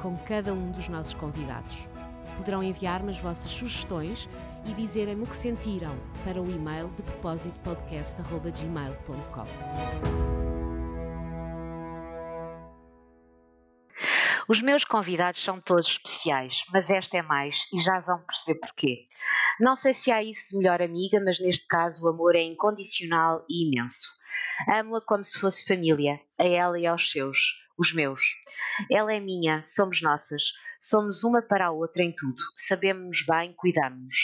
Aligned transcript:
com 0.00 0.16
cada 0.18 0.52
um 0.52 0.70
dos 0.70 0.88
nossos 0.88 1.14
convidados. 1.14 1.86
Poderão 2.36 2.62
enviar-me 2.62 3.10
as 3.10 3.18
vossas 3.18 3.50
sugestões 3.50 4.28
e 4.64 4.72
dizerem-me 4.74 5.24
o 5.24 5.26
que 5.26 5.36
sentiram 5.36 5.96
para 6.24 6.40
o 6.40 6.50
e-mail 6.50 6.88
de 6.96 7.02
propósito 7.02 7.58
podcast.gmail.com. 7.60 9.46
Os 14.48 14.62
meus 14.62 14.82
convidados 14.82 15.44
são 15.44 15.60
todos 15.60 15.88
especiais, 15.88 16.64
mas 16.72 16.88
esta 16.88 17.18
é 17.18 17.22
mais 17.22 17.66
e 17.70 17.80
já 17.82 18.00
vão 18.00 18.18
perceber 18.22 18.58
porquê. 18.60 19.06
Não 19.60 19.76
sei 19.76 19.92
se 19.92 20.10
há 20.10 20.22
isso 20.22 20.48
de 20.48 20.56
melhor 20.56 20.80
amiga, 20.80 21.20
mas 21.22 21.38
neste 21.38 21.66
caso 21.66 22.02
o 22.02 22.08
amor 22.08 22.34
é 22.34 22.42
incondicional 22.42 23.44
e 23.46 23.66
imenso. 23.68 24.08
Amo-a 24.66 25.02
como 25.02 25.22
se 25.22 25.38
fosse 25.38 25.66
família, 25.66 26.18
a 26.38 26.44
ela 26.44 26.80
e 26.80 26.86
aos 26.86 27.10
seus, 27.10 27.58
os 27.78 27.92
meus. 27.92 28.20
Ela 28.90 29.14
é 29.14 29.20
minha, 29.20 29.62
somos 29.64 30.02
nossas. 30.02 30.52
Somos 30.80 31.24
uma 31.24 31.42
para 31.42 31.66
a 31.66 31.70
outra 31.72 32.02
em 32.02 32.12
tudo. 32.12 32.40
Sabemos-nos 32.56 33.24
bem, 33.26 33.52
cuidamos-nos. 33.56 34.14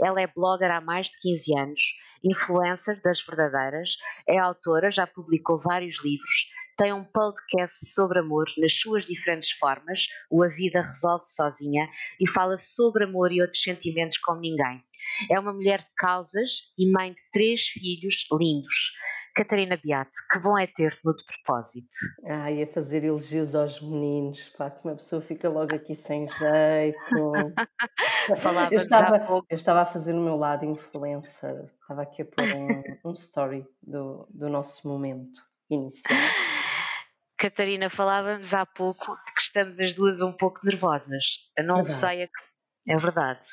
Ela 0.00 0.20
é 0.20 0.26
blogger 0.26 0.70
há 0.70 0.80
mais 0.80 1.08
de 1.08 1.18
15 1.20 1.58
anos, 1.58 1.80
influencer 2.22 3.00
das 3.02 3.20
verdadeiras, 3.20 3.96
é 4.28 4.38
autora, 4.38 4.90
já 4.90 5.06
publicou 5.06 5.58
vários 5.58 6.02
livros, 6.04 6.46
tem 6.76 6.92
um 6.92 7.04
podcast 7.04 7.86
sobre 7.86 8.18
amor 8.18 8.46
nas 8.58 8.74
suas 8.78 9.06
diferentes 9.06 9.50
formas, 9.52 10.08
o 10.30 10.42
A 10.42 10.48
Vida 10.48 10.82
Resolve 10.82 11.24
Sozinha, 11.24 11.88
e 12.20 12.28
fala 12.28 12.56
sobre 12.58 13.04
amor 13.04 13.32
e 13.32 13.40
outros 13.40 13.62
sentimentos 13.62 14.18
como 14.18 14.40
ninguém. 14.40 14.84
É 15.30 15.40
uma 15.40 15.52
mulher 15.52 15.80
de 15.80 15.94
causas 15.96 16.72
e 16.78 16.90
mãe 16.90 17.12
de 17.12 17.22
três 17.32 17.62
filhos 17.62 18.26
lindos. 18.32 18.92
Catarina 19.36 19.76
Beate, 19.76 20.12
que 20.32 20.38
bom 20.38 20.58
é 20.58 20.66
ter-te 20.66 20.98
no 21.04 21.14
de 21.14 21.22
propósito. 21.22 21.94
Ah, 22.24 22.50
ia 22.50 22.66
fazer 22.66 23.04
elogios 23.04 23.54
aos 23.54 23.82
meninos, 23.82 24.48
pá, 24.56 24.70
que 24.70 24.82
uma 24.82 24.96
pessoa 24.96 25.20
fica 25.20 25.50
logo 25.50 25.74
aqui 25.74 25.94
sem 25.94 26.26
jeito. 26.26 26.96
eu, 28.72 28.78
estava, 28.78 29.44
eu 29.50 29.54
estava 29.54 29.82
a 29.82 29.84
fazer 29.84 30.14
no 30.14 30.24
meu 30.24 30.36
lado 30.36 30.64
influencer, 30.64 31.70
estava 31.82 32.00
aqui 32.00 32.22
a 32.22 32.24
pôr 32.24 32.44
um, 32.44 33.10
um 33.10 33.12
story 33.12 33.66
do, 33.82 34.26
do 34.30 34.48
nosso 34.48 34.88
momento 34.88 35.42
inicial. 35.68 36.18
Catarina, 37.36 37.90
falávamos 37.90 38.54
há 38.54 38.64
pouco 38.64 39.14
de 39.26 39.34
que 39.34 39.42
estamos 39.42 39.78
as 39.78 39.92
duas 39.92 40.22
um 40.22 40.32
pouco 40.32 40.60
nervosas. 40.64 41.50
Eu 41.54 41.64
não 41.64 41.82
verdade. 41.82 41.94
sei 41.94 42.22
a 42.22 42.26
que, 42.26 42.88
é 42.88 42.96
verdade. 42.96 43.46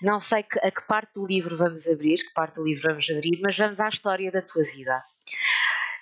Não 0.00 0.20
sei 0.20 0.46
a 0.62 0.70
que 0.70 0.86
parte 0.86 1.14
do 1.14 1.26
livro 1.26 1.56
vamos 1.56 1.88
abrir, 1.88 2.18
que 2.18 2.32
parte 2.32 2.54
do 2.54 2.64
livro 2.64 2.88
vamos 2.88 3.10
abrir, 3.10 3.40
mas 3.42 3.58
vamos 3.58 3.80
à 3.80 3.88
história 3.88 4.30
da 4.30 4.40
tua 4.40 4.62
vida. 4.62 5.02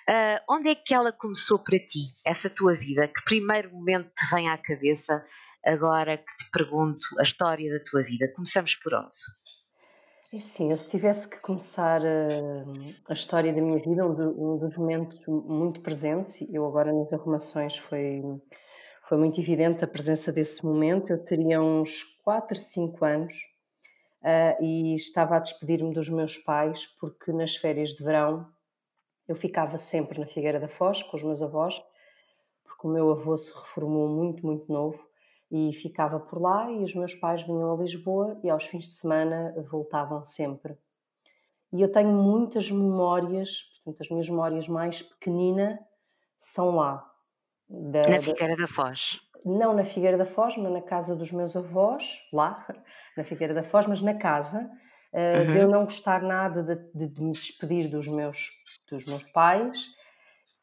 Uh, 0.09 0.37
onde 0.49 0.69
é 0.69 0.75
que 0.75 0.93
ela 0.93 1.13
começou 1.13 1.57
para 1.57 1.79
ti, 1.79 2.13
essa 2.25 2.49
tua 2.49 2.73
vida? 2.73 3.07
Que 3.07 3.23
primeiro 3.23 3.71
momento 3.71 4.11
te 4.13 4.35
vem 4.35 4.49
à 4.49 4.57
cabeça 4.57 5.25
agora 5.63 6.17
que 6.17 6.37
te 6.37 6.51
pergunto 6.51 7.07
a 7.19 7.23
história 7.23 7.71
da 7.71 7.83
tua 7.83 8.03
vida? 8.03 8.27
Começamos 8.35 8.75
por 8.75 8.93
onde? 8.93 9.15
É 10.33 10.39
sim, 10.39 10.71
eu 10.71 10.77
se 10.77 10.89
tivesse 10.89 11.29
que 11.29 11.39
começar 11.39 12.01
a, 12.01 12.05
ah, 12.05 13.11
a 13.11 13.13
história 13.13 13.53
da 13.53 13.61
minha 13.61 13.79
vida, 13.79 14.05
um, 14.05 14.55
um, 14.55 14.57
dos 14.57 14.75
momentos 14.75 15.19
muito 15.27 15.79
presentes, 15.79 16.41
eu 16.51 16.65
agora 16.65 16.91
nas 16.91 17.13
arrumações 17.13 17.77
foi, 17.77 18.21
foi 19.07 19.17
muito 19.17 19.39
evidente 19.39 19.85
a 19.85 19.87
presença 19.87 20.33
desse 20.33 20.65
momento, 20.65 21.11
eu 21.11 21.23
teria 21.23 21.61
uns 21.61 22.03
4, 22.25 22.59
5 22.59 23.05
anos 23.05 23.33
uh, 24.23 24.61
e 24.61 24.95
estava 24.95 25.37
a 25.37 25.39
despedir-me 25.39 25.93
dos 25.93 26.09
meus 26.09 26.37
pais 26.37 26.87
porque 26.99 27.31
nas 27.31 27.55
férias 27.55 27.91
de 27.91 28.03
verão 28.03 28.51
eu 29.27 29.35
ficava 29.35 29.77
sempre 29.77 30.19
na 30.19 30.25
Figueira 30.25 30.59
da 30.59 30.67
Foz 30.67 31.01
com 31.03 31.15
os 31.15 31.23
meus 31.23 31.41
avós, 31.41 31.81
porque 32.63 32.87
o 32.87 32.89
meu 32.89 33.11
avô 33.11 33.37
se 33.37 33.53
reformou 33.53 34.07
muito, 34.07 34.45
muito 34.45 34.71
novo 34.71 35.07
e 35.51 35.71
ficava 35.73 36.19
por 36.19 36.41
lá 36.41 36.69
e 36.71 36.83
os 36.83 36.95
meus 36.95 37.13
pais 37.13 37.43
vinham 37.43 37.71
a 37.71 37.77
Lisboa 37.77 38.39
e 38.43 38.49
aos 38.49 38.65
fins 38.65 38.85
de 38.85 38.91
semana 38.91 39.53
voltavam 39.69 40.23
sempre. 40.23 40.75
E 41.71 41.81
eu 41.81 41.91
tenho 41.91 42.09
muitas 42.09 42.69
memórias, 42.69 43.63
portanto 43.75 44.01
as 44.01 44.09
minhas 44.09 44.29
memórias 44.29 44.67
mais 44.67 45.01
pequeninas 45.01 45.79
são 46.37 46.75
lá. 46.75 47.09
Da, 47.69 48.07
na 48.07 48.21
Figueira 48.21 48.55
da 48.55 48.67
Foz? 48.67 49.19
Não 49.45 49.73
na 49.73 49.83
Figueira 49.83 50.17
da 50.17 50.25
Foz, 50.25 50.57
mas 50.57 50.71
na 50.71 50.81
casa 50.81 51.15
dos 51.15 51.31
meus 51.31 51.55
avós, 51.55 52.19
lá, 52.31 52.65
na 53.17 53.23
Figueira 53.23 53.53
da 53.53 53.63
Foz, 53.63 53.85
mas 53.87 54.01
na 54.01 54.13
casa, 54.13 54.69
uh, 55.13 55.39
uhum. 55.39 55.53
de 55.53 55.57
eu 55.59 55.67
não 55.67 55.85
gostar 55.85 56.21
nada 56.21 56.63
de, 56.63 56.75
de, 56.93 57.07
de 57.13 57.23
me 57.23 57.31
despedir 57.31 57.89
dos 57.89 58.07
meus 58.07 58.49
dos 58.89 59.05
meus 59.05 59.23
pais, 59.31 59.93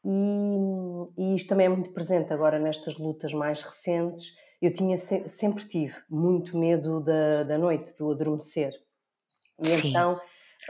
e, 0.03 1.11
e, 1.17 1.35
isto 1.35 1.49
também 1.49 1.67
é 1.67 1.69
muito 1.69 1.91
presente 1.91 2.33
agora 2.33 2.59
nestas 2.59 2.97
lutas 2.97 3.33
mais 3.33 3.61
recentes. 3.61 4.35
Eu 4.61 4.73
tinha 4.73 4.97
sempre 4.97 5.65
tive 5.65 5.95
muito 6.09 6.57
medo 6.57 6.99
da, 7.01 7.43
da 7.43 7.57
noite, 7.57 7.95
do 7.97 8.11
adormecer. 8.11 8.73
E 9.59 9.67
Sim. 9.67 9.89
então 9.89 10.19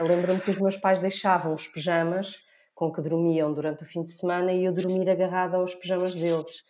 lembro-me 0.00 0.40
que 0.40 0.50
os 0.50 0.58
meus 0.58 0.76
pais 0.76 1.00
deixavam 1.00 1.54
os 1.54 1.66
pijamas 1.66 2.36
com 2.74 2.90
que 2.92 3.02
dormiam 3.02 3.52
durante 3.52 3.82
o 3.82 3.86
fim 3.86 4.02
de 4.02 4.10
semana 4.10 4.52
e 4.52 4.64
eu 4.64 4.72
dormir 4.72 5.08
agarrada 5.08 5.56
aos 5.56 5.74
pijamas 5.74 6.14
deles. 6.14 6.64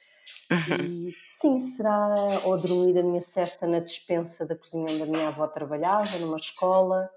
Uhum. 0.50 1.09
E 1.09 1.14
sim, 1.38 1.59
será 1.59 2.14
ou 2.44 2.59
dormir 2.59 2.99
a 2.99 3.03
minha 3.03 3.20
cesta 3.20 3.66
na 3.66 3.81
despensa 3.81 4.47
da 4.47 4.56
cozinha 4.56 4.93
onde 4.93 5.03
a 5.03 5.06
minha 5.06 5.28
avó 5.28 5.47
trabalhava, 5.47 6.19
numa 6.19 6.37
escola. 6.37 7.09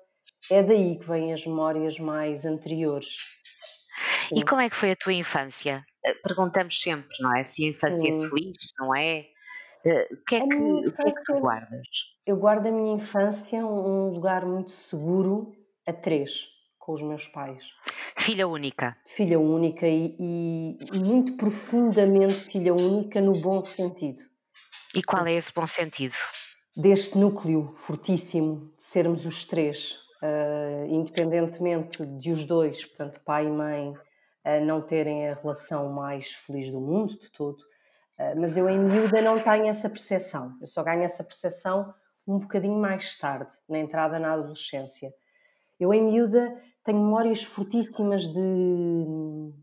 É 0.50 0.62
daí 0.62 0.98
que 1.00 1.06
vêm 1.06 1.34
as 1.34 1.46
memórias 1.46 2.00
mais 2.00 2.46
anteriores. 2.46 3.18
E 4.34 4.44
como 4.44 4.62
é 4.62 4.70
que 4.70 4.76
foi 4.76 4.92
a 4.92 4.96
tua 4.96 5.14
infância? 5.14 5.86
Eh, 6.04 6.14
perguntamos 6.16 6.82
sempre, 6.82 7.16
não 7.20 7.36
é? 7.36 7.44
Se 7.44 7.66
a 7.66 7.70
infância 7.70 8.08
é 8.08 8.12
Sim. 8.12 8.26
é 8.26 8.30
feliz, 8.30 8.58
não 8.80 8.96
é? 8.96 9.26
Eh, 9.86 10.08
o 10.12 10.18
que 10.26 10.36
é 10.36 10.40
que, 10.42 10.56
o 10.56 10.92
que, 10.92 11.02
é 11.02 11.12
que 11.12 11.24
tu 11.24 11.40
guardas? 11.40 11.88
Eu 12.26 12.38
guardo 12.38 12.68
a 12.68 12.72
minha 12.72 12.96
infância 12.96 13.66
um 13.66 14.10
lugar 14.10 14.46
muito 14.46 14.72
seguro 14.72 15.56
a 15.86 15.94
três, 15.94 16.48
com 16.80 16.94
os 16.94 17.02
meus 17.02 17.28
pais. 17.28 17.64
Filha 18.18 18.48
única. 18.48 18.98
Filha 19.06 19.40
única 19.40 19.88
e, 19.88 20.16
e 20.94 21.00
muito 21.00 21.34
profundamente 21.38 22.34
filha 22.34 22.74
única 22.74 23.22
no 23.22 23.34
bom 23.34 23.64
sentido. 23.64 24.24
E 24.96 25.04
qual 25.04 25.28
é 25.28 25.34
esse 25.34 25.54
bom 25.54 25.68
sentido? 25.68 26.16
Deste 26.76 27.18
núcleo 27.18 27.74
fortíssimo 27.76 28.74
de 28.76 28.84
sermos 28.84 29.26
os 29.26 29.46
três, 29.46 30.00
uh, 30.24 30.88
independentemente 30.88 32.06
de 32.06 32.32
os 32.32 32.46
dois, 32.46 32.86
portanto, 32.86 33.20
pai 33.24 33.46
e 33.46 33.50
mãe, 33.50 33.94
a 34.46 34.60
não 34.60 34.80
terem 34.82 35.28
a 35.28 35.34
relação 35.34 35.92
mais 35.92 36.32
feliz 36.32 36.70
do 36.70 36.80
mundo 36.80 37.18
de 37.18 37.32
todo, 37.32 37.58
ah, 38.18 38.36
mas 38.38 38.56
eu 38.56 38.70
em 38.70 38.80
miúda 38.80 39.22
não 39.22 39.44
tenho 39.44 39.68
essa 39.68 39.90
percepção. 39.90 40.56
Eu 40.62 40.68
só 40.68 40.84
ganho 40.84 41.04
essa 41.04 41.24
percepção 41.24 41.94
um 42.28 42.40
bocadinho 42.40 42.80
mais 42.80 43.18
tarde, 43.18 43.54
na 43.68 43.80
entrada 43.80 44.20
na 44.20 44.34
adolescência. 44.34 45.12
Eu 45.80 45.94
em 45.94 46.04
miúda 46.04 46.62
tenho 46.84 47.00
memórias 47.00 47.44
fortíssimas 47.44 48.28
de, 48.28 49.54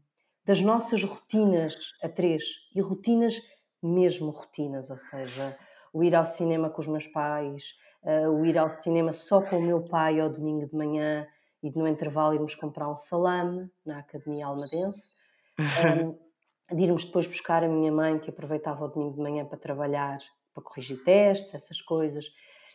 das 0.45 0.61
nossas 0.61 1.03
rotinas 1.03 1.75
a 2.03 2.09
três, 2.09 2.43
e 2.75 2.81
rotinas 2.81 3.41
mesmo 3.83 4.31
rotinas, 4.31 4.91
ou 4.91 4.99
seja, 4.99 5.57
o 5.93 6.05
ir 6.05 6.15
ao 6.15 6.25
cinema 6.25 6.71
com 6.71 6.81
os 6.81 6.89
meus 6.89 7.07
pais, 7.07 7.75
ah, 8.05 8.29
o 8.29 8.45
ir 8.45 8.59
ao 8.59 8.81
cinema 8.81 9.13
só 9.13 9.41
com 9.41 9.59
o 9.59 9.63
meu 9.63 9.85
pai 9.85 10.21
ao 10.21 10.29
domingo 10.29 10.67
de 10.67 10.75
manhã, 10.75 11.27
e 11.63 11.71
no 11.71 11.87
intervalo 11.87 12.35
irmos 12.35 12.55
comprar 12.55 12.89
um 12.89 12.97
salame 12.97 13.71
na 13.87 14.01
Academia 14.01 14.47
Almadense, 14.47 15.13
um, 15.61 16.75
de 16.75 16.83
irmos 16.83 17.05
depois 17.05 17.27
buscar 17.27 17.63
a 17.63 17.69
minha 17.69 17.93
mãe, 17.93 18.19
que 18.19 18.31
aproveitava 18.31 18.85
o 18.85 18.89
domingo 18.89 19.15
de 19.15 19.21
manhã 19.21 19.45
para 19.45 19.59
trabalhar, 19.59 20.19
para 20.53 20.63
corrigir 20.63 21.03
testes, 21.05 21.55
essas 21.55 21.81
coisas, 21.81 22.27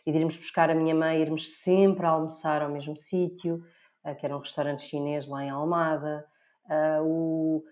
e 0.06 0.12
de 0.12 0.18
irmos 0.18 0.36
buscar 0.36 0.70
a 0.70 0.74
minha 0.74 0.94
mãe, 0.94 1.20
irmos 1.20 1.60
sempre 1.60 2.06
a 2.06 2.10
almoçar 2.10 2.62
ao 2.62 2.70
mesmo 2.70 2.96
sítio, 2.96 3.62
uh, 4.04 4.14
que 4.14 4.24
era 4.24 4.36
um 4.36 4.40
restaurante 4.40 4.82
chinês 4.82 5.28
lá 5.28 5.44
em 5.44 5.50
Almada, 5.50 6.24
uh, 6.64 7.02
o, 7.04 7.64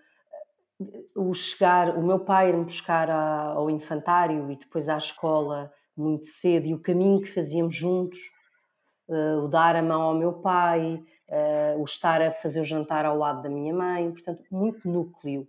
o 1.15 1.33
chegar, 1.33 1.97
o 1.97 2.03
meu 2.05 2.19
pai 2.19 2.49
ir-me 2.49 2.65
buscar 2.65 3.09
a, 3.09 3.53
ao 3.53 3.69
infantário 3.69 4.51
e 4.51 4.55
depois 4.55 4.87
à 4.87 4.97
escola 4.97 5.71
muito 5.95 6.25
cedo, 6.27 6.67
e 6.67 6.73
o 6.75 6.79
caminho 6.79 7.21
que 7.21 7.33
fazíamos 7.33 7.75
juntos, 7.75 8.19
uh, 9.07 9.43
o 9.43 9.47
dar 9.47 9.75
a 9.75 9.81
mão 9.81 10.01
ao 10.01 10.15
meu 10.15 10.33
pai, 10.33 11.03
uh, 11.29 11.79
o 11.81 11.83
estar 11.85 12.21
a 12.21 12.31
fazer 12.31 12.61
o 12.61 12.65
jantar 12.65 13.05
ao 13.05 13.17
lado 13.17 13.41
da 13.43 13.49
minha 13.49 13.73
mãe, 13.73 14.11
portanto, 14.11 14.43
muito 14.51 14.87
núcleo, 14.87 15.47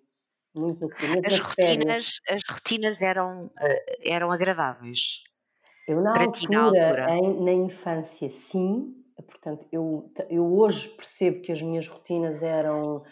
muito 0.55 0.81
núcleo. 0.82 1.20
As 1.25 1.38
rotinas, 1.38 2.20
as 2.28 2.43
rotinas 2.49 3.02
eram, 3.02 3.50
eh, 3.58 4.10
eram 4.12 4.31
agradáveis. 4.32 5.22
Eu 5.87 6.00
na 6.02 6.20
altura, 6.20 6.32
ti, 6.32 6.49
na 6.52 6.62
altura. 6.64 7.16
em- 7.16 7.44
na 7.44 7.52
infância, 7.52 8.28
sim. 8.31 8.94
Portanto, 9.16 9.66
eu, 9.72 10.12
eu 10.31 10.46
hoje 10.55 10.88
percebo 10.90 11.40
que 11.43 11.50
as 11.50 11.60
minhas 11.60 11.88
rotinas 11.88 12.43
eram 12.43 13.02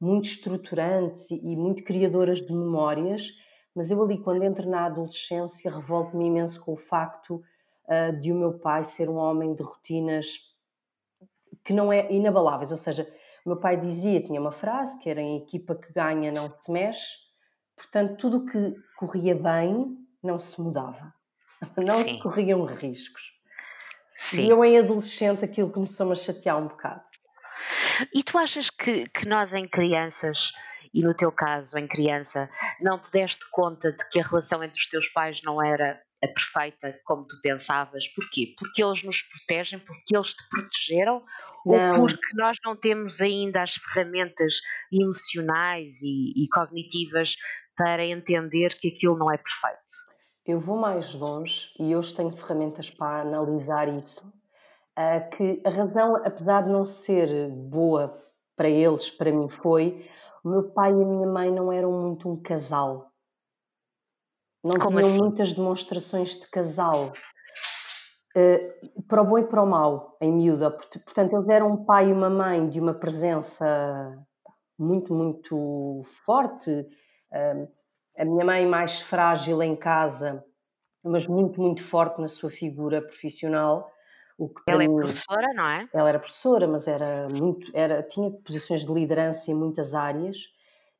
muito 0.00 0.26
estruturantes 0.26 1.30
e, 1.30 1.34
e 1.36 1.56
muito 1.56 1.82
criadoras 1.82 2.40
de 2.40 2.52
memórias, 2.52 3.32
mas 3.74 3.90
eu 3.90 4.00
ali, 4.02 4.18
quando 4.22 4.44
entro 4.44 4.68
na 4.68 4.86
adolescência, 4.86 5.70
revolto-me 5.70 6.26
imenso 6.26 6.62
com 6.64 6.74
o 6.74 6.76
facto 6.76 7.42
ah, 7.88 8.10
de 8.10 8.32
o 8.32 8.34
meu 8.34 8.58
pai 8.58 8.84
ser 8.84 9.08
um 9.08 9.16
homem 9.16 9.54
de 9.54 9.62
rotinas 9.62 10.38
que 11.64 11.72
não 11.72 11.92
é 11.92 12.12
inabaláveis, 12.12 12.70
ou 12.70 12.76
seja, 12.76 13.02
o 13.44 13.48
meu 13.48 13.58
pai 13.58 13.76
dizia, 13.76 14.22
tinha 14.22 14.40
uma 14.40 14.52
frase 14.52 14.98
que 15.00 15.10
era 15.10 15.20
em 15.20 15.36
equipa 15.36 15.74
que 15.74 15.92
ganha 15.92 16.32
não 16.32 16.52
se 16.52 16.70
mexe, 16.70 17.16
portanto 17.76 18.16
tudo 18.16 18.38
o 18.38 18.46
que 18.46 18.74
corria 18.96 19.34
bem 19.34 19.96
não 20.22 20.38
se 20.38 20.60
mudava, 20.60 21.12
não 21.76 21.98
Sim. 21.98 22.18
corriam 22.20 22.64
riscos. 22.64 23.34
Sim. 24.16 24.46
E 24.46 24.50
eu 24.50 24.64
em 24.64 24.78
adolescente 24.78 25.44
aquilo 25.44 25.70
começou-me 25.70 26.12
a 26.12 26.16
chatear 26.16 26.58
um 26.58 26.68
bocado. 26.68 27.04
E 28.14 28.22
tu 28.22 28.38
achas 28.38 28.70
que, 28.70 29.08
que 29.08 29.28
nós 29.28 29.54
em 29.54 29.68
crianças, 29.68 30.52
e 30.92 31.02
no 31.02 31.14
teu 31.14 31.30
caso 31.30 31.78
em 31.78 31.86
criança, 31.86 32.48
não 32.80 32.98
te 32.98 33.10
deste 33.10 33.48
conta 33.50 33.92
de 33.92 34.08
que 34.08 34.20
a 34.20 34.24
relação 34.24 34.62
entre 34.62 34.78
os 34.78 34.88
teus 34.88 35.08
pais 35.08 35.42
não 35.42 35.62
era 35.62 36.00
perfeita 36.26 36.98
como 37.04 37.26
tu 37.26 37.40
pensavas? 37.42 38.08
Porquê? 38.08 38.54
Porque 38.58 38.82
eles 38.82 39.02
nos 39.02 39.22
protegem, 39.22 39.78
porque 39.78 40.16
eles 40.16 40.34
te 40.34 40.48
protegeram? 40.48 41.24
Não. 41.64 42.02
Ou 42.02 42.06
porque 42.06 42.36
nós 42.36 42.56
não 42.64 42.76
temos 42.76 43.20
ainda 43.20 43.62
as 43.62 43.74
ferramentas 43.74 44.60
emocionais 44.92 46.00
e, 46.02 46.32
e 46.36 46.48
cognitivas 46.48 47.34
para 47.76 48.04
entender 48.04 48.74
que 48.74 48.88
aquilo 48.88 49.18
não 49.18 49.30
é 49.30 49.36
perfeito? 49.36 50.06
Eu 50.46 50.60
vou 50.60 50.76
mais 50.76 51.12
longe 51.12 51.70
e 51.78 51.94
hoje 51.96 52.14
tenho 52.14 52.30
ferramentas 52.30 52.88
para 52.88 53.22
analisar 53.22 53.88
isso. 53.88 54.32
que 55.36 55.60
a 55.64 55.70
razão, 55.70 56.16
apesar 56.16 56.62
de 56.62 56.70
não 56.70 56.84
ser 56.84 57.48
boa 57.50 58.16
para 58.56 58.68
eles, 58.68 59.10
para 59.10 59.32
mim 59.32 59.48
foi, 59.48 60.08
o 60.44 60.48
meu 60.48 60.70
pai 60.70 60.90
e 60.92 61.02
a 61.02 61.04
minha 61.04 61.26
mãe 61.26 61.52
não 61.52 61.72
eram 61.72 61.90
muito 61.90 62.30
um 62.30 62.40
casal. 62.40 63.10
Não 64.66 64.78
Como 64.78 64.98
tinham 64.98 65.10
assim? 65.10 65.20
muitas 65.20 65.52
demonstrações 65.52 66.36
de 66.40 66.46
casal. 66.48 67.12
Ah, 68.36 68.58
para 69.08 69.22
o 69.22 69.24
bom 69.24 69.38
e 69.38 69.44
para 69.44 69.62
o 69.62 69.66
mau, 69.66 70.16
em 70.20 70.32
miúda. 70.32 70.70
Port- 70.70 70.98
Portanto, 71.04 71.34
eles 71.36 71.48
eram 71.48 71.72
um 71.72 71.84
pai 71.84 72.10
e 72.10 72.12
uma 72.12 72.28
mãe 72.28 72.68
de 72.68 72.80
uma 72.80 72.94
presença 72.94 74.18
muito, 74.78 75.14
muito 75.14 76.02
forte. 76.24 76.86
Ah, 77.32 77.66
a 78.18 78.24
minha 78.24 78.44
mãe 78.44 78.66
mais 78.66 79.00
frágil 79.00 79.62
em 79.62 79.76
casa, 79.76 80.44
mas 81.04 81.26
muito, 81.28 81.60
muito 81.60 81.82
forte 81.84 82.20
na 82.20 82.28
sua 82.28 82.50
figura 82.50 83.00
profissional. 83.02 83.92
O 84.38 84.48
que 84.48 84.62
Ela 84.66 84.84
é 84.84 84.88
professora, 84.88 85.52
não 85.54 85.66
é? 85.68 85.88
ela 85.92 86.08
era 86.08 86.18
professora, 86.18 86.66
mas 86.66 86.88
era 86.88 87.28
muito, 87.28 87.70
era, 87.74 88.02
tinha 88.02 88.30
posições 88.30 88.84
de 88.84 88.92
liderança 88.92 89.50
em 89.50 89.54
muitas 89.54 89.94
áreas. 89.94 90.38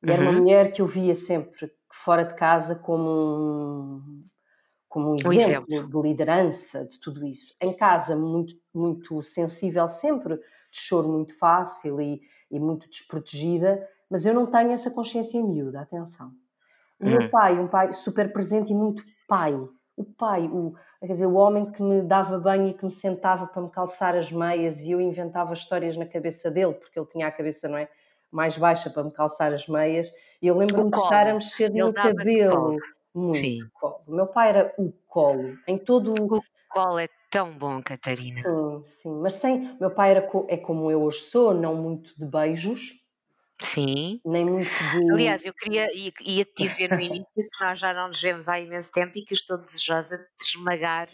E 0.05 0.11
era 0.11 0.21
uma 0.21 0.31
Uhum. 0.31 0.41
mulher 0.41 0.71
que 0.73 0.81
eu 0.81 0.87
via 0.87 1.15
sempre 1.15 1.71
fora 1.91 2.23
de 2.23 2.35
casa 2.35 2.75
como 2.75 3.09
um, 3.09 4.25
como 4.89 5.11
um 5.13 5.19
Um 5.23 5.31
exemplo, 5.31 5.33
exemplo. 5.33 5.89
de 5.89 6.01
liderança, 6.01 6.85
de 6.85 6.99
tudo 6.99 7.25
isso. 7.25 7.55
Em 7.61 7.73
casa, 7.75 8.15
muito, 8.15 8.55
muito 8.73 9.21
sensível, 9.23 9.89
sempre 9.89 10.37
de 10.37 10.43
choro 10.79 11.09
muito 11.09 11.37
fácil 11.37 12.01
e, 12.01 12.21
e 12.51 12.59
muito 12.59 12.89
desprotegida, 12.89 13.87
mas 14.09 14.25
eu 14.25 14.33
não 14.33 14.47
tenho 14.47 14.71
essa 14.71 14.91
consciência 14.91 15.43
miúda, 15.43 15.81
atenção. 15.81 16.33
O 16.99 17.05
Hum. 17.05 17.09
meu 17.09 17.29
pai, 17.29 17.59
um 17.59 17.67
pai 17.67 17.93
super 17.93 18.31
presente 18.33 18.71
e 18.71 18.75
muito 18.75 19.03
pai. 19.27 19.53
O 19.95 20.03
pai, 20.05 20.47
o, 20.47 20.73
quer 20.99 21.07
dizer, 21.07 21.25
o 21.25 21.33
homem 21.35 21.71
que 21.71 21.81
me 21.81 22.01
dava 22.01 22.37
banho 22.39 22.67
e 22.69 22.73
que 22.73 22.85
me 22.85 22.91
sentava 22.91 23.47
para 23.47 23.61
me 23.61 23.69
calçar 23.71 24.15
as 24.15 24.31
meias 24.31 24.81
e 24.81 24.91
eu 24.91 25.01
inventava 25.01 25.53
histórias 25.53 25.97
na 25.97 26.05
cabeça 26.05 26.51
dele, 26.51 26.73
porque 26.73 26.99
ele 26.99 27.07
tinha 27.07 27.27
a 27.27 27.31
cabeça, 27.31 27.67
não 27.67 27.77
é? 27.77 27.89
Mais 28.31 28.57
baixa 28.57 28.89
para 28.89 29.03
me 29.03 29.11
calçar 29.11 29.53
as 29.53 29.67
meias. 29.67 30.11
E 30.41 30.47
eu 30.47 30.57
lembro-me 30.57 30.89
O 30.89 30.91
de 30.91 30.97
estar 30.97 31.27
a 31.27 31.33
mexer 31.33 31.69
Ele 31.71 31.81
no 31.83 31.93
cabelo. 31.93 32.77
Muito 33.13 33.37
Sim. 33.37 33.59
colo. 33.73 34.03
O 34.05 34.11
meu 34.15 34.27
pai 34.27 34.49
era 34.49 34.73
o 34.77 34.91
colo. 35.07 35.57
Em 35.67 35.77
todo 35.77 36.13
O 36.13 36.41
colo 36.69 36.99
é 36.99 37.07
tão 37.31 37.57
bom, 37.57 37.81
Catarina. 37.81 38.43
Sim, 38.43 38.83
sim, 38.83 39.11
mas 39.21 39.33
sem. 39.35 39.75
Meu 39.79 39.89
pai 39.89 40.11
era 40.11 40.21
co- 40.21 40.45
é 40.49 40.57
como 40.57 40.91
eu 40.91 41.01
hoje 41.03 41.19
sou, 41.21 41.53
não 41.53 41.75
muito 41.75 42.15
de 42.17 42.25
beijos, 42.25 42.81
Sim. 43.61 44.21
nem 44.23 44.45
muito 44.45 44.69
de. 44.69 45.11
Aliás, 45.13 45.43
eu 45.43 45.53
queria, 45.53 45.91
ia- 45.95 46.13
ia-te 46.21 46.53
dizer 46.63 46.89
no 46.91 46.99
início 46.99 47.33
que 47.33 47.63
nós 47.65 47.79
já 47.79 47.91
não 47.93 48.09
nos 48.09 48.21
vemos 48.21 48.47
há 48.47 48.59
imenso 48.59 48.91
tempo 48.91 49.17
e 49.17 49.25
que 49.25 49.33
estou 49.33 49.57
desejosa 49.57 50.17
de 50.17 50.23
te 50.25 50.49
esmagar 50.57 51.09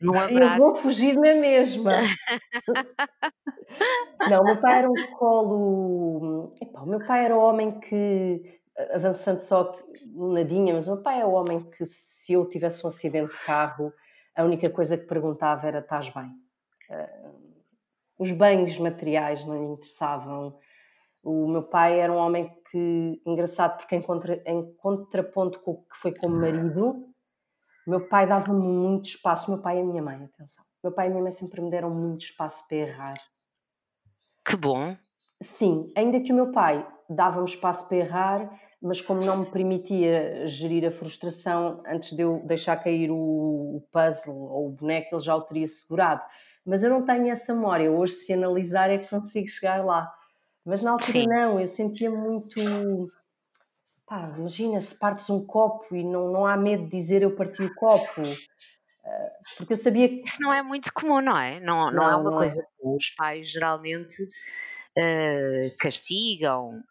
num 0.00 0.14
eu 0.14 0.20
abraço. 0.20 0.58
vou 0.58 0.76
fugir 0.76 1.16
na 1.16 1.34
mesma. 1.34 1.92
não, 4.30 4.42
o 4.42 4.44
meu 4.44 4.60
pai 4.60 4.78
era 4.78 4.90
um 4.90 5.16
colo. 5.18 6.54
Epá, 6.60 6.80
o 6.80 6.86
meu 6.86 7.04
pai 7.06 7.24
era 7.24 7.36
o 7.36 7.40
homem 7.40 7.78
que, 7.80 8.60
avançando 8.92 9.38
só 9.38 9.76
nadinha, 10.14 10.74
mas 10.74 10.88
o 10.88 10.94
meu 10.94 11.02
pai 11.02 11.20
é 11.20 11.26
o 11.26 11.32
homem 11.32 11.62
que, 11.70 11.84
se 11.84 12.32
eu 12.32 12.48
tivesse 12.48 12.84
um 12.84 12.88
acidente 12.88 13.32
de 13.32 13.44
carro, 13.44 13.92
a 14.34 14.44
única 14.44 14.70
coisa 14.70 14.96
que 14.96 15.06
perguntava 15.06 15.66
era: 15.66 15.80
estás 15.80 16.08
bem? 16.08 16.30
Ah, 16.90 17.30
os 18.18 18.32
bens 18.32 18.78
materiais 18.78 19.44
não 19.44 19.56
lhe 19.56 19.72
interessavam. 19.72 20.58
O 21.22 21.46
meu 21.48 21.62
pai 21.62 22.00
era 22.00 22.12
um 22.12 22.16
homem 22.16 22.50
que, 22.70 23.20
engraçado, 23.26 23.78
porque 23.78 23.96
em, 23.96 24.02
contra, 24.02 24.42
em 24.46 24.72
contraponto 24.76 25.58
com 25.60 25.72
o 25.72 25.82
que 25.82 25.96
foi 25.96 26.14
como 26.14 26.36
marido, 26.36 27.09
meu 27.90 28.06
pai 28.06 28.26
dava-me 28.26 28.62
muito 28.62 29.06
espaço. 29.06 29.50
Meu 29.50 29.60
pai 29.60 29.78
e 29.78 29.80
a 29.80 29.84
minha 29.84 30.00
mãe, 30.00 30.24
atenção. 30.24 30.64
Meu 30.82 30.92
pai 30.92 31.06
e 31.06 31.08
a 31.08 31.10
minha 31.10 31.22
mãe 31.24 31.32
sempre 31.32 31.60
me 31.60 31.70
deram 31.70 31.90
muito 31.90 32.24
espaço 32.24 32.66
para 32.68 32.76
errar. 32.76 33.14
Que 34.44 34.56
bom. 34.56 34.96
Sim, 35.42 35.86
ainda 35.96 36.20
que 36.20 36.32
o 36.32 36.34
meu 36.34 36.52
pai 36.52 36.86
dava-me 37.08 37.48
espaço 37.48 37.88
para 37.88 37.96
errar, 37.96 38.60
mas 38.80 39.00
como 39.00 39.24
não 39.24 39.38
me 39.38 39.46
permitia 39.46 40.46
gerir 40.46 40.86
a 40.86 40.90
frustração, 40.90 41.82
antes 41.84 42.12
de 42.12 42.22
eu 42.22 42.40
deixar 42.46 42.76
cair 42.76 43.10
o, 43.10 43.16
o 43.16 43.84
puzzle 43.92 44.36
ou 44.36 44.68
o 44.68 44.72
boneco, 44.72 45.16
ele 45.16 45.22
já 45.22 45.34
o 45.34 45.42
teria 45.42 45.66
segurado. 45.66 46.24
Mas 46.64 46.82
eu 46.84 46.90
não 46.90 47.04
tenho 47.04 47.28
essa 47.28 47.52
memória. 47.52 47.90
Hoje, 47.90 48.12
se 48.12 48.32
analisar, 48.32 48.88
é 48.90 48.98
que 48.98 49.08
consigo 49.08 49.48
chegar 49.48 49.84
lá. 49.84 50.12
Mas 50.64 50.82
na 50.82 50.92
altura 50.92 51.12
Sim. 51.12 51.26
não, 51.26 51.58
eu 51.58 51.66
sentia 51.66 52.10
muito. 52.10 52.60
Pá, 54.10 54.28
imagina 54.36 54.80
se 54.80 54.98
partes 54.98 55.30
um 55.30 55.46
copo 55.46 55.94
e 55.94 56.02
não, 56.02 56.32
não 56.32 56.44
há 56.44 56.56
medo 56.56 56.82
de 56.82 56.90
dizer 56.90 57.22
eu 57.22 57.36
parti 57.36 57.62
o 57.62 57.72
copo. 57.76 58.20
Ah, 59.04 59.30
Porque 59.56 59.74
eu 59.74 59.76
sabia 59.76 60.08
que. 60.08 60.28
Isso 60.28 60.42
não 60.42 60.52
é 60.52 60.60
muito 60.64 60.92
comum, 60.92 61.20
não 61.20 61.38
é? 61.38 61.60
Não, 61.60 61.92
não, 61.92 62.08
é 62.08 62.10
Não, 62.10 62.20
uma 62.22 62.30
não 62.30 62.36
é. 62.38 62.38
coisa 62.38 62.60
que 62.60 62.88
os 62.88 63.10
pais 63.10 63.48
geralmente 63.48 64.16
eh, 64.96 65.70
castigam. 65.78 66.82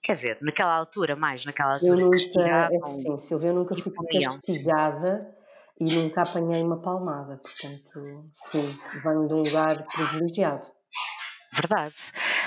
Quer 0.00 0.12
dizer, 0.12 0.38
naquela 0.40 0.72
altura, 0.72 1.16
mais 1.16 1.44
naquela 1.44 1.72
Eu 1.82 1.94
altura, 1.94 2.02
nunca, 2.02 2.48
é 2.72 2.78
assim, 2.80 3.18
Silvia, 3.18 3.48
eu 3.48 3.54
nunca 3.54 3.74
fui 3.74 3.92
castigada 3.92 5.32
e 5.80 5.84
nunca 5.84 6.22
apanhei 6.22 6.62
uma 6.62 6.80
palmada. 6.80 7.38
Portanto, 7.38 8.30
sim, 8.32 8.78
venho 9.02 9.26
de 9.26 9.34
um 9.34 9.42
lugar 9.42 9.84
privilegiado. 9.88 10.77
Verdade. 11.60 11.94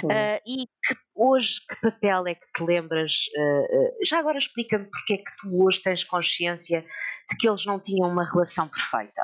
Ah, 0.10 0.42
e 0.46 0.66
que- 0.66 0.96
hoje, 1.14 1.60
que 1.70 1.76
papel 1.82 2.28
é 2.28 2.36
que 2.36 2.48
te 2.54 2.64
lembras? 2.64 3.14
ah, 3.38 3.94
já 4.04 4.20
agora 4.20 4.38
explica-me 4.38 4.86
porque 4.86 5.14
é 5.14 5.18
que 5.18 5.32
tu 5.42 5.64
hoje 5.64 5.82
tens 5.82 6.04
consciência 6.04 6.86
de 7.30 7.38
que 7.38 7.48
eles 7.48 7.66
não 7.66 7.80
tinham 7.80 8.10
uma 8.10 8.24
relação 8.24 8.68
perfeita. 8.68 9.22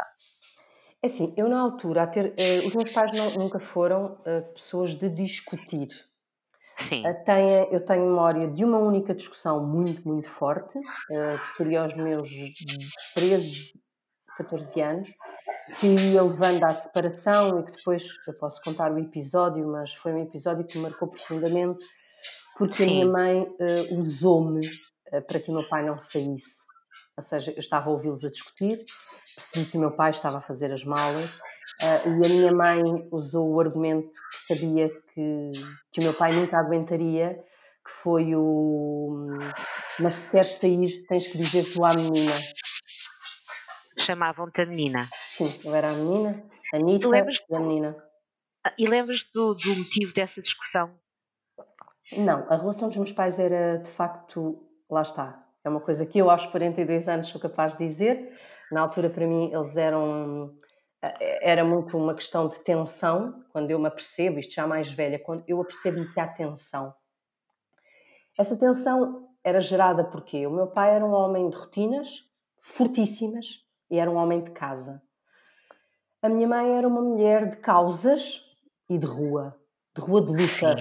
É 1.01 1.06
assim, 1.06 1.34
eu 1.38 1.48
na 1.48 1.60
altura, 1.60 2.03
a 2.03 2.08
ter, 2.08 2.34
eh, 2.38 2.60
os 2.60 2.74
meus 2.74 2.91
pais 2.91 3.15
não- 3.15 3.34
nunca 3.36 3.60
foram 3.60 4.20
pessoas 4.53 4.94
de 4.96 5.10
discutir. 5.10 5.89
Sim, 6.79 7.03
tenho- 7.25 7.67
eu 7.72 7.84
tenho 7.86 8.06
memória 8.06 8.48
de 8.48 8.63
uma 8.65 8.77
única 8.77 9.13
discussão 9.13 9.65
muito, 9.65 10.08
muito 10.08 10.29
forte, 10.29 10.79
que 10.79 11.58
teria 11.58 11.82
aos 11.82 11.96
meus 11.96 12.29
13, 13.15 13.74
14 14.38 14.82
anos, 14.82 15.10
que 15.80 15.88
ia 15.88 16.24
levando 16.24 16.63
à 16.63 16.77
separação 16.77 17.60
e 17.60 17.63
que 17.63 17.72
depois 17.74 18.04
eu 18.27 18.34
posso 18.36 18.62
contar 18.62 18.92
o 18.92 19.00
episódio, 19.00 19.68
mas 19.68 19.94
foi 19.94 20.13
um 20.13 20.24
episódio 20.24 20.66
que 20.66 20.77
me 20.77 20.84
marcou 20.84 21.08
profundamente 21.08 21.84
porque 22.58 22.84
a 22.84 22.86
Sim. 22.86 22.94
minha 22.94 23.08
mãe 23.08 23.56
eh, 23.60 23.94
usou-me 23.94 24.68
eh, 25.12 25.22
para 25.22 25.39
que 25.39 25.51
o 25.51 25.54
meu 25.54 25.68
pai 25.70 25.86
não 25.86 25.98
saísse. 25.98 26.58
Ou 27.16 27.24
seja, 27.24 27.51
eu 27.51 27.60
estava 27.60 27.89
a 27.89 27.94
ouvi-los 27.94 28.25
a 28.25 28.30
discutir, 28.30 28.84
percebi 29.36 29.66
que 29.70 29.77
o 29.77 29.80
meu 29.80 29.92
pai 29.92 30.12
estava 30.12 30.39
a 30.39 30.42
fazer 30.42 30.72
as 30.72 30.84
malas 30.84 31.30
eh, 31.82 32.01
e 32.08 32.25
a 32.25 32.30
minha 32.30 32.51
mãe 32.51 32.82
usou 33.12 33.54
o 33.54 33.60
argumento 33.60 34.10
que 34.32 34.56
sabia 34.56 34.89
que, 34.89 35.51
que 35.92 36.00
o 36.00 36.04
meu 36.04 36.13
pai 36.13 36.34
nunca 36.34 36.58
aguentaria, 36.58 37.36
que 37.86 37.92
foi 37.92 38.36
o 38.36 39.27
mas 40.00 40.16
se 40.16 40.25
queres 40.30 40.48
sair 40.48 41.06
tens 41.08 41.27
que 41.27 41.38
dizer 41.38 41.63
tu 41.72 41.84
à 41.86 41.94
menina. 41.94 42.34
chamavam-te 44.00 44.62
a 44.62 44.66
menina. 44.66 45.08
Sim, 45.38 45.70
eu 45.70 45.75
era 45.75 45.89
a 45.89 45.94
menina, 45.94 46.44
a 46.74 46.77
lembras-te 46.77 47.46
e 47.48 47.56
a 47.56 47.60
menina. 47.60 48.03
Ah, 48.65 48.74
E 48.77 48.88
lembras-te 48.88 49.32
do, 49.32 49.53
do 49.53 49.75
motivo 49.75 50.13
dessa 50.13 50.41
discussão? 50.41 51.00
Não, 52.12 52.46
a 52.50 52.56
relação 52.56 52.88
dos 52.88 52.98
meus 52.98 53.12
pais 53.12 53.38
era 53.38 53.77
de 53.77 53.89
facto 53.89 54.67
lá 54.89 55.03
está. 55.03 55.46
É 55.63 55.70
uma 55.70 55.82
coisa 55.82 56.06
que 56.06 56.17
eu 56.17 56.29
aos 56.29 56.46
42 56.48 57.08
anos 57.08 57.27
sou 57.27 57.39
capaz 57.39 57.77
de 57.77 57.86
dizer. 57.86 58.39
Na 58.72 58.82
altura, 58.82 59.10
para 59.10 59.27
mim, 59.27 59.51
eles 59.53 59.77
eram. 59.77 60.56
Eh, 61.03 61.51
era 61.51 61.63
muito 61.63 61.98
uma 61.98 62.15
questão 62.15 62.48
de 62.48 62.58
tensão. 62.60 63.46
Quando 63.51 63.70
eu 63.70 63.77
me 63.77 63.88
apercebo, 63.88 64.39
isto 64.39 64.53
já 64.53 64.65
mais 64.65 64.91
velha, 64.91 65.20
quando 65.20 65.44
eu 65.48 65.62
apercebo-me 65.62 66.12
que 66.12 66.20
há 66.20 66.27
tensão. 66.27 66.96
Essa 68.39 68.58
tensão 68.58 69.29
era 69.44 69.60
gerada 69.60 70.03
porque 70.03 70.48
o 70.48 70.51
meu 70.51 70.67
pai 70.67 70.96
era 70.96 71.06
um 71.06 71.12
homem 71.12 71.50
de 71.50 71.58
rotinas 71.58 72.10
fortíssimas 72.60 73.65
e 73.89 73.98
era 74.00 74.10
um 74.10 74.15
homem 74.15 74.44
de 74.44 74.51
casa. 74.51 75.01
A 76.21 76.29
minha 76.29 76.47
mãe 76.47 76.77
era 76.77 76.88
uma 76.88 77.01
mulher 77.01 77.50
de 77.50 77.57
causas 77.57 78.41
e 78.89 78.97
de 78.97 79.05
rua, 79.05 79.55
de 79.95 80.01
rua 80.01 80.21
de 80.21 80.31
luta. 80.31 80.43
Sim. 80.43 80.75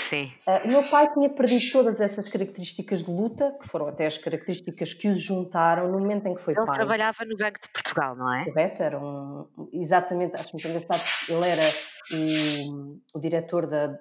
Sim. 0.00 0.32
Uh, 0.46 0.66
o 0.66 0.68
meu 0.68 0.82
pai 0.84 1.12
tinha 1.12 1.28
perdido 1.28 1.72
todas 1.72 2.00
essas 2.00 2.28
características 2.28 3.04
de 3.04 3.10
luta, 3.10 3.54
que 3.60 3.68
foram 3.68 3.88
até 3.88 4.06
as 4.06 4.16
características 4.16 4.94
que 4.94 5.08
os 5.08 5.20
juntaram 5.20 5.92
no 5.92 5.98
momento 5.98 6.26
em 6.26 6.34
que 6.34 6.40
foi 6.40 6.54
ele 6.54 6.64
pai. 6.64 6.68
Ele 6.68 6.76
trabalhava 6.76 7.24
no 7.26 7.36
Banco 7.36 7.60
de 7.60 7.68
Portugal, 7.68 8.16
não 8.16 8.34
é? 8.34 8.44
Correto, 8.46 8.82
era 8.82 8.98
um, 8.98 9.46
exatamente, 9.72 10.34
acho 10.40 10.52
muito 10.52 10.66
engraçado, 10.66 11.02
ele 11.28 11.46
era 11.46 11.72
o, 12.12 12.98
o 13.14 13.20
diretor 13.20 13.66
da, 13.66 13.98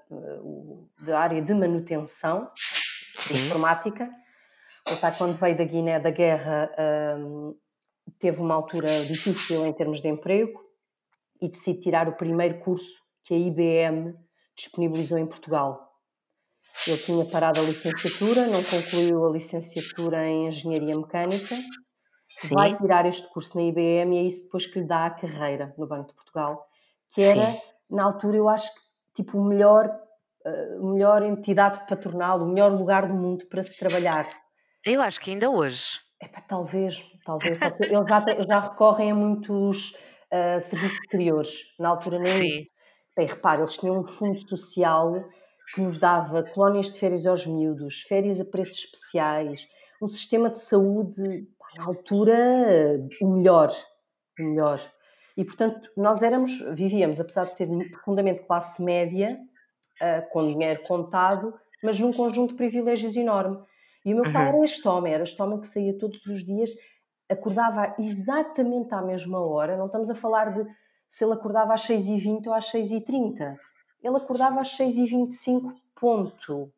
da 1.01 1.19
área 1.19 1.41
de 1.41 1.53
manutenção 1.53 2.50
Sim. 3.17 3.48
informática. 3.48 4.10
O 4.89 4.96
pai, 4.96 5.13
quando 5.17 5.38
veio 5.38 5.58
da 5.58 5.63
Guiné 5.65 6.00
da 6.00 6.10
guerra, 6.10 6.72
um, 7.17 7.55
teve 8.12 8.42
uma 8.42 8.56
altura 8.56 9.06
difícil 9.06 9.66
em 9.66 9.74
termos 9.74 10.01
de 10.01 10.08
emprego 10.08 10.60
e 11.42 11.50
decide 11.50 11.82
tirar 11.82 12.08
o 12.08 12.16
primeiro 12.16 12.60
curso 12.60 13.01
que 13.24 13.34
a 13.34 13.38
IBM 13.38 14.13
disponibilizou 14.56 15.18
em 15.18 15.28
Portugal. 15.28 15.89
Ele 16.88 16.98
tinha 16.98 17.25
parado 17.25 17.60
a 17.60 17.63
licenciatura, 17.63 18.48
não 18.48 18.63
concluiu 18.63 19.28
a 19.28 19.32
licenciatura 19.32 20.28
em 20.28 20.48
Engenharia 20.48 20.98
Mecânica, 20.98 21.56
Sim. 22.38 22.54
vai 22.54 22.78
tirar 22.78 23.06
este 23.06 23.28
curso 23.30 23.58
na 23.58 23.63
IBM 23.63 24.16
e 24.16 24.20
é 24.20 24.24
isso 24.24 24.44
depois 24.44 24.66
que 24.66 24.80
lhe 24.80 24.86
dá 24.86 25.06
a 25.06 25.12
carreira 25.12 25.74
no 25.78 25.88
Banco 25.88 26.10
de 26.10 26.16
Portugal, 26.16 26.68
que 27.13 27.22
era, 27.22 27.51
Sim. 27.51 27.62
na 27.89 28.04
altura, 28.04 28.38
eu 28.38 28.48
acho 28.48 28.74
que 28.74 29.24
tipo 29.24 29.38
o 29.38 29.44
melhor, 29.44 29.89
uh, 30.46 30.92
melhor 30.92 31.24
entidade 31.24 31.86
patronal, 31.88 32.42
o 32.42 32.48
melhor 32.48 32.72
lugar 32.72 33.08
do 33.08 33.13
mundo 33.13 33.46
para 33.48 33.63
se 33.63 33.78
trabalhar. 33.78 34.30
Eu 34.86 35.01
acho 35.01 35.20
que 35.20 35.32
ainda 35.32 35.50
hoje. 35.50 36.00
Epá, 36.22 36.42
talvez, 36.42 37.02
talvez. 37.26 37.58
Eles 37.80 38.08
já, 38.08 38.26
já 38.48 38.60
recorrem 38.60 39.12
a 39.12 39.16
muitos 39.16 39.92
uh, 40.32 40.60
serviços 40.60 41.00
exteriores. 41.00 41.76
Na 41.80 41.90
altura 41.90 42.20
nem. 42.20 42.32
Sim. 42.32 42.68
Bem, 43.16 43.28
repare, 43.28 43.62
eles 43.62 43.78
tinham 43.78 44.00
um 44.00 44.06
fundo 44.06 44.40
social 44.48 45.24
que 45.74 45.82
nos 45.82 46.00
dava 46.00 46.44
colónias 46.44 46.92
de 46.92 47.00
férias 47.00 47.26
aos 47.26 47.46
miúdos, 47.46 48.02
férias 48.02 48.40
a 48.40 48.46
preços 48.46 48.86
especiais, 48.86 49.68
um 50.02 50.08
sistema 50.08 50.50
de 50.50 50.58
saúde, 50.58 51.48
na 51.76 51.86
altura, 51.86 53.00
o 53.22 53.28
melhor. 53.28 53.72
O 54.40 54.44
melhor. 54.44 54.82
E, 55.38 55.46
portanto, 55.46 55.90
nós 55.96 56.22
éramos, 56.22 56.60
vivíamos, 56.74 57.20
apesar 57.20 57.46
de 57.46 57.56
ser 57.56 57.68
profundamente 57.92 58.44
classe 58.44 58.82
média, 58.84 59.38
uh, 60.02 60.30
com 60.32 60.48
dinheiro 60.48 60.82
contado, 60.84 61.54
mas 61.84 62.00
num 62.00 62.12
conjunto 62.12 62.52
de 62.52 62.58
privilégios 62.58 63.16
enorme. 63.16 63.58
E 64.10 64.13
o 64.13 64.16
meu 64.16 64.34
pai 64.34 64.50
uhum. 64.50 64.56
era 64.56 64.66
este 64.66 64.88
homem, 64.88 65.13
era 65.13 65.24
este 65.24 65.39
homem 65.39 65.60
que 65.60 65.68
saía 65.68 65.96
todos 65.96 66.25
os 66.25 66.44
dias, 66.44 66.72
acordava 67.30 67.94
exatamente 68.00 68.92
à 68.92 69.04
mesma 69.04 69.39
hora, 69.39 69.78
não 69.78 69.86
estamos 69.86 70.10
a 70.10 70.16
falar 70.16 70.51
de 70.51 70.66
se 71.08 71.24
ele 71.24 71.34
acordava 71.34 71.75
às 71.75 71.86
6h20 71.88 72.48
ou 72.48 72.54
às 72.54 72.72
6h30. 72.72 73.56
Ele 74.01 74.18
acordava 74.18 74.62
às 74.62 74.75
6h25, 74.75 75.74
ponto. 75.94 76.72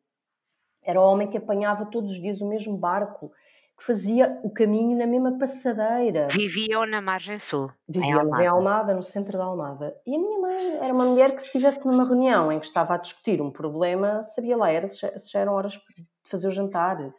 Era 0.82 1.00
o 1.00 1.04
homem 1.04 1.30
que 1.30 1.38
apanhava 1.38 1.86
todos 1.86 2.10
os 2.10 2.20
dias 2.20 2.42
o 2.42 2.48
mesmo 2.48 2.76
barco, 2.76 3.32
que 3.78 3.84
fazia 3.84 4.38
o 4.42 4.50
caminho 4.50 4.98
na 4.98 5.06
mesma 5.06 5.38
passadeira. 5.38 6.28
Viviam 6.30 6.84
na 6.84 7.00
margem 7.00 7.38
sul. 7.38 7.70
Vivíamos 7.88 8.14
em 8.14 8.20
Almada. 8.20 8.42
em 8.42 8.46
Almada, 8.46 8.94
no 8.94 9.02
centro 9.02 9.38
da 9.38 9.44
Almada. 9.44 9.96
E 10.06 10.14
a 10.14 10.18
minha 10.18 10.38
mãe 10.38 10.76
era 10.82 10.92
uma 10.92 11.06
mulher 11.06 11.34
que, 11.34 11.40
se 11.40 11.46
estivesse 11.46 11.86
numa 11.86 12.04
reunião 12.04 12.52
em 12.52 12.60
que 12.60 12.66
estava 12.66 12.94
a 12.94 12.98
discutir 12.98 13.40
um 13.40 13.50
problema, 13.50 14.22
sabia 14.22 14.54
lá, 14.54 14.70
era 14.70 14.86
se 14.86 15.00
já, 15.00 15.18
se 15.18 15.30
já 15.30 15.40
eram 15.40 15.54
horas 15.54 15.72
de 15.72 16.06
fazer 16.24 16.48
o 16.48 16.50
jantar. 16.50 17.12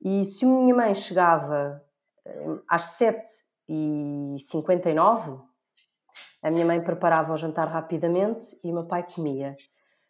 E 0.00 0.24
se 0.24 0.44
a 0.44 0.48
minha 0.48 0.74
mãe 0.74 0.94
chegava 0.94 1.84
eh, 2.24 2.58
às 2.68 2.98
7h59, 3.68 5.42
a 6.42 6.50
minha 6.50 6.64
mãe 6.64 6.80
preparava 6.80 7.32
o 7.32 7.36
jantar 7.36 7.68
rapidamente 7.68 8.58
e 8.62 8.70
o 8.70 8.74
meu 8.74 8.86
pai 8.86 9.04
comia. 9.04 9.56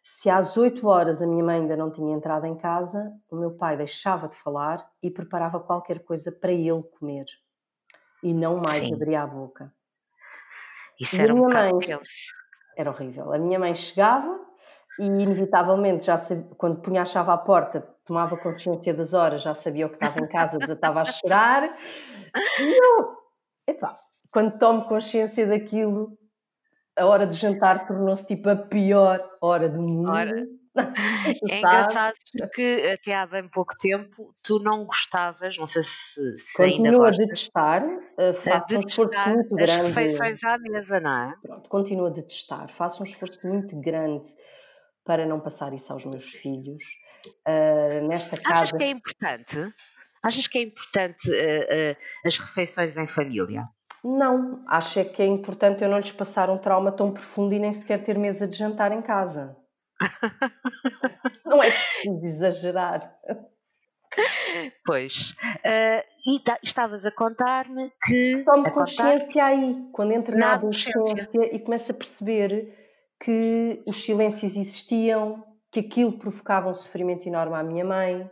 Se 0.01 0.29
às 0.29 0.55
8 0.55 0.87
horas 0.87 1.21
a 1.21 1.27
minha 1.27 1.43
mãe 1.43 1.59
ainda 1.61 1.75
não 1.75 1.91
tinha 1.91 2.15
entrado 2.15 2.45
em 2.45 2.55
casa, 2.55 3.11
o 3.29 3.35
meu 3.35 3.51
pai 3.51 3.75
deixava 3.75 4.27
de 4.27 4.35
falar 4.35 4.89
e 5.01 5.09
preparava 5.11 5.59
qualquer 5.59 6.03
coisa 6.03 6.31
para 6.31 6.51
ele 6.51 6.83
comer. 6.97 7.25
E 8.23 8.33
não 8.33 8.57
mais 8.57 8.79
Sim. 8.79 8.93
abria 8.93 9.23
a 9.23 9.27
boca. 9.27 9.73
Isso 10.99 11.15
e 11.15 11.21
era 11.21 11.33
um 11.33 11.47
mãe 11.47 11.71
Era 12.77 12.89
horrível. 12.89 13.33
A 13.33 13.37
minha 13.37 13.59
mãe 13.59 13.73
chegava 13.73 14.39
e, 14.99 15.05
inevitavelmente, 15.05 16.05
já 16.05 16.17
sabia, 16.17 16.49
quando 16.57 16.81
punha 16.81 17.01
a 17.01 17.05
chave 17.05 17.31
à 17.31 17.37
porta, 17.37 17.87
tomava 18.09 18.35
consciência 18.35 18.91
das 18.91 19.13
horas, 19.13 19.43
já 19.43 19.53
sabia 19.53 19.85
o 19.85 19.89
que 19.89 19.95
estava 19.95 20.19
em 20.19 20.27
casa, 20.27 20.57
desatava 20.57 21.01
a 21.01 21.05
chorar. 21.05 21.77
E 22.59 22.83
eu, 22.83 23.17
epá, 23.67 23.95
quando 24.31 24.57
tomo 24.57 24.87
consciência 24.87 25.45
daquilo, 25.45 26.17
a 26.97 27.05
hora 27.05 27.27
de 27.27 27.35
jantar 27.35 27.85
tornou-se 27.85 28.25
tipo 28.25 28.49
a 28.49 28.55
pior 28.55 29.23
hora 29.39 29.69
do 29.69 29.79
mundo. 29.79 30.09
Ora, 30.09 30.31
é 31.51 31.57
engraçado 31.59 32.15
porque 32.35 32.97
até 32.99 33.15
há 33.15 33.27
bem 33.27 33.47
pouco 33.47 33.75
tempo 33.79 34.33
tu 34.41 34.57
não 34.57 34.85
gostavas, 34.85 35.55
não 35.55 35.67
sei 35.67 35.83
se, 35.83 36.35
se 36.35 36.57
Continuo 36.57 36.87
ainda 36.87 36.97
gostas, 36.97 37.19
a 37.19 37.25
detestar, 37.25 37.85
uh, 37.85 38.33
faço 38.33 38.75
um 38.75 38.79
esforço 38.79 39.29
muito 39.29 39.53
as 39.53 39.65
grande. 39.65 39.81
As 39.81 39.95
refeições 39.95 40.43
à 40.43 40.57
mesa, 40.57 40.99
não 40.99 41.29
é? 41.29 41.35
Pronto, 41.43 41.69
continuo 41.69 42.07
a 42.07 42.09
detestar, 42.09 42.73
faço 42.73 43.03
um 43.03 43.05
esforço 43.05 43.39
muito 43.47 43.79
grande 43.79 44.27
para 45.05 45.27
não 45.27 45.39
passar 45.39 45.73
isso 45.73 45.91
aos 45.93 46.05
meus 46.05 46.25
filhos. 46.25 46.83
Uh, 47.47 48.07
nesta 48.07 48.35
Achas 48.35 48.71
casa... 48.71 48.77
que 48.77 48.83
é 48.83 48.89
importante? 48.89 49.73
Achas 50.21 50.47
que 50.47 50.57
é 50.57 50.61
importante 50.61 51.29
uh, 51.29 51.97
as 52.25 52.37
refeições 52.37 52.97
em 52.97 53.07
família? 53.07 53.67
Não, 54.03 54.63
acho 54.67 54.99
é 54.99 55.05
que 55.05 55.21
é 55.21 55.25
importante 55.25 55.83
eu 55.83 55.89
não 55.89 55.97
lhes 55.97 56.11
passar 56.11 56.49
um 56.49 56.57
trauma 56.57 56.91
tão 56.91 57.11
profundo 57.11 57.53
e 57.53 57.59
nem 57.59 57.73
sequer 57.73 58.01
ter 58.01 58.17
mesa 58.17 58.47
de 58.47 58.57
jantar 58.57 58.91
em 58.91 59.01
casa. 59.01 59.57
não 61.45 61.61
é 61.61 61.69
preciso 61.69 62.25
exagerar. 62.25 63.13
Pois. 64.85 65.31
Uh, 65.65 66.03
e 66.25 66.41
estavas 66.63 67.05
a 67.05 67.11
contar-me 67.11 67.91
que. 68.03 68.43
Tomo 68.45 68.71
consciência 68.71 69.27
contar... 69.27 69.45
aí, 69.45 69.87
quando 69.91 70.13
entro 70.13 70.37
na, 70.37 70.53
adolescência 70.53 71.55
e 71.55 71.59
começo 71.59 71.91
a 71.91 71.95
perceber 71.95 72.73
que 73.19 73.83
os 73.85 74.03
silêncios 74.03 74.55
existiam, 74.55 75.43
que 75.71 75.81
aquilo 75.81 76.13
provocava 76.13 76.69
um 76.69 76.73
sofrimento 76.73 77.27
enorme 77.27 77.55
à 77.55 77.63
minha 77.63 77.85
mãe, 77.85 78.29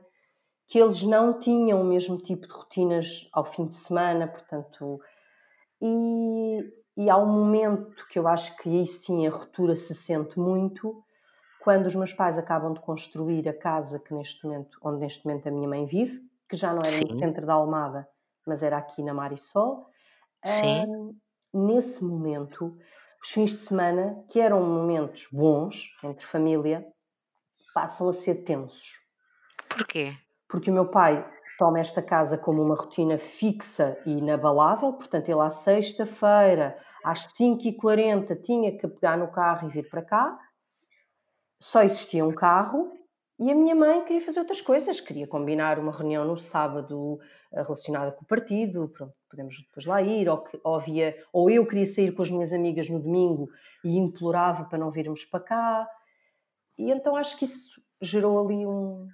que 0.68 0.80
eles 0.80 1.02
não 1.04 1.40
tinham 1.40 1.82
o 1.82 1.86
mesmo 1.86 2.18
tipo 2.18 2.48
de 2.48 2.54
rotinas 2.54 3.30
ao 3.32 3.46
fim 3.46 3.66
de 3.68 3.76
semana, 3.76 4.28
portanto 4.28 5.00
e, 5.82 6.74
e 6.98 7.10
há 7.10 7.18
um 7.18 7.28
momento 7.28 8.08
que 8.08 8.18
eu 8.18 8.28
acho 8.28 8.56
que 8.58 8.70
aí 8.70 8.86
sim 8.86 9.28
a 9.28 9.30
ruptura 9.30 9.76
se 9.76 9.94
sente 9.94 10.40
muito, 10.40 11.04
quando 11.62 11.86
os 11.86 11.96
meus 11.96 12.14
pais 12.14 12.38
acabam 12.38 12.74
de 12.74 12.80
construir 12.80 13.48
a 13.48 13.54
casa 13.54 14.00
que 14.00 14.14
neste 14.14 14.46
momento, 14.46 14.80
onde 14.84 15.00
neste 15.00 15.26
momento 15.26 15.48
a 15.48 15.52
minha 15.52 15.68
mãe 15.68 15.86
vive, 15.86 16.22
que 16.50 16.56
já 16.56 16.72
não 16.74 16.80
era 16.80 16.90
sim. 16.90 17.06
no 17.06 17.20
centro 17.20 17.46
da 17.46 17.54
Almada, 17.54 18.08
mas 18.46 18.64
era 18.64 18.78
aqui 18.78 19.04
na 19.04 19.14
Marisol. 19.14 19.90
Sim. 20.44 20.86
Um, 20.88 21.18
nesse 21.54 22.04
momento, 22.04 22.78
os 23.22 23.30
fins 23.30 23.52
de 23.52 23.58
semana, 23.58 24.24
que 24.30 24.40
eram 24.40 24.64
momentos 24.64 25.28
bons 25.32 25.90
entre 26.04 26.26
família, 26.26 26.88
passam 27.78 28.10
a 28.10 28.12
ser 28.12 28.44
tensos. 28.44 28.94
Porquê? 29.70 30.18
Porque 30.50 30.72
o 30.72 30.74
meu 30.74 30.88
pai 30.88 31.24
toma 31.60 31.80
esta 31.80 32.02
casa 32.02 32.36
como 32.36 32.64
uma 32.64 32.74
rotina 32.74 33.20
fixa 33.20 34.02
e 34.04 34.14
inabalável, 34.14 34.94
portanto, 34.94 35.30
ele 35.30 35.42
à 35.42 35.52
sexta-feira, 35.52 36.76
às 37.06 37.28
5h40, 37.28 38.42
tinha 38.42 38.76
que 38.76 38.88
pegar 38.88 39.16
no 39.16 39.28
carro 39.28 39.68
e 39.68 39.72
vir 39.72 39.88
para 39.88 40.02
cá. 40.02 40.40
Só 41.62 41.84
existia 41.84 42.26
um 42.26 42.34
carro 42.34 42.92
e 43.40 43.52
a 43.52 43.56
minha 43.56 43.76
mãe 43.76 44.04
queria 44.06 44.22
fazer 44.22 44.40
outras 44.40 44.60
coisas, 44.60 45.00
queria 45.00 45.28
combinar 45.28 45.78
uma 45.78 45.92
reunião 45.92 46.26
no 46.26 46.36
sábado 46.36 47.20
eh, 47.54 47.62
relacionada 47.62 48.12
com 48.12 48.24
o 48.24 48.28
partido, 48.28 48.90
pronto, 48.90 49.14
podemos 49.30 49.56
depois 49.56 49.86
lá 49.86 50.02
ir, 50.02 50.28
ou, 50.28 50.40
que, 50.40 50.60
ou, 50.64 50.74
havia, 50.74 51.16
ou 51.32 51.48
eu 51.48 51.64
queria 51.68 51.86
sair 51.86 52.12
com 52.12 52.24
as 52.24 52.32
minhas 52.32 52.52
amigas 52.52 52.90
no 52.90 53.00
domingo 53.00 53.48
e 53.84 53.96
implorava 54.00 54.66
para 54.66 54.80
não 54.80 54.90
virmos 54.90 55.24
para 55.26 55.44
cá. 55.44 55.88
E 56.78 56.92
então 56.92 57.16
acho 57.16 57.38
que 57.38 57.46
isso 57.46 57.82
gerou 58.02 58.46
ali 58.46 58.66
um, 58.66 59.08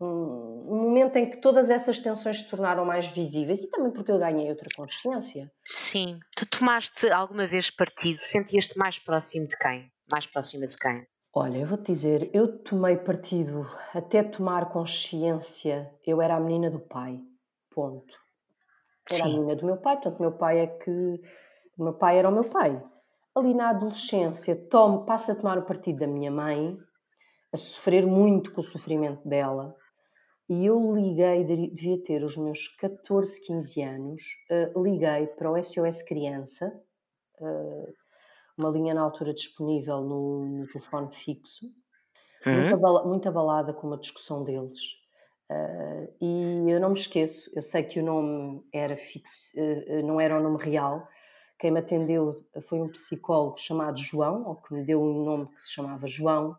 um, 0.00 0.62
um, 0.68 0.82
momento 0.82 1.16
em 1.16 1.30
que 1.30 1.40
todas 1.40 1.70
essas 1.70 1.98
tensões 1.98 2.38
se 2.38 2.48
tornaram 2.48 2.84
mais 2.84 3.06
visíveis 3.08 3.60
e 3.60 3.70
também 3.70 3.92
porque 3.92 4.12
eu 4.12 4.18
ganhei 4.18 4.48
outra 4.48 4.68
consciência. 4.76 5.50
Sim. 5.64 6.20
Tu 6.36 6.46
tomaste 6.46 7.08
alguma 7.10 7.46
vez 7.46 7.70
partido? 7.70 8.20
Sentias-te 8.20 8.78
mais 8.78 8.98
próximo 8.98 9.48
de 9.48 9.56
quem? 9.58 9.90
Mais 10.10 10.26
próxima 10.26 10.66
de 10.66 10.76
quem? 10.76 11.06
Olha, 11.34 11.58
eu 11.58 11.66
vou-te 11.66 11.92
dizer, 11.92 12.30
eu 12.32 12.62
tomei 12.62 12.96
partido 12.96 13.68
até 13.92 14.22
tomar 14.22 14.70
consciência, 14.70 15.92
eu 16.06 16.22
era 16.22 16.36
a 16.36 16.40
menina 16.40 16.70
do 16.70 16.80
pai, 16.80 17.20
ponto. 17.70 18.14
Era 19.10 19.24
a 19.24 19.28
menina 19.28 19.54
do 19.54 19.66
meu 19.66 19.76
pai, 19.76 19.96
portanto, 19.96 20.20
meu 20.20 20.32
pai 20.32 20.60
é 20.60 20.66
que. 20.66 20.90
O 21.76 21.84
meu 21.84 21.92
pai 21.92 22.18
era 22.18 22.28
o 22.28 22.32
meu 22.32 22.44
pai. 22.44 22.82
Ali 23.36 23.52
na 23.52 23.68
adolescência, 23.68 24.56
tomo, 24.56 25.04
passo 25.04 25.30
a 25.30 25.34
tomar 25.34 25.58
o 25.58 25.66
partido 25.66 25.98
da 25.98 26.06
minha 26.06 26.30
mãe, 26.30 26.78
a 27.52 27.56
sofrer 27.58 28.06
muito 28.06 28.50
com 28.50 28.62
o 28.62 28.64
sofrimento 28.64 29.28
dela. 29.28 29.76
E 30.48 30.64
eu 30.64 30.96
liguei, 30.96 31.44
devia 31.44 32.02
ter 32.02 32.24
os 32.24 32.34
meus 32.34 32.68
14, 32.78 33.44
15 33.44 33.82
anos, 33.82 34.22
uh, 34.50 34.82
liguei 34.82 35.26
para 35.26 35.50
o 35.50 35.62
SOS 35.62 36.00
Criança, 36.02 36.72
uh, 37.40 37.94
uma 38.56 38.70
linha 38.70 38.94
na 38.94 39.02
altura 39.02 39.34
disponível 39.34 40.00
no, 40.00 40.46
no 40.46 40.66
telefone 40.68 41.14
fixo, 41.14 41.66
uhum. 42.46 42.54
muito, 42.54 42.74
abala, 42.74 43.04
muito, 43.04 43.28
abalada 43.28 43.74
com 43.74 43.86
uma 43.88 43.98
discussão 43.98 44.44
deles. 44.44 44.78
Uh, 45.50 46.08
e 46.22 46.70
eu 46.70 46.80
não 46.80 46.88
me 46.88 46.98
esqueço, 46.98 47.50
eu 47.54 47.60
sei 47.60 47.82
que 47.82 48.00
o 48.00 48.02
nome 48.02 48.64
era 48.72 48.96
fixo, 48.96 49.52
não 50.04 50.18
era 50.18 50.38
o 50.38 50.42
nome 50.42 50.62
real. 50.64 51.06
Quem 51.58 51.70
me 51.70 51.80
atendeu 51.80 52.44
foi 52.62 52.80
um 52.80 52.88
psicólogo 52.88 53.58
chamado 53.58 53.98
João, 53.98 54.46
ou 54.46 54.56
que 54.56 54.74
me 54.74 54.84
deu 54.84 55.02
um 55.02 55.24
nome 55.24 55.46
que 55.46 55.62
se 55.62 55.72
chamava 55.72 56.06
João. 56.06 56.56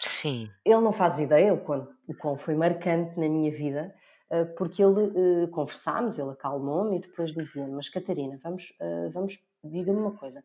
Sim. 0.00 0.50
Ele 0.64 0.80
não 0.80 0.92
faz 0.92 1.18
ideia 1.18 1.54
o 1.54 1.58
quão, 1.58 1.88
o 2.06 2.14
quão 2.14 2.36
foi 2.36 2.54
marcante 2.54 3.18
na 3.18 3.28
minha 3.28 3.50
vida, 3.50 3.94
uh, 4.30 4.54
porque 4.56 4.82
ele 4.82 5.48
conversámos, 5.48 6.18
ele 6.18 6.30
acalmou-me 6.30 6.96
e 6.96 7.00
depois 7.00 7.32
dizia: 7.32 7.66
Mas 7.68 7.88
Catarina, 7.88 8.38
vamos, 8.42 8.72
vamos 9.12 9.38
diga-me 9.62 9.98
uma 9.98 10.12
coisa 10.12 10.42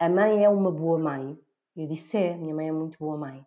a 0.00 0.08
mãe 0.08 0.42
é 0.42 0.48
uma 0.48 0.72
boa 0.72 0.98
mãe. 0.98 1.38
Eu 1.76 1.86
disse, 1.86 2.16
é, 2.16 2.34
minha 2.34 2.54
mãe 2.54 2.68
é 2.68 2.72
muito 2.72 2.98
boa 2.98 3.18
mãe. 3.18 3.46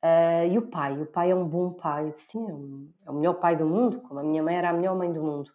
Uh, 0.00 0.46
e 0.48 0.56
o 0.56 0.62
pai? 0.62 0.96
O 0.96 1.06
pai 1.06 1.32
é 1.32 1.34
um 1.34 1.46
bom 1.46 1.72
pai. 1.72 2.06
Eu 2.06 2.12
disse, 2.12 2.26
sim, 2.26 2.46
é, 2.46 3.08
é 3.08 3.10
o 3.10 3.14
melhor 3.14 3.34
pai 3.34 3.56
do 3.56 3.66
mundo, 3.66 4.00
como 4.02 4.20
a 4.20 4.22
minha 4.22 4.40
mãe 4.40 4.54
era 4.54 4.70
a 4.70 4.72
melhor 4.72 4.96
mãe 4.96 5.12
do 5.12 5.20
mundo. 5.20 5.50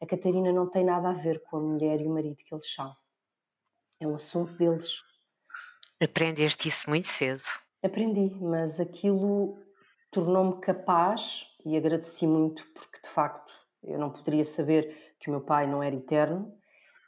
A 0.00 0.06
Catarina 0.06 0.50
não 0.50 0.66
tem 0.66 0.82
nada 0.82 1.10
a 1.10 1.12
ver 1.12 1.42
com 1.42 1.58
a 1.58 1.60
mulher 1.60 2.00
e 2.00 2.06
o 2.06 2.10
marido 2.10 2.36
que 2.36 2.54
eles 2.54 2.72
são. 2.72 2.90
É 4.02 4.06
um 4.06 4.16
assunto 4.16 4.52
deles. 4.54 5.00
Aprendeste 6.02 6.68
isso 6.68 6.90
muito 6.90 7.06
cedo. 7.06 7.42
Aprendi, 7.84 8.34
mas 8.40 8.80
aquilo 8.80 9.56
tornou-me 10.10 10.60
capaz 10.60 11.46
e 11.64 11.76
agradeci 11.76 12.26
muito 12.26 12.66
porque 12.74 13.00
de 13.00 13.08
facto 13.08 13.52
eu 13.84 14.00
não 14.00 14.10
poderia 14.10 14.44
saber 14.44 15.14
que 15.20 15.28
o 15.28 15.30
meu 15.30 15.40
pai 15.40 15.68
não 15.68 15.80
era 15.80 15.94
eterno 15.94 16.52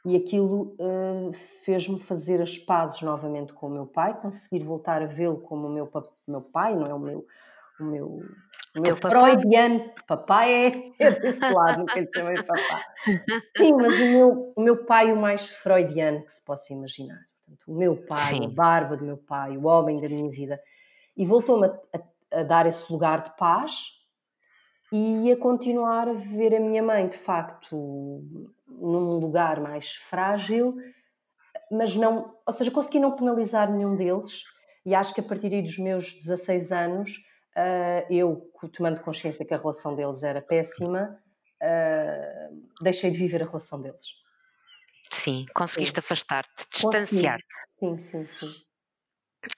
e 0.05 0.15
aquilo 0.15 0.77
uh, 0.79 1.33
fez-me 1.65 1.99
fazer 1.99 2.41
as 2.41 2.57
pazes 2.57 3.01
novamente 3.01 3.51
com 3.51 3.67
o 3.67 3.71
meu 3.71 3.85
pai, 3.85 4.17
conseguir 4.21 4.63
voltar 4.63 5.01
a 5.01 5.07
vê-lo 5.07 5.41
como 5.41 5.67
o 5.67 5.69
meu, 5.69 5.91
meu 6.25 6.41
pai, 6.41 6.75
não 6.75 6.85
é 6.85 6.93
o 6.93 6.99
meu, 6.99 7.25
o 7.77 7.83
meu, 7.83 8.23
o 8.77 8.81
meu 8.81 8.97
freudiano 8.97 9.91
papai 10.07 10.67
é, 10.67 10.93
é 10.99 11.11
desse 11.11 11.39
lado, 11.39 11.79
nunca 11.79 11.99
lhe 11.99 12.09
chamei 12.13 12.35
papá. 12.43 12.85
Sim, 13.57 13.73
mas 13.73 13.93
o 13.93 14.05
meu, 14.05 14.53
o 14.55 14.61
meu 14.61 14.85
pai 14.85 15.11
o 15.11 15.15
mais 15.15 15.47
freudiano 15.47 16.23
que 16.23 16.31
se 16.31 16.43
possa 16.43 16.73
imaginar. 16.73 17.19
O 17.67 17.75
meu 17.75 17.95
pai, 17.95 18.35
Sim. 18.35 18.45
a 18.45 18.49
barba 18.49 18.97
do 18.97 19.05
meu 19.05 19.17
pai, 19.17 19.55
o 19.57 19.65
homem 19.65 20.01
da 20.01 20.09
minha 20.09 20.29
vida. 20.29 20.59
E 21.15 21.25
voltou-me 21.25 21.67
a, 21.67 21.79
a, 21.93 22.39
a 22.39 22.43
dar 22.43 22.65
esse 22.65 22.91
lugar 22.91 23.21
de 23.21 23.35
paz 23.37 23.91
e 24.91 25.31
a 25.31 25.37
continuar 25.37 26.07
a 26.07 26.13
ver 26.13 26.55
a 26.55 26.59
minha 26.59 26.83
mãe, 26.83 27.07
de 27.07 27.17
facto, 27.17 28.23
num 28.67 29.17
lugar 29.17 29.59
mais 29.59 29.95
frágil, 29.95 30.75
mas 31.71 31.95
não, 31.95 32.35
ou 32.45 32.53
seja, 32.53 32.71
consegui 32.71 32.99
não 32.99 33.15
penalizar 33.15 33.71
nenhum 33.71 33.95
deles 33.95 34.43
e 34.85 34.93
acho 34.93 35.13
que 35.13 35.21
a 35.21 35.23
partir 35.23 35.61
dos 35.61 35.77
meus 35.79 36.13
16 36.13 36.71
anos, 36.71 37.11
uh, 37.57 38.13
eu, 38.13 38.51
tomando 38.73 39.01
consciência 39.01 39.45
que 39.45 39.53
a 39.53 39.57
relação 39.57 39.95
deles 39.95 40.23
era 40.23 40.41
péssima, 40.41 41.19
uh, 41.61 42.67
deixei 42.81 43.11
de 43.11 43.17
viver 43.17 43.41
a 43.41 43.45
relação 43.45 43.81
deles. 43.81 44.05
Sim, 45.11 45.45
conseguiste 45.53 45.99
afastar-te, 45.99 46.65
distanciar-te. 46.71 47.45
Sim, 47.79 47.97
sim, 47.97 48.27
sim. 48.39 48.65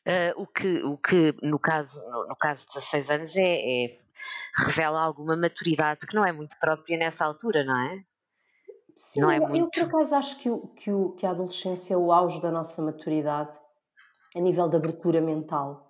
Uh, 0.06 0.42
o, 0.42 0.46
que, 0.46 0.84
o 0.84 0.98
que 0.98 1.34
no 1.42 1.58
caso, 1.58 2.02
no, 2.10 2.28
no 2.28 2.36
caso 2.36 2.68
de 2.68 2.74
16 2.74 3.10
anos 3.10 3.36
é, 3.38 3.86
é, 3.86 3.98
revela 4.58 5.02
alguma 5.02 5.36
maturidade 5.36 6.06
que 6.06 6.16
não 6.16 6.26
é 6.26 6.32
muito 6.32 6.58
própria 6.60 6.98
nessa 6.98 7.26
altura, 7.26 7.64
não 7.64 7.78
é? 7.78 8.04
Sim, 8.98 9.22
não 9.22 9.32
é 9.32 9.38
eu, 9.38 9.48
muito... 9.48 9.80
eu 9.80 9.88
por 9.88 10.00
acaso 10.00 10.16
acho 10.16 10.40
que, 10.40 10.50
o, 10.50 10.68
que, 10.68 10.92
o, 10.92 11.12
que 11.12 11.26
a 11.26 11.30
adolescência 11.30 11.94
é 11.94 11.98
o 11.98 12.12
auge 12.12 12.42
da 12.42 12.52
nossa 12.52 12.82
maturidade 12.82 13.56
a 14.36 14.40
nível 14.40 14.68
de 14.68 14.76
abertura 14.76 15.22
mental. 15.22 15.87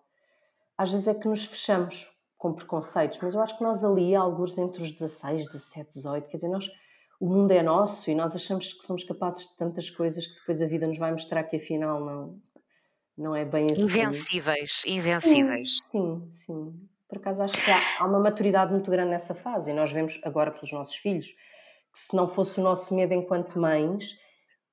Às 0.77 0.91
vezes 0.91 1.07
é 1.07 1.13
que 1.13 1.27
nos 1.27 1.45
fechamos 1.45 2.07
com 2.37 2.53
preconceitos, 2.53 3.17
mas 3.21 3.33
eu 3.33 3.41
acho 3.41 3.57
que 3.57 3.63
nós 3.63 3.83
ali, 3.83 4.15
alguns 4.15 4.57
entre 4.57 4.83
os 4.83 4.93
16, 4.93 5.45
17, 5.47 5.93
18, 5.93 6.27
quer 6.27 6.37
dizer, 6.37 6.49
nós, 6.49 6.69
o 7.19 7.27
mundo 7.27 7.51
é 7.51 7.63
nosso 7.63 8.11
e 8.11 8.15
nós 8.15 8.35
achamos 8.35 8.73
que 8.73 8.85
somos 8.85 9.03
capazes 9.03 9.49
de 9.49 9.57
tantas 9.57 9.89
coisas 9.89 10.27
que 10.27 10.39
depois 10.39 10.61
a 10.61 10.67
vida 10.67 10.85
nos 10.85 10.99
vai 10.99 11.11
mostrar 11.11 11.43
que 11.45 11.55
afinal 11.55 11.99
não, 11.99 12.41
não 13.17 13.35
é 13.35 13.43
bem 13.43 13.65
assim. 13.71 13.81
Invencíveis, 13.81 14.83
invencíveis. 14.85 15.79
Sim, 15.91 16.29
sim. 16.31 16.31
sim. 16.33 16.89
Por 17.09 17.17
acaso 17.17 17.41
acho 17.41 17.55
que 17.63 17.71
há, 17.71 17.79
há 17.99 18.05
uma 18.05 18.19
maturidade 18.19 18.71
muito 18.71 18.91
grande 18.91 19.11
nessa 19.11 19.33
fase 19.33 19.71
e 19.71 19.73
nós 19.73 19.91
vemos 19.91 20.19
agora 20.23 20.51
pelos 20.51 20.71
nossos 20.71 20.95
filhos 20.95 21.27
que 21.27 21.99
se 21.99 22.15
não 22.15 22.27
fosse 22.27 22.59
o 22.59 22.63
nosso 22.63 22.93
medo 22.93 23.13
enquanto 23.13 23.59
mães, 23.59 24.19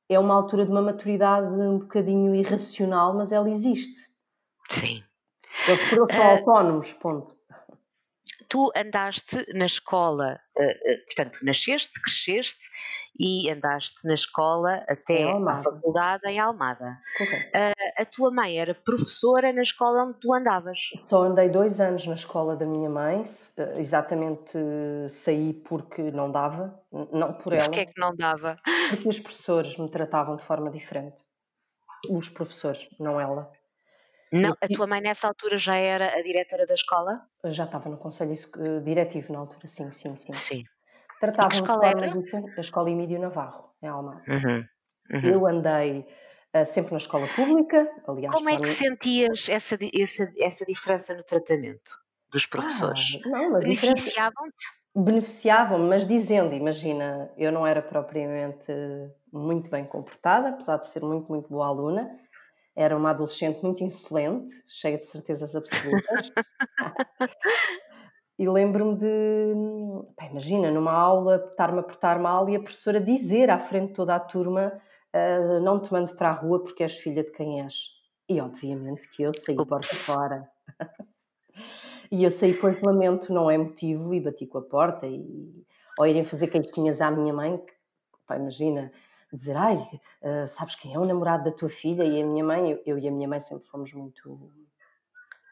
é 0.08 0.18
uma 0.18 0.34
altura 0.34 0.64
de 0.64 0.70
uma 0.70 0.82
maturidade 0.82 1.46
um 1.46 1.78
bocadinho 1.78 2.34
irracional, 2.34 3.14
mas 3.14 3.32
ela 3.32 3.48
existe. 3.48 4.10
Sim. 4.68 5.03
Eles 5.66 5.88
são 5.88 6.04
uh, 6.04 6.30
autónomos, 6.30 6.92
ponto. 6.94 7.34
Tu 8.48 8.70
andaste 8.76 9.44
na 9.54 9.66
escola, 9.66 10.38
uh, 10.56 10.62
uh, 10.62 11.04
portanto, 11.06 11.38
nasceste, 11.42 12.00
cresceste 12.00 12.64
e 13.18 13.50
andaste 13.50 14.06
na 14.06 14.14
escola 14.14 14.84
até 14.88 15.32
a 15.32 15.56
faculdade 15.58 16.26
em 16.26 16.38
Almada. 16.38 16.98
Uh, 17.20 18.02
a 18.02 18.04
tua 18.04 18.30
mãe 18.30 18.58
era 18.58 18.74
professora 18.74 19.52
na 19.52 19.62
escola 19.62 20.04
onde 20.04 20.20
tu 20.20 20.34
andavas? 20.34 20.78
Só 21.08 21.24
andei 21.24 21.48
dois 21.48 21.80
anos 21.80 22.06
na 22.06 22.14
escola 22.14 22.56
da 22.56 22.66
minha 22.66 22.90
mãe, 22.90 23.24
exatamente 23.78 24.58
saí 25.08 25.52
porque 25.52 26.10
não 26.10 26.30
dava, 26.30 26.78
não 27.12 27.32
por 27.32 27.52
ela. 27.52 27.64
Porquê 27.64 27.80
é 27.80 27.86
que 27.86 28.00
não 28.00 28.14
dava? 28.14 28.58
Porque 28.90 29.08
os 29.08 29.20
professores 29.20 29.76
me 29.78 29.88
tratavam 29.90 30.36
de 30.36 30.44
forma 30.44 30.70
diferente. 30.70 31.22
Os 32.10 32.28
professores, 32.28 32.88
não 33.00 33.18
ela. 33.18 33.50
Não, 34.42 34.56
a 34.60 34.68
tua 34.68 34.86
mãe 34.86 35.00
nessa 35.00 35.28
altura 35.28 35.56
já 35.56 35.76
era 35.76 36.18
a 36.18 36.22
diretora 36.22 36.66
da 36.66 36.74
escola? 36.74 37.22
Já 37.44 37.64
estava 37.64 37.88
no 37.88 37.96
conselho 37.96 38.34
diretivo 38.82 39.32
na 39.32 39.38
altura, 39.38 39.68
sim, 39.68 39.92
sim, 39.92 40.16
sim. 40.16 40.34
Sim. 40.34 40.64
Tratavam 41.20 41.62
de 41.62 41.66
forma 41.66 42.08
diferente. 42.08 42.52
A 42.56 42.60
escola 42.60 42.90
Emílio 42.90 43.20
Navarro, 43.20 43.70
em 43.80 43.86
Almada. 43.86 44.22
Uhum, 44.28 44.64
uhum. 45.12 45.30
Eu 45.30 45.46
andei 45.46 46.00
uh, 46.54 46.66
sempre 46.66 46.92
na 46.92 46.98
escola 46.98 47.28
pública, 47.28 47.88
aliás. 48.08 48.34
Como 48.34 48.50
é 48.50 48.58
que 48.58 48.68
sentias 48.68 49.48
essa, 49.48 49.78
essa, 49.94 50.32
essa 50.40 50.64
diferença 50.64 51.14
no 51.14 51.22
tratamento 51.22 51.92
dos 52.30 52.44
professores? 52.44 53.20
Ah, 53.32 53.60
Beneficiavam-te? 53.60 54.66
Beneficiavam-me, 54.96 55.88
mas 55.88 56.06
dizendo, 56.06 56.54
imagina, 56.54 57.32
eu 57.36 57.52
não 57.52 57.66
era 57.66 57.82
propriamente 57.82 58.72
muito 59.32 59.70
bem 59.70 59.84
comportada, 59.84 60.50
apesar 60.50 60.78
de 60.78 60.88
ser 60.88 61.02
muito, 61.02 61.28
muito 61.28 61.48
boa 61.48 61.66
aluna. 61.66 62.18
Era 62.76 62.96
uma 62.96 63.10
adolescente 63.10 63.62
muito 63.62 63.84
insolente, 63.84 64.52
cheia 64.66 64.98
de 64.98 65.04
certezas 65.04 65.54
absolutas. 65.54 66.32
E 68.38 68.48
lembro-me 68.48 68.96
de, 68.96 69.54
pá, 70.16 70.26
imagina, 70.26 70.70
numa 70.70 70.92
aula, 70.92 71.36
estar-me 71.50 71.78
a 71.78 71.82
portar 71.82 72.18
mal 72.18 72.48
e 72.48 72.56
a 72.56 72.60
professora 72.60 73.00
dizer 73.00 73.48
à 73.48 73.58
frente 73.58 73.88
de 73.88 73.94
toda 73.94 74.14
a 74.14 74.20
turma: 74.20 74.72
uh, 75.14 75.60
Não 75.60 75.80
te 75.80 75.92
mando 75.92 76.16
para 76.16 76.30
a 76.30 76.32
rua 76.32 76.60
porque 76.60 76.82
és 76.82 76.96
filha 76.96 77.22
de 77.22 77.30
quem 77.30 77.62
és. 77.62 77.90
E 78.28 78.40
obviamente 78.40 79.08
que 79.08 79.22
eu 79.22 79.32
saí 79.32 79.54
Ups. 79.54 79.68
porta 79.68 79.94
fora. 79.94 80.50
e 82.10 82.24
eu 82.24 82.30
saí 82.30 82.54
por 82.54 82.76
lamento, 82.82 83.32
não 83.32 83.48
é 83.48 83.56
motivo, 83.56 84.12
e 84.12 84.20
bati 84.20 84.46
com 84.46 84.58
a 84.58 84.62
porta. 84.62 85.06
E, 85.06 85.64
ou 85.96 86.06
irem 86.06 86.24
fazer 86.24 86.48
queixinhas 86.48 87.00
à 87.00 87.12
minha 87.12 87.32
mãe, 87.32 87.56
que, 87.56 87.72
pá, 88.26 88.36
imagina, 88.36 88.90
dizer: 89.34 89.56
Ai, 89.56 89.76
uh, 89.76 90.46
sabes 90.46 90.74
quem 90.74 90.94
é 90.94 90.98
o 90.98 91.04
namorado 91.04 91.44
da 91.44 91.52
tua 91.52 91.68
filha? 91.68 92.04
E 92.04 92.22
a 92.22 92.26
minha 92.26 92.44
mãe, 92.44 92.70
eu, 92.70 92.82
eu 92.86 92.98
e 92.98 93.08
a 93.08 93.10
minha 93.10 93.28
mãe 93.28 93.40
sempre 93.40 93.66
fomos 93.66 93.92
muito, 93.92 94.52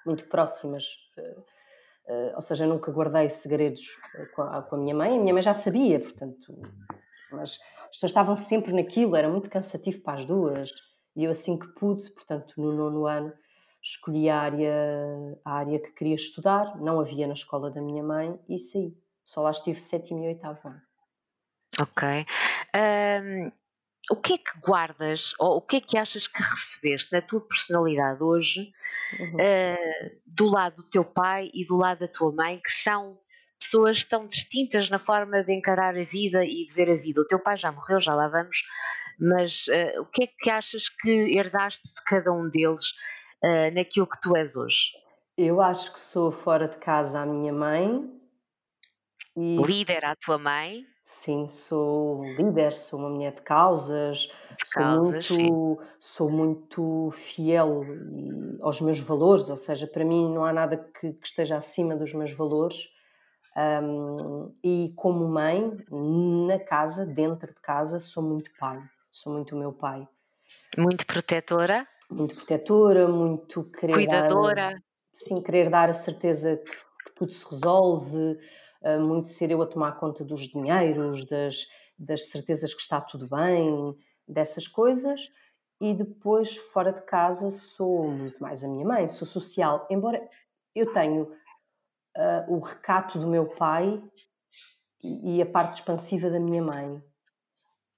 muito 0.07 0.27
próximas. 0.29 0.85
Uh, 2.09 2.35
ou 2.35 2.41
seja, 2.41 2.67
nunca 2.67 2.91
guardei 2.91 3.29
segredos 3.31 3.87
com 4.35 4.43
a, 4.43 4.63
com 4.63 4.77
a, 4.77 4.79
minha 4.79 4.95
mãe. 4.95 5.17
A 5.17 5.21
minha 5.21 5.35
mãe 5.35 5.43
já 5.43 5.55
sabia, 5.55 6.01
portanto, 6.01 6.61
mas 7.31 7.59
as 7.85 7.91
pessoas 7.91 8.11
estavam 8.11 8.37
sempre 8.37 8.73
naquilo, 8.73 9.17
era 9.17 9.29
muito 9.29 9.51
cansativo 9.51 10.01
para 10.01 10.19
as 10.19 10.25
duas. 10.25 10.71
E 11.15 11.25
eu, 11.25 11.31
assim 11.31 11.59
que 11.59 11.67
pude, 11.75 12.11
portanto, 12.11 12.55
no 12.57 12.73
nono 12.73 13.07
ano, 13.07 13.33
escolhi 13.83 14.31
a 14.31 14.41
área, 14.41 14.75
a 15.45 15.53
área 15.53 15.79
que 15.79 15.93
queria 15.93 16.15
estudar, 16.15 16.81
não 16.81 17.01
havia 17.01 17.27
na 17.27 17.35
escola 17.35 17.71
da 17.71 17.83
minha 17.83 18.03
mãe 18.03 18.39
e 18.49 18.59
saí. 18.59 18.97
Só 19.25 19.43
lá 19.43 19.51
estive 19.51 19.81
sétimo 19.81 20.25
e 20.25 20.29
oitavo 20.29 20.69
ano. 20.69 20.83
Ok. 21.81 22.27
Um, 22.75 23.53
o 24.11 24.17
que 24.17 24.35
é 24.35 24.39
que 24.39 24.59
guardas 24.61 25.33
ou 25.39 25.57
o 25.57 25.61
que 25.61 25.77
é 25.77 25.81
que 25.81 25.97
achas 25.97 26.27
que 26.27 26.43
recebeste 26.43 27.13
na 27.13 27.23
tua 27.23 27.41
personalidade 27.41 28.23
hoje 28.23 28.73
uhum. 29.21 29.35
uh, 29.37 30.11
do 30.27 30.47
lado 30.47 30.77
do 30.77 30.83
teu 30.85 31.05
pai 31.05 31.51
e 31.55 31.65
do 31.65 31.77
lado 31.77 32.01
da 32.01 32.09
tua 32.09 32.33
mãe, 32.33 32.61
que 32.63 32.73
são 32.73 33.19
pessoas 33.59 34.05
tão 34.05 34.27
distintas 34.27 34.91
na 34.91 34.99
forma 34.99 35.45
de 35.45 35.53
encarar 35.53 35.97
a 35.97 36.05
vida 36.05 36.45
e 36.45 36.65
de 36.67 36.73
ver 36.73 36.91
a 36.91 36.97
vida? 36.97 37.21
O 37.21 37.27
teu 37.27 37.39
pai 37.39 37.57
já 37.57 37.71
morreu, 37.71 38.01
já 38.01 38.15
lá 38.15 38.29
vamos, 38.29 38.65
mas 39.21 39.67
uh, 39.69 40.01
o 40.01 40.07
que 40.07 40.25
é 40.25 40.27
que 40.27 40.51
achas 40.51 40.89
que 40.89 41.39
herdaste 41.39 41.87
de 41.87 42.05
cada 42.05 42.33
um 42.33 42.49
deles 42.49 42.91
uh, 43.45 43.73
naquilo 43.73 44.09
que 44.09 44.21
tu 44.21 44.37
és 44.37 44.57
hoje? 44.57 44.79
Eu 45.39 45.61
acho 45.61 45.93
que 45.93 46.01
sou 46.01 46.31
fora 46.33 46.67
de 46.67 46.77
casa 46.79 47.21
a 47.21 47.27
minha 47.27 47.53
mãe. 47.53 48.22
E... 49.37 49.57
Líder 49.57 50.05
à 50.05 50.15
tua 50.15 50.39
mãe? 50.39 50.85
Sim, 51.05 51.49
sou 51.49 52.25
líder, 52.25 52.73
sou 52.73 52.99
uma 52.99 53.11
mulher 53.11 53.33
de 53.33 53.43
causas, 53.43 54.19
de 54.19 54.69
sou, 54.69 54.83
causas 54.83 55.31
muito, 55.31 55.83
sou 55.99 56.31
muito 56.31 57.11
fiel 57.13 57.85
aos 58.61 58.81
meus 58.81 59.01
valores, 59.01 59.51
ou 59.51 59.57
seja, 59.57 59.87
para 59.87 60.05
mim 60.05 60.33
não 60.33 60.45
há 60.45 60.53
nada 60.53 60.77
que, 60.77 61.13
que 61.13 61.27
esteja 61.27 61.57
acima 61.57 61.97
dos 61.97 62.15
meus 62.15 62.33
valores. 62.33 62.89
Um, 63.55 64.55
e 64.65 64.93
como 64.97 65.29
mãe, 65.29 65.77
na 65.91 66.59
casa, 66.59 67.05
dentro 67.05 67.53
de 67.53 67.61
casa, 67.61 67.99
sou 67.99 68.23
muito 68.23 68.51
pai, 68.59 68.83
sou 69.11 69.33
muito 69.33 69.55
o 69.55 69.59
meu 69.59 69.73
pai. 69.73 70.09
Muito 70.79 71.07
protetora? 71.07 71.87
Muito 72.11 72.35
protetora, 72.35 73.09
muito 73.09 73.65
querer 73.65 73.93
Cuidadora? 73.93 74.71
Dar, 74.71 74.83
sim, 75.13 75.43
querer 75.43 75.69
dar 75.69 75.91
a 75.91 75.93
certeza 75.93 76.57
que, 76.57 76.71
que 76.71 77.13
tudo 77.15 77.33
se 77.33 77.45
resolve, 77.51 78.39
muito 79.01 79.29
ser 79.29 79.51
eu 79.51 79.63
a 79.63 79.67
tomar 79.67 79.93
conta 79.93 80.25
dos 80.25 80.49
dinheiros, 80.49 81.27
das, 81.27 81.67
das 81.99 82.31
certezas 82.31 82.75
que 82.75 82.81
está 82.81 83.01
tudo 83.01 83.29
bem, 83.29 83.97
dessas 84.27 84.67
coisas. 84.67 85.29
E 85.81 85.95
depois, 85.95 86.57
fora 86.57 86.93
de 86.93 87.03
casa, 87.03 87.51
sou 87.51 88.09
muito 88.09 88.41
mais 88.41 88.63
a 88.63 88.69
minha 88.69 88.87
mãe, 88.87 89.09
sou 89.09 89.27
social. 89.27 89.87
Embora 89.91 90.23
eu 90.75 90.93
tenho 90.93 91.25
uh, 92.17 92.55
o 92.55 92.61
recato 92.61 93.19
do 93.19 93.27
meu 93.27 93.47
pai 93.47 94.03
e, 95.03 95.43
a 95.43 95.47
parte 95.47 95.75
expansiva 95.75 96.31
da 96.31 96.39
minha 96.39 96.63
mãe. 96.63 97.03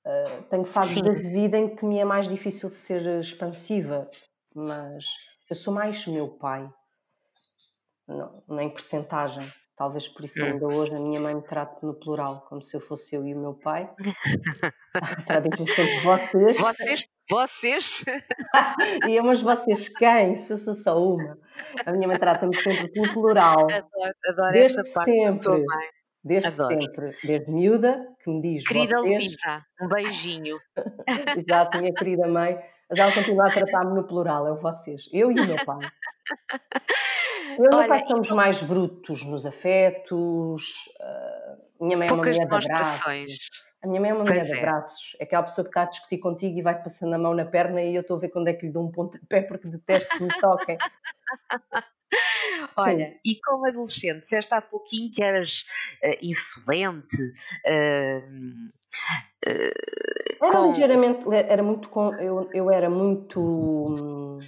Uh, 0.07 0.43
tenho 0.51 0.65
fases 0.65 1.01
da 1.01 1.13
vida 1.13 1.59
em 1.59 1.75
que 1.75 1.85
me 1.85 1.99
é 1.99 2.05
mais 2.05 2.29
difícil 2.29 2.71
ser 2.71 3.21
expansiva, 3.21 4.09
mas 4.55 5.05
eu 5.49 5.57
sou 5.57 5.73
mais 5.73 6.07
meu 6.07 6.29
pai, 6.29 6.71
não, 8.07 8.43
não 8.49 8.61
em 8.61 8.71
percentagem. 8.71 9.51
Talvez 9.77 10.07
por 10.07 10.25
isso 10.25 10.41
hum. 10.41 10.47
ainda 10.47 10.67
hoje 10.67 10.95
a 10.95 11.01
minha 11.01 11.21
mãe 11.21 11.35
me 11.35 11.43
trate 11.43 11.85
no 11.85 11.95
plural, 11.95 12.47
como 12.49 12.63
se 12.63 12.77
eu 12.77 12.81
fosse 12.81 13.17
eu 13.17 13.27
e 13.27 13.35
o 13.35 13.39
meu 13.39 13.55
pai. 13.55 13.91
Tratem-me 15.27 15.69
sempre 15.73 16.01
vocês. 16.01 16.59
Vocês? 16.59 17.09
Vocês? 17.29 18.05
e 19.09 19.17
eu, 19.17 19.25
mas 19.25 19.41
vocês 19.43 19.89
quem? 19.89 20.37
Se 20.37 20.57
sou 20.59 20.75
só 20.75 20.97
uma. 20.97 21.37
A 21.85 21.91
minha 21.91 22.07
mãe 22.07 22.19
trata-me 22.19 22.55
sempre 22.57 22.89
pelo 22.89 23.13
plural. 23.13 23.69
Adoro, 23.69 24.15
adoro 24.29 24.53
desde 24.53 24.81
essa 24.81 24.93
parte 24.93 25.11
sempre. 25.11 25.65
Desde 26.23 26.49
adoro. 26.49 26.81
sempre. 26.81 27.17
Desde 27.25 27.51
miúda, 27.51 28.07
que 28.23 28.31
me 28.31 28.43
diz 28.43 28.65
Querida 28.67 28.99
vocês. 28.99 29.25
Luísa, 29.25 29.65
um 29.83 29.89
beijinho. 29.89 30.57
Exato, 31.37 31.79
minha 31.79 31.93
querida 31.93 32.29
mãe. 32.29 32.57
Mas 32.89 32.99
ela 32.99 33.13
continua 33.13 33.49
a 33.49 33.51
tratar-me 33.51 33.95
no 33.95 34.07
plural, 34.07 34.47
é 34.47 34.53
o 34.53 34.57
vocês. 34.57 35.09
Eu 35.13 35.33
e 35.33 35.41
o 35.41 35.47
meu 35.47 35.65
pai. 35.65 35.91
Eu 37.59 37.71
o 37.71 37.77
meu 37.77 37.89
pai 37.89 37.99
estamos 37.99 38.27
então... 38.27 38.37
mais 38.37 38.63
brutos 38.63 39.25
nos 39.25 39.47
afetos. 39.47 40.87
Uh, 41.01 41.85
minha 41.85 41.97
mãe 41.97 42.09
é 42.09 42.13
uma 42.13 42.19
mulher 42.19 42.35
de 42.35 42.43
abraços. 42.43 43.51
A 43.83 43.87
minha 43.87 44.01
mãe 44.01 44.11
é 44.11 44.15
uma 44.15 44.25
mulher 44.25 44.45
de 44.45 44.55
é. 44.55 44.59
abraços. 44.59 45.17
É 45.21 45.25
aquela 45.25 45.43
pessoa 45.43 45.65
que 45.65 45.71
está 45.71 45.83
a 45.83 45.87
discutir 45.87 46.19
contigo 46.19 46.59
e 46.59 46.63
vai 46.63 46.83
passando 46.83 47.15
a 47.15 47.19
mão 47.19 47.35
na 47.35 47.45
perna 47.45 47.83
e 47.83 47.95
eu 47.95 48.01
estou 48.01 48.17
a 48.17 48.21
ver 48.21 48.31
quando 48.31 48.49
é 48.49 48.55
que 48.55 48.67
lhe 48.67 48.73
dou 48.73 48.83
um 48.83 48.91
pontapé 48.91 49.43
porque 49.43 49.69
detesto 49.69 50.17
que 50.17 50.25
me 50.25 50.31
toquem. 50.41 50.79
Olha, 52.77 53.11
Sim. 53.11 53.19
e 53.25 53.41
como 53.41 53.67
adolescente, 53.67 54.21
disseste 54.23 54.55
há 54.55 54.61
pouquinho 54.61 55.11
que 55.13 55.23
eras 55.23 55.65
uh, 56.03 56.17
insolente. 56.23 57.17
Uh, 57.67 58.71
uh, 59.47 60.47
era 60.47 60.57
com... 60.57 60.69
ligeiramente, 60.69 61.29
era 61.31 61.63
muito. 61.63 61.89
Com, 61.89 62.15
eu, 62.15 62.49
eu 62.53 62.71
era 62.71 62.89
muito. 62.89 63.41
Hum, 63.41 64.39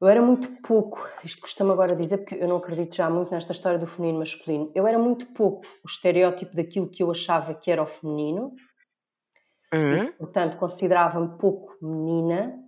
eu 0.00 0.08
era 0.08 0.20
muito 0.20 0.50
pouco, 0.60 1.08
isto 1.24 1.40
costumo 1.40 1.72
agora 1.72 1.96
dizer, 1.96 2.18
porque 2.18 2.34
eu 2.34 2.48
não 2.48 2.58
acredito 2.58 2.94
já 2.94 3.08
muito 3.08 3.30
nesta 3.30 3.52
história 3.52 3.78
do 3.78 3.86
feminino 3.86 4.18
masculino. 4.18 4.70
Eu 4.74 4.86
era 4.86 4.98
muito 4.98 5.26
pouco 5.26 5.66
o 5.82 5.88
estereótipo 5.88 6.54
daquilo 6.54 6.88
que 6.88 7.02
eu 7.02 7.10
achava 7.10 7.54
que 7.54 7.70
era 7.70 7.82
o 7.82 7.86
feminino. 7.86 8.54
Uhum. 9.72 10.04
E, 10.04 10.12
portanto, 10.12 10.58
considerava-me 10.58 11.38
pouco 11.38 11.76
menina, 11.80 12.62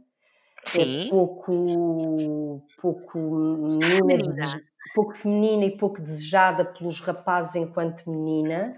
Sim. 0.64 1.08
pouco, 1.10 2.66
pouco 2.80 3.18
menina, 3.18 3.96
feminina. 3.96 4.62
pouco 4.94 5.14
feminina 5.14 5.64
e 5.66 5.76
pouco 5.76 6.00
desejada 6.00 6.64
pelos 6.64 6.98
rapazes 7.00 7.56
enquanto 7.56 8.10
menina. 8.10 8.74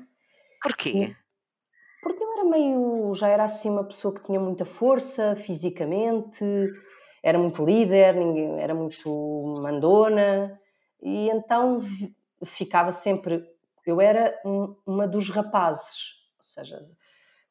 Porquê? 0.61 1.15
Porque 2.03 2.23
eu 2.23 2.33
era 2.33 2.45
meio, 2.45 3.15
já 3.15 3.29
era 3.29 3.45
assim 3.45 3.71
uma 3.71 3.85
pessoa 3.85 4.13
que 4.13 4.25
tinha 4.25 4.41
muita 4.41 4.65
força 4.65 5.37
fisicamente, 5.37 6.45
era 7.23 7.39
muito 7.39 7.65
líder, 7.65 8.15
ninguém, 8.15 8.61
era 8.61 8.75
muito 8.75 9.55
mandona, 9.61 10.59
e 11.03 11.29
então 11.31 11.79
ficava 12.45 12.93
sempre. 12.93 13.45
Eu 13.87 14.01
era 14.01 14.39
um, 14.45 14.77
uma 14.87 15.07
dos 15.09 15.29
rapazes, 15.31 16.15
ou 16.39 16.45
seja, 16.45 16.81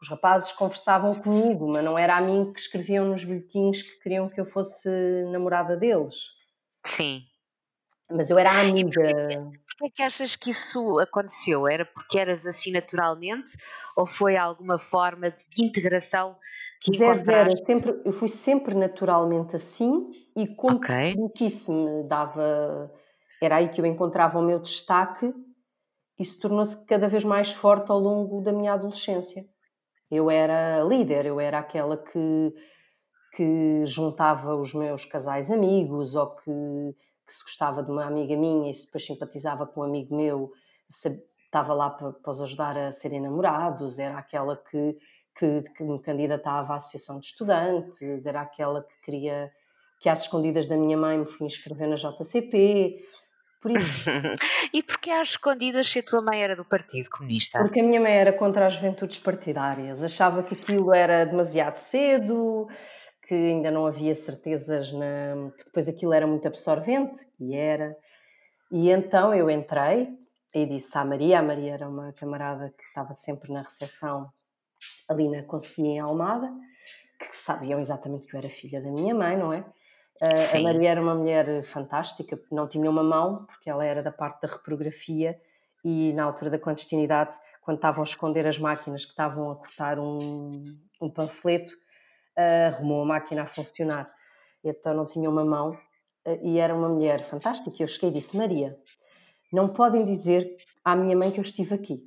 os 0.02 0.08
rapazes 0.08 0.52
conversavam 0.52 1.14
comigo, 1.16 1.68
mas 1.68 1.84
não 1.84 1.98
era 1.98 2.16
a 2.16 2.22
mim 2.22 2.54
que 2.54 2.60
escreviam 2.60 3.06
nos 3.06 3.24
bilhetinhos 3.24 3.82
que 3.82 4.00
queriam 4.00 4.30
que 4.30 4.40
eu 4.40 4.46
fosse 4.46 4.90
namorada 5.32 5.76
deles. 5.76 6.16
Sim. 6.86 7.24
Mas 8.10 8.30
eu 8.30 8.38
era 8.38 8.52
a 8.52 8.62
amiga. 8.62 9.52
Porquê 9.80 9.86
é 9.86 9.96
que 9.96 10.04
achas 10.04 10.36
que 10.36 10.50
isso 10.50 11.00
aconteceu? 11.00 11.68
Era 11.68 11.86
porque 11.86 12.20
eras 12.20 12.46
assim 12.46 12.72
naturalmente 12.72 13.58
ou 13.96 14.06
foi 14.06 14.36
alguma 14.36 14.78
forma 14.78 15.32
de 15.32 15.64
integração 15.64 16.36
que 16.82 16.98
zero, 16.98 17.16
zero. 17.16 17.52
Eu, 17.52 17.66
sempre, 17.66 18.02
eu 18.06 18.12
fui 18.12 18.28
sempre 18.28 18.76
naturalmente 18.76 19.56
assim 19.56 20.10
e 20.36 20.48
como 20.48 20.78
okay. 20.78 21.16
que 21.36 21.46
isso 21.46 21.72
me 21.72 22.08
dava... 22.08 22.92
Era 23.42 23.58
aí 23.58 23.70
que 23.70 23.80
eu 23.80 23.86
encontrava 23.86 24.38
o 24.38 24.42
meu 24.42 24.60
destaque 24.60 25.34
isso 26.20 26.38
tornou-se 26.42 26.86
cada 26.86 27.08
vez 27.08 27.24
mais 27.24 27.54
forte 27.54 27.90
ao 27.90 27.98
longo 27.98 28.42
da 28.42 28.52
minha 28.52 28.74
adolescência. 28.74 29.46
Eu 30.12 30.30
era 30.30 30.84
líder, 30.84 31.26
eu 31.26 31.40
era 31.40 31.60
aquela 31.60 31.96
que, 31.96 32.54
que 33.36 33.86
juntava 33.86 34.54
os 34.56 34.74
meus 34.74 35.06
casais 35.06 35.50
amigos 35.50 36.16
ou 36.16 36.36
que 36.36 36.52
que 37.30 37.36
se 37.36 37.44
gostava 37.44 37.84
de 37.84 37.92
uma 37.92 38.06
amiga 38.06 38.36
minha 38.36 38.72
e 38.72 38.74
depois 38.74 39.06
simpatizava 39.06 39.68
com 39.68 39.82
um 39.82 39.84
amigo 39.84 40.16
meu, 40.16 40.52
estava 40.90 41.74
lá 41.74 41.92
para, 41.92 42.12
para 42.12 42.32
os 42.32 42.42
ajudar 42.42 42.76
a 42.76 42.92
serem 42.92 43.22
namorados, 43.22 44.00
era 44.00 44.18
aquela 44.18 44.58
que, 44.58 44.98
que, 45.38 45.62
que 45.76 45.84
me 45.84 46.00
candidatava 46.02 46.74
à 46.74 46.76
associação 46.78 47.20
de 47.20 47.28
estudantes, 47.28 48.26
era 48.26 48.42
aquela 48.42 48.82
que 48.84 49.00
queria 49.04 49.52
que 50.00 50.10
às 50.10 50.22
escondidas 50.22 50.68
da 50.68 50.76
minha 50.76 50.98
mãe 50.98 51.20
me 51.20 51.26
fui 51.26 51.46
inscrever 51.46 51.88
na 51.88 51.96
JCP. 51.96 53.06
Por 53.62 53.72
isso... 53.72 54.10
e 54.74 54.82
porquê 54.82 55.12
às 55.12 55.32
escondidas 55.32 55.88
se 55.88 56.00
a 56.00 56.04
tua 56.04 56.22
mãe 56.22 56.42
era 56.42 56.56
do 56.56 56.64
Partido 56.64 57.10
Comunista? 57.10 57.60
Porque 57.60 57.82
a 57.82 57.84
minha 57.84 58.00
mãe 58.00 58.14
era 58.14 58.32
contra 58.32 58.66
as 58.66 58.74
juventudes 58.76 59.20
partidárias, 59.20 60.04
achava 60.04 60.42
que 60.42 60.56
aquilo 60.56 60.94
era 60.94 61.26
demasiado 61.26 61.76
cedo, 61.76 62.68
que 63.30 63.36
ainda 63.36 63.70
não 63.70 63.86
havia 63.86 64.16
certezas, 64.16 64.92
na, 64.92 65.52
que 65.56 65.66
depois 65.66 65.88
aquilo 65.88 66.14
era 66.14 66.26
muito 66.26 66.48
absorvente, 66.48 67.28
e 67.40 67.56
era. 67.56 67.96
E 68.72 68.90
então 68.90 69.36
eu 69.36 69.52
entrei 69.52 70.10
e 70.52 70.66
disse 70.66 70.98
à 70.98 71.06
Maria, 71.06 71.38
a 71.38 71.44
Maria 71.44 71.76
era 71.76 71.88
uma 71.88 72.12
camarada 72.14 72.74
que 72.76 72.84
estava 72.84 73.14
sempre 73.14 73.54
na 73.54 73.62
recepção 73.62 74.32
ali 75.08 75.30
na 75.30 75.44
Conselhia 75.44 75.92
em 75.92 76.00
Almada, 76.00 76.52
que 77.20 77.36
sabiam 77.36 77.80
exatamente 77.80 78.26
que 78.26 78.36
eu 78.36 78.40
era 78.40 78.50
filha 78.50 78.82
da 78.82 78.90
minha 78.90 79.14
mãe, 79.14 79.38
não 79.38 79.54
é? 79.54 79.64
Sim. 80.36 80.58
A 80.58 80.62
Maria 80.64 80.90
era 80.90 81.02
uma 81.02 81.14
mulher 81.14 81.64
fantástica, 81.64 82.42
não 82.52 82.68
tinha 82.68 82.90
uma 82.90 83.04
mão, 83.04 83.46
porque 83.46 83.70
ela 83.70 83.86
era 83.86 84.02
da 84.02 84.12
parte 84.12 84.42
da 84.42 84.48
reprografia 84.48 85.40
e 85.86 86.14
na 86.14 86.24
altura 86.24 86.50
da 86.50 86.58
clandestinidade, 86.58 87.38
quando 87.62 87.78
estavam 87.78 88.02
a 88.02 88.08
esconder 88.08 88.48
as 88.48 88.58
máquinas 88.58 89.06
que 89.06 89.12
estavam 89.12 89.52
a 89.52 89.56
cortar 89.56 90.00
um, 90.00 90.80
um 91.00 91.12
panfleto, 91.12 91.74
arrumou 92.38 93.04
a 93.04 93.06
máquina 93.06 93.44
a 93.44 93.48
funcionar. 93.48 94.12
Então 94.64 94.94
não 94.94 95.06
tinha 95.06 95.30
uma 95.30 95.46
mão 95.46 95.78
eh, 96.26 96.40
e 96.44 96.60
era 96.60 96.76
uma 96.76 96.90
mulher 96.90 97.24
fantástica. 97.24 97.82
Eu 97.82 97.88
cheguei 97.88 98.10
e 98.10 98.14
disse: 98.14 98.38
Maria, 98.38 98.78
não 99.52 99.70
podem 99.70 100.06
dizer 100.06 100.56
à 100.84 100.96
minha 100.96 101.18
mãe 101.18 101.32
que 101.32 101.40
eu 101.40 101.44
estive 101.44 101.76
aqui, 101.76 102.02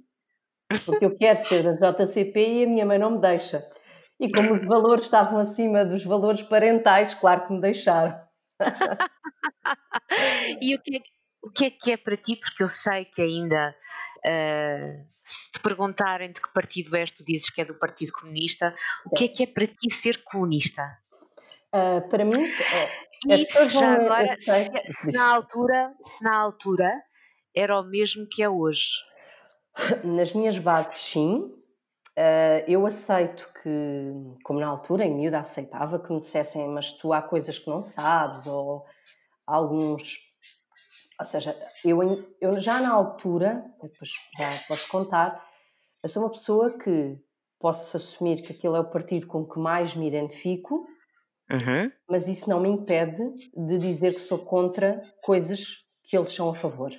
porque 0.84 1.04
eu 1.04 1.16
quero 1.16 1.38
ser 1.38 1.62
da 1.62 1.92
JCP 1.92 2.40
e 2.40 2.64
a 2.64 2.66
minha 2.66 2.86
mãe 2.86 2.98
não 2.98 3.12
me 3.12 3.18
deixa. 3.18 3.62
E 4.20 4.30
como 4.30 4.54
os 4.54 4.64
valores 4.64 5.04
estavam 5.04 5.38
acima 5.38 5.84
dos 5.84 6.04
valores 6.04 6.42
parentais, 6.42 7.14
claro 7.14 7.46
que 7.46 7.52
me 7.52 7.60
deixaram. 7.60 8.20
e 10.60 10.74
o 10.74 10.80
que, 10.80 10.96
é, 10.96 11.00
o 11.42 11.50
que 11.50 11.66
é 11.66 11.70
que 11.70 11.92
é 11.92 11.96
para 11.96 12.16
ti? 12.16 12.36
Porque 12.36 12.62
eu 12.62 12.68
sei 12.68 13.04
que 13.04 13.20
ainda 13.20 13.74
Uh, 14.24 15.04
se 15.24 15.50
te 15.50 15.58
perguntarem 15.58 16.32
de 16.32 16.40
que 16.40 16.52
partido 16.52 16.94
és, 16.96 17.10
tu 17.10 17.24
dizes 17.24 17.50
que 17.50 17.60
é 17.60 17.64
do 17.64 17.74
Partido 17.74 18.12
Comunista. 18.12 18.74
O 19.04 19.10
que 19.10 19.24
é 19.24 19.28
que 19.28 19.42
é 19.42 19.46
para 19.46 19.66
ti 19.66 19.90
ser 19.92 20.22
comunista? 20.22 20.98
Uh, 21.74 22.08
para 22.08 22.24
mim, 22.24 22.44
é, 22.44 23.34
e 23.34 23.50
se 23.50 23.68
já 23.70 23.94
agora, 23.94 24.36
se, 24.38 24.92
se, 24.92 25.12
na 25.12 25.34
altura, 25.34 25.92
se 26.02 26.22
na 26.22 26.36
altura 26.36 26.92
era 27.54 27.80
o 27.80 27.82
mesmo 27.82 28.26
que 28.30 28.42
é 28.42 28.48
hoje? 28.48 28.90
Nas 30.04 30.32
minhas 30.32 30.58
bases, 30.58 30.98
sim. 30.98 31.52
Uh, 32.16 32.62
eu 32.68 32.86
aceito 32.86 33.48
que, 33.62 34.12
como 34.44 34.60
na 34.60 34.66
altura, 34.66 35.04
em 35.04 35.14
miúda, 35.14 35.40
aceitava 35.40 35.98
que 35.98 36.12
me 36.12 36.20
dissessem, 36.20 36.68
mas 36.68 36.92
tu 36.92 37.12
há 37.12 37.22
coisas 37.22 37.58
que 37.58 37.70
não 37.70 37.82
sabes, 37.82 38.46
ou 38.46 38.84
alguns. 39.46 40.31
Ou 41.22 41.24
seja, 41.24 41.56
eu, 41.84 42.02
eu 42.40 42.58
já 42.58 42.80
na 42.80 42.90
altura, 42.90 43.64
depois 43.80 44.10
já 44.36 44.48
posso 44.66 44.88
contar, 44.88 45.48
eu 46.02 46.08
sou 46.08 46.24
uma 46.24 46.32
pessoa 46.32 46.76
que 46.76 47.16
posso 47.60 47.96
assumir 47.96 48.42
que 48.42 48.52
aquele 48.52 48.76
é 48.76 48.80
o 48.80 48.90
partido 48.90 49.28
com 49.28 49.46
que 49.46 49.56
mais 49.60 49.94
me 49.94 50.08
identifico, 50.08 50.84
uhum. 51.48 51.92
mas 52.08 52.26
isso 52.26 52.50
não 52.50 52.58
me 52.58 52.68
impede 52.68 53.22
de 53.56 53.78
dizer 53.78 54.14
que 54.14 54.20
sou 54.20 54.44
contra 54.44 55.00
coisas 55.22 55.86
que 56.02 56.16
eles 56.16 56.32
são 56.32 56.50
a 56.50 56.56
favor. 56.56 56.90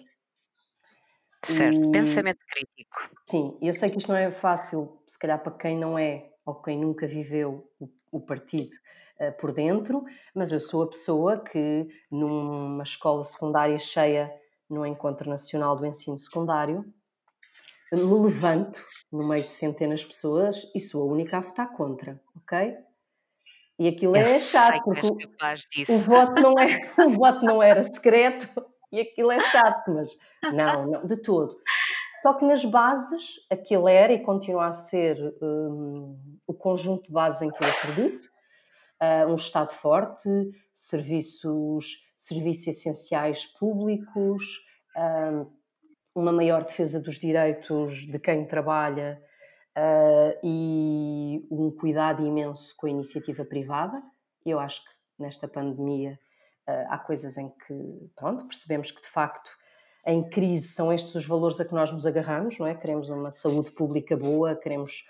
Certo, 1.43 1.89
e, 1.89 1.91
pensamento 1.91 2.39
crítico. 2.47 2.97
Sim, 3.25 3.57
eu 3.61 3.73
sei 3.73 3.89
que 3.89 3.97
isto 3.97 4.07
não 4.07 4.17
é 4.17 4.31
fácil, 4.31 5.03
se 5.05 5.19
calhar 5.19 5.43
para 5.43 5.51
quem 5.51 5.77
não 5.77 5.99
é 5.99 6.31
ou 6.45 6.55
quem 6.61 6.79
nunca 6.79 7.05
viveu 7.05 7.69
o, 7.77 7.89
o 8.09 8.21
partido 8.21 8.73
por 9.31 9.51
dentro, 9.51 10.03
mas 10.33 10.51
eu 10.51 10.59
sou 10.59 10.83
a 10.83 10.87
pessoa 10.87 11.37
que 11.39 11.87
numa 12.11 12.83
escola 12.83 13.23
secundária 13.23 13.79
cheia 13.79 14.31
no 14.69 14.85
Encontro 14.85 15.29
Nacional 15.29 15.75
do 15.75 15.85
Ensino 15.85 16.17
Secundário 16.17 16.85
me 17.91 18.25
levanto 18.25 18.83
no 19.11 19.27
meio 19.27 19.43
de 19.43 19.51
centenas 19.51 20.01
de 20.01 20.07
pessoas 20.07 20.71
e 20.73 20.79
sou 20.79 21.03
a 21.03 21.13
única 21.13 21.37
a 21.37 21.41
votar 21.41 21.71
contra, 21.73 22.19
ok? 22.35 22.75
E 23.77 23.87
aquilo 23.87 24.15
é 24.15 24.39
chato, 24.39 24.83
porque 24.83 25.05
o, 25.05 25.97
voto 25.99 26.41
não 26.41 26.59
é, 26.59 26.91
o 27.05 27.09
voto 27.09 27.45
não 27.45 27.61
era 27.61 27.83
secreto, 27.83 28.47
e 28.91 28.99
aquilo 28.99 29.31
é 29.31 29.39
chato, 29.39 29.91
mas 29.91 30.15
não, 30.53 30.87
não, 30.87 31.05
de 31.05 31.17
todo. 31.17 31.57
Só 32.21 32.33
que 32.33 32.45
nas 32.45 32.63
bases, 32.63 33.39
aquilo 33.51 33.87
era 33.87 34.13
e 34.13 34.23
continua 34.23 34.67
a 34.67 34.71
ser 34.71 35.17
um, 35.41 36.17
o 36.47 36.53
conjunto 36.53 37.07
de 37.07 37.11
bases 37.11 37.41
em 37.41 37.49
que 37.49 37.63
eu 37.63 37.67
acredito. 37.67 38.29
Uh, 39.03 39.29
um 39.29 39.35
Estado 39.35 39.73
forte, 39.73 40.29
serviços, 40.73 41.99
serviços 42.15 42.67
essenciais 42.67 43.45
públicos, 43.45 44.43
um, 44.95 45.51
uma 46.15 46.31
maior 46.31 46.63
defesa 46.63 47.01
dos 47.01 47.15
direitos 47.19 48.05
de 48.05 48.19
quem 48.19 48.45
trabalha 48.45 49.21
uh, 49.77 50.39
e 50.41 51.45
um 51.51 51.71
cuidado 51.71 52.25
imenso 52.25 52.73
com 52.77 52.87
a 52.87 52.91
iniciativa 52.91 53.43
privada. 53.43 54.01
Eu 54.45 54.59
acho 54.59 54.81
que 54.83 54.91
nesta 55.19 55.47
pandemia 55.47 56.17
Uh, 56.65 56.87
há 56.87 56.97
coisas 56.97 57.37
em 57.37 57.49
que, 57.49 58.09
pronto, 58.15 58.45
percebemos 58.45 58.89
que 58.89 59.01
de 59.01 59.07
facto 59.07 59.49
em 60.07 60.29
crise 60.29 60.69
são 60.69 60.93
estes 60.93 61.13
os 61.13 61.25
valores 61.25 61.59
a 61.59 61.65
que 61.65 61.73
nós 61.73 61.91
nos 61.91 62.05
agarramos, 62.05 62.57
não 62.57 62.65
é? 62.65 62.73
Queremos 62.73 63.09
uma 63.09 63.33
saúde 63.33 63.71
pública 63.71 64.15
boa, 64.15 64.55
queremos 64.55 65.03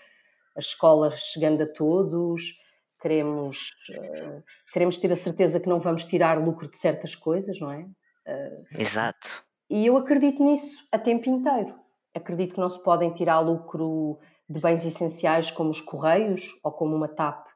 as 0.56 0.66
escolas 0.66 1.20
chegando 1.20 1.62
a 1.62 1.68
todos, 1.68 2.60
queremos, 3.04 3.72
uh, 3.92 4.42
queremos 4.72 4.98
ter 4.98 5.12
a 5.12 5.16
certeza 5.16 5.60
que 5.60 5.68
não 5.68 5.80
vamos 5.80 6.06
tirar 6.06 6.42
lucro 6.42 6.70
de 6.70 6.78
certas 6.78 7.14
coisas, 7.14 7.60
não 7.60 7.70
é? 7.70 7.82
Uh, 7.82 8.80
Exato. 8.80 9.44
E 9.70 9.86
eu 9.86 9.98
acredito 9.98 10.44
nisso 10.44 10.88
a 10.90 10.98
tempo 10.98 11.30
inteiro. 11.30 11.76
Acredito 12.16 12.56
que 12.56 12.60
não 12.62 12.70
se 12.70 12.82
podem 12.82 13.14
tirar 13.14 13.40
lucro 13.42 14.18
de 14.50 14.62
bens 14.62 14.86
essenciais 14.86 15.52
como 15.52 15.70
os 15.70 15.82
Correios 15.82 16.44
ou 16.64 16.72
como 16.72 16.96
uma 16.96 17.08
TAP. 17.08 17.48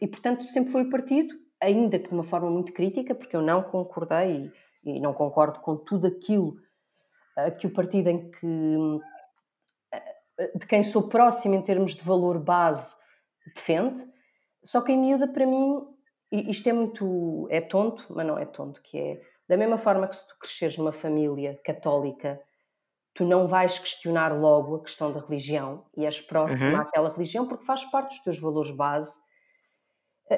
e, 0.00 0.06
portanto, 0.06 0.44
sempre 0.44 0.72
foi 0.72 0.82
o 0.82 0.90
partido 0.90 1.34
ainda 1.60 1.98
que 1.98 2.08
de 2.08 2.14
uma 2.14 2.24
forma 2.24 2.50
muito 2.50 2.72
crítica, 2.72 3.14
porque 3.14 3.36
eu 3.36 3.42
não 3.42 3.62
concordei 3.62 4.50
e, 4.84 4.96
e 4.96 5.00
não 5.00 5.12
concordo 5.12 5.60
com 5.60 5.76
tudo 5.76 6.06
aquilo 6.06 6.56
uh, 7.38 7.54
que 7.56 7.66
o 7.66 7.72
partido 7.72 8.08
em 8.08 8.30
que 8.30 8.46
uh, 8.46 9.00
de 10.58 10.66
quem 10.66 10.82
sou 10.82 11.08
próximo 11.08 11.54
em 11.54 11.62
termos 11.62 11.94
de 11.94 12.02
valor 12.02 12.38
base 12.38 12.96
defende. 13.54 14.06
Só 14.62 14.80
que 14.80 14.92
em 14.92 14.98
miúda, 14.98 15.28
para 15.28 15.46
mim, 15.46 15.82
isto 16.30 16.68
é 16.68 16.72
muito 16.72 17.46
é 17.50 17.60
tonto, 17.60 18.06
mas 18.10 18.26
não 18.26 18.38
é 18.38 18.44
tonto, 18.44 18.80
que 18.82 18.98
é 18.98 19.20
da 19.48 19.56
mesma 19.56 19.78
forma 19.78 20.06
que 20.06 20.16
se 20.16 20.28
tu 20.28 20.38
cresceres 20.38 20.76
numa 20.76 20.92
família 20.92 21.60
católica, 21.64 22.40
tu 23.14 23.24
não 23.24 23.46
vais 23.46 23.78
questionar 23.78 24.38
logo 24.38 24.76
a 24.76 24.82
questão 24.82 25.12
da 25.12 25.20
religião 25.20 25.84
e 25.96 26.04
és 26.04 26.20
próximo 26.20 26.70
uhum. 26.70 26.80
àquela 26.80 27.10
religião 27.10 27.48
porque 27.48 27.64
faz 27.64 27.84
parte 27.86 28.10
dos 28.10 28.20
teus 28.20 28.38
valores 28.38 28.70
base 28.70 29.18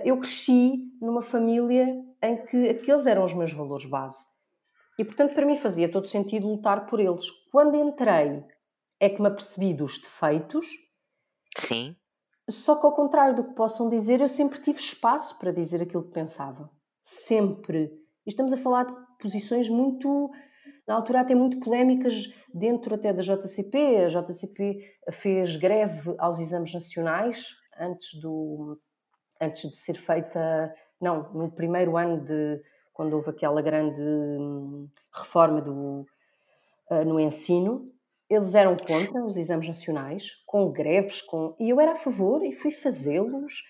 eu 0.05 0.19
cresci 0.19 0.91
numa 1.01 1.23
família 1.23 1.87
em 2.23 2.37
que 2.47 2.69
aqueles 2.71 3.07
eram 3.07 3.25
os 3.25 3.35
meus 3.35 3.53
valores 3.53 3.85
base. 3.85 4.25
E, 4.99 5.05
portanto, 5.05 5.35
para 5.35 5.45
mim 5.45 5.57
fazia 5.57 5.91
todo 5.91 6.07
sentido 6.07 6.49
lutar 6.49 6.87
por 6.87 6.99
eles. 7.01 7.31
Quando 7.51 7.77
entrei, 7.77 8.43
é 8.99 9.09
que 9.11 9.21
me 9.21 9.29
apercebi 9.29 9.75
dos 9.75 10.01
defeitos. 10.01 10.67
Sim. 11.57 11.97
Só 12.51 12.77
que, 12.77 12.87
ao 12.87 12.95
contrário 12.95 13.37
do 13.37 13.45
que 13.45 13.55
possam 13.55 13.89
dizer, 13.89 14.21
eu 14.21 14.29
sempre 14.29 14.61
tive 14.61 14.79
espaço 14.79 15.39
para 15.39 15.53
dizer 15.53 15.83
aquilo 15.83 16.05
que 16.05 16.13
pensava. 16.13 16.71
Sempre. 17.03 17.93
E 18.27 18.31
estamos 18.31 18.53
a 18.53 18.57
falar 18.57 18.85
de 18.85 18.95
posições 19.21 19.69
muito, 19.69 20.31
na 20.87 20.95
altura, 20.95 21.21
até 21.21 21.35
muito 21.35 21.61
polémicas 21.61 22.33
dentro 22.53 22.95
até 22.95 23.13
da 23.13 23.23
JCP. 23.23 24.05
A 24.05 24.09
JCP 24.09 24.85
fez 25.11 25.57
greve 25.57 26.15
aos 26.19 26.41
exames 26.41 26.73
nacionais 26.73 27.47
antes 27.79 28.21
do, 28.21 28.79
antes 29.41 29.71
de 29.71 29.77
ser 29.77 29.95
feita, 29.95 30.75
não, 31.01 31.33
no 31.33 31.51
primeiro 31.51 31.97
ano 31.97 32.25
de 32.25 32.61
quando 32.93 33.15
houve 33.15 33.31
aquela 33.31 33.63
grande 33.63 34.01
hum, 34.01 34.89
reforma 35.13 35.61
do, 35.61 36.07
uh, 36.91 37.05
no 37.05 37.19
ensino, 37.19 37.92
eles 38.33 38.55
eram 38.55 38.77
contra 38.77 39.25
os 39.25 39.37
exames 39.37 39.67
nacionais, 39.67 40.31
com 40.47 40.73
greves, 40.73 41.21
com... 41.21 41.55
e 41.61 41.69
eu 41.69 41.81
era 41.81 41.93
a 41.93 41.97
favor 41.97 42.43
e 42.45 42.53
fui 42.53 42.71
fazê-los 42.71 43.63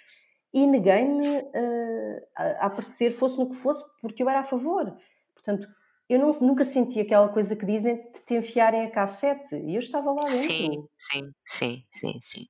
e 0.55 0.67
neguei-me 0.67 1.39
uh, 1.39 2.27
a 2.37 2.67
aparecer, 2.67 3.11
fosse 3.11 3.39
no 3.39 3.49
que 3.49 3.57
fosse, 3.57 3.83
porque 4.01 4.23
eu 4.23 4.29
era 4.29 4.41
a 4.41 4.45
favor. 4.45 4.97
Portanto, 5.35 5.67
eu 6.09 6.19
não, 6.19 6.31
nunca 6.41 6.63
senti 6.63 7.01
aquela 7.01 7.29
coisa 7.29 7.57
que 7.57 7.67
dizem 7.67 7.97
de 7.97 8.21
te 8.25 8.35
enfiarem 8.35 8.85
a 8.85 8.91
cassete, 8.91 9.57
e 9.57 9.75
eu 9.75 9.81
estava 9.81 10.13
lá 10.13 10.25
dentro. 10.25 10.39
Sim, 10.39 10.89
sim, 10.99 11.33
sim, 11.45 11.85
sim, 11.91 12.19
sim. 12.21 12.47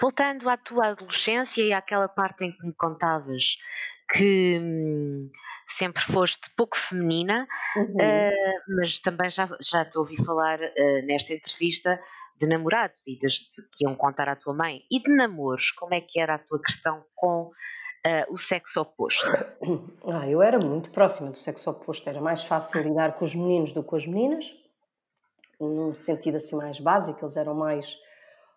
Voltando 0.00 0.48
à 0.50 0.56
tua 0.56 0.88
adolescência 0.88 1.62
e 1.62 1.72
àquela 1.72 2.08
parte 2.08 2.44
em 2.44 2.52
que 2.52 2.66
me 2.66 2.74
contavas 2.74 3.56
que 4.12 4.58
hum, 4.60 5.30
sempre 5.72 6.02
foste 6.02 6.50
pouco 6.56 6.76
feminina, 6.76 7.46
uhum. 7.76 7.84
uh, 7.84 8.76
mas 8.76 9.00
também 9.00 9.30
já, 9.30 9.48
já 9.60 9.84
te 9.84 9.98
ouvi 9.98 10.16
falar 10.24 10.60
uh, 10.60 11.06
nesta 11.06 11.32
entrevista 11.32 12.00
de 12.38 12.46
namorados 12.46 13.06
e 13.06 13.16
de, 13.16 13.28
que 13.72 13.84
iam 13.84 13.94
contar 13.94 14.28
à 14.28 14.36
tua 14.36 14.54
mãe 14.54 14.82
e 14.90 15.00
de 15.00 15.14
namoros, 15.14 15.70
como 15.70 15.94
é 15.94 16.00
que 16.00 16.20
era 16.20 16.34
a 16.34 16.38
tua 16.38 16.60
questão 16.60 17.04
com 17.14 17.44
uh, 17.46 17.52
o 18.32 18.36
sexo 18.36 18.80
oposto? 18.80 19.26
Ah, 20.04 20.28
eu 20.28 20.42
era 20.42 20.58
muito 20.58 20.90
próxima 20.90 21.30
do 21.30 21.38
sexo 21.38 21.70
oposto, 21.70 22.08
era 22.08 22.20
mais 22.20 22.42
fácil 22.44 22.82
lidar 22.82 23.14
com 23.14 23.24
os 23.24 23.34
meninos 23.34 23.72
do 23.72 23.82
que 23.82 23.88
com 23.88 23.96
as 23.96 24.06
meninas, 24.06 24.52
num 25.60 25.94
sentido 25.94 26.36
assim 26.36 26.56
mais 26.56 26.80
básico, 26.80 27.20
eles 27.24 27.36
eram 27.36 27.54
mais 27.54 27.96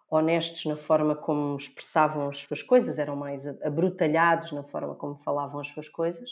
honestos 0.10 0.66
na 0.66 0.76
forma 0.76 1.16
como 1.16 1.56
expressavam 1.56 2.30
as 2.30 2.38
suas 2.38 2.64
coisas, 2.64 2.98
eram 2.98 3.16
mais 3.16 3.48
abrutalhados 3.64 4.52
na 4.52 4.64
forma 4.64 4.96
como 4.96 5.16
falavam 5.16 5.60
as 5.60 5.68
suas 5.68 5.88
coisas. 5.88 6.30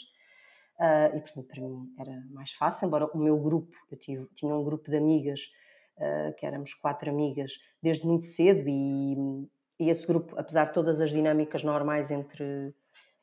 Uh, 0.78 1.16
e 1.16 1.20
portanto 1.20 1.46
para 1.46 1.62
mim 1.62 1.94
era 1.98 2.24
mais 2.32 2.52
fácil, 2.52 2.86
embora 2.86 3.06
o 3.06 3.18
meu 3.18 3.38
grupo, 3.38 3.76
eu 3.92 3.96
tive, 3.96 4.26
tinha 4.34 4.52
um 4.54 4.64
grupo 4.64 4.90
de 4.90 4.96
amigas, 4.96 5.40
uh, 5.98 6.34
que 6.36 6.44
éramos 6.44 6.74
quatro 6.74 7.08
amigas 7.08 7.52
desde 7.80 8.04
muito 8.04 8.24
cedo 8.24 8.68
e, 8.68 9.14
e, 9.78 9.88
esse 9.88 10.04
grupo, 10.04 10.34
apesar 10.36 10.64
de 10.66 10.74
todas 10.74 11.00
as 11.00 11.10
dinâmicas 11.10 11.62
normais 11.62 12.10
entre, 12.10 12.74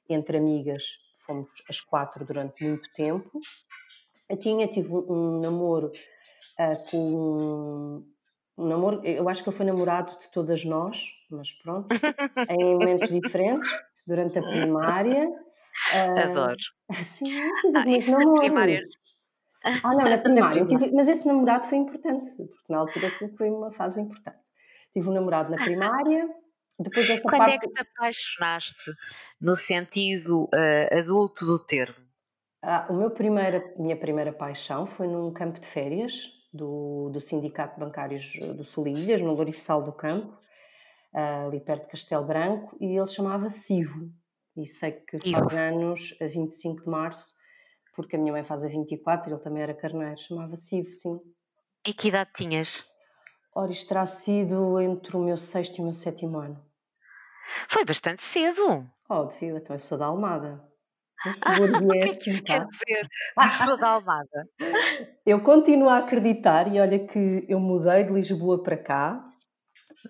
entre 0.08 0.38
amigas, 0.38 0.84
fomos 1.26 1.50
as 1.70 1.82
quatro 1.82 2.26
durante 2.26 2.64
muito 2.64 2.90
tempo. 2.94 3.42
Eu 4.30 4.38
tinha, 4.38 4.66
tive 4.68 4.96
um, 4.96 5.42
namoro 5.42 5.92
uh, 6.58 6.90
com 6.90 8.06
um 8.58 8.68
namoro, 8.68 9.02
eu 9.04 9.28
acho 9.28 9.44
que 9.44 9.50
ele 9.50 9.58
foi 9.58 9.66
namorado 9.66 10.18
de 10.18 10.30
todas 10.30 10.64
nós, 10.64 11.04
mas 11.30 11.52
pronto, 11.52 11.94
em 12.50 12.76
momentos 12.76 13.10
diferentes, 13.10 13.70
durante 14.06 14.40
a 14.40 14.42
primária. 14.42 15.30
Adoro. 15.92 16.56
Uh, 16.90 16.96
sim, 17.04 17.32
ah, 17.76 17.88
isso 17.88 18.12
na 18.12 18.40
primária. 18.40 18.88
Ah, 19.64 19.94
não, 19.96 20.10
na 20.10 20.18
primária. 20.20 20.66
Tive, 20.66 20.92
mas 20.92 21.08
esse 21.08 21.28
namorado 21.28 21.68
foi 21.68 21.78
importante, 21.78 22.30
porque 22.36 22.54
na 22.70 22.80
altura 22.80 23.12
foi 23.38 23.50
uma 23.50 23.72
fase 23.72 24.02
importante. 24.02 24.40
Tive 24.94 25.10
um 25.10 25.14
namorado 25.14 25.52
na 25.52 25.58
primária, 25.58 26.28
depois 26.80 27.08
Quando 27.22 27.38
parte... 27.38 27.56
é 27.56 27.58
que 27.60 27.70
te 27.70 27.82
apaixonaste 27.82 28.92
no 29.40 29.56
sentido 29.56 30.46
uh, 30.46 31.00
adulto 31.00 31.46
do 31.46 31.60
termo? 31.60 31.96
Ah, 32.64 32.88
o 32.90 32.98
meu 32.98 33.10
primeira, 33.10 33.74
minha 33.78 33.98
primeira 33.98 34.34
paixão 34.34 34.86
foi 34.86 35.08
num 35.08 35.32
campo 35.32 35.60
de 35.60 35.68
férias 35.68 36.14
do, 36.54 37.10
do 37.10 37.22
Sindicato 37.22 37.76
de 37.76 37.80
Bancários 37.80 38.34
do 38.56 38.64
Sul 38.64 38.88
Ilhas, 38.88 39.22
no 39.22 39.34
Louriçal 39.34 39.82
do 39.82 39.92
Campo, 39.92 40.38
ali 41.14 41.60
perto 41.60 41.86
de 41.86 41.92
Castelo 41.92 42.26
Branco, 42.26 42.78
e 42.80 42.98
ele 42.98 43.08
chamava-se 43.08 43.74
Ivo. 43.74 44.12
E 44.56 44.68
sei 44.68 44.92
que 44.92 45.18
Ivo. 45.24 45.50
faz 45.50 45.54
anos, 45.54 46.16
a 46.22 46.28
25 46.28 46.84
de 46.84 46.90
março, 46.90 47.34
porque 47.96 48.16
a 48.16 48.20
minha 48.20 48.34
mãe 48.34 48.44
faz 48.44 48.64
a 48.64 48.68
24 48.68 49.30
e 49.30 49.34
ele 49.34 49.42
também 49.42 49.64
era 49.64 49.74
carneiro, 49.74 50.20
chamava-se 50.20 50.78
Ivo, 50.78 50.92
sim. 50.92 51.20
E 51.88 51.94
que 51.94 52.10
idade 52.10 52.32
tinhas? 52.36 52.86
Ora, 53.56 53.72
isto 53.72 53.88
terá 53.88 54.06
sido 54.06 54.80
entre 54.80 55.18
o 55.18 55.20
meu 55.20 55.38
sexto 55.38 55.78
e 55.78 55.82
o 55.82 55.86
meu 55.86 55.94
sétimo 55.94 56.38
ano. 56.38 56.64
Foi 57.68 57.84
bastante 57.84 58.24
cedo. 58.24 58.88
Óbvio, 59.10 59.58
então 59.58 59.76
eu 59.76 59.80
sou 59.80 59.98
da 59.98 60.06
Almada. 60.06 60.64
Ah, 61.42 61.56
o 61.60 61.90
que 61.90 61.98
é 61.98 62.14
que 62.16 62.30
isso 62.30 62.44
quer 62.44 62.66
dizer? 62.66 63.08
Sou 63.66 63.78
da 63.78 63.90
Almada. 63.90 64.50
Eu 65.26 65.44
continuo 65.44 65.88
a 65.88 66.00
acreditar 66.00 66.74
e 66.74 66.80
olha 66.80 66.98
que 67.08 67.46
eu 67.48 67.60
mudei 67.60 68.04
de 68.04 68.12
Lisboa 68.12 68.64
para 68.64 68.76
cá 68.76 69.31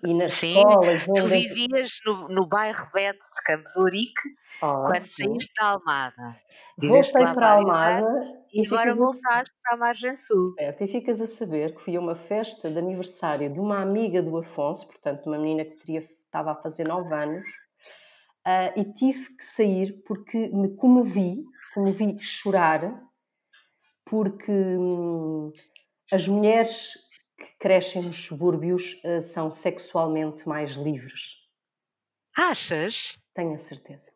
e 0.04 0.14
nas 0.14 0.32
sim, 0.32 0.56
escolas... 0.56 1.04
Tu 1.04 1.26
vivias 1.26 1.98
no, 2.06 2.28
no 2.28 2.46
bairro 2.46 2.88
Beto 2.92 3.18
de 3.18 3.42
Campo 3.44 3.68
de 3.70 3.80
Ourique 3.80 4.28
oh, 4.62 4.84
quando 4.86 5.00
sim. 5.00 5.24
saíste 5.24 5.52
da 5.58 5.66
Almada. 5.66 6.36
Voltei 6.78 7.24
para 7.34 7.46
a 7.46 7.52
Almada 7.52 8.42
e, 8.52 8.66
agora 8.66 8.94
voltaste 8.94 9.52
para 9.62 9.74
a 9.74 9.76
Margem 9.76 10.16
Sul. 10.16 10.54
Certo, 10.58 10.84
e 10.84 10.86
ficas 10.88 11.20
a 11.20 11.26
saber 11.26 11.74
que 11.74 11.82
fui 11.82 11.96
a 11.96 12.00
uma 12.00 12.14
festa 12.14 12.70
de 12.70 12.78
aniversário 12.78 13.52
de 13.52 13.60
uma 13.60 13.80
amiga 13.80 14.22
do 14.22 14.36
Afonso, 14.36 14.86
portanto 14.86 15.26
uma 15.26 15.38
menina 15.38 15.64
que 15.64 15.76
teria, 15.76 16.08
estava 16.26 16.52
a 16.52 16.56
fazer 16.56 16.84
9 16.84 17.14
anos, 17.14 17.46
uh, 18.46 18.80
e 18.80 18.84
tive 18.94 19.36
que 19.36 19.44
sair 19.44 20.02
porque 20.06 20.48
me 20.48 20.74
comovi, 20.76 21.44
comovi 21.74 22.18
chorar, 22.18 23.02
porque 24.04 24.52
hum, 24.52 25.52
as 26.12 26.28
mulheres 26.28 26.92
crescem 27.62 28.02
nos 28.02 28.24
subúrbios 28.24 29.00
uh, 29.04 29.22
são 29.22 29.48
sexualmente 29.48 30.48
mais 30.48 30.72
livres. 30.72 31.36
Achas? 32.36 33.16
Tenho 33.32 33.54
a 33.54 33.58
certeza. 33.58 34.10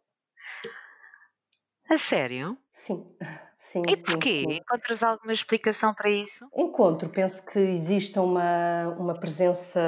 A 1.89 1.97
sério? 1.97 2.59
Sim. 2.73 3.17
Sim, 3.59 3.83
e 3.89 3.97
porquê? 3.97 4.45
Sim. 4.47 4.53
Encontras 4.59 5.03
alguma 5.03 5.33
explicação 5.33 5.93
para 5.93 6.09
isso? 6.09 6.49
Encontro. 6.55 7.09
Penso 7.09 7.45
que 7.47 7.59
existe 7.59 8.17
uma, 8.17 8.89
uma 8.97 9.19
presença 9.19 9.81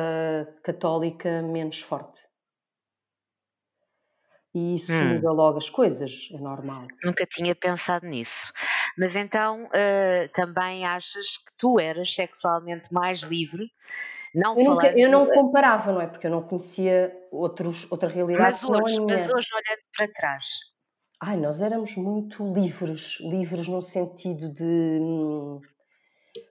católica 0.65 1.43
menos 1.43 1.81
forte. 1.81 2.21
E 4.55 4.77
isso 4.77 4.93
hum. 4.93 5.15
muda 5.15 5.31
logo 5.31 5.59
as 5.59 5.69
coisas, 5.69 6.29
é 6.33 6.39
normal. 6.39 6.87
Nunca 7.05 7.27
tinha 7.27 7.55
pensado 7.55 8.07
nisso. 8.07 8.53
Mas 8.97 9.15
então 9.15 9.65
uh, 9.67 10.29
também 10.33 10.87
achas 10.87 11.37
que 11.37 11.53
tu 11.59 11.79
eras 11.79 12.15
sexualmente 12.15 12.93
mais 12.93 13.21
livre? 13.21 13.71
Não 14.35 14.59
eu, 14.59 14.65
nunca, 14.65 14.99
eu 14.99 15.11
não 15.11 15.27
comparava, 15.27 15.93
não 15.93 16.01
é? 16.01 16.07
Porque 16.07 16.27
eu 16.27 16.31
não 16.31 16.43
conhecia 16.43 17.13
outros, 17.31 17.91
outra 17.91 18.09
realidade. 18.09 18.59
Mas 18.61 18.65
hoje, 18.65 19.01
mas 19.01 19.29
hoje 19.29 19.49
olhando 19.53 19.83
para 19.97 20.13
trás. 20.13 20.45
Ai, 21.21 21.37
nós 21.37 21.61
éramos 21.61 21.97
muito 21.97 22.53
livres, 22.53 23.19
livres 23.21 23.67
no 23.67 23.83
sentido 23.83 24.53
de. 24.53 24.65
Hum, 24.65 25.61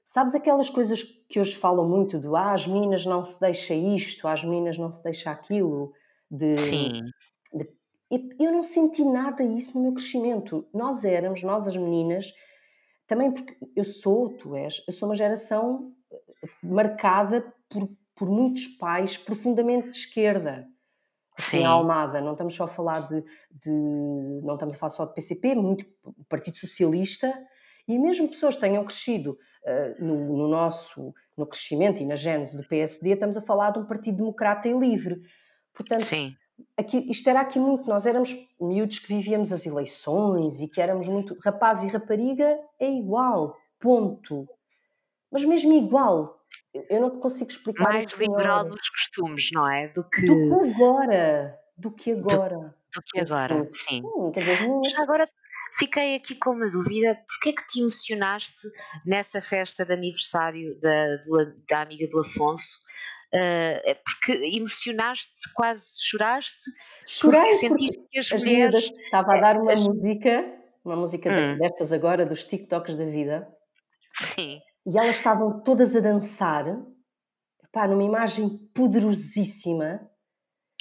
sabes 0.03 0.35
aquelas 0.35 0.69
coisas 0.69 1.03
que 1.03 1.39
hoje 1.39 1.55
falam 1.55 1.87
muito 1.87 2.19
do 2.19 2.35
ah, 2.35 2.53
as 2.53 2.67
meninas 2.67 3.05
não 3.05 3.23
se 3.23 3.39
deixa 3.39 3.73
isto, 3.73 4.27
as 4.27 4.43
meninas 4.43 4.77
não 4.77 4.91
se 4.91 5.03
deixa 5.03 5.31
aquilo, 5.31 5.93
de, 6.29 6.57
Sim. 6.57 6.91
Eu 8.09 8.51
não 8.51 8.63
senti 8.63 9.03
nada 9.03 9.43
isso 9.43 9.77
no 9.77 9.83
meu 9.83 9.93
crescimento. 9.93 10.67
Nós 10.73 11.03
éramos, 11.03 11.43
nós 11.43 11.67
as 11.67 11.75
meninas, 11.75 12.33
também 13.05 13.31
porque 13.31 13.57
eu 13.75 13.83
sou, 13.83 14.29
tu 14.37 14.55
és, 14.55 14.81
eu 14.87 14.93
sou 14.93 15.09
uma 15.09 15.15
geração 15.15 15.91
eh, 16.11 16.47
marcada 16.63 17.53
por, 17.69 17.89
por 18.15 18.29
muitos 18.29 18.67
pais 18.67 19.17
profundamente 19.17 19.89
de 19.89 19.97
esquerda. 19.97 20.67
Sim. 21.37 21.57
Em 21.57 21.65
Almada, 21.65 22.21
não 22.21 22.31
estamos 22.31 22.55
só 22.55 22.63
a 22.63 22.67
falar 22.67 23.01
de, 23.01 23.21
de, 23.51 23.69
não 24.41 24.53
estamos 24.53 24.75
a 24.75 24.77
falar 24.77 24.89
só 24.89 25.05
de 25.05 25.13
PCP, 25.13 25.55
muito 25.55 25.85
Partido 26.29 26.57
Socialista, 26.57 27.31
e 27.87 27.99
mesmo 27.99 28.27
pessoas 28.27 28.55
que 28.55 28.61
tenham 28.61 28.83
crescido 28.83 29.37
uh, 29.63 30.03
no, 30.03 30.35
no, 30.35 30.47
nosso 30.47 31.13
no 31.37 31.45
crescimento 31.45 32.01
e 32.01 32.05
na 32.05 32.15
gênese 32.15 32.57
do 32.57 32.67
PSD, 32.67 33.11
estamos 33.11 33.37
a 33.37 33.41
falar 33.41 33.71
de 33.71 33.79
um 33.79 33.85
Partido 33.85 34.17
Democrata 34.17 34.67
e 34.67 34.73
Livre. 34.73 35.21
Portanto, 35.73 36.05
Sim 36.05 36.35
aqui, 36.77 37.05
isto 37.09 37.29
era 37.29 37.41
aqui 37.41 37.59
muito, 37.59 37.87
nós 37.87 38.05
éramos 38.05 38.35
miúdos 38.59 38.99
que 38.99 39.07
vivíamos 39.07 39.51
as 39.51 39.65
eleições 39.65 40.61
e 40.61 40.67
que 40.67 40.81
éramos 40.81 41.07
muito, 41.07 41.37
rapaz 41.43 41.83
e 41.83 41.87
rapariga 41.87 42.59
é 42.79 42.89
igual, 42.89 43.57
ponto. 43.79 44.47
Mas 45.31 45.43
mesmo 45.43 45.73
igual, 45.73 46.39
eu 46.89 47.01
não 47.01 47.19
consigo 47.19 47.49
explicar. 47.49 47.91
Mais 47.91 48.13
liberal 48.13 48.65
nos 48.65 48.89
costumes, 48.89 49.49
não 49.51 49.69
é? 49.69 49.87
Do 49.89 50.03
que, 50.03 50.25
do 50.25 50.61
que 50.61 50.71
agora. 50.71 51.59
Do 51.77 51.91
que 51.91 52.11
agora. 52.11 52.57
Do, 52.57 52.99
do 52.99 53.01
que 53.03 53.19
agora, 53.19 53.69
sim. 53.73 54.01
sim 54.01 54.31
quer 54.31 54.39
dizer, 54.39 54.67
minhas... 54.67 54.97
agora 54.97 55.29
fiquei 55.77 56.15
aqui 56.15 56.35
com 56.35 56.51
uma 56.51 56.69
dúvida. 56.69 57.19
Porquê 57.27 57.49
é 57.49 57.53
que 57.53 57.67
te 57.67 57.81
emocionaste 57.81 58.67
nessa 59.05 59.41
festa 59.41 59.85
de 59.85 59.93
aniversário 59.93 60.79
da, 60.79 61.17
da 61.69 61.81
amiga 61.81 62.07
do 62.07 62.19
Afonso? 62.19 62.79
Uh, 63.33 63.95
porque 64.05 64.55
emocionaste, 64.55 65.53
quase 65.53 66.01
choraste, 66.01 66.71
Chorei 67.05 67.49
sentiste 67.51 68.03
que 68.09 68.19
as, 68.19 68.31
as 68.31 68.43
mulheres. 68.43 68.89
Estava 69.03 69.35
a 69.35 69.39
dar 69.39 69.57
uma 69.57 69.73
as... 69.73 69.85
música, 69.85 70.45
uma 70.83 70.95
música 70.95 71.29
hum. 71.29 71.57
destas 71.57 71.91
agora, 71.91 72.25
dos 72.25 72.45
TikToks 72.45 72.95
da 72.95 73.05
vida. 73.05 73.47
Sim. 74.13 74.61
E 74.85 74.97
elas 74.97 75.17
estavam 75.17 75.61
todas 75.61 75.95
a 75.95 75.99
dançar, 75.99 76.65
pá, 77.71 77.87
numa 77.87 78.03
imagem 78.03 78.49
poderosíssima. 78.73 80.09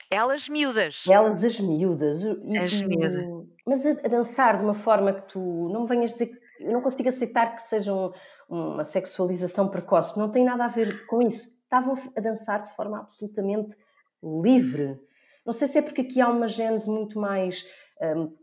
Elas 0.09 0.49
miúdas. 0.49 1.03
Elas, 1.09 1.43
as 1.43 1.59
miúdas. 1.59 2.23
As 2.63 2.81
miúdas. 2.81 3.25
Mas 3.67 3.85
a, 3.85 3.91
a, 3.91 4.09
dançar 4.09 4.59
de 4.59 4.65
uma 4.65 4.75
forma 4.75 5.13
que 5.13 5.33
tu 5.33 5.69
não 5.73 5.83
me 5.83 5.89
venhas 5.89 6.13
dizer. 6.13 6.31
Eu 6.61 6.73
não 6.73 6.81
consigo 6.81 7.09
aceitar 7.09 7.57
que 7.57 7.63
seja 7.63 7.93
um, 7.93 8.13
uma 8.49 8.85
sexualização 8.85 9.69
precoce. 9.69 10.17
Não 10.17 10.31
tem 10.31 10.45
nada 10.45 10.65
a 10.65 10.69
ver 10.69 11.07
com 11.07 11.21
isso 11.21 11.56
estavam 11.67 11.97
a 12.17 12.21
dançar 12.21 12.63
de 12.63 12.71
forma 12.71 13.01
absolutamente 13.01 13.77
livre. 14.23 14.99
Não 15.45 15.53
sei 15.53 15.69
se 15.69 15.79
é 15.79 15.83
porque 15.83 16.01
aqui 16.01 16.21
há 16.21 16.29
uma 16.29 16.49
gênese 16.49 16.89
muito 16.89 17.19
mais. 17.19 17.69
Um, 18.01 18.35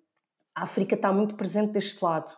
a 0.56 0.64
África 0.64 0.96
está 0.96 1.12
muito 1.12 1.36
presente 1.36 1.74
deste 1.74 2.04
lado. 2.04 2.32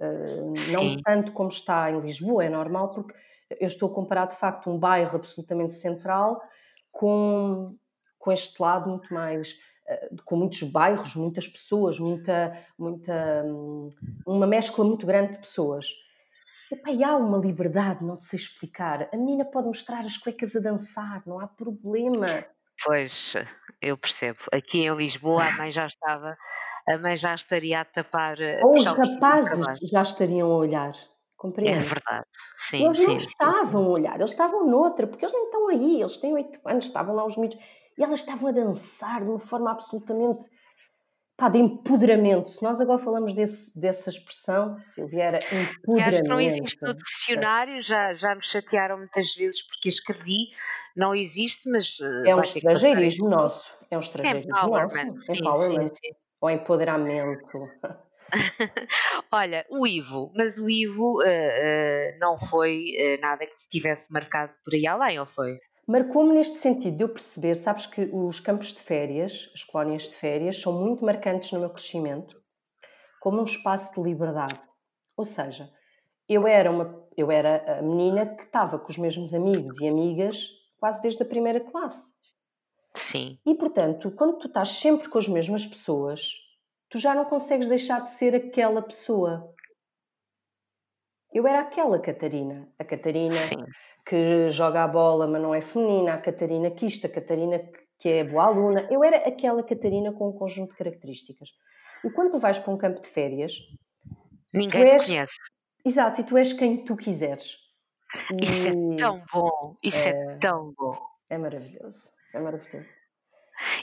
Uh, 0.00 0.52
não 0.72 1.00
tanto 1.02 1.32
como 1.32 1.48
está 1.48 1.90
em 1.90 2.00
Lisboa, 2.00 2.44
é 2.44 2.48
normal, 2.48 2.90
porque 2.90 3.14
eu 3.60 3.68
estou 3.68 3.90
a 3.90 3.94
comparar 3.94 4.26
de 4.26 4.36
facto 4.36 4.68
um 4.68 4.78
bairro 4.78 5.16
absolutamente 5.16 5.74
central 5.74 6.42
com, 6.90 7.76
com 8.18 8.32
este 8.32 8.60
lado 8.60 8.90
muito 8.90 9.12
mais. 9.14 9.52
Uh, 9.86 10.22
com 10.24 10.36
muitos 10.36 10.62
bairros, 10.64 11.14
muitas 11.14 11.46
pessoas, 11.46 11.98
muita, 11.98 12.58
muita, 12.78 13.42
um, 13.44 13.90
uma 14.26 14.46
mescla 14.46 14.84
muito 14.84 15.06
grande 15.06 15.32
de 15.32 15.38
pessoas. 15.38 15.86
Epá, 16.72 16.90
há 17.06 17.16
uma 17.18 17.36
liberdade, 17.36 18.02
não 18.02 18.16
te 18.16 18.24
sei 18.24 18.38
explicar. 18.38 19.06
A 19.12 19.16
menina 19.16 19.44
pode 19.44 19.66
mostrar 19.66 20.00
as 20.06 20.16
cuecas 20.16 20.56
a 20.56 20.60
dançar, 20.60 21.22
não 21.26 21.38
há 21.38 21.46
problema. 21.46 22.26
Pois, 22.82 23.34
eu 23.82 23.98
percebo. 23.98 24.38
Aqui 24.50 24.78
em 24.78 24.96
Lisboa 24.96 25.44
a 25.44 25.52
mãe 25.52 25.70
já 25.70 25.86
estava, 25.86 26.34
a 26.88 26.96
mãe 26.96 27.14
já 27.18 27.34
estaria 27.34 27.82
a 27.82 27.84
tapar. 27.84 28.38
Ou 28.62 28.72
os 28.72 28.86
rapazes 28.86 29.80
já 29.82 30.00
estariam 30.00 30.50
a 30.50 30.56
olhar. 30.56 30.94
Compreende? 31.36 31.78
É 31.78 31.82
verdade. 31.82 32.24
Sim, 32.56 32.86
eles 32.86 32.98
sim, 32.98 33.06
não 33.08 33.16
estavam 33.18 33.82
sim. 33.82 33.88
a 33.88 33.90
olhar, 33.90 34.14
eles 34.18 34.30
estavam 34.30 34.66
noutra, 34.66 35.06
porque 35.06 35.26
eles 35.26 35.34
nem 35.34 35.44
estão 35.44 35.68
aí, 35.68 36.00
eles 36.00 36.16
têm 36.16 36.32
oito 36.32 36.58
anos, 36.64 36.86
estavam 36.86 37.14
lá 37.14 37.26
os 37.26 37.36
miúdos, 37.36 37.58
e 37.98 38.02
elas 38.02 38.20
estavam 38.20 38.48
a 38.48 38.52
dançar 38.52 39.22
de 39.22 39.28
uma 39.28 39.40
forma 39.40 39.70
absolutamente 39.70 40.48
pá, 41.36 41.48
de 41.48 41.58
empoderamento. 41.58 42.50
Se 42.50 42.62
nós 42.62 42.80
agora 42.80 42.98
falamos 42.98 43.34
desse, 43.34 43.78
dessa 43.80 44.10
expressão, 44.10 44.78
Silvia, 44.80 45.24
era 45.24 45.38
empoderamento. 45.38 46.08
acho 46.08 46.22
que 46.22 46.28
não 46.28 46.40
existe 46.40 46.82
no 46.82 46.94
dicionário, 46.94 47.82
já, 47.82 48.14
já 48.14 48.34
me 48.34 48.44
chatearam 48.44 48.98
muitas 48.98 49.34
vezes 49.34 49.66
porque 49.66 49.88
escrevi, 49.88 50.48
não 50.96 51.14
existe, 51.14 51.68
mas. 51.70 51.98
Eh, 52.00 52.30
é 52.30 52.36
um 52.36 52.40
estrangeirismo 52.40 53.28
nosso. 53.28 53.70
É 53.90 53.96
um 53.96 54.00
estrangeirismo 54.00 54.50
nosso. 54.50 54.96
Sim, 55.18 55.38
empowerment. 55.38 55.86
Sim, 55.86 55.86
sim. 55.86 56.12
Ou 56.40 56.50
empoderamento. 56.50 57.68
Olha, 59.30 59.66
o 59.68 59.86
Ivo, 59.86 60.32
mas 60.34 60.58
o 60.58 60.68
Ivo 60.68 61.20
uh, 61.20 61.24
uh, 61.24 62.18
não 62.18 62.38
foi 62.38 62.94
uh, 62.98 63.20
nada 63.20 63.46
que 63.46 63.56
te 63.56 63.68
tivesse 63.68 64.12
marcado 64.12 64.52
por 64.64 64.74
aí 64.74 64.86
além, 64.86 65.18
ou 65.18 65.26
foi? 65.26 65.58
Marcou-me 65.86 66.32
neste 66.32 66.58
sentido 66.58 66.96
de 66.96 67.04
eu 67.04 67.08
perceber, 67.08 67.56
sabes 67.56 67.86
que 67.86 68.02
os 68.12 68.38
campos 68.38 68.68
de 68.68 68.80
férias, 68.80 69.50
as 69.54 69.64
colónias 69.64 70.04
de 70.04 70.14
férias, 70.14 70.60
são 70.60 70.72
muito 70.72 71.04
marcantes 71.04 71.50
no 71.52 71.60
meu 71.60 71.70
crescimento, 71.70 72.40
como 73.20 73.40
um 73.40 73.44
espaço 73.44 73.94
de 73.94 74.08
liberdade. 74.08 74.60
Ou 75.16 75.24
seja, 75.24 75.70
eu 76.28 76.46
era, 76.46 76.70
uma, 76.70 77.06
eu 77.16 77.30
era 77.30 77.78
a 77.78 77.82
menina 77.82 78.26
que 78.26 78.44
estava 78.44 78.78
com 78.78 78.90
os 78.90 78.96
mesmos 78.96 79.34
amigos 79.34 79.80
e 79.80 79.88
amigas 79.88 80.48
quase 80.78 81.00
desde 81.02 81.22
a 81.22 81.26
primeira 81.26 81.60
classe. 81.60 82.12
Sim. 82.94 83.38
E 83.44 83.54
portanto, 83.54 84.10
quando 84.12 84.38
tu 84.38 84.48
estás 84.48 84.70
sempre 84.70 85.08
com 85.08 85.18
as 85.18 85.28
mesmas 85.28 85.66
pessoas, 85.66 86.32
tu 86.88 86.98
já 86.98 87.14
não 87.14 87.24
consegues 87.24 87.68
deixar 87.68 88.00
de 88.00 88.10
ser 88.10 88.34
aquela 88.34 88.82
pessoa. 88.82 89.51
Eu 91.32 91.46
era 91.46 91.60
aquela 91.60 91.98
Catarina, 91.98 92.68
a 92.78 92.84
Catarina 92.84 93.34
Sim. 93.34 93.64
que 94.04 94.50
joga 94.50 94.84
a 94.84 94.88
bola, 94.88 95.26
mas 95.26 95.40
não 95.40 95.54
é 95.54 95.62
feminina, 95.62 96.14
a 96.14 96.18
Catarina 96.18 96.70
que 96.70 96.86
isto, 96.86 97.06
a 97.06 97.10
Catarina 97.10 97.58
que 97.98 98.08
é 98.08 98.24
boa 98.24 98.44
aluna. 98.44 98.86
Eu 98.90 99.02
era 99.02 99.16
aquela 99.28 99.62
Catarina 99.62 100.12
com 100.12 100.28
um 100.28 100.32
conjunto 100.32 100.72
de 100.72 100.76
características. 100.76 101.50
E 102.04 102.10
quando 102.10 102.32
tu 102.32 102.38
vais 102.38 102.58
para 102.58 102.72
um 102.72 102.76
campo 102.76 103.00
de 103.00 103.06
férias, 103.06 103.54
Ninguém 104.52 104.82
és... 104.82 105.04
te 105.04 105.08
conhece. 105.08 105.36
Exato, 105.84 106.20
e 106.20 106.24
tu 106.24 106.36
és 106.36 106.52
quem 106.52 106.84
tu 106.84 106.96
quiseres. 106.96 107.56
E... 108.32 108.44
Isso 108.44 108.68
é 108.68 108.96
tão 108.96 109.22
bom, 109.32 109.76
isso 109.82 110.08
é... 110.08 110.10
é 110.10 110.36
tão 110.36 110.74
bom. 110.76 110.98
É 111.30 111.38
maravilhoso, 111.38 112.10
é 112.34 112.42
maravilhoso. 112.42 112.88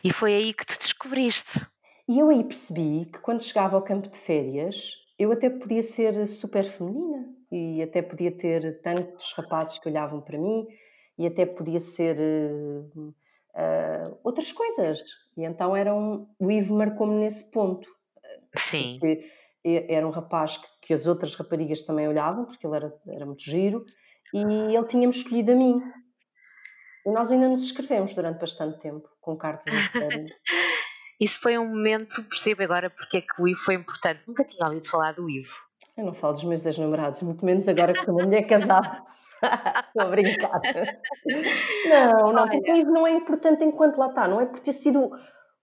E 0.04 0.12
foi 0.12 0.36
aí 0.36 0.54
que 0.54 0.66
te 0.66 0.78
descobriste. 0.78 1.66
E 2.08 2.20
eu 2.20 2.30
aí 2.30 2.43
percebi 2.43 3.06
que 3.06 3.20
quando 3.20 3.43
chegava 3.43 3.76
ao 3.76 3.82
campo 3.82 4.08
de 4.08 4.20
férias, 4.20 4.93
eu 5.18 5.32
até 5.32 5.50
podia 5.50 5.82
ser 5.82 6.28
super 6.28 6.64
feminina 6.64 7.38
e 7.52 7.82
até 7.82 8.02
podia 8.02 8.32
ter 8.32 8.82
tantos 8.82 9.34
rapazes 9.34 9.80
que 9.80 9.89
olhavam 9.89 10.22
para 10.22 10.38
mim 10.38 10.68
e 11.18 11.26
até 11.26 11.45
podia 11.45 11.80
ser 11.80 12.18
uh, 12.18 13.10
uh, 13.10 14.20
outras 14.24 14.52
coisas. 14.52 15.02
E 15.36 15.43
então 15.43 15.76
era 15.76 15.93
um, 15.93 16.28
o 16.39 16.52
Ivo 16.52 16.76
marcou-me 16.76 17.16
nesse 17.16 17.52
ponto. 17.52 17.89
Sim. 18.56 18.97
Porque 19.00 19.30
era 19.64 20.08
um 20.08 20.12
rapaz 20.12 20.58
que, 20.58 20.88
que, 20.88 20.93
as 20.93 21.08
outras 21.08 21.36
raparigas 21.36 21.82
também 21.84 22.08
olhavam, 22.08 22.45
porque 22.45 22.66
ele 22.66 22.76
era, 22.76 22.93
era 23.08 23.26
muito 23.26 23.43
giro, 23.43 23.86
e 24.34 24.39
ele 24.39 24.88
tinha-me 24.88 25.14
escolhido 25.14 25.52
a 25.52 25.56
mim. 25.56 25.82
E 27.06 27.12
nós 27.12 27.32
ainda 27.32 27.47
nos 27.47 27.64
escrevemos 27.64 28.14
durante 28.14 28.39
bastante 28.39 28.80
tempo, 28.80 29.08
com 29.22 29.36
cartas. 29.36 29.74
Isso 31.20 31.39
foi 31.41 31.58
um 31.58 31.68
momento, 31.68 32.24
percebo 32.24 32.64
agora 32.64 32.89
porque 32.89 33.18
é 33.18 33.22
que 33.22 33.41
o 33.41 33.47
Ivo 33.47 33.60
foi 33.60 33.76
importante. 33.76 34.22
Nunca 34.26 34.45
tinha 34.45 34.66
ouvido 34.66 34.88
falar 34.88 35.14
do 35.14 35.30
Ivo. 35.30 35.68
Eu 36.00 36.06
não 36.06 36.14
falo 36.14 36.32
dos 36.32 36.43
meus 36.45 36.66
ex-namorados, 36.66 37.22
muito 37.22 37.45
menos 37.45 37.68
agora 37.68 37.91
que 37.91 38.06
sou 38.06 38.14
uma 38.14 38.24
mulher 38.24 38.43
casada. 38.43 39.04
Estou 39.88 40.02
a 40.02 40.06
brincar. 40.06 40.62
Não, 41.89 42.32
não, 42.32 42.47
porque 42.47 42.72
o 42.72 42.76
Ivo 42.76 42.91
não 42.91 43.06
é 43.06 43.12
importante 43.12 43.66
enquanto 43.66 43.97
lá 43.97 44.08
está, 44.08 44.26
não 44.26 44.39
é 44.39 44.45
por 44.45 44.62
ter 44.62 44.72
sido 44.72 45.12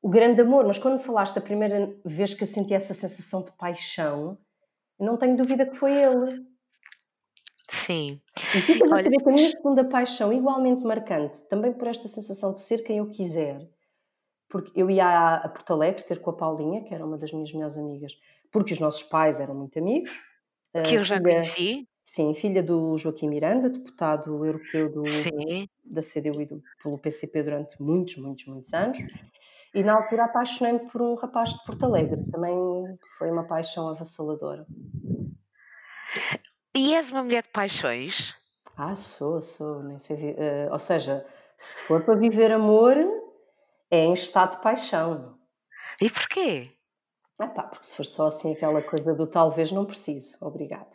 o 0.03 0.09
grande 0.11 0.43
amor, 0.43 0.66
mas 0.66 0.76
quando 0.76 0.99
falaste 0.99 1.39
a 1.39 1.43
primeira 1.43 1.91
vez 2.05 2.34
que 2.34 2.43
eu 2.43 2.47
senti 2.47 2.74
essa 2.74 2.93
sensação 2.93 3.43
de 3.43 3.51
paixão, 3.53 4.39
não 5.01 5.16
tenho 5.16 5.39
dúvida 5.39 5.64
que 5.64 5.74
foi 5.74 5.93
ele. 5.93 6.45
Sim. 7.70 8.20
E 8.37 8.61
fica 8.61 8.87
saber 8.89 9.16
que 9.16 9.28
a 9.28 9.32
minha 9.32 9.51
segunda 9.51 9.84
paixão, 9.84 10.32
igualmente 10.32 10.84
marcante, 10.84 11.43
também 11.49 11.72
por 11.72 11.89
esta 11.89 12.09
sensação 12.09 12.53
de 12.53 12.61
ser 12.61 12.84
quem 12.84 12.99
eu 12.99 13.09
quiser, 13.09 13.66
porque 14.51 14.70
eu 14.78 14.91
ia 14.91 15.37
a 15.37 15.49
Porto 15.49 15.72
Alegre 15.72 16.05
ter 16.05 16.20
com 16.20 16.30
a 16.30 16.37
Paulinha, 16.37 16.84
que 16.84 16.95
era 16.95 17.05
uma 17.05 17.16
das 17.16 17.32
minhas 17.32 17.53
melhores 17.53 17.78
amigas, 17.78 18.12
porque 18.53 18.74
os 18.74 18.80
nossos 18.80 19.03
pais 19.03 19.41
eram 19.41 19.55
muito 19.55 19.78
amigos. 19.78 20.18
Que 20.82 20.96
eu 20.96 21.04
já 21.04 21.16
filha, 21.16 21.28
conheci. 21.28 21.88
Sim, 22.04 22.34
filha 22.34 22.62
do 22.62 22.96
Joaquim 22.96 23.28
Miranda, 23.28 23.68
deputado 23.68 24.44
europeu 24.44 24.90
do, 24.90 25.02
da 25.84 26.00
CDU 26.00 26.40
e 26.40 26.46
do, 26.46 26.62
pelo 26.82 26.98
PCP 26.98 27.42
durante 27.42 27.82
muitos, 27.82 28.16
muitos, 28.16 28.46
muitos 28.46 28.72
anos. 28.72 28.98
E 29.74 29.82
na 29.82 29.94
altura 29.94 30.24
apaixonei-me 30.24 30.90
por 30.90 31.02
um 31.02 31.14
rapaz 31.14 31.50
de 31.50 31.64
Porto 31.64 31.84
Alegre, 31.84 32.24
também 32.30 32.54
foi 33.18 33.30
uma 33.30 33.44
paixão 33.44 33.88
avassaladora. 33.88 34.66
E 36.74 36.94
és 36.94 37.10
uma 37.10 37.22
mulher 37.22 37.42
de 37.42 37.50
paixões? 37.50 38.34
Ah, 38.76 38.94
sou, 38.94 39.40
sou, 39.40 39.82
nem 39.82 39.98
sei. 39.98 40.32
Uh, 40.32 40.72
ou 40.72 40.78
seja, 40.78 41.26
se 41.58 41.82
for 41.82 42.04
para 42.04 42.14
viver 42.14 42.52
amor, 42.52 42.96
é 43.90 44.04
em 44.04 44.12
estado 44.12 44.56
de 44.56 44.62
paixão. 44.62 45.38
E 46.00 46.10
porquê? 46.10 46.75
Ah 47.39 47.49
pá, 47.49 47.64
porque 47.64 47.87
se 47.87 47.95
for 47.95 48.05
só 48.05 48.26
assim 48.28 48.53
aquela 48.53 48.82
coisa 48.82 49.14
do 49.14 49.26
talvez 49.26 49.70
não 49.70 49.84
preciso, 49.84 50.37
obrigada. 50.41 50.87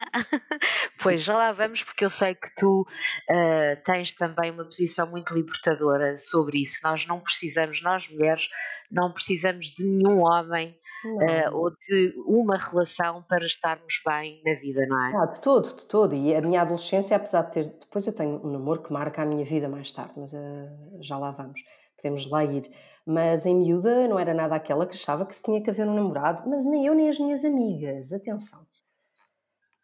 pois, 1.02 1.22
já 1.22 1.36
lá 1.36 1.52
vamos, 1.52 1.82
porque 1.82 2.04
eu 2.04 2.10
sei 2.10 2.34
que 2.34 2.48
tu 2.56 2.82
uh, 2.82 3.82
tens 3.84 4.12
também 4.14 4.50
uma 4.50 4.64
posição 4.64 5.06
muito 5.06 5.34
libertadora 5.34 6.16
sobre 6.16 6.62
isso. 6.62 6.80
Nós 6.82 7.06
não 7.06 7.20
precisamos, 7.20 7.82
nós 7.82 8.08
mulheres, 8.08 8.48
não 8.90 9.12
precisamos 9.12 9.66
de 9.66 9.84
nenhum 9.84 10.22
homem 10.22 10.76
uh, 11.04 11.56
ou 11.56 11.70
de 11.70 12.14
uma 12.26 12.56
relação 12.56 13.22
para 13.28 13.44
estarmos 13.44 14.00
bem 14.04 14.40
na 14.44 14.54
vida, 14.54 14.86
não 14.86 15.04
é? 15.04 15.22
Ah, 15.22 15.26
de 15.26 15.40
todo, 15.40 15.74
de 15.74 15.86
todo. 15.86 16.14
E 16.14 16.34
a 16.34 16.40
minha 16.40 16.62
adolescência, 16.62 17.16
apesar 17.16 17.42
de 17.42 17.52
ter. 17.52 17.64
Depois 17.80 18.06
eu 18.06 18.12
tenho 18.12 18.44
um 18.44 18.50
namoro 18.50 18.82
que 18.82 18.92
marca 18.92 19.22
a 19.22 19.26
minha 19.26 19.44
vida 19.44 19.68
mais 19.68 19.92
tarde, 19.92 20.14
mas 20.16 20.32
uh, 20.32 21.02
já 21.02 21.18
lá 21.18 21.30
vamos, 21.32 21.60
podemos 22.00 22.28
lá 22.28 22.44
ir. 22.44 22.70
Mas 23.06 23.46
em 23.46 23.54
miúda 23.54 24.06
não 24.08 24.18
era 24.18 24.34
nada 24.34 24.54
aquela 24.54 24.86
que 24.86 24.94
achava 24.94 25.26
que 25.26 25.34
se 25.34 25.42
tinha 25.42 25.62
que 25.62 25.70
haver 25.70 25.86
um 25.86 25.94
namorado, 25.94 26.48
mas 26.48 26.64
nem 26.64 26.86
eu 26.86 26.94
nem 26.94 27.08
as 27.08 27.18
minhas 27.18 27.44
amigas, 27.44 28.12
atenção 28.12 28.64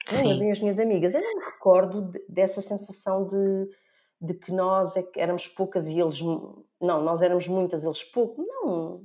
Sim. 0.08 0.38
nem 0.38 0.52
as 0.52 0.60
minhas 0.60 0.78
amigas. 0.78 1.14
Eu 1.14 1.22
não 1.22 1.38
me 1.38 1.44
recordo 1.44 2.12
dessa 2.28 2.60
sensação 2.60 3.26
de, 3.26 3.70
de 4.20 4.34
que 4.34 4.52
nós 4.52 4.96
é 4.96 5.02
que 5.02 5.20
éramos 5.20 5.48
poucas 5.48 5.88
e 5.88 6.00
eles. 6.00 6.20
Não, 6.80 7.02
nós 7.02 7.22
éramos 7.22 7.48
muitas, 7.48 7.84
eles 7.84 8.04
pouco. 8.04 8.42
Não, 8.42 9.00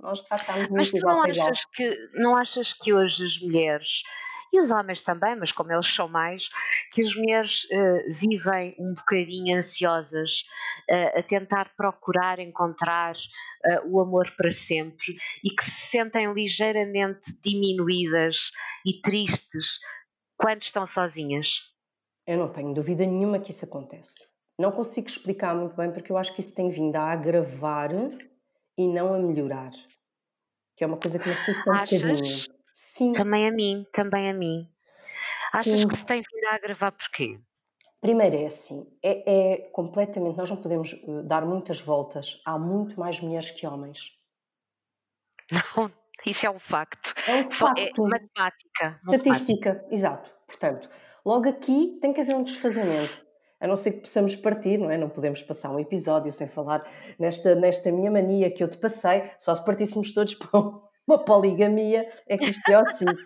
nós 0.00 0.20
estávamos 0.20 0.68
muito 0.68 0.72
Mas 0.72 0.90
tu 0.90 1.00
não 1.00 1.22
achas, 1.22 1.64
que, 1.72 2.10
não 2.14 2.36
achas 2.36 2.72
que 2.72 2.92
hoje 2.92 3.24
as 3.24 3.40
mulheres 3.40 4.02
e 4.56 4.60
os 4.60 4.70
homens 4.70 5.02
também, 5.02 5.36
mas 5.36 5.52
como 5.52 5.72
eles 5.72 5.86
são 5.86 6.08
mais, 6.08 6.48
que 6.92 7.02
as 7.02 7.14
mulheres 7.14 7.64
uh, 7.64 8.12
vivem 8.12 8.74
um 8.78 8.94
bocadinho 8.94 9.56
ansiosas 9.56 10.44
uh, 10.90 11.18
a 11.18 11.22
tentar 11.22 11.72
procurar 11.76 12.38
encontrar 12.38 13.14
uh, 13.14 13.88
o 13.88 14.00
amor 14.00 14.32
para 14.36 14.50
sempre 14.50 15.16
e 15.44 15.50
que 15.50 15.64
se 15.64 15.90
sentem 15.90 16.32
ligeiramente 16.32 17.40
diminuídas 17.42 18.50
e 18.84 19.00
tristes 19.00 19.78
quando 20.36 20.62
estão 20.62 20.86
sozinhas? 20.86 21.60
Eu 22.26 22.38
não 22.38 22.52
tenho 22.52 22.74
dúvida 22.74 23.06
nenhuma 23.06 23.38
que 23.38 23.50
isso 23.50 23.64
acontece. 23.64 24.24
Não 24.58 24.72
consigo 24.72 25.06
explicar 25.06 25.54
muito 25.54 25.76
bem 25.76 25.92
porque 25.92 26.10
eu 26.10 26.16
acho 26.16 26.34
que 26.34 26.40
isso 26.40 26.54
tem 26.54 26.70
vindo 26.70 26.96
a 26.96 27.12
agravar 27.12 27.90
e 28.76 28.88
não 28.88 29.14
a 29.14 29.18
melhorar. 29.18 29.70
Que 30.76 30.84
é 30.84 30.86
uma 30.86 30.96
coisa 30.96 31.18
que 31.18 31.28
me 31.28 31.34
assusta 31.34 31.70
um 31.70 31.72
Achas? 31.72 32.02
bocadinho. 32.02 32.55
Sim. 32.76 33.12
Também 33.12 33.48
a 33.48 33.50
mim, 33.50 33.86
também 33.90 34.28
a 34.28 34.34
mim. 34.34 34.68
Achas 35.50 35.80
Sim. 35.80 35.88
que 35.88 35.96
se 35.96 36.04
tem 36.04 36.20
vindo 36.20 36.44
a 36.44 36.56
agravar 36.56 36.92
porquê? 36.92 37.40
Primeiro 38.02 38.36
é 38.36 38.44
assim, 38.44 38.86
é, 39.02 39.54
é, 39.54 39.56
completamente, 39.70 40.36
nós 40.36 40.50
não 40.50 40.58
podemos 40.58 40.92
uh, 40.92 41.22
dar 41.22 41.46
muitas 41.46 41.80
voltas, 41.80 42.38
há 42.44 42.58
muito 42.58 43.00
mais 43.00 43.18
mulheres 43.18 43.50
que 43.50 43.66
homens. 43.66 44.12
Não, 45.50 45.90
isso 46.26 46.46
é 46.46 46.50
um 46.50 46.58
facto. 46.58 47.14
É 47.26 47.36
um 47.36 47.50
facto. 47.50 47.78
É 47.80 47.92
matemática. 47.98 49.00
Estatística, 49.08 49.70
matemática. 49.70 49.94
exato. 49.94 50.30
Portanto, 50.46 50.90
logo 51.24 51.48
aqui 51.48 51.98
tem 52.02 52.12
que 52.12 52.20
haver 52.20 52.36
um 52.36 52.44
desfazamento. 52.44 53.24
A 53.58 53.66
não 53.66 53.76
ser 53.76 53.92
que 53.92 54.00
possamos 54.00 54.36
partir, 54.36 54.76
não 54.76 54.90
é? 54.90 54.98
Não 54.98 55.08
podemos 55.08 55.42
passar 55.42 55.70
um 55.70 55.80
episódio 55.80 56.30
sem 56.30 56.46
falar 56.46 56.86
nesta, 57.18 57.54
nesta 57.54 57.90
minha 57.90 58.10
mania 58.10 58.50
que 58.50 58.62
eu 58.62 58.68
te 58.68 58.76
passei. 58.76 59.30
Só 59.38 59.54
se 59.54 59.64
partíssemos 59.64 60.12
todos 60.12 60.34
para 60.36 60.85
uma 61.06 61.18
poligamia 61.18 62.06
é 62.28 62.36
que 62.36 62.50
isto 62.50 62.68
é 62.70 62.82
o 62.82 62.90
sítio. 62.90 63.16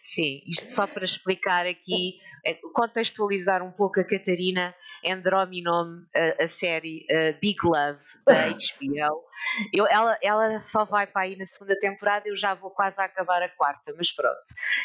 Sim, 0.00 0.40
isto 0.46 0.70
só 0.70 0.86
para 0.86 1.04
explicar 1.04 1.66
aqui, 1.66 2.18
é, 2.46 2.54
contextualizar 2.72 3.62
um 3.62 3.70
pouco 3.70 4.00
a 4.00 4.04
Catarina, 4.04 4.74
Androminom, 5.04 6.00
a, 6.16 6.44
a 6.44 6.48
série 6.48 7.06
Big 7.42 7.58
Love 7.62 8.02
da 8.26 8.48
HBO. 8.48 9.22
Eu, 9.70 9.86
ela, 9.86 10.18
ela 10.22 10.60
só 10.60 10.86
vai 10.86 11.06
para 11.06 11.22
aí 11.22 11.36
na 11.36 11.44
segunda 11.44 11.78
temporada, 11.78 12.26
eu 12.26 12.36
já 12.36 12.54
vou 12.54 12.70
quase 12.70 12.98
a 13.02 13.04
acabar 13.04 13.42
a 13.42 13.50
quarta, 13.50 13.92
mas 13.98 14.10
pronto. 14.10 14.34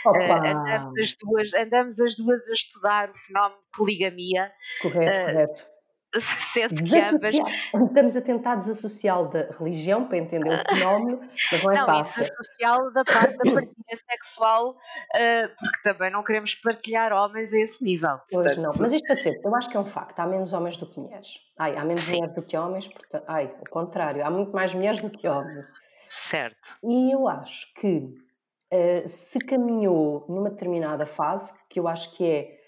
Uh, 0.05 0.33
andamos, 0.45 0.99
as 0.99 1.15
duas, 1.15 1.53
andamos 1.53 1.99
as 2.01 2.15
duas 2.17 2.49
a 2.49 2.53
estudar 2.53 3.09
o 3.09 3.17
fenómeno 3.19 3.61
de 3.61 3.77
poligamia. 3.77 4.51
Correto, 4.81 5.09
uh, 5.09 5.31
correto 5.31 5.72
sendo 6.21 6.83
que 6.83 6.97
ambas. 6.99 7.33
Estamos 7.33 8.15
a 8.15 8.21
tentar 8.21 8.55
desassociá-lo 8.55 9.29
da 9.29 9.47
religião 9.57 10.07
para 10.07 10.17
entender 10.17 10.49
o 10.49 10.75
fenómeno, 10.75 11.19
mas 11.51 11.63
não 11.63 11.71
é 11.71 11.77
não, 11.77 11.85
fácil. 11.85 12.21
desassociá-lo 12.21 12.91
da 12.91 13.03
parte 13.03 13.37
da 13.37 13.51
partilha 13.51 13.95
sexual, 14.11 14.71
uh, 14.71 15.49
porque 15.59 15.81
também 15.83 16.11
não 16.11 16.23
queremos 16.23 16.55
partilhar 16.55 17.11
homens 17.13 17.53
a 17.53 17.59
esse 17.59 17.83
nível. 17.83 18.17
Portanto... 18.29 18.55
Pois 18.55 18.57
não, 18.57 18.71
mas 18.79 18.93
isto 18.93 19.05
para 19.05 19.15
dizer, 19.15 19.41
eu 19.43 19.55
acho 19.55 19.69
que 19.69 19.77
é 19.77 19.79
um 19.79 19.85
facto, 19.85 20.19
há 20.19 20.25
menos 20.25 20.53
homens 20.53 20.77
do 20.77 20.85
que 20.85 20.99
mulheres. 20.99 21.39
Ai, 21.57 21.75
há 21.75 21.85
menos 21.85 22.03
Sim. 22.03 22.17
mulheres 22.17 22.35
do 22.35 22.41
que 22.41 22.57
homens, 22.57 22.87
portanto, 22.87 23.23
ai, 23.27 23.53
ao 23.59 23.71
contrário, 23.71 24.25
há 24.25 24.29
muito 24.29 24.51
mais 24.51 24.73
mulheres 24.73 25.01
do 25.01 25.09
que 25.09 25.27
homens. 25.27 25.67
Certo. 26.07 26.77
E 26.83 27.11
eu 27.11 27.27
acho 27.27 27.73
que 27.75 27.97
uh, 27.97 29.07
se 29.07 29.39
caminhou 29.39 30.25
numa 30.29 30.49
determinada 30.49 31.05
fase, 31.05 31.53
que 31.69 31.79
eu 31.79 31.87
acho 31.87 32.15
que 32.15 32.25
é 32.25 32.62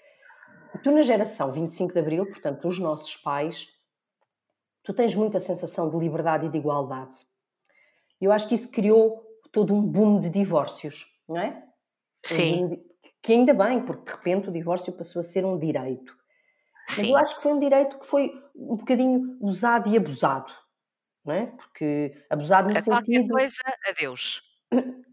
tu 0.78 0.90
na 0.90 1.02
geração 1.02 1.52
25 1.52 1.92
de 1.92 1.98
Abril, 1.98 2.26
portanto, 2.26 2.68
os 2.68 2.78
nossos 2.78 3.16
pais, 3.16 3.68
tu 4.82 4.92
tens 4.94 5.14
muita 5.14 5.40
sensação 5.40 5.90
de 5.90 5.96
liberdade 5.96 6.46
e 6.46 6.48
de 6.48 6.58
igualdade. 6.58 7.16
Eu 8.20 8.32
acho 8.32 8.48
que 8.48 8.54
isso 8.54 8.70
criou 8.70 9.22
todo 9.52 9.74
um 9.74 9.82
boom 9.82 10.20
de 10.20 10.30
divórcios, 10.30 11.06
não 11.28 11.38
é? 11.38 11.62
Sim. 12.24 12.64
Um 12.64 12.68
de... 12.68 12.82
que 13.22 13.32
ainda 13.32 13.54
bem, 13.54 13.84
porque 13.84 14.04
de 14.04 14.16
repente 14.16 14.48
o 14.48 14.52
divórcio 14.52 14.92
passou 14.92 15.20
a 15.20 15.22
ser 15.22 15.44
um 15.44 15.58
direito. 15.58 16.16
Sim. 16.88 17.02
Mas 17.02 17.10
eu 17.10 17.16
acho 17.16 17.36
que 17.36 17.42
foi 17.42 17.52
um 17.52 17.58
direito 17.58 17.98
que 17.98 18.06
foi 18.06 18.32
um 18.54 18.76
bocadinho 18.76 19.36
usado 19.40 19.90
e 19.90 19.96
abusado, 19.96 20.52
não 21.24 21.34
é? 21.34 21.46
Porque 21.46 22.14
abusado 22.30 22.68
no 22.68 22.76
a 22.76 22.80
sentido... 22.80 22.94
qualquer 22.94 23.28
coisa, 23.28 23.62
adeus. 23.88 24.42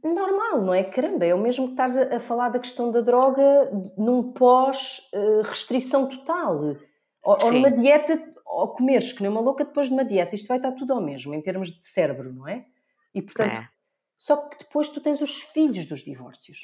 Normal, 0.04 0.62
não 0.62 0.74
é? 0.74 0.84
Caramba, 0.84 1.26
é 1.26 1.34
o 1.34 1.40
mesmo 1.40 1.68
que 1.68 1.74
estás 1.74 1.98
a, 1.98 2.16
a 2.16 2.20
falar 2.20 2.50
da 2.50 2.60
questão 2.60 2.92
da 2.92 3.02
droga 3.02 3.72
num 3.98 4.34
pós-restrição 4.34 6.08
total. 6.08 6.76
Ou, 7.24 7.38
ou, 7.42 7.52
numa 7.54 7.72
dieta, 7.72 8.22
ou 8.46 8.68
comeres 8.70 9.14
que 9.14 9.22
nem 9.22 9.32
uma 9.32 9.42
louca 9.42 9.64
depois 9.64 9.88
de 9.88 9.94
uma 9.94 10.04
dieta, 10.04 10.36
isto 10.36 10.48
vai 10.48 10.58
estar 10.58 10.74
tudo 10.74 10.94
ao 10.94 11.02
mesmo, 11.02 11.34
em 11.34 11.42
termos 11.42 11.72
de 11.72 11.86
cérebro, 11.86 12.34
não 12.34 12.48
é? 12.48 12.66
E 13.14 13.22
portanto, 13.22 13.54
é. 13.54 13.70
só 14.18 14.38
que 14.38 14.60
depois 14.60 14.90
tu 14.90 15.00
tens 15.00 15.22
os 15.22 15.42
filhos 15.42 15.86
dos 15.86 16.02
divórcios. 16.02 16.60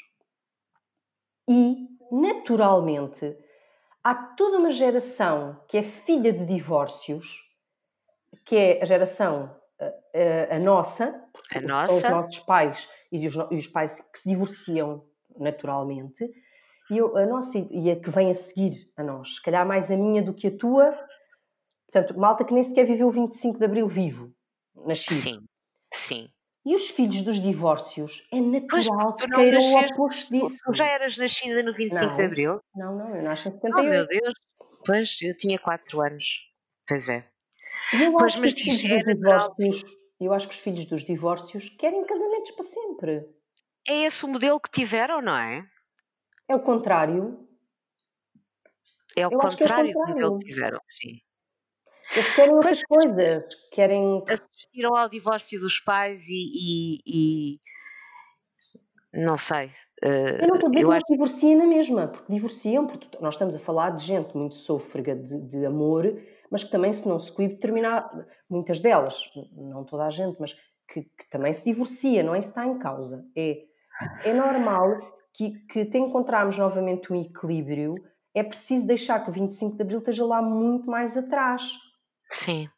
E, 1.48 1.88
naturalmente, 2.12 3.36
há 4.04 4.14
toda 4.14 4.58
uma 4.58 4.72
geração 4.72 5.60
que 5.68 5.78
é 5.78 5.82
filha 5.82 6.34
de 6.34 6.46
divórcios, 6.46 7.44
que 8.46 8.56
é 8.56 8.82
a 8.82 8.86
geração 8.86 9.59
a, 9.80 10.56
a, 10.56 10.60
nossa, 10.60 11.24
a 11.54 11.62
nossa. 11.62 11.94
os 11.94 12.04
nossos 12.04 12.40
pais 12.40 12.90
e 13.12 13.26
os, 13.26 13.34
e 13.52 13.56
os, 13.56 13.68
pais 13.68 14.00
que 14.12 14.20
se 14.20 14.30
divorciam 14.30 15.06
naturalmente, 15.38 16.30
e 16.92 16.98
eu, 16.98 17.16
a 17.16 17.26
nossa 17.26 17.58
e 17.58 17.90
a 17.92 18.00
que 18.00 18.10
vem 18.10 18.30
a 18.30 18.34
seguir 18.34 18.92
a 18.98 19.04
nós, 19.04 19.36
se 19.36 19.42
calhar 19.42 19.66
mais 19.66 19.90
a 19.90 19.98
minha 19.98 20.22
do 20.22 20.34
que 20.34 20.48
a 20.48 20.58
tua, 20.58 20.92
portanto, 21.92 22.20
malta 22.20 22.44
que 22.44 22.54
nem 22.54 22.64
sequer 22.64 22.86
viveu 22.86 23.08
o 23.08 23.12
25 23.12 23.58
de 23.58 23.66
Abril 23.66 23.88
vivo, 23.88 24.34
nascido. 24.86 25.14
Sim, 25.14 25.46
sim. 25.94 26.30
E 26.66 26.76
os 26.76 26.90
filhos 26.90 27.22
dos 27.22 27.40
divórcios, 27.40 28.28
é 28.34 28.40
natural 28.42 29.16
que 29.16 29.28
queiram 29.28 29.62
o 29.62 29.80
oposto 29.86 30.32
disso. 30.32 30.58
Tu 30.66 30.74
já 30.74 30.86
eras 30.86 31.18
nascida 31.18 31.64
no 31.64 31.74
25 31.74 32.06
não, 32.06 32.18
de 32.18 32.24
Abril? 32.24 32.62
Não, 32.76 32.96
não, 32.98 33.16
eu 33.16 33.24
nasci 33.24 33.48
em 33.48 33.54
78. 33.54 33.80
Oh 33.80 33.90
meu 33.90 34.06
Deus, 34.06 34.34
pois, 34.86 35.18
eu 35.22 35.36
tinha 35.38 35.58
4 35.58 36.02
anos. 36.02 36.26
Pois 36.86 37.08
é. 37.08 37.26
Eu 37.94 38.12
pois, 38.12 38.34
acho 38.34 38.42
mas 38.42 38.54
que 38.54 38.70
os 38.72 38.82
filhos 38.82 39.04
dos 39.04 39.16
divórcios, 39.16 39.84
eu 40.20 40.34
acho 40.34 40.48
que 40.48 40.54
os 40.54 40.60
filhos 40.60 40.86
dos 40.86 41.04
divórcios 41.04 41.70
querem 41.70 42.06
casamentos 42.06 42.52
para 42.52 42.64
sempre. 42.64 43.26
É 43.88 44.04
esse 44.04 44.26
o 44.26 44.28
modelo 44.28 44.60
que 44.60 44.70
tiveram, 44.70 45.22
não 45.22 45.36
é? 45.36 45.66
É 46.48 46.56
o 46.56 46.62
contrário. 46.62 47.48
É 49.16 49.28
o, 49.28 49.32
contrário, 49.32 49.90
é 49.90 49.92
o 49.92 49.94
contrário 49.94 49.94
do 49.94 50.00
modelo 50.00 50.40
que 50.40 50.46
tiveram, 50.48 50.80
sim. 50.86 51.20
Eles 52.12 52.36
querem 52.36 52.54
outras 52.56 52.84
pois, 52.88 53.12
coisas. 53.12 53.44
Querem... 53.72 54.24
Assistiram 54.28 54.96
ao 54.96 55.10
divórcio 55.10 55.60
dos 55.60 55.80
pais 55.80 56.28
e, 56.28 56.34
e, 56.34 57.02
e... 57.06 57.60
não 59.14 59.38
sei. 59.38 59.68
Uh, 60.04 60.42
eu 60.42 60.48
não 60.48 60.56
estou 60.56 60.68
a 60.68 60.72
dizer 60.72 60.80
que 60.80 60.84
não 60.84 60.92
acho... 60.92 61.06
divorciem 61.10 61.56
na 61.56 61.68
mesma, 61.68 62.08
porque 62.08 62.34
divorciam, 62.34 62.88
porque 62.88 63.18
nós 63.20 63.36
estamos 63.36 63.56
a 63.56 63.60
falar 63.60 63.92
de 63.92 64.06
gente 64.06 64.36
muito 64.36 64.56
sôfrega 64.56 65.16
de, 65.16 65.40
de 65.42 65.66
amor 65.66 66.20
mas 66.52 66.64
que 66.64 66.72
também, 66.72 66.92
se 66.92 67.08
não 67.08 67.20
se 67.20 67.32
cuide, 67.32 67.58
terminar, 67.58 68.10
muitas 68.50 68.82
delas, 68.82 69.24
não 69.52 69.84
toda 69.84 70.06
a 70.06 70.10
gente, 70.10 70.38
mas 70.40 70.54
que, 70.88 71.04
que 71.04 71.30
também 71.30 71.54
se 71.54 71.66
divorcia, 71.66 72.24
não 72.24 72.34
é 72.34 72.40
isso 72.40 72.50
está 72.50 72.66
em 72.66 72.80
causa. 72.80 73.26
É, 73.36 73.64
é 74.24 74.34
normal 74.34 75.00
que, 75.34 75.52
que 75.68 75.82
até 75.82 76.00
encontrarmos 76.00 76.58
novamente 76.58 77.14
um 77.14 77.22
equilíbrio, 77.22 77.96
é 78.34 78.44
preciso 78.44 78.88
deixar 78.88 79.24
que 79.24 79.30
o 79.30 79.34
25 79.34 79.76
de 79.76 79.82
Abril 79.82 80.00
esteja 80.00 80.26
lá 80.26 80.42
muito 80.42 80.90
mais 80.90 81.18
atrás. 81.18 81.64
Sim. 82.32 82.70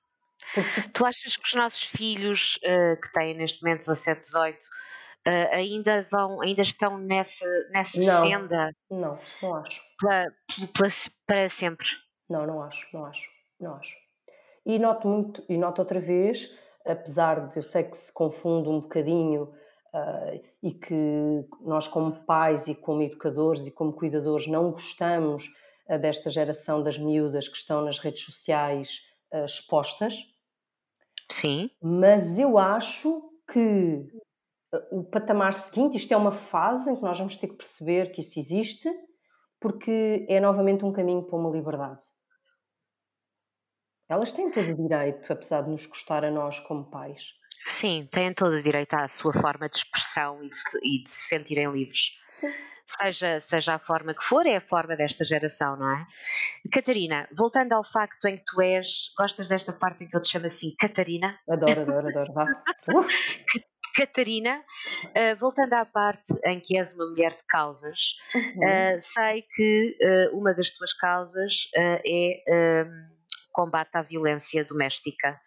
Porque... 0.53 0.89
Tu 0.93 1.05
achas 1.05 1.37
que 1.37 1.47
os 1.47 1.53
nossos 1.53 1.83
filhos, 1.83 2.57
uh, 2.57 2.99
que 2.99 3.11
têm 3.13 3.35
neste 3.35 3.63
momento 3.63 3.79
17, 3.79 4.21
18, 4.21 4.57
uh, 4.57 5.29
ainda 5.53 6.07
vão, 6.11 6.41
ainda 6.41 6.61
estão 6.61 6.97
nessa, 6.97 7.45
nessa 7.69 7.99
não, 8.01 8.21
senda? 8.21 8.75
Não, 8.89 9.19
não 9.41 9.55
acho. 9.55 9.81
Para, 9.97 10.33
para, 10.73 10.89
para 11.25 11.49
sempre? 11.49 11.87
Não, 12.29 12.45
não 12.45 12.61
acho, 12.63 12.85
não 12.93 13.05
acho 13.05 13.40
acho. 13.69 13.95
E 14.65 14.77
noto 14.77 15.07
muito, 15.07 15.43
e 15.49 15.57
noto 15.57 15.79
outra 15.79 15.99
vez, 15.99 16.55
apesar 16.85 17.47
de 17.47 17.57
eu 17.57 17.63
sei 17.63 17.83
que 17.83 17.97
se 17.97 18.13
confunde 18.13 18.69
um 18.69 18.79
bocadinho 18.79 19.43
uh, 19.93 20.41
e 20.61 20.71
que 20.71 21.45
nós, 21.61 21.87
como 21.87 22.23
pais 22.25 22.67
e 22.67 22.75
como 22.75 23.01
educadores 23.01 23.65
e 23.65 23.71
como 23.71 23.93
cuidadores, 23.93 24.47
não 24.47 24.71
gostamos 24.71 25.45
uh, 25.89 25.97
desta 25.99 26.29
geração 26.29 26.83
das 26.83 26.97
miúdas 26.97 27.47
que 27.47 27.57
estão 27.57 27.81
nas 27.83 27.99
redes 27.99 28.23
sociais 28.23 29.01
uh, 29.33 29.45
expostas. 29.45 30.15
Sim. 31.29 31.69
Mas 31.81 32.37
eu 32.37 32.57
acho 32.57 33.31
que 33.51 34.05
o 34.91 35.03
patamar 35.03 35.53
seguinte, 35.53 35.97
isto 35.97 36.13
é 36.13 36.17
uma 36.17 36.31
fase 36.31 36.91
em 36.91 36.95
que 36.95 37.01
nós 37.01 37.17
vamos 37.17 37.37
ter 37.37 37.47
que 37.47 37.55
perceber 37.55 38.11
que 38.11 38.21
isso 38.21 38.39
existe, 38.39 38.89
porque 39.59 40.25
é 40.29 40.39
novamente 40.39 40.85
um 40.85 40.93
caminho 40.93 41.23
para 41.23 41.37
uma 41.37 41.49
liberdade. 41.49 42.01
Elas 44.11 44.33
têm 44.33 44.51
todo 44.51 44.69
o 44.69 44.75
direito, 44.75 45.31
apesar 45.31 45.61
de 45.61 45.69
nos 45.69 45.85
custar 45.85 46.25
a 46.25 46.29
nós 46.29 46.59
como 46.59 46.83
pais. 46.83 47.33
Sim, 47.63 48.09
têm 48.11 48.33
todo 48.33 48.55
o 48.55 48.61
direito 48.61 48.93
à 48.93 49.07
sua 49.07 49.31
forma 49.31 49.69
de 49.69 49.77
expressão 49.77 50.43
e 50.43 50.47
de, 50.47 50.55
e 50.83 51.03
de 51.05 51.09
se 51.09 51.29
sentirem 51.29 51.71
livres. 51.71 52.11
Sim. 52.33 52.51
Seja, 52.85 53.39
seja 53.39 53.75
a 53.75 53.79
forma 53.79 54.13
que 54.13 54.21
for, 54.21 54.45
é 54.45 54.57
a 54.57 54.67
forma 54.67 54.97
desta 54.97 55.23
geração, 55.23 55.77
não 55.77 55.89
é? 55.89 56.05
Catarina, 56.73 57.25
voltando 57.31 57.71
ao 57.71 57.85
facto 57.85 58.25
em 58.25 58.35
que 58.35 58.43
tu 58.47 58.59
és, 58.59 59.13
gostas 59.17 59.47
desta 59.47 59.71
parte 59.71 60.03
em 60.03 60.09
que 60.09 60.17
eu 60.17 60.19
te 60.19 60.29
chamo 60.29 60.47
assim, 60.47 60.75
Catarina? 60.77 61.39
Adoro, 61.49 61.79
adoro, 61.79 62.09
adoro, 62.09 62.33
vá. 62.33 62.45
Catarina, 63.95 64.61
uh, 65.05 65.39
voltando 65.39 65.73
à 65.73 65.85
parte 65.85 66.33
em 66.45 66.59
que 66.59 66.77
és 66.77 66.93
uma 66.93 67.05
mulher 67.05 67.31
de 67.31 67.43
causas, 67.47 68.15
uhum. 68.35 68.41
uh, 68.41 68.99
sei 68.99 69.45
que 69.55 69.97
uh, 70.01 70.37
uma 70.37 70.53
das 70.53 70.71
tuas 70.71 70.91
causas 70.91 71.69
é 71.73 72.81
combate 73.51 73.95
à 73.95 74.01
violência 74.01 74.63
doméstica. 74.65 75.39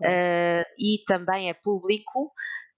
Uh, 0.00 0.64
e 0.78 1.02
também 1.06 1.48
é 1.48 1.54
público 1.54 2.32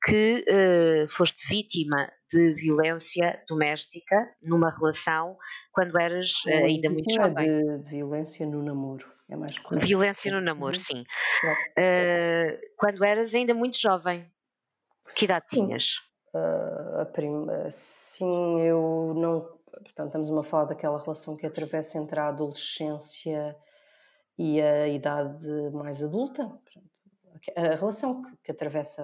que 0.04 0.44
uh, 0.48 1.08
foste 1.08 1.48
vítima 1.48 2.10
de 2.32 2.54
violência 2.54 3.42
doméstica 3.48 4.30
numa 4.40 4.70
relação 4.70 5.36
quando 5.72 5.98
eras 5.98 6.30
uh, 6.46 6.50
ainda 6.50 6.88
muito 6.90 7.12
jovem. 7.12 7.44
De, 7.44 7.78
de 7.78 7.90
violência 7.90 8.46
no 8.46 8.62
namoro, 8.62 9.04
é 9.28 9.36
mais 9.36 9.58
correto. 9.58 9.86
Violência 9.86 10.30
no 10.32 10.40
namoro, 10.40 10.76
uhum. 10.76 10.80
sim. 10.80 11.04
Quando 12.76 13.04
eras 13.04 13.34
ainda 13.34 13.54
muito 13.54 13.80
jovem. 13.80 14.30
Que 15.16 15.24
idade 15.24 15.46
sim. 15.48 15.66
tinhas? 15.66 15.94
a 17.00 17.04
prima, 17.06 17.68
sim, 17.70 18.60
eu 18.60 19.14
não. 19.16 19.58
Portanto, 19.70 20.18
estamos 20.18 20.30
a 20.30 20.42
falar 20.48 20.64
daquela 20.66 21.00
relação 21.00 21.36
que 21.36 21.46
atravessa 21.46 21.98
entre 21.98 22.20
a 22.20 22.28
adolescência 22.28 23.56
e 24.38 24.62
a 24.62 24.86
idade 24.86 25.46
mais 25.72 26.02
adulta, 26.02 26.48
a 27.56 27.60
relação 27.74 28.22
que, 28.22 28.36
que 28.44 28.52
atravessa 28.52 29.02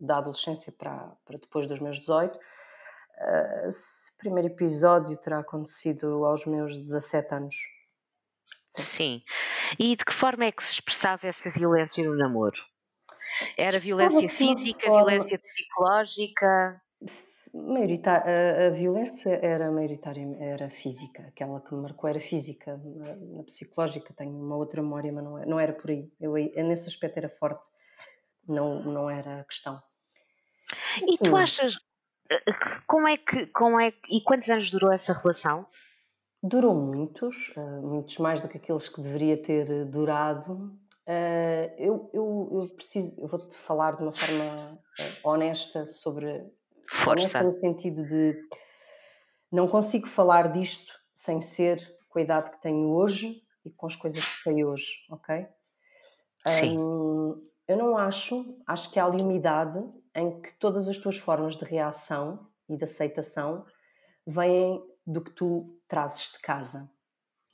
da 0.00 0.18
adolescência 0.18 0.72
para, 0.72 1.12
para 1.24 1.38
depois 1.38 1.66
dos 1.66 1.78
meus 1.78 1.98
18. 2.00 2.36
Uh, 2.36 3.68
esse 3.68 4.16
primeiro 4.18 4.48
episódio 4.48 5.16
terá 5.18 5.38
acontecido 5.38 6.24
aos 6.24 6.44
meus 6.44 6.80
17 6.80 7.34
anos. 7.34 7.56
Sim. 8.68 8.82
Sim. 8.82 9.22
E 9.78 9.94
de 9.94 10.04
que 10.04 10.12
forma 10.12 10.46
é 10.46 10.52
que 10.52 10.64
se 10.64 10.74
expressava 10.74 11.26
essa 11.26 11.50
violência 11.50 12.02
no 12.04 12.16
namoro? 12.16 12.56
Era 13.56 13.78
violência 13.78 14.28
física, 14.28 14.86
forma... 14.86 15.04
violência 15.04 15.38
psicológica? 15.38 16.82
A, 17.54 18.66
a, 18.66 18.70
violência 18.70 19.38
era 19.42 19.70
maioritária, 19.70 20.26
era 20.40 20.70
física, 20.70 21.24
aquela 21.28 21.60
que 21.60 21.74
me 21.74 21.82
marcou 21.82 22.08
era 22.08 22.18
física, 22.20 22.80
na, 22.82 23.14
na 23.14 23.42
psicológica 23.44 24.14
tenho 24.14 24.32
uma 24.32 24.56
outra 24.56 24.80
memória, 24.82 25.12
mas 25.12 25.22
não 25.22 25.36
era, 25.36 25.46
é, 25.46 25.50
não 25.50 25.60
era 25.60 25.72
por 25.74 25.90
aí. 25.90 26.10
Eu, 26.18 26.36
eu, 26.36 26.64
nesse 26.64 26.88
aspecto 26.88 27.18
era 27.18 27.28
forte, 27.28 27.68
não, 28.48 28.82
não 28.82 29.10
era 29.10 29.40
a 29.40 29.44
questão. 29.44 29.82
E 31.06 31.18
tu 31.18 31.36
achas, 31.36 31.76
eh, 32.30 32.40
como 32.86 33.06
é 33.06 33.18
que, 33.18 33.46
como 33.48 33.78
é, 33.78 33.92
e 34.10 34.22
quantos 34.22 34.48
anos 34.48 34.70
durou 34.70 34.90
essa 34.90 35.12
relação? 35.12 35.66
Durou 36.42 36.74
muitos, 36.74 37.52
eh, 37.54 37.80
muitos 37.80 38.16
mais 38.18 38.40
do 38.40 38.48
que 38.48 38.56
aqueles 38.56 38.88
que 38.88 39.02
deveria 39.02 39.36
ter 39.40 39.84
durado. 39.84 40.74
Eh, 41.06 41.74
eu, 41.78 42.10
eu, 42.14 42.48
eu 42.52 42.74
preciso, 42.74 43.20
eu 43.20 43.28
vou-te 43.28 43.56
falar 43.58 43.96
de 43.96 44.02
uma 44.02 44.12
forma 44.12 44.78
honesta 45.22 45.86
sobre 45.86 46.50
Força. 46.88 47.42
No 47.42 47.58
sentido 47.60 48.04
de 48.04 48.38
não 49.50 49.68
consigo 49.68 50.06
falar 50.06 50.52
disto 50.52 50.92
sem 51.14 51.40
ser 51.40 51.96
com 52.08 52.18
a 52.18 52.22
idade 52.22 52.50
que 52.50 52.62
tenho 52.62 52.90
hoje 52.90 53.42
e 53.64 53.70
com 53.70 53.86
as 53.86 53.96
coisas 53.96 54.24
que 54.24 54.42
sei 54.42 54.64
hoje, 54.64 54.86
ok? 55.10 55.46
Sim. 56.46 56.78
Um, 56.78 57.48
eu 57.68 57.76
não 57.76 57.96
acho, 57.96 58.58
acho 58.66 58.90
que 58.90 58.98
há 58.98 59.04
ali 59.04 59.22
uma 59.22 59.34
idade 59.34 59.82
em 60.14 60.40
que 60.40 60.52
todas 60.58 60.88
as 60.88 60.98
tuas 60.98 61.16
formas 61.16 61.56
de 61.56 61.64
reação 61.64 62.48
e 62.68 62.76
de 62.76 62.84
aceitação 62.84 63.64
vêm 64.26 64.82
do 65.06 65.22
que 65.22 65.30
tu 65.32 65.78
trazes 65.88 66.32
de 66.32 66.38
casa. 66.40 66.90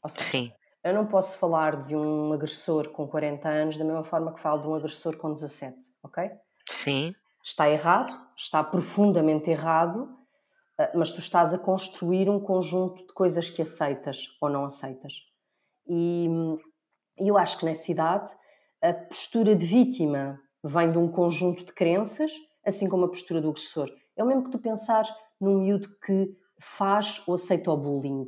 Ou 0.03 0.09
seja, 0.09 0.31
Sim. 0.31 0.53
eu 0.85 0.95
não 0.95 1.07
posso 1.07 1.37
falar 1.37 1.85
de 1.87 1.95
um 1.95 2.33
agressor 2.33 2.91
com 2.91 3.07
40 3.07 3.49
anos 3.49 3.79
da 3.79 3.85
mesma 3.85 4.05
forma 4.05 4.35
que 4.35 4.41
falo 4.41 4.63
de 4.63 4.69
um 4.69 4.75
agressor 4.75 5.17
com 5.17 5.33
17, 5.33 5.77
ok? 6.03 6.31
Sim. 6.71 7.15
Está 7.43 7.69
errado, 7.69 8.13
está 8.37 8.63
profundamente 8.63 9.51
errado, 9.51 10.09
eh, 10.79 10.93
mas 10.95 11.11
tu 11.13 11.19
estás 11.19 11.53
a 11.55 11.59
construir 11.59 12.29
um 12.29 12.41
conjunto 12.41 13.07
de 13.07 13.13
coisas 13.13 13.49
que 13.51 13.63
aceitas 13.63 14.27
ou 14.41 14.49
não 14.49 14.65
aceitas. 14.65 15.15
E 15.87 16.29
eu 17.17 17.37
acho 17.37 17.59
que 17.59 17.65
nessa 17.65 17.91
idade 17.91 18.31
a 18.83 18.93
postura 18.93 19.57
de 19.57 19.67
vítima 19.67 20.41
vem 20.63 20.93
de 20.93 20.99
um 20.99 21.11
conjunto 21.11 21.65
de 21.65 21.73
crenças, 21.73 22.33
assim 22.65 22.89
como 22.89 23.07
a 23.07 23.09
postura 23.09 23.41
do 23.41 23.51
agressor. 23.51 23.89
É 24.17 24.23
o 24.23 24.27
mesmo 24.27 24.45
que 24.45 24.51
tu 24.51 24.59
pensares 24.59 25.13
num 25.41 25.63
miúdo 25.63 25.89
que 26.05 26.37
faz 26.61 27.23
ou 27.27 27.35
aceita 27.35 27.71
o 27.71 27.77
bullying, 27.77 28.25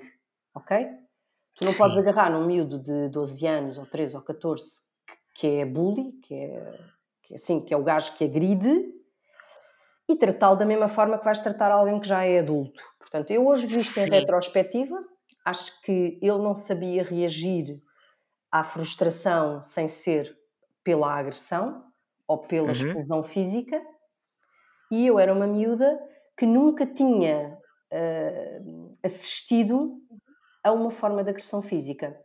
ok? 0.54 0.86
Tu 1.56 1.64
não 1.64 1.72
Sim. 1.72 1.78
podes 1.78 1.98
agarrar 1.98 2.30
num 2.30 2.46
miúdo 2.46 2.78
de 2.78 3.08
12 3.08 3.46
anos, 3.46 3.78
ou 3.78 3.86
13 3.86 4.16
ou 4.16 4.22
14, 4.22 4.82
que 5.34 5.46
é 5.46 5.64
bully, 5.64 6.12
que 6.22 6.34
é, 6.34 6.78
que 7.22 7.34
é 7.34 7.36
assim, 7.36 7.60
que 7.60 7.74
é 7.74 7.76
o 7.76 7.82
gajo 7.82 8.14
que 8.16 8.24
agride, 8.24 8.92
e 10.10 10.16
tratá-lo 10.16 10.56
da 10.56 10.66
mesma 10.66 10.88
forma 10.88 11.16
que 11.18 11.24
vais 11.24 11.38
tratar 11.38 11.70
alguém 11.70 12.00
que 12.00 12.08
já 12.08 12.24
é 12.24 12.40
adulto. 12.40 12.82
Portanto, 12.98 13.30
eu 13.30 13.46
hoje 13.46 13.68
visto 13.68 13.96
em 13.98 14.10
retrospectiva, 14.10 14.98
acho 15.44 15.80
que 15.82 16.18
ele 16.20 16.38
não 16.38 16.54
sabia 16.54 17.04
reagir 17.04 17.80
à 18.50 18.64
frustração 18.64 19.62
sem 19.62 19.86
ser 19.86 20.36
pela 20.82 21.14
agressão 21.14 21.84
ou 22.26 22.38
pela 22.38 22.66
uhum. 22.66 22.72
explosão 22.72 23.22
física, 23.22 23.80
e 24.90 25.06
eu 25.06 25.16
era 25.16 25.32
uma 25.32 25.46
miúda 25.46 25.96
que 26.36 26.44
nunca 26.44 26.84
tinha 26.84 27.56
uh, 27.92 28.96
assistido 29.04 30.00
a 30.64 30.72
uma 30.72 30.90
forma 30.90 31.22
de 31.22 31.30
agressão 31.30 31.62
física. 31.62 32.18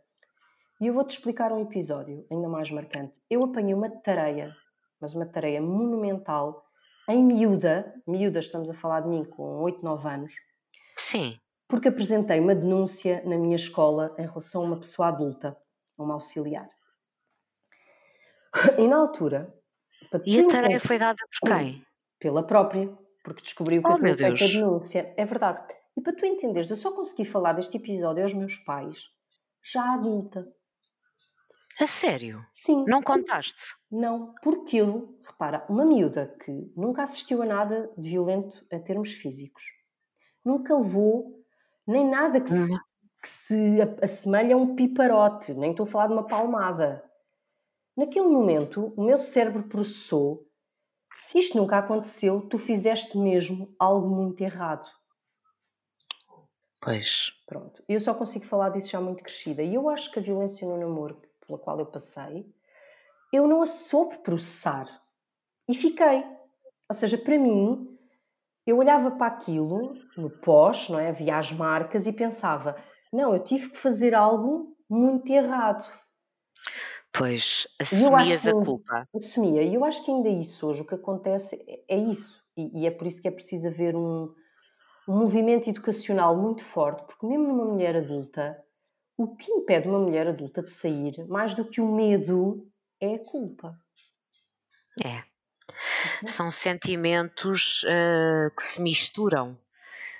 E 0.80 0.88
eu 0.88 0.94
vou-te 0.94 1.16
explicar 1.16 1.52
um 1.52 1.60
episódio 1.60 2.26
ainda 2.30 2.48
mais 2.48 2.68
marcante. 2.70 3.20
Eu 3.30 3.44
apanhei 3.44 3.74
uma 3.74 3.88
tareia, 3.88 4.54
mas 5.00 5.14
uma 5.14 5.26
tareia 5.26 5.62
monumental, 5.62 6.65
em 7.08 7.24
miúda, 7.24 7.94
miúda 8.06 8.38
estamos 8.38 8.68
a 8.68 8.74
falar 8.74 9.00
de 9.00 9.08
mim 9.08 9.24
com 9.24 9.60
8, 9.60 9.82
9 9.82 10.08
anos. 10.08 10.32
Sim. 10.96 11.38
Porque 11.68 11.88
apresentei 11.88 12.40
uma 12.40 12.54
denúncia 12.54 13.22
na 13.24 13.36
minha 13.36 13.56
escola 13.56 14.14
em 14.18 14.26
relação 14.26 14.62
a 14.62 14.66
uma 14.66 14.78
pessoa 14.78 15.08
adulta, 15.08 15.56
uma 15.98 16.14
auxiliar. 16.14 16.68
E 18.78 18.86
na 18.86 18.96
altura. 18.96 19.52
E 20.24 20.40
a 20.40 20.46
tarefa 20.46 20.86
foi 20.86 20.98
dada 20.98 21.18
por 21.40 21.50
quem? 21.50 21.84
Pela 22.18 22.46
própria, 22.46 22.88
porque 23.22 23.42
descobriu 23.42 23.82
que 23.82 23.88
oh, 23.88 23.92
eu 23.92 23.98
tinha 23.98 24.16
feito 24.16 24.44
a 24.44 24.46
denúncia. 24.46 25.14
É 25.16 25.24
verdade. 25.24 25.74
E 25.96 26.00
para 26.00 26.12
tu 26.12 26.24
entenderes, 26.24 26.70
eu 26.70 26.76
só 26.76 26.92
consegui 26.92 27.24
falar 27.24 27.52
deste 27.52 27.76
episódio 27.76 28.22
aos 28.22 28.32
meus 28.32 28.56
pais 28.58 28.96
já 29.72 29.94
adulta. 29.94 30.46
A 31.78 31.86
sério? 31.86 32.44
Sim. 32.52 32.84
Não 32.86 33.02
contaste? 33.02 33.76
Não, 33.90 34.34
porque 34.42 34.78
eu, 34.78 35.18
repara, 35.22 35.66
uma 35.68 35.84
miúda 35.84 36.34
que 36.42 36.72
nunca 36.74 37.02
assistiu 37.02 37.42
a 37.42 37.46
nada 37.46 37.92
de 37.98 38.10
violento 38.10 38.64
em 38.72 38.80
termos 38.80 39.12
físicos, 39.12 39.62
nunca 40.42 40.74
levou 40.74 41.44
nem 41.86 42.08
nada 42.08 42.40
que 42.40 42.48
se, 42.48 42.56
uhum. 42.56 42.78
que 43.22 43.28
se 43.28 43.78
assemelha 44.02 44.54
a 44.54 44.58
um 44.58 44.74
piparote, 44.74 45.52
nem 45.52 45.72
estou 45.72 45.84
a 45.84 45.86
falar 45.86 46.06
de 46.06 46.14
uma 46.14 46.26
palmada. 46.26 47.04
Naquele 47.94 48.26
momento, 48.26 48.94
o 48.96 49.04
meu 49.04 49.18
cérebro 49.18 49.64
processou: 49.64 50.46
se 51.12 51.38
isto 51.38 51.58
nunca 51.58 51.78
aconteceu, 51.78 52.40
tu 52.40 52.58
fizeste 52.58 53.18
mesmo 53.18 53.74
algo 53.78 54.08
muito 54.08 54.42
errado. 54.42 54.86
Pois. 56.80 57.32
Pronto. 57.46 57.82
Eu 57.88 58.00
só 58.00 58.14
consigo 58.14 58.46
falar 58.46 58.70
disso 58.70 58.90
já 58.90 59.00
muito 59.00 59.22
crescida. 59.22 59.62
E 59.62 59.74
eu 59.74 59.88
acho 59.88 60.10
que 60.10 60.18
a 60.18 60.22
violência 60.22 60.66
no 60.66 60.78
namoro 60.78 61.20
pela 61.46 61.58
qual 61.58 61.78
eu 61.78 61.86
passei, 61.86 62.46
eu 63.32 63.46
não 63.46 63.62
a 63.62 63.66
soube 63.66 64.18
processar. 64.18 64.86
E 65.68 65.74
fiquei. 65.74 66.24
Ou 66.88 66.94
seja, 66.94 67.18
para 67.18 67.38
mim, 67.38 67.98
eu 68.66 68.78
olhava 68.78 69.10
para 69.12 69.26
aquilo 69.26 69.94
no 70.16 70.30
pós, 70.30 70.88
não 70.88 70.98
é? 70.98 71.12
Via 71.12 71.38
as 71.38 71.52
marcas 71.52 72.06
e 72.06 72.12
pensava: 72.12 72.76
não, 73.12 73.34
eu 73.34 73.42
tive 73.42 73.70
que 73.70 73.76
fazer 73.76 74.14
algo 74.14 74.76
muito 74.88 75.30
errado. 75.32 75.84
Pois, 77.12 77.66
assumias 77.80 78.46
a 78.46 78.52
culpa. 78.52 79.08
Assumia. 79.14 79.62
E 79.62 79.74
eu 79.74 79.84
acho 79.84 80.04
que 80.04 80.10
ainda 80.10 80.28
isso 80.28 80.66
hoje, 80.66 80.82
o 80.82 80.84
que 80.84 80.94
acontece 80.94 81.56
é, 81.66 81.96
é 81.96 81.98
isso. 81.98 82.42
E, 82.56 82.82
e 82.82 82.86
é 82.86 82.90
por 82.90 83.06
isso 83.06 83.22
que 83.22 83.28
é 83.28 83.30
preciso 83.30 83.68
haver 83.68 83.96
um, 83.96 84.34
um 85.08 85.18
movimento 85.18 85.68
educacional 85.70 86.36
muito 86.36 86.62
forte, 86.62 87.04
porque 87.06 87.26
mesmo 87.26 87.46
numa 87.46 87.64
mulher 87.64 87.96
adulta, 87.96 88.62
o 89.16 89.34
que 89.36 89.50
impede 89.50 89.88
uma 89.88 89.98
mulher 89.98 90.28
adulta 90.28 90.62
de 90.62 90.70
sair, 90.70 91.26
mais 91.26 91.54
do 91.54 91.64
que 91.64 91.80
o 91.80 91.86
medo, 91.86 92.66
é 93.00 93.14
a 93.14 93.18
culpa. 93.18 93.78
É. 95.02 95.16
Uhum. 95.16 96.26
São 96.26 96.50
sentimentos 96.50 97.82
uh, 97.84 98.54
que 98.56 98.62
se 98.62 98.80
misturam. 98.80 99.58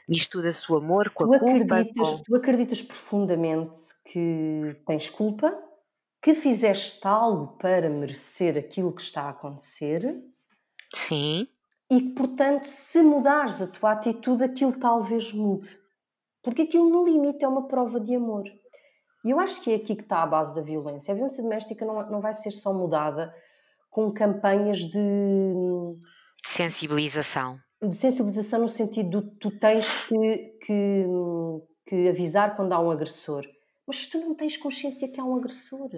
Mistura-se 0.09 0.71
o 0.71 0.77
amor 0.77 1.11
com 1.11 1.25
a 1.25 1.39
tu 1.39 1.45
culpa. 1.45 1.75
Acreditas, 1.81 2.09
com... 2.09 2.23
Tu 2.23 2.37
acreditas 2.37 2.83
profundamente 2.83 3.79
que 4.05 4.77
tens 4.87 5.09
culpa, 5.09 5.57
que 6.23 6.35
fizeste 6.35 7.07
algo 7.07 7.57
para 7.59 7.89
merecer 7.89 8.57
aquilo 8.57 8.93
que 8.93 9.03
está 9.03 9.23
a 9.23 9.31
acontecer. 9.31 10.23
Sim 10.95 11.49
e 11.91 12.01
que, 12.01 12.09
portanto, 12.11 12.67
se 12.67 13.01
mudares 13.03 13.63
a 13.63 13.67
tua 13.67 13.93
atitude, 13.93 14.45
aquilo 14.45 14.79
talvez 14.79 15.33
mude. 15.33 15.69
Porque 16.43 16.63
aquilo, 16.63 16.89
no 16.89 17.05
limite, 17.05 17.45
é 17.45 17.49
uma 17.49 17.67
prova 17.67 18.01
de 18.01 18.15
amor. 18.15 18.45
E 19.27 19.31
eu 19.31 19.41
acho 19.41 19.61
que 19.61 19.73
é 19.73 19.75
aqui 19.75 19.97
que 19.97 20.03
está 20.03 20.23
a 20.23 20.27
base 20.27 20.55
da 20.55 20.63
violência. 20.63 21.11
A 21.11 21.15
violência 21.17 21.43
doméstica 21.43 21.85
não, 21.85 22.09
não 22.09 22.21
vai 22.21 22.33
ser 22.33 22.53
só 22.53 22.73
mudada 22.73 23.35
com 23.91 24.13
campanhas 24.13 24.79
de 24.79 25.01
sensibilização. 26.45 27.59
De 27.83 27.97
sensibilização 27.97 28.61
no 28.61 28.69
sentido 28.69 29.23
de 29.23 29.31
tu 29.41 29.51
tens 29.59 30.07
que, 30.07 30.59
que, 30.65 31.05
que 31.89 32.09
avisar 32.09 32.55
quando 32.55 32.73
há 32.73 32.79
um 32.79 32.89
agressor. 32.89 33.45
Mas 33.85 34.05
se 34.05 34.13
tu 34.13 34.21
não 34.21 34.33
tens 34.33 34.57
consciência 34.57 35.11
que 35.11 35.21
há 35.21 35.25
um 35.25 35.35
agressor, 35.35 35.91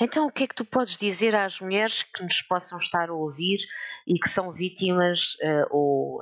então, 0.00 0.26
o 0.26 0.30
que 0.30 0.44
é 0.44 0.46
que 0.46 0.54
tu 0.54 0.64
podes 0.66 0.96
dizer 0.98 1.34
às 1.34 1.60
mulheres 1.60 2.02
que 2.02 2.22
nos 2.22 2.42
possam 2.42 2.78
estar 2.78 3.08
a 3.08 3.14
ouvir 3.14 3.58
e 4.06 4.18
que 4.18 4.28
são 4.28 4.52
vítimas 4.52 5.34
uh, 5.42 5.66
ou 5.70 6.20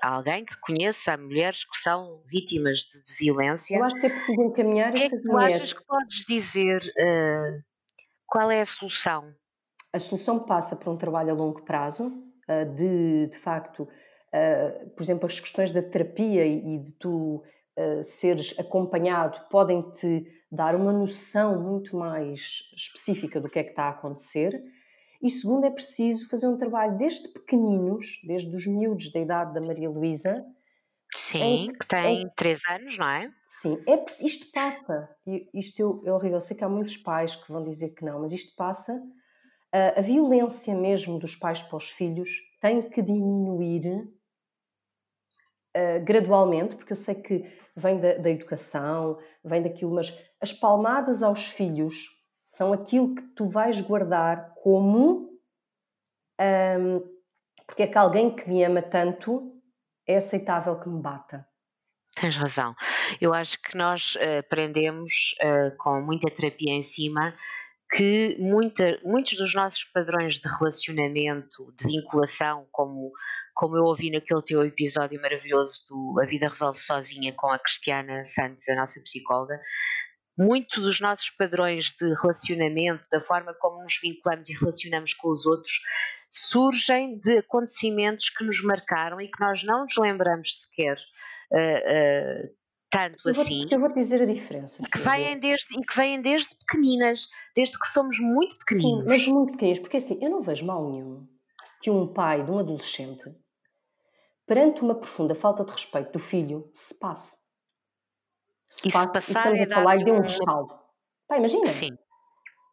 alguém 0.00 0.44
que 0.44 0.58
conheça 0.60 1.16
mulheres 1.16 1.64
que 1.64 1.76
são 1.78 2.22
vítimas 2.26 2.80
de, 2.80 3.02
de 3.02 3.14
violência? 3.18 3.76
Eu 3.76 3.84
acho 3.84 4.00
que 4.00 4.06
é 4.06 4.10
preciso 4.10 4.42
encaminhar 4.42 4.90
O 4.90 4.94
que 4.94 5.02
é 5.02 5.08
que 5.10 5.18
tu 5.18 5.28
mulheres. 5.28 5.56
achas 5.56 5.72
que 5.72 5.84
podes 5.84 6.24
dizer? 6.26 6.80
Uh, 6.98 7.62
qual 8.26 8.50
é 8.50 8.60
a 8.60 8.66
solução? 8.66 9.34
A 9.92 9.98
solução 9.98 10.38
passa 10.38 10.76
por 10.76 10.90
um 10.92 10.96
trabalho 10.96 11.30
a 11.30 11.34
longo 11.34 11.62
prazo, 11.62 12.06
uh, 12.06 12.74
de, 12.74 13.26
de 13.26 13.38
facto, 13.38 13.88
por 14.96 15.02
exemplo, 15.02 15.26
as 15.26 15.38
questões 15.38 15.70
da 15.70 15.82
terapia 15.82 16.46
e 16.46 16.78
de 16.78 16.92
tu 16.92 17.44
seres 18.02 18.54
acompanhado 18.58 19.38
podem-te 19.50 20.26
dar 20.50 20.74
uma 20.74 20.90
noção 20.90 21.60
muito 21.62 21.96
mais 21.96 22.62
específica 22.74 23.40
do 23.40 23.50
que 23.50 23.58
é 23.58 23.62
que 23.64 23.70
está 23.70 23.84
a 23.84 23.90
acontecer. 23.90 24.62
E 25.22 25.30
segundo, 25.30 25.64
é 25.64 25.70
preciso 25.70 26.28
fazer 26.28 26.48
um 26.48 26.56
trabalho 26.56 26.98
desde 26.98 27.28
pequeninos, 27.28 28.20
desde 28.24 28.54
os 28.54 28.66
miúdos 28.66 29.12
da 29.12 29.20
idade 29.20 29.54
da 29.54 29.60
Maria 29.60 29.88
Luísa. 29.88 30.44
Sim, 31.14 31.68
que, 31.72 31.78
que 31.78 31.86
tem 31.86 32.28
3 32.36 32.60
é, 32.68 32.74
anos, 32.74 32.98
não 32.98 33.08
é? 33.08 33.32
Sim, 33.46 33.80
é, 33.86 34.04
isto 34.24 34.50
passa. 34.50 35.08
Isto 35.54 36.02
é 36.04 36.12
horrível. 36.12 36.38
Eu 36.38 36.40
sei 36.40 36.56
que 36.56 36.64
há 36.64 36.68
muitos 36.68 36.96
pais 36.96 37.36
que 37.36 37.52
vão 37.52 37.62
dizer 37.62 37.90
que 37.90 38.04
não, 38.04 38.20
mas 38.20 38.32
isto 38.32 38.56
passa. 38.56 39.00
A, 39.70 40.00
a 40.00 40.02
violência 40.02 40.74
mesmo 40.74 41.18
dos 41.20 41.36
pais 41.36 41.62
para 41.62 41.76
os 41.76 41.88
filhos 41.90 42.28
tem 42.60 42.82
que 42.90 43.00
diminuir 43.00 44.08
uh, 45.76 46.04
gradualmente, 46.04 46.74
porque 46.74 46.92
eu 46.92 46.96
sei 46.96 47.14
que 47.14 47.44
vem 47.76 48.00
da, 48.00 48.14
da 48.14 48.30
educação, 48.30 49.18
vem 49.44 49.62
daquilo, 49.62 49.94
mas 49.94 50.12
as 50.40 50.52
palmadas 50.52 51.22
aos 51.22 51.46
filhos 51.46 52.21
são 52.44 52.72
aquilo 52.72 53.14
que 53.14 53.22
tu 53.34 53.48
vais 53.48 53.80
guardar 53.80 54.54
como 54.62 55.30
um, 56.40 57.12
porque 57.66 57.84
é 57.84 57.86
que 57.86 57.98
alguém 57.98 58.34
que 58.34 58.48
me 58.48 58.64
ama 58.64 58.82
tanto 58.82 59.52
é 60.06 60.16
aceitável 60.16 60.78
que 60.78 60.88
me 60.88 61.00
bata. 61.00 61.46
Tens 62.14 62.36
razão. 62.36 62.74
Eu 63.20 63.32
acho 63.32 63.60
que 63.62 63.76
nós 63.76 64.16
uh, 64.16 64.40
aprendemos 64.40 65.34
uh, 65.42 65.74
com 65.78 66.02
muita 66.02 66.30
terapia 66.30 66.72
em 66.72 66.82
cima 66.82 67.34
que 67.94 68.36
muita, 68.38 68.98
muitos 69.04 69.36
dos 69.36 69.54
nossos 69.54 69.84
padrões 69.84 70.36
de 70.36 70.48
relacionamento, 70.48 71.72
de 71.78 71.86
vinculação, 71.86 72.66
como 72.70 73.12
como 73.54 73.76
eu 73.76 73.84
ouvi 73.84 74.10
naquele 74.10 74.42
teu 74.42 74.64
episódio 74.64 75.20
maravilhoso 75.20 75.86
do 75.88 76.20
A 76.20 76.24
Vida 76.24 76.48
Resolve 76.48 76.80
Sozinha 76.80 77.34
com 77.34 77.50
a 77.50 77.58
Cristiana 77.58 78.24
Santos, 78.24 78.68
a 78.68 78.74
nossa 78.74 79.00
psicóloga, 79.00 79.60
muito 80.38 80.80
dos 80.80 81.00
nossos 81.00 81.30
padrões 81.30 81.92
de 81.92 82.14
relacionamento, 82.14 83.04
da 83.10 83.20
forma 83.20 83.54
como 83.54 83.82
nos 83.82 83.98
vinculamos 84.00 84.48
e 84.48 84.54
relacionamos 84.54 85.14
com 85.14 85.30
os 85.30 85.46
outros, 85.46 85.80
surgem 86.30 87.18
de 87.18 87.38
acontecimentos 87.38 88.30
que 88.30 88.44
nos 88.44 88.62
marcaram 88.62 89.20
e 89.20 89.28
que 89.28 89.40
nós 89.40 89.62
não 89.62 89.82
nos 89.82 89.96
lembramos 89.98 90.62
sequer. 90.62 90.96
Uh, 91.50 92.46
uh, 92.46 92.62
tanto 92.90 93.28
eu 93.28 93.34
vou, 93.34 93.42
assim. 93.42 93.66
Eu 93.70 93.80
vou 93.80 93.92
dizer 93.92 94.22
a 94.22 94.26
diferença. 94.26 94.82
Que 94.90 94.98
vêm 94.98 95.38
desde, 95.38 95.78
e 95.78 95.82
que 95.82 95.96
vêm 95.96 96.20
desde 96.20 96.54
pequeninas, 96.56 97.28
desde 97.54 97.78
que 97.78 97.86
somos 97.86 98.18
muito 98.18 98.56
pequeninos. 98.58 99.04
Sim, 99.04 99.08
mas 99.08 99.26
muito 99.26 99.52
pequeninos, 99.52 99.80
porque 99.80 99.96
assim, 99.96 100.22
eu 100.22 100.30
não 100.30 100.42
vejo 100.42 100.64
mal 100.64 100.90
nenhum 100.90 101.26
que 101.82 101.90
um 101.90 102.06
pai 102.06 102.44
de 102.44 102.50
um 102.50 102.58
adolescente 102.58 103.24
perante 104.46 104.82
uma 104.82 104.94
profunda 104.94 105.34
falta 105.34 105.64
de 105.64 105.72
respeito 105.72 106.12
do 106.12 106.18
filho, 106.18 106.70
se 106.74 106.98
passe. 106.98 107.41
Se 108.72 108.88
e 108.88 108.90
se 108.90 109.12
passar, 109.12 109.54
e 109.54 109.60
estamos 109.60 109.70
a 109.70 109.74
falar 109.74 109.96
e 109.96 110.04
deu 110.04 110.14
um 110.14 110.26
saldo. 110.26 110.74
Pá, 111.28 111.36
imagina. 111.36 111.66
Sim. 111.66 111.90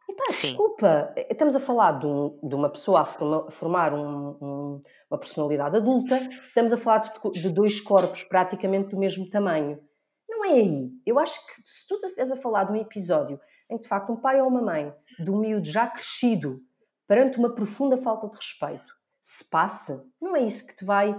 Epá, 0.10 0.24
desculpa, 0.30 1.14
estamos 1.30 1.56
a 1.56 1.60
falar 1.60 2.00
de, 2.00 2.08
um, 2.08 2.40
de 2.42 2.56
uma 2.56 2.70
pessoa 2.70 3.02
a, 3.02 3.06
forma, 3.06 3.52
formar 3.52 3.94
um, 3.94 4.38
um, 4.42 4.82
uma 5.12 5.20
personalidade 5.20 5.76
adulta, 5.76 6.18
estamos 6.48 6.72
a 6.72 6.78
falar 6.78 7.00
de, 7.00 7.32
de, 7.32 7.50
dois 7.54 7.82
corpos 7.82 8.24
praticamente 8.24 8.90
do 8.90 8.98
mesmo 8.98 9.30
tamanho. 9.30 9.78
Não 10.28 10.46
é 10.46 10.54
aí. 10.54 10.90
Eu 11.06 11.20
acho 11.20 11.46
que 11.46 11.62
se 11.64 11.86
tu 11.88 11.96
estás 11.96 12.32
a 12.32 12.38
falar 12.38 12.64
de 12.64 12.72
um 12.72 12.78
episódio 12.78 13.40
em 13.70 13.76
que 13.76 13.84
de 13.84 13.90
facto 13.90 14.12
um 14.12 14.22
pai 14.22 14.42
ou 14.42 14.48
uma 14.48 14.62
mãe 14.62 14.92
de 15.20 15.30
um 15.30 15.38
miúdo 15.38 15.70
já 15.70 15.86
crescido 15.86 16.60
perante 17.08 17.38
uma 17.38 17.54
profunda 17.54 17.98
falta 17.98 18.30
de 18.30 18.38
respeito 18.38 18.98
se 19.22 19.48
passa, 19.48 20.08
não 20.20 20.36
é 20.36 20.42
isso 20.42 20.66
que 20.66 20.76
te 20.76 20.86
vai. 20.86 21.14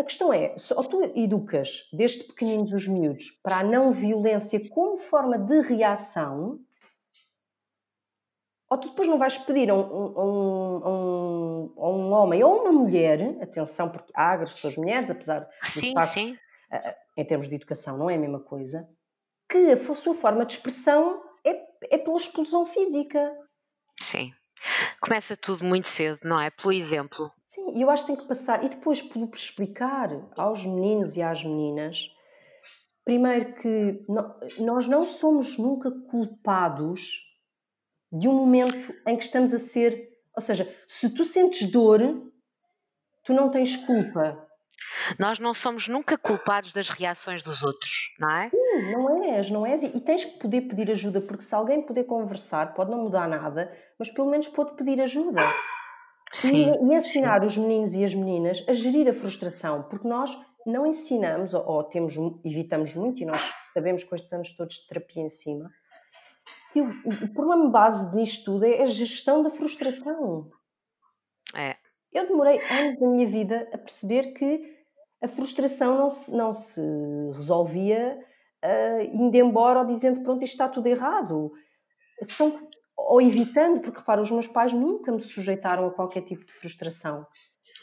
A 0.00 0.02
questão 0.02 0.32
é, 0.32 0.54
ou 0.74 0.84
tu 0.84 1.02
educas 1.14 1.86
desde 1.92 2.24
pequeninos 2.24 2.72
os 2.72 2.88
miúdos 2.88 3.32
para 3.42 3.58
a 3.58 3.62
não 3.62 3.90
violência 3.90 4.66
como 4.70 4.96
forma 4.96 5.38
de 5.38 5.60
reação, 5.60 6.58
ou 8.70 8.78
tu 8.78 8.88
depois 8.88 9.06
não 9.06 9.18
vais 9.18 9.36
pedir 9.36 9.68
a 9.68 9.74
um, 9.74 9.80
a 9.80 10.24
um, 10.24 11.72
a 11.76 11.88
um, 11.90 12.12
homem 12.12 12.42
ou 12.42 12.62
uma 12.62 12.72
mulher, 12.72 13.36
atenção, 13.42 13.90
porque 13.90 14.10
há 14.16 14.30
agressores 14.30 14.78
mulheres, 14.78 15.10
apesar 15.10 15.40
de, 15.40 15.68
sim, 15.68 15.92
facto, 15.92 16.12
sim. 16.14 16.38
em 17.18 17.24
termos 17.26 17.46
de 17.46 17.56
educação 17.56 17.98
não 17.98 18.08
é 18.08 18.14
a 18.14 18.18
mesma 18.18 18.40
coisa, 18.40 18.88
que 19.50 19.72
a 19.72 19.76
sua 19.76 20.14
forma 20.14 20.46
de 20.46 20.54
expressão 20.54 21.22
é, 21.44 21.62
é 21.90 21.98
pela 21.98 22.16
explosão 22.16 22.64
física. 22.64 23.36
Sim. 24.00 24.32
Começa 25.00 25.36
tudo 25.36 25.64
muito 25.64 25.88
cedo, 25.88 26.20
não 26.24 26.40
é? 26.40 26.50
Pelo 26.50 26.72
exemplo. 26.72 27.30
Sim, 27.42 27.76
e 27.76 27.82
eu 27.82 27.90
acho 27.90 28.04
que 28.04 28.12
tem 28.12 28.20
que 28.20 28.28
passar, 28.28 28.64
e 28.64 28.68
depois 28.68 29.02
por 29.02 29.28
explicar 29.34 30.10
aos 30.36 30.64
meninos 30.64 31.16
e 31.16 31.22
às 31.22 31.42
meninas, 31.42 32.10
primeiro 33.04 33.54
que 33.54 34.04
nós 34.58 34.86
não 34.86 35.02
somos 35.02 35.58
nunca 35.58 35.90
culpados 35.90 37.26
de 38.12 38.28
um 38.28 38.34
momento 38.34 38.94
em 39.06 39.16
que 39.16 39.24
estamos 39.24 39.52
a 39.54 39.58
ser. 39.58 40.10
Ou 40.34 40.42
seja, 40.42 40.72
se 40.86 41.12
tu 41.14 41.24
sentes 41.24 41.70
dor, 41.70 42.00
tu 43.24 43.32
não 43.32 43.50
tens 43.50 43.76
culpa. 43.76 44.46
Nós 45.18 45.38
não 45.38 45.52
somos 45.52 45.88
nunca 45.88 46.16
culpados 46.16 46.72
das 46.72 46.88
reações 46.88 47.42
dos 47.42 47.62
outros, 47.62 48.14
não 48.18 48.30
é? 48.30 48.48
Sim, 48.48 48.92
não 48.92 49.24
és, 49.24 49.50
não 49.50 49.66
és. 49.66 49.82
E 49.82 50.00
tens 50.00 50.24
que 50.24 50.38
poder 50.38 50.62
pedir 50.62 50.90
ajuda, 50.90 51.20
porque 51.20 51.42
se 51.42 51.54
alguém 51.54 51.82
puder 51.82 52.04
conversar, 52.04 52.74
pode 52.74 52.90
não 52.90 53.04
mudar 53.04 53.28
nada, 53.28 53.72
mas 53.98 54.10
pelo 54.10 54.30
menos 54.30 54.48
pode 54.48 54.76
pedir 54.76 55.00
ajuda. 55.00 55.42
Sim, 56.32 56.72
e, 56.72 56.92
e 56.92 56.94
ensinar 56.94 57.40
sim. 57.40 57.46
os 57.46 57.56
meninos 57.56 57.94
e 57.94 58.04
as 58.04 58.14
meninas 58.14 58.64
a 58.68 58.72
gerir 58.72 59.08
a 59.08 59.12
frustração, 59.12 59.82
porque 59.82 60.06
nós 60.06 60.30
não 60.66 60.86
ensinamos, 60.86 61.54
ou, 61.54 61.66
ou 61.66 61.84
temos, 61.84 62.14
evitamos 62.44 62.94
muito, 62.94 63.22
e 63.22 63.26
nós 63.26 63.40
sabemos 63.74 64.04
com 64.04 64.14
estes 64.14 64.32
anos 64.32 64.52
todos 64.56 64.76
de 64.76 64.86
terapia 64.86 65.22
em 65.22 65.28
cima, 65.28 65.70
e 66.74 66.80
o, 66.80 66.88
o 67.24 67.34
problema 67.34 67.68
base 67.68 68.14
disto 68.14 68.44
tudo 68.44 68.64
é 68.64 68.82
a 68.82 68.86
gestão 68.86 69.42
da 69.42 69.50
frustração. 69.50 70.50
É. 71.54 71.76
Eu 72.12 72.28
demorei 72.28 72.60
anos 72.70 72.98
da 72.98 73.06
minha 73.06 73.26
vida 73.26 73.68
a 73.72 73.78
perceber 73.78 74.32
que 74.34 74.79
a 75.22 75.28
frustração 75.28 75.96
não 75.96 76.10
se, 76.10 76.34
não 76.34 76.52
se 76.52 76.80
resolvia 77.34 78.18
uh, 78.64 79.02
indo 79.12 79.36
embora 79.36 79.80
ou 79.80 79.86
dizendo 79.86 80.22
pronto, 80.22 80.42
isto 80.42 80.54
está 80.54 80.68
tudo 80.68 80.86
errado. 80.86 81.52
São, 82.22 82.58
ou 82.96 83.20
evitando, 83.20 83.80
porque 83.80 83.98
repara, 83.98 84.20
os 84.20 84.30
meus 84.30 84.46
pais 84.46 84.72
nunca 84.72 85.12
me 85.12 85.22
sujeitaram 85.22 85.86
a 85.86 85.90
qualquer 85.90 86.22
tipo 86.22 86.44
de 86.44 86.52
frustração. 86.52 87.26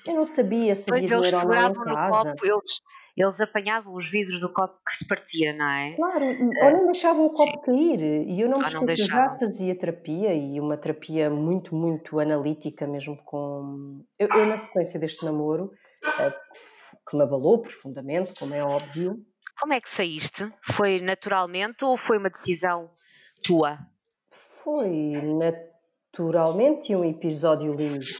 Eu 0.05 0.15
não 0.15 0.25
sabia 0.25 0.73
se 0.73 0.89
havia 0.91 1.05
dinheiro 1.05 1.37
ou 1.37 1.45
não 1.45 1.71
em 1.71 1.73
casa. 1.73 2.31
Copo, 2.31 2.45
eles, 2.45 2.81
eles 3.15 3.41
apanhavam 3.41 3.93
os 3.93 4.09
vidros 4.09 4.41
do 4.41 4.53
copo 4.53 4.79
que 4.85 4.95
se 4.95 5.05
partia, 5.07 5.53
não 5.53 5.69
é? 5.69 5.95
Claro, 5.95 6.25
uh, 6.25 6.65
ou 6.65 6.71
não 6.71 6.85
deixavam 6.85 7.25
o 7.25 7.33
copo 7.33 7.51
sim. 7.51 7.61
cair. 7.65 8.01
E 8.27 8.39
eu 8.39 8.47
não 8.47 8.59
me 8.59 8.63
esqueço, 8.63 9.05
já 9.05 9.37
fazia 9.37 9.77
terapia 9.77 10.33
e 10.33 10.59
uma 10.59 10.77
terapia 10.77 11.29
muito, 11.29 11.75
muito 11.75 12.19
analítica 12.19 12.87
mesmo 12.87 13.17
com... 13.25 14.01
Eu, 14.17 14.29
eu 14.29 14.45
na 14.45 14.59
sequência 14.61 14.99
deste 14.99 15.25
namoro, 15.25 15.73
uh, 16.05 16.33
que 17.09 17.15
me 17.15 17.23
abalou 17.23 17.61
profundamente, 17.61 18.33
como 18.39 18.53
é 18.53 18.63
óbvio. 18.63 19.25
Como 19.59 19.73
é 19.73 19.81
que 19.81 19.89
saíste? 19.89 20.51
Foi 20.61 20.99
naturalmente 20.99 21.83
ou 21.83 21.97
foi 21.97 22.17
uma 22.17 22.29
decisão 22.29 22.89
tua? 23.43 23.79
Foi 24.63 25.11
naturalmente 26.13 26.95
um 26.95 27.03
episódio 27.03 27.73
limite 27.73 28.19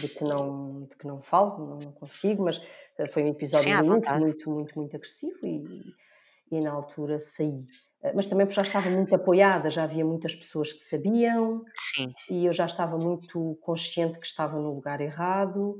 de 0.00 0.08
que 0.08 0.24
não, 0.24 0.84
de 0.84 0.96
que 0.96 1.06
não 1.06 1.20
falo, 1.20 1.78
não 1.80 1.92
consigo, 1.92 2.44
mas 2.44 2.60
eh, 2.98 3.06
foi 3.06 3.24
um 3.24 3.28
episódio 3.28 3.76
Sim, 3.76 3.82
muito, 3.82 4.12
muito, 4.14 4.50
muito, 4.50 4.78
muito 4.78 4.96
agressivo 4.96 5.38
e, 5.46 5.64
e 6.50 6.60
na 6.60 6.72
altura 6.72 7.20
saí. 7.20 7.64
Eh, 8.02 8.12
mas 8.14 8.26
também 8.26 8.46
porque 8.46 8.56
já 8.56 8.62
estava 8.62 8.88
muito 8.90 9.14
apoiada, 9.14 9.70
já 9.70 9.84
havia 9.84 10.04
muitas 10.04 10.34
pessoas 10.34 10.72
que 10.72 10.80
sabiam 10.80 11.64
Sim. 11.76 12.12
e 12.30 12.46
eu 12.46 12.52
já 12.52 12.66
estava 12.66 12.96
muito 12.96 13.58
consciente 13.62 14.18
que 14.18 14.26
estava 14.26 14.56
no 14.58 14.74
lugar 14.74 15.00
errado, 15.00 15.78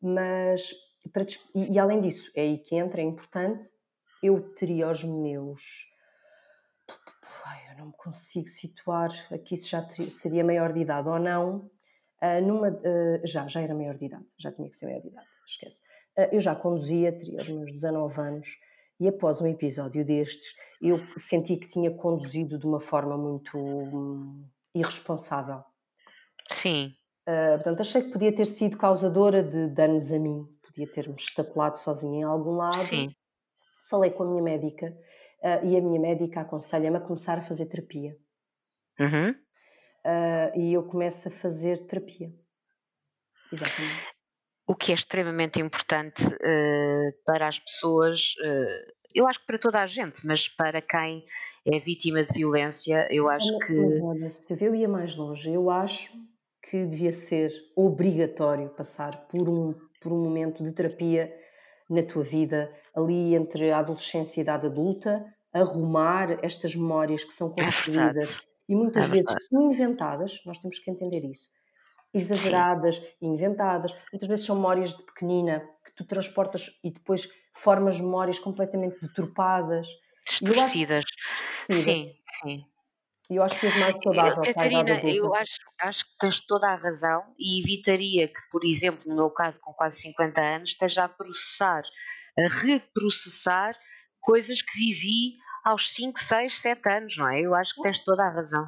mas 0.00 0.70
para, 1.08 1.24
e, 1.54 1.72
e 1.72 1.78
além 1.78 2.00
disso, 2.00 2.30
é 2.34 2.42
aí 2.42 2.58
que 2.58 2.76
entra, 2.76 3.00
é 3.00 3.04
importante, 3.04 3.68
eu 4.22 4.54
teria 4.54 4.90
os 4.90 5.02
meus 5.02 5.90
Ai, 7.44 7.72
eu 7.72 7.78
não 7.78 7.86
me 7.86 7.92
consigo 7.96 8.48
situar 8.48 9.10
aqui 9.32 9.56
se 9.56 9.68
já 9.68 9.82
teria, 9.82 10.10
seria 10.10 10.44
maior 10.44 10.72
de 10.72 10.80
idade 10.80 11.08
ou 11.08 11.18
não, 11.18 11.70
Uh, 12.22 12.40
numa, 12.40 12.68
uh, 12.68 13.26
já, 13.26 13.48
já 13.48 13.60
era 13.60 13.74
maior 13.74 13.98
de 13.98 14.04
idade, 14.04 14.24
já 14.38 14.52
tinha 14.52 14.70
que 14.70 14.76
ser 14.76 14.86
maior 14.86 15.00
de 15.02 15.08
idade, 15.08 15.26
esquece. 15.44 15.82
Uh, 16.16 16.28
eu 16.30 16.40
já 16.40 16.54
conduzia, 16.54 17.10
teria 17.10 17.38
os 17.38 17.48
meus 17.48 17.72
19 17.72 18.20
anos, 18.20 18.48
e 19.00 19.08
após 19.08 19.40
um 19.40 19.46
episódio 19.48 20.04
destes, 20.04 20.54
eu 20.80 21.00
senti 21.16 21.56
que 21.56 21.66
tinha 21.66 21.90
conduzido 21.90 22.56
de 22.60 22.64
uma 22.64 22.78
forma 22.78 23.18
muito 23.18 23.58
hum, 23.58 24.44
irresponsável. 24.72 25.64
Sim. 26.48 26.94
portanto, 27.24 27.80
achei 27.80 28.02
que 28.02 28.12
podia 28.12 28.32
ter 28.32 28.46
sido 28.46 28.76
causadora 28.76 29.42
de 29.42 29.66
danos 29.68 30.12
a 30.12 30.18
mim, 30.18 30.46
podia 30.72 30.92
ter-me 30.92 31.14
estapelado 31.16 31.78
sozinha 31.78 32.20
em 32.20 32.24
algum 32.24 32.56
lado. 32.56 32.76
Sim. 32.76 33.14
Falei 33.88 34.10
com 34.10 34.22
a 34.22 34.26
minha 34.26 34.42
médica, 34.42 34.96
e 35.64 35.76
a 35.76 35.80
minha 35.80 36.00
médica 36.00 36.40
aconselha-me 36.40 36.96
a 36.96 37.00
começar 37.00 37.38
a 37.38 37.42
fazer 37.42 37.66
terapia. 37.66 38.16
Uhum 38.98 39.34
uh, 40.04 40.58
e 40.58 40.72
eu 40.72 40.82
começo 40.82 41.28
a 41.28 41.30
fazer 41.30 41.86
terapia. 41.86 42.32
Exatamente. 43.52 44.12
O 44.66 44.74
que 44.74 44.92
é 44.92 44.94
extremamente 44.94 45.60
importante 45.60 46.24
uh, 46.24 47.24
para 47.24 47.48
as 47.48 47.58
pessoas, 47.58 48.34
uh, 48.40 48.92
eu 49.14 49.26
acho 49.26 49.40
que 49.40 49.46
para 49.46 49.58
toda 49.58 49.82
a 49.82 49.86
gente, 49.86 50.26
mas 50.26 50.48
para 50.48 50.80
quem 50.80 51.24
é 51.66 51.78
vítima 51.78 52.24
de 52.24 52.32
violência, 52.32 53.06
eu 53.10 53.28
acho 53.28 53.58
que. 53.66 54.00
olha, 54.00 54.30
se 54.30 54.64
eu 54.64 54.74
ia 54.74 54.88
mais 54.88 55.14
longe, 55.14 55.52
eu 55.52 55.70
acho 55.70 56.12
que 56.62 56.86
devia 56.86 57.12
ser 57.12 57.52
obrigatório 57.76 58.70
passar 58.70 59.26
por 59.26 59.48
um, 59.48 59.74
por 60.02 60.12
um 60.12 60.22
momento 60.22 60.62
de 60.64 60.72
terapia 60.72 61.34
na 61.88 62.02
tua 62.02 62.22
vida, 62.22 62.72
ali 62.94 63.34
entre 63.34 63.70
a 63.70 63.78
adolescência 63.78 64.40
e 64.40 64.42
a 64.42 64.44
idade 64.44 64.66
adulta, 64.66 65.24
arrumar 65.52 66.38
estas 66.44 66.74
memórias 66.74 67.24
que 67.24 67.32
são 67.32 67.50
é 67.58 67.62
construídas 67.62 68.30
é 68.30 68.42
e 68.68 68.74
muitas 68.74 69.04
é 69.04 69.08
vezes 69.08 69.34
inventadas, 69.52 70.40
nós 70.46 70.58
temos 70.58 70.78
que 70.78 70.90
entender 70.90 71.24
isso. 71.24 71.50
Exageradas, 72.14 72.96
Sim. 72.96 73.06
inventadas, 73.22 73.94
muitas 74.12 74.28
vezes 74.28 74.46
são 74.46 74.56
memórias 74.56 74.96
de 74.96 75.02
pequenina 75.04 75.60
que 75.84 75.94
tu 75.94 76.06
transportas 76.06 76.78
e 76.84 76.90
depois 76.90 77.28
formas 77.54 77.98
memórias 78.00 78.38
completamente 78.38 78.98
deturpadas, 79.00 79.88
distorcidas. 80.28 81.04
Sim, 81.70 82.14
sim. 82.26 82.71
E 83.30 83.36
eu 83.36 83.42
acho 83.42 83.58
que 83.58 83.66
és 83.66 83.76
mais 83.78 83.96
saudável. 84.02 84.42
Catarina, 84.42 85.00
eu 85.04 85.34
acho, 85.34 85.58
acho 85.80 86.04
que 86.04 86.18
tens 86.18 86.40
toda 86.40 86.68
a 86.68 86.74
razão 86.74 87.22
e 87.38 87.62
evitaria 87.62 88.28
que, 88.28 88.40
por 88.50 88.64
exemplo, 88.64 89.02
no 89.06 89.16
meu 89.16 89.30
caso, 89.30 89.60
com 89.60 89.72
quase 89.72 90.00
50 90.00 90.40
anos, 90.40 90.70
esteja 90.70 91.04
a 91.04 91.08
processar, 91.08 91.82
a 92.38 92.48
reprocessar 92.48 93.76
coisas 94.20 94.60
que 94.60 94.78
vivi 94.78 95.36
aos 95.64 95.92
5, 95.92 96.18
6, 96.18 96.60
7 96.60 96.88
anos, 96.88 97.16
não 97.16 97.28
é? 97.28 97.40
Eu 97.40 97.54
acho 97.54 97.74
que 97.74 97.82
tens 97.82 98.00
toda 98.00 98.24
a 98.24 98.30
razão. 98.30 98.66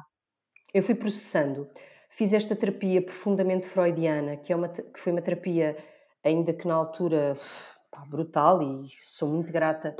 Eu 0.73 0.81
fui 0.81 0.95
processando. 0.95 1.69
Fiz 2.09 2.33
esta 2.33 2.55
terapia 2.55 3.01
profundamente 3.01 3.67
freudiana, 3.67 4.37
que, 4.37 4.53
é 4.53 4.55
uma, 4.55 4.69
que 4.69 4.99
foi 4.99 5.11
uma 5.11 5.21
terapia, 5.21 5.77
ainda 6.23 6.53
que 6.53 6.67
na 6.67 6.75
altura 6.75 7.37
pá, 7.91 8.05
brutal, 8.05 8.61
e 8.61 8.87
sou 9.03 9.29
muito 9.29 9.51
grata, 9.51 9.95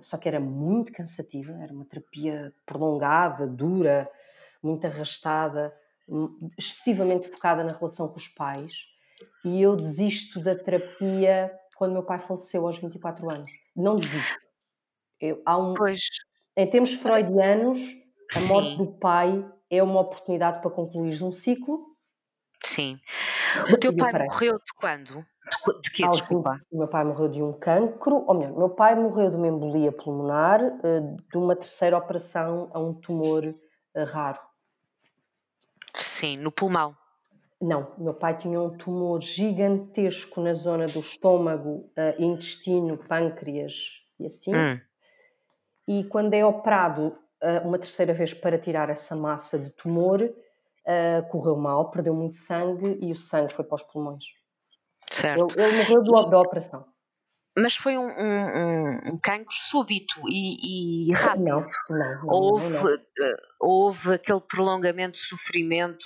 só 0.00 0.16
que 0.16 0.28
era 0.28 0.40
muito 0.40 0.92
cansativa, 0.92 1.52
era 1.52 1.72
uma 1.72 1.84
terapia 1.84 2.52
prolongada, 2.64 3.46
dura, 3.46 4.10
muito 4.62 4.86
arrastada, 4.86 5.74
excessivamente 6.56 7.28
focada 7.28 7.62
na 7.64 7.72
relação 7.72 8.08
com 8.08 8.16
os 8.16 8.28
pais. 8.28 8.74
E 9.44 9.60
eu 9.60 9.76
desisto 9.76 10.40
da 10.40 10.54
terapia 10.54 11.52
quando 11.76 11.92
meu 11.92 12.02
pai 12.02 12.18
faleceu 12.18 12.66
aos 12.66 12.78
24 12.78 13.30
anos. 13.30 13.50
Não 13.74 13.96
desisto. 13.96 14.38
Eu, 15.20 15.42
há 15.44 15.58
um, 15.58 15.74
pois. 15.74 16.00
Em 16.56 16.68
termos 16.68 16.94
freudianos, 16.94 17.80
a 18.34 18.40
morte 18.40 18.70
Sim. 18.70 18.76
do 18.76 18.86
pai 18.98 19.52
é 19.70 19.82
uma 19.82 20.00
oportunidade 20.00 20.60
para 20.60 20.70
concluir 20.70 21.22
um 21.22 21.32
ciclo. 21.32 21.96
Sim. 22.64 22.98
O 23.72 23.76
teu 23.76 23.96
pai 23.96 24.12
morreu 24.24 24.54
de 24.54 24.72
quando? 24.76 25.24
De, 25.48 25.80
de 25.82 25.90
que, 25.90 26.08
desculpa? 26.08 26.60
O 26.70 26.78
meu 26.78 26.88
pai 26.88 27.04
morreu 27.04 27.28
de 27.28 27.42
um 27.42 27.52
cancro, 27.52 28.24
ou 28.26 28.34
melhor, 28.34 28.56
meu 28.56 28.70
pai 28.70 28.94
morreu 28.94 29.30
de 29.30 29.36
uma 29.36 29.48
embolia 29.48 29.90
pulmonar, 29.90 30.60
eh, 30.62 31.00
de 31.30 31.38
uma 31.38 31.56
terceira 31.56 31.96
operação 31.96 32.70
a 32.72 32.78
um 32.78 32.92
tumor 32.94 33.44
eh, 33.44 34.02
raro. 34.04 34.40
Sim, 35.94 36.36
no 36.36 36.52
pulmão. 36.52 36.96
Não, 37.60 37.92
meu 37.98 38.14
pai 38.14 38.36
tinha 38.36 38.60
um 38.60 38.76
tumor 38.76 39.20
gigantesco 39.20 40.40
na 40.40 40.52
zona 40.52 40.86
do 40.86 41.00
estômago, 41.00 41.90
uh, 41.98 42.22
intestino, 42.22 42.96
pâncreas 42.96 44.00
e 44.20 44.26
assim. 44.26 44.54
Hum. 44.54 44.80
E 45.88 46.04
quando 46.04 46.34
é 46.34 46.44
operado 46.44 47.18
uma 47.64 47.78
terceira 47.78 48.12
vez 48.12 48.34
para 48.34 48.58
tirar 48.58 48.90
essa 48.90 49.16
massa 49.16 49.58
de 49.58 49.70
tumor, 49.70 50.20
correu 51.30 51.56
mal, 51.56 51.90
perdeu 51.90 52.12
muito 52.12 52.34
sangue 52.34 52.98
e 53.00 53.10
o 53.10 53.16
sangue 53.16 53.54
foi 53.54 53.64
para 53.64 53.76
os 53.76 53.82
pulmões. 53.82 54.24
Certo. 55.10 55.46
Ele, 55.56 55.66
ele 55.66 55.76
morreu 55.78 56.02
do, 56.02 56.30
da 56.30 56.40
operação. 56.40 56.84
Mas 57.56 57.74
foi 57.74 57.98
um, 57.98 58.06
um, 58.06 59.12
um 59.12 59.18
cancro 59.18 59.52
súbito 59.52 60.20
e, 60.28 61.08
e 61.08 61.12
rápido. 61.12 61.44
Não, 61.44 61.62
não, 61.90 61.98
não 61.98 62.28
houve, 62.28 62.72
não, 62.72 62.82
não. 62.82 63.36
houve 63.60 64.14
aquele 64.14 64.40
prolongamento 64.40 65.14
de 65.14 65.24
sofrimento 65.24 66.04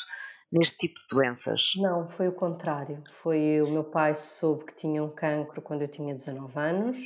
neste 0.51 0.77
tipo 0.79 0.99
de 1.01 1.07
doenças? 1.11 1.73
Não, 1.77 2.09
foi 2.11 2.29
o 2.29 2.33
contrário. 2.33 3.03
Foi 3.23 3.61
o 3.61 3.69
meu 3.69 3.85
pai 3.85 4.15
soube 4.15 4.65
que 4.65 4.75
tinha 4.75 5.03
um 5.03 5.11
cancro 5.11 5.61
quando 5.61 5.83
eu 5.83 5.89
tinha 5.89 6.15
19 6.15 6.59
anos 6.59 6.99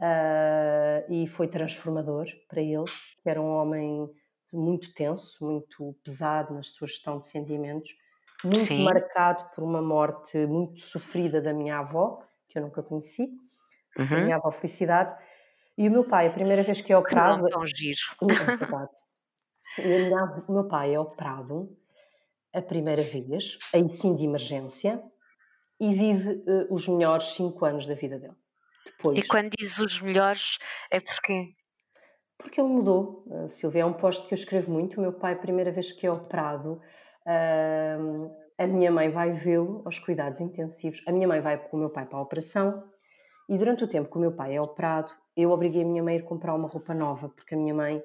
uh, 0.00 1.12
e 1.12 1.26
foi 1.26 1.48
transformador 1.48 2.26
para 2.48 2.60
ele, 2.60 2.84
que 3.22 3.28
era 3.28 3.40
um 3.40 3.50
homem 3.50 4.08
muito 4.52 4.92
tenso, 4.94 5.44
muito 5.44 5.94
pesado 6.04 6.54
na 6.54 6.62
sua 6.62 6.86
gestão 6.86 7.18
de 7.18 7.28
sentimentos, 7.28 7.90
muito 8.44 8.60
Sim. 8.60 8.84
marcado 8.84 9.50
por 9.54 9.64
uma 9.64 9.82
morte 9.82 10.46
muito 10.46 10.80
sofrida 10.80 11.40
da 11.40 11.52
minha 11.52 11.78
avó, 11.78 12.22
que 12.48 12.58
eu 12.58 12.62
nunca 12.62 12.82
conheci, 12.82 13.28
uhum. 13.98 14.08
da 14.08 14.20
minha 14.20 14.36
avó 14.36 14.50
Felicidade. 14.50 15.14
E 15.76 15.88
o 15.88 15.90
meu 15.92 16.04
pai, 16.04 16.26
a 16.26 16.32
primeira 16.32 16.62
vez 16.62 16.80
que 16.80 16.92
é 16.92 16.98
operado. 16.98 17.42
Não, 17.42 17.50
tão 17.50 17.66
giro. 17.66 17.98
É 19.78 19.84
o 20.48 20.52
meu 20.52 20.66
pai 20.66 20.94
é 20.94 21.00
operado 21.00 21.76
a 22.52 22.62
primeira 22.62 23.02
vez, 23.02 23.58
aí 23.72 23.88
sim 23.88 24.16
de 24.16 24.24
emergência, 24.24 25.02
e 25.80 25.92
vive 25.92 26.30
uh, 26.30 26.66
os 26.74 26.88
melhores 26.88 27.34
cinco 27.34 27.64
anos 27.64 27.86
da 27.86 27.94
vida 27.94 28.18
dele. 28.18 28.34
Depois, 28.84 29.18
e 29.18 29.26
quando 29.26 29.50
diz 29.56 29.78
os 29.78 30.00
melhores, 30.00 30.58
é 30.90 30.98
porquê? 30.98 31.54
Porque 32.38 32.60
ele 32.60 32.68
mudou. 32.70 33.24
Uh, 33.26 33.48
Silvia, 33.48 33.82
é 33.82 33.84
um 33.84 33.92
posto 33.92 34.26
que 34.26 34.34
eu 34.34 34.38
escrevo 34.38 34.72
muito. 34.72 34.98
O 34.98 35.00
meu 35.00 35.12
pai, 35.12 35.34
a 35.34 35.38
primeira 35.38 35.70
vez 35.70 35.92
que 35.92 36.06
é 36.06 36.10
operado, 36.10 36.80
uh, 37.28 38.36
a 38.56 38.66
minha 38.66 38.90
mãe 38.90 39.10
vai 39.10 39.32
vê-lo 39.32 39.82
aos 39.84 39.98
cuidados 39.98 40.40
intensivos. 40.40 41.02
A 41.06 41.12
minha 41.12 41.28
mãe 41.28 41.40
vai 41.40 41.58
com 41.58 41.76
o 41.76 41.80
meu 41.80 41.90
pai 41.90 42.06
para 42.06 42.18
a 42.18 42.22
operação. 42.22 42.82
E 43.48 43.56
durante 43.56 43.84
o 43.84 43.88
tempo 43.88 44.10
que 44.10 44.16
o 44.16 44.20
meu 44.20 44.32
pai 44.32 44.56
é 44.56 44.60
operado, 44.60 45.12
eu 45.36 45.50
obriguei 45.50 45.82
a 45.82 45.86
minha 45.86 46.02
mãe 46.02 46.16
a 46.16 46.18
ir 46.18 46.22
comprar 46.22 46.54
uma 46.54 46.68
roupa 46.68 46.92
nova, 46.92 47.28
porque 47.28 47.54
a 47.54 47.58
minha 47.58 47.74
mãe, 47.74 48.02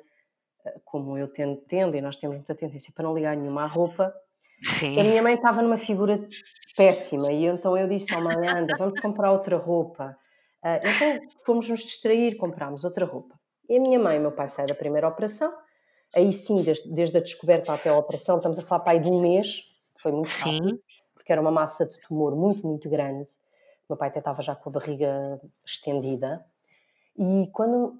como 0.86 1.18
eu 1.18 1.28
tendo, 1.28 1.58
tendo 1.68 1.98
e 1.98 2.02
nós 2.02 2.18
temos 2.18 2.38
muita 2.38 2.54
tendência 2.54 2.94
para 2.94 3.04
não 3.04 3.16
ligar 3.16 3.36
nenhuma 3.36 3.64
à 3.64 3.68
roupa, 3.68 4.14
Sim. 4.64 5.00
A 5.00 5.04
minha 5.04 5.22
mãe 5.22 5.36
estava 5.36 5.62
numa 5.62 5.78
figura 5.78 6.26
péssima 6.76 7.32
e 7.32 7.46
então 7.46 7.78
eu 7.78 7.88
disse 7.88 8.14
ao 8.14 8.22
mãe, 8.22 8.48
anda, 8.48 8.76
vamos 8.78 9.00
comprar 9.00 9.32
outra 9.32 9.58
roupa. 9.58 10.18
Uh, 10.64 10.80
então 10.88 11.20
fomos 11.46 11.70
nos 11.70 11.82
distrair, 11.82 12.38
comprámos 12.38 12.86
outra 12.86 13.06
roupa. 13.06 13.38
E 13.70 13.78
a 13.78 13.82
minha 13.82 14.00
mãe 14.00 14.18
e 14.18 14.20
meu 14.20 14.32
pai 14.32 14.50
saem 14.50 14.68
da 14.68 14.76
primeira 14.76 15.08
operação, 15.08 15.54
aí 16.16 16.32
sim, 16.32 16.64
desde, 16.64 16.90
desde 16.90 17.18
a 17.18 17.22
descoberta 17.22 17.74
até 17.74 17.90
a 17.90 17.98
operação, 17.98 18.38
estamos 18.38 18.60
a 18.60 18.62
falar 18.62 18.82
para 18.82 18.94
aí 18.94 19.00
de 19.00 19.10
um 19.10 19.22
mês, 19.22 19.64
foi 19.98 20.12
muito 20.12 20.30
sim. 20.30 20.60
rápido, 20.60 20.80
porque 21.14 21.32
era 21.32 21.42
uma 21.42 21.52
massa 21.52 21.86
de 21.86 21.98
tumor 22.02 22.36
muito, 22.36 22.66
muito 22.68 22.90
grande. 22.90 23.32
Meu 23.90 23.98
pai 23.98 24.10
até 24.10 24.20
estava 24.20 24.42
já 24.42 24.56
com 24.56 24.70
a 24.70 24.74
barriga 24.74 25.40
estendida. 25.66 26.46
E 27.18 27.50
quando 27.52 28.00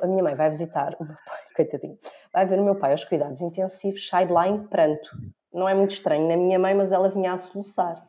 a 0.00 0.06
minha 0.06 0.22
mãe 0.22 0.34
vai 0.34 0.48
visitar 0.50 0.96
o 0.98 1.04
meu 1.04 1.16
pai, 1.26 1.38
coitadinho, 1.54 1.98
vai 2.32 2.46
ver 2.46 2.58
o 2.58 2.64
meu 2.64 2.76
pai 2.76 2.92
aos 2.92 3.04
cuidados 3.04 3.40
intensivos, 3.40 4.06
sai 4.08 4.26
de 4.26 4.32
lá 4.32 4.48
em 4.48 4.66
pranto 4.66 5.10
não 5.52 5.68
é 5.68 5.74
muito 5.74 5.92
estranho 5.92 6.28
na 6.28 6.36
minha 6.36 6.58
mãe, 6.58 6.74
mas 6.74 6.92
ela 6.92 7.08
vinha 7.08 7.32
a 7.32 7.38
soluçar. 7.38 8.06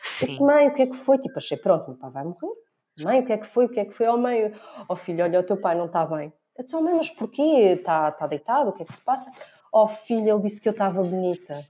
Sim. 0.00 0.26
Disse, 0.26 0.42
mãe, 0.42 0.68
o 0.68 0.74
que 0.74 0.82
é 0.82 0.86
que 0.86 0.96
foi? 0.96 1.18
Tipo, 1.18 1.38
achei, 1.38 1.56
pronto, 1.56 1.88
meu 1.88 1.98
pai 1.98 2.10
vai 2.10 2.24
morrer. 2.24 2.54
Mãe, 3.02 3.20
o 3.20 3.26
que 3.26 3.32
é 3.32 3.38
que 3.38 3.46
foi? 3.46 3.64
O 3.66 3.68
que 3.68 3.80
é 3.80 3.84
que 3.84 3.92
foi? 3.92 4.08
Oh, 4.08 4.18
mãe, 4.18 4.52
oh 4.88 4.96
filho, 4.96 5.24
olha, 5.24 5.40
o 5.40 5.42
teu 5.42 5.56
pai 5.56 5.74
não 5.74 5.86
está 5.86 6.04
bem. 6.04 6.32
Eu 6.60 6.64
disse, 6.64 6.76
mãe, 6.76 6.94
mas 6.94 7.10
porquê? 7.10 7.76
Está 7.78 8.12
tá 8.12 8.26
deitado? 8.26 8.68
O 8.68 8.72
que 8.74 8.82
é 8.82 8.86
que 8.86 8.92
se 8.92 9.00
passa? 9.00 9.30
Oh, 9.72 9.88
filho, 9.88 10.28
ele 10.28 10.42
disse 10.42 10.60
que 10.60 10.68
eu 10.68 10.72
estava 10.72 11.02
bonita. 11.02 11.66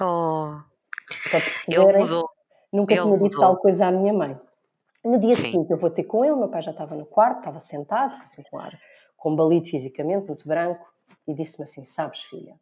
Oh, 0.00 0.60
ele 1.66 1.98
mudou. 1.98 2.30
Nunca 2.72 2.94
ele 2.94 3.02
tinha 3.02 3.14
dito 3.14 3.24
mudou. 3.24 3.40
tal 3.40 3.56
coisa 3.56 3.86
à 3.86 3.90
minha 3.90 4.12
mãe. 4.12 4.38
No 5.04 5.18
dia 5.18 5.34
Sim. 5.34 5.42
seguinte 5.42 5.70
eu 5.72 5.78
vou 5.78 5.90
ter 5.90 6.04
com 6.04 6.24
ele, 6.24 6.36
meu 6.36 6.48
pai 6.48 6.62
já 6.62 6.70
estava 6.70 6.94
no 6.94 7.04
quarto, 7.04 7.38
estava 7.38 7.58
sentado, 7.58 8.22
assim 8.22 8.42
com 8.48 8.58
ar 8.58 8.78
combalido 9.20 9.66
fisicamente, 9.66 10.26
muito 10.26 10.48
branco, 10.48 10.86
e 11.26 11.34
disse-me 11.34 11.64
assim, 11.64 11.84
sabes 11.84 12.22
filha, 12.24 12.54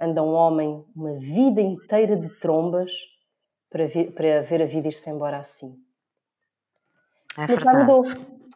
anda 0.00 0.22
um 0.22 0.32
homem 0.32 0.84
uma 0.96 1.14
vida 1.14 1.60
inteira 1.60 2.16
de 2.16 2.28
trombas 2.40 2.90
para, 3.70 3.86
vir, 3.86 4.12
para 4.12 4.42
ver 4.42 4.62
a 4.62 4.66
vida 4.66 4.88
ir-se 4.88 5.08
embora 5.08 5.38
assim. 5.38 5.78
É 7.38 7.46
Meu 7.46 7.62
pai 7.62 7.84
mudou. 7.84 8.02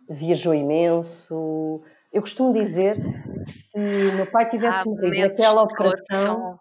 Viajou 0.08 0.54
imenso. 0.54 1.82
Eu 2.12 2.22
costumo 2.22 2.52
dizer 2.52 2.96
que 3.44 3.52
se 3.52 3.78
meu 3.78 4.30
pai 4.30 4.48
tivesse 4.48 4.88
morrido 4.88 5.28
naquela 5.28 5.62
operação, 5.62 6.58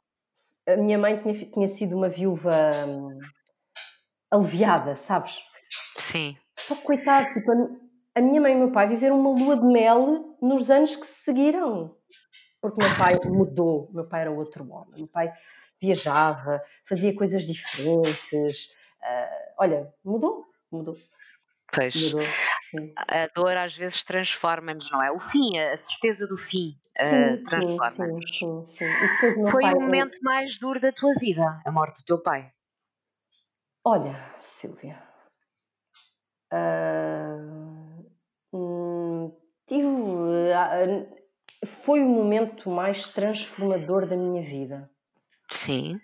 a 0.67 0.75
minha 0.75 0.97
mãe 0.97 1.21
tinha, 1.21 1.33
tinha 1.33 1.67
sido 1.67 1.97
uma 1.97 2.09
viúva 2.09 2.71
hum, 2.87 3.19
aliviada, 4.31 4.95
sabes? 4.95 5.39
Sim. 5.97 6.37
Só 6.57 6.75
que, 6.75 6.83
coitado, 6.83 7.33
tipo, 7.33 7.51
a 8.15 8.21
minha 8.21 8.39
mãe 8.39 8.53
e 8.53 8.55
o 8.55 8.59
meu 8.59 8.71
pai 8.71 8.87
viveram 8.87 9.19
uma 9.19 9.31
lua 9.31 9.57
de 9.57 9.65
mel 9.65 10.37
nos 10.41 10.69
anos 10.69 10.95
que 10.95 11.05
se 11.05 11.23
seguiram 11.23 11.95
porque 12.61 12.81
meu 12.81 12.97
pai 12.97 13.17
mudou, 13.25 13.89
meu 13.93 14.05
pai 14.05 14.21
era 14.21 14.31
outro 14.31 14.69
homem, 14.69 14.93
meu 14.97 15.07
pai 15.07 15.31
viajava, 15.81 16.61
fazia 16.85 17.15
coisas 17.15 17.45
diferentes, 17.45 18.71
uh, 19.01 19.53
olha, 19.57 19.93
mudou, 20.03 20.45
mudou. 20.71 20.97
Pois, 21.71 21.95
mudou, 21.95 22.21
a 22.95 23.27
dor 23.35 23.57
às 23.57 23.75
vezes 23.75 24.03
transforma-nos, 24.03 24.89
não 24.91 25.01
é? 25.01 25.11
O 25.11 25.19
fim, 25.19 25.57
a 25.57 25.77
certeza 25.77 26.27
do 26.27 26.37
fim 26.37 26.79
uh, 26.99 27.43
transforma-nos. 27.43 28.39
Foi 29.51 29.63
o 29.65 29.79
momento 29.79 30.17
mais 30.21 30.59
duro 30.59 30.79
da 30.79 30.91
tua 30.91 31.13
vida, 31.15 31.61
a 31.65 31.71
morte 31.71 32.01
do 32.01 32.05
teu 32.05 32.21
pai? 32.21 32.51
Olha, 33.83 34.33
Silvia, 34.35 35.01
uh, 36.53 38.05
hum, 38.53 39.35
tive 39.65 39.87
foi 41.65 42.01
o 42.01 42.07
momento 42.07 42.69
mais 42.69 43.07
transformador 43.09 44.07
da 44.07 44.15
minha 44.15 44.41
vida. 44.41 44.89
Sim. 45.51 45.99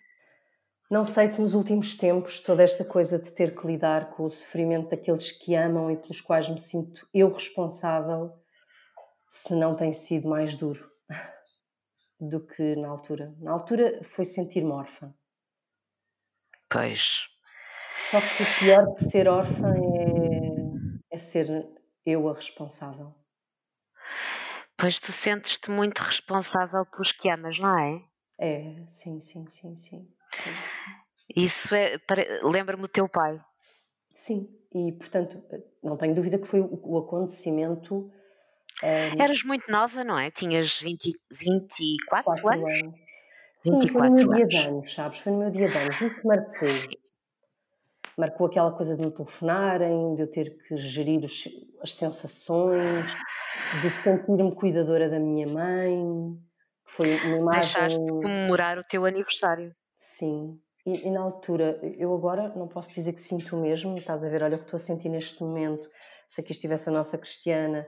Não 0.96 1.04
sei 1.04 1.28
se 1.28 1.42
nos 1.42 1.54
últimos 1.54 1.94
tempos 1.94 2.40
toda 2.40 2.64
esta 2.64 2.86
coisa 2.86 3.20
de 3.20 3.30
ter 3.30 3.54
que 3.54 3.68
lidar 3.68 4.12
com 4.12 4.24
o 4.24 4.30
sofrimento 4.30 4.92
daqueles 4.92 5.30
que 5.30 5.54
amam 5.54 5.92
e 5.92 5.98
pelos 5.98 6.22
quais 6.22 6.48
me 6.48 6.58
sinto 6.58 7.06
eu 7.14 7.30
responsável, 7.30 8.32
se 9.30 9.54
não 9.56 9.76
tem 9.76 9.92
sido 9.92 10.30
mais 10.30 10.56
duro 10.56 10.90
do 12.18 12.40
que 12.40 12.78
na 12.78 12.88
altura. 12.88 13.36
Na 13.40 13.52
altura 13.52 14.00
foi 14.06 14.24
sentir-me 14.24 14.72
órfã. 14.72 15.14
Pois. 16.70 17.28
Só 18.10 18.22
que 18.22 18.44
o 18.44 18.60
pior 18.60 18.94
de 18.94 19.02
ser 19.02 19.28
órfã 19.28 19.74
é, 19.76 21.14
é 21.16 21.18
ser 21.18 21.68
eu 22.06 22.30
a 22.30 22.34
responsável. 22.34 23.14
Pois 24.78 24.98
tu 25.02 25.12
sentes-te 25.12 25.70
muito 25.70 26.00
responsável 26.00 26.86
pelos 26.86 27.12
que 27.12 27.28
amas, 27.28 27.60
não 27.60 27.78
é? 27.78 28.02
É, 28.38 28.86
sim, 28.88 29.20
sim, 29.20 29.46
sim, 29.50 29.76
sim. 29.76 30.16
Sim. 30.44 30.52
Isso 31.36 31.74
é. 31.76 31.98
Lembra-me 32.44 32.84
o 32.84 32.88
teu 32.88 33.10
pai. 33.10 33.40
Sim, 34.14 34.48
e 34.74 34.94
portanto, 34.94 35.44
não 35.84 35.98
tenho 35.98 36.16
dúvida 36.16 36.38
que 36.38 36.48
foi 36.48 36.62
o, 36.62 36.98
acontecimento. 36.98 38.12
Um, 38.84 39.22
Eras 39.22 39.44
muito 39.44 39.70
nova, 39.72 40.04
não 40.04 40.18
é? 40.18 40.32
Tinhas 40.32 40.80
20, 40.80 41.14
24 41.32 42.50
anos? 42.50 42.74
anos. 42.74 42.96
24 43.66 43.82
Sim, 43.82 43.88
foi 43.88 44.10
no 44.10 44.16
meu 44.16 44.26
anos. 44.26 44.36
dia 44.36 44.48
de 44.48 44.58
anos, 44.68 44.94
sabes? 44.94 45.20
Foi 45.20 45.32
no 45.32 45.40
meu 45.40 45.50
dia 45.52 45.68
de 45.68 45.78
anos. 45.78 46.02
Isso 46.02 46.28
marcou. 46.28 46.68
Sim. 46.68 46.90
Marcou 48.18 48.48
aquela 48.48 48.72
coisa 48.72 48.96
de 48.96 49.06
me 49.06 49.12
telefonarem, 49.12 50.16
de 50.16 50.22
eu 50.22 50.32
ter 50.32 50.58
que 50.64 50.78
gerir 50.78 51.24
os, 51.26 51.50
as 51.82 51.94
sensações, 51.94 53.12
de 53.82 54.04
sentir-me 54.04 54.56
cuidadora 54.56 55.10
da 55.10 55.20
minha 55.20 55.48
mãe, 55.48 56.38
que 56.86 56.92
foi 56.92 57.16
uma 57.26 57.38
imagem... 57.38 57.62
Deixaste 57.62 58.00
de 58.00 58.12
comemorar 58.12 58.78
o 58.78 58.84
teu 58.84 59.06
aniversário. 59.06 59.76
Sim, 60.18 60.60
e, 60.86 61.08
e, 61.08 61.10
na 61.10 61.22
altura, 61.22 61.80
eu 61.98 62.14
agora 62.14 62.50
não 62.56 62.68
posso 62.68 62.94
dizer 62.94 63.12
que 63.14 63.20
sinto 63.20 63.56
o 63.56 63.62
mesmo, 63.62 63.98
estás 63.98 64.24
a 64.24 64.30
ver, 64.30 64.44
olha 64.44 64.56
o 64.56 64.60
que 64.60 64.66
estou 64.66 64.78
a 64.78 64.80
sentir 64.80 65.10
neste 65.10 65.42
momento, 65.42 65.90
se 66.30 66.42
aqui 66.42 66.52
estivesse 66.52 66.90
a 66.90 66.92
nossa 66.92 67.18
Cristiana, 67.18 67.88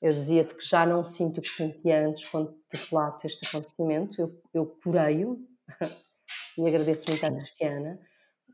eu 0.00 0.12
dizia-te 0.12 0.54
que 0.54 0.64
já 0.64 0.86
não 0.86 1.02
sinto 1.02 1.38
o 1.38 1.42
que 1.42 1.48
sentia 1.48 2.06
antes 2.06 2.28
quando 2.28 2.52
te 2.70 2.76
relato 2.88 3.26
este 3.26 3.46
acontecimento, 3.46 4.20
eu, 4.20 4.42
eu 4.54 4.66
curei-o 4.82 5.38
e 6.56 6.66
agradeço 6.66 7.06
muito 7.08 7.20
Sim. 7.20 7.26
à 7.26 7.32
Cristiana. 7.32 8.00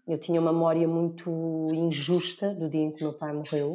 Eu 0.08 0.18
tinha 0.18 0.40
uma 0.40 0.52
memória 0.52 0.88
muito 0.88 1.68
injusta 1.72 2.54
do 2.54 2.68
dia 2.68 2.82
em 2.82 2.92
que 2.92 3.02
meu 3.02 3.12
pai 3.12 3.32
morreu, 3.32 3.74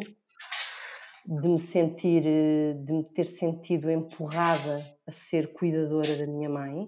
de 1.26 1.48
me 1.48 1.60
sentir, 1.60 2.24
de 2.24 2.94
me 2.94 3.04
ter 3.04 3.26
sentido 3.26 3.90
empurrada 3.90 4.86
a 5.08 5.12
ser 5.12 5.54
cuidadora 5.54 6.18
da 6.18 6.28
minha 6.28 6.50
mãe. 6.50 6.88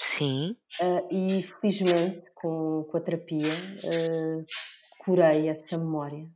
Sim. 0.00 0.56
Uh, 0.80 1.08
e 1.10 1.42
felizmente, 1.42 2.24
com, 2.34 2.84
com 2.90 2.96
a 2.96 3.00
terapia, 3.00 3.52
uh, 3.52 4.44
curei 5.04 5.48
essa 5.48 5.78
memória. 5.78 6.28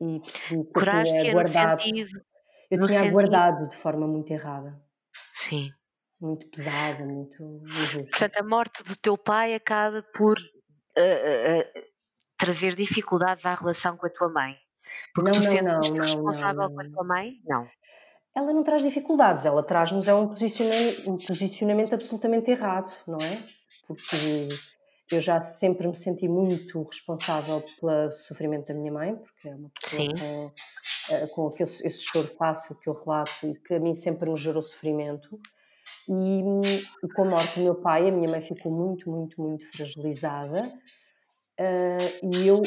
E 0.00 0.20
percebi 0.20 0.64
que 0.64 0.72
Curaste 0.72 1.14
eu 1.14 1.22
tinha 1.22 1.32
guardado. 1.32 1.80
Sentido, 1.80 2.20
eu 2.70 2.78
tinha 2.78 2.88
sentido... 2.88 3.12
guardado 3.12 3.68
de 3.68 3.76
forma 3.76 4.06
muito 4.06 4.30
errada. 4.30 4.80
Sim. 5.32 5.70
Muito 6.20 6.46
pesada, 6.48 7.04
muito 7.04 7.62
injusta. 7.66 8.04
Portanto, 8.04 8.36
a 8.38 8.42
morte 8.42 8.82
do 8.82 8.96
teu 8.96 9.18
pai 9.18 9.54
acaba 9.54 10.02
por 10.14 10.38
uh, 10.38 11.82
trazer 12.38 12.74
dificuldades 12.74 13.44
à 13.44 13.54
relação 13.54 13.96
com 13.96 14.06
a 14.06 14.10
tua 14.10 14.30
mãe. 14.30 14.56
Porque 15.14 15.30
não, 15.30 15.40
tu 15.40 15.44
não, 15.44 15.50
sentes 15.50 15.90
não, 15.90 16.00
responsável 16.00 16.62
não, 16.62 16.68
não, 16.68 16.74
com 16.74 16.80
a 16.80 16.90
tua 16.90 17.04
mãe? 17.04 17.32
Não 17.44 17.68
ela 18.36 18.52
não 18.52 18.62
traz 18.62 18.82
dificuldades, 18.82 19.46
ela 19.46 19.62
traz-nos 19.62 20.06
é 20.06 20.14
um 20.14 20.28
posicionamento, 20.28 21.10
um 21.10 21.16
posicionamento 21.16 21.94
absolutamente 21.94 22.50
errado, 22.50 22.92
não 23.06 23.16
é? 23.16 23.42
Porque 23.86 24.48
eu 25.10 25.22
já 25.22 25.40
sempre 25.40 25.88
me 25.88 25.94
senti 25.94 26.28
muito 26.28 26.82
responsável 26.82 27.64
pelo 27.80 28.12
sofrimento 28.12 28.66
da 28.66 28.74
minha 28.74 28.92
mãe, 28.92 29.16
porque 29.16 29.48
é 29.48 29.54
uma 29.54 29.70
pessoa 29.80 30.02
Sim. 30.02 30.14
com, 30.18 30.52
eh, 31.14 31.26
com 31.28 31.46
aquele, 31.46 31.70
esse 31.70 32.02
choro 32.02 32.28
fácil 32.36 32.76
que 32.76 32.90
eu 32.90 32.92
relato 32.92 33.46
e 33.46 33.54
que 33.54 33.72
a 33.72 33.80
mim 33.80 33.94
sempre 33.94 34.28
me 34.28 34.36
gerou 34.36 34.60
sofrimento. 34.60 35.40
E, 36.06 36.42
e 37.04 37.08
com 37.14 37.22
a 37.22 37.30
morte 37.30 37.58
do 37.58 37.64
meu 37.64 37.76
pai, 37.76 38.06
a 38.06 38.12
minha 38.12 38.30
mãe 38.30 38.42
ficou 38.42 38.70
muito, 38.70 39.08
muito, 39.08 39.40
muito 39.40 39.66
fragilizada. 39.72 40.70
Uh, 41.58 42.36
e 42.36 42.46
eu 42.46 42.62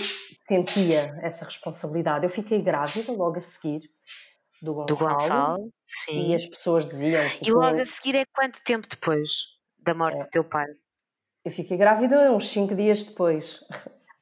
sentia 0.47 1.15
essa 1.21 1.45
responsabilidade. 1.45 2.25
Eu 2.25 2.29
fiquei 2.29 2.59
grávida 2.59 3.11
logo 3.11 3.37
a 3.37 3.41
seguir 3.41 3.87
do 4.61 4.73
Gonçalo. 4.73 4.87
Do 4.87 4.97
Gonçalo, 4.97 5.73
sim. 5.85 6.29
E 6.29 6.35
as 6.35 6.45
pessoas 6.45 6.85
diziam. 6.85 7.21
E 7.41 7.51
logo 7.51 7.79
a 7.79 7.85
seguir 7.85 8.15
é 8.15 8.25
quanto 8.25 8.61
tempo 8.63 8.87
depois 8.87 9.31
da 9.77 9.93
morte 9.93 10.17
é. 10.17 10.23
do 10.23 10.29
teu 10.29 10.43
pai? 10.43 10.65
Eu 11.43 11.51
fiquei 11.51 11.77
grávida 11.77 12.31
uns 12.31 12.49
5 12.49 12.75
dias 12.75 13.03
depois. 13.03 13.59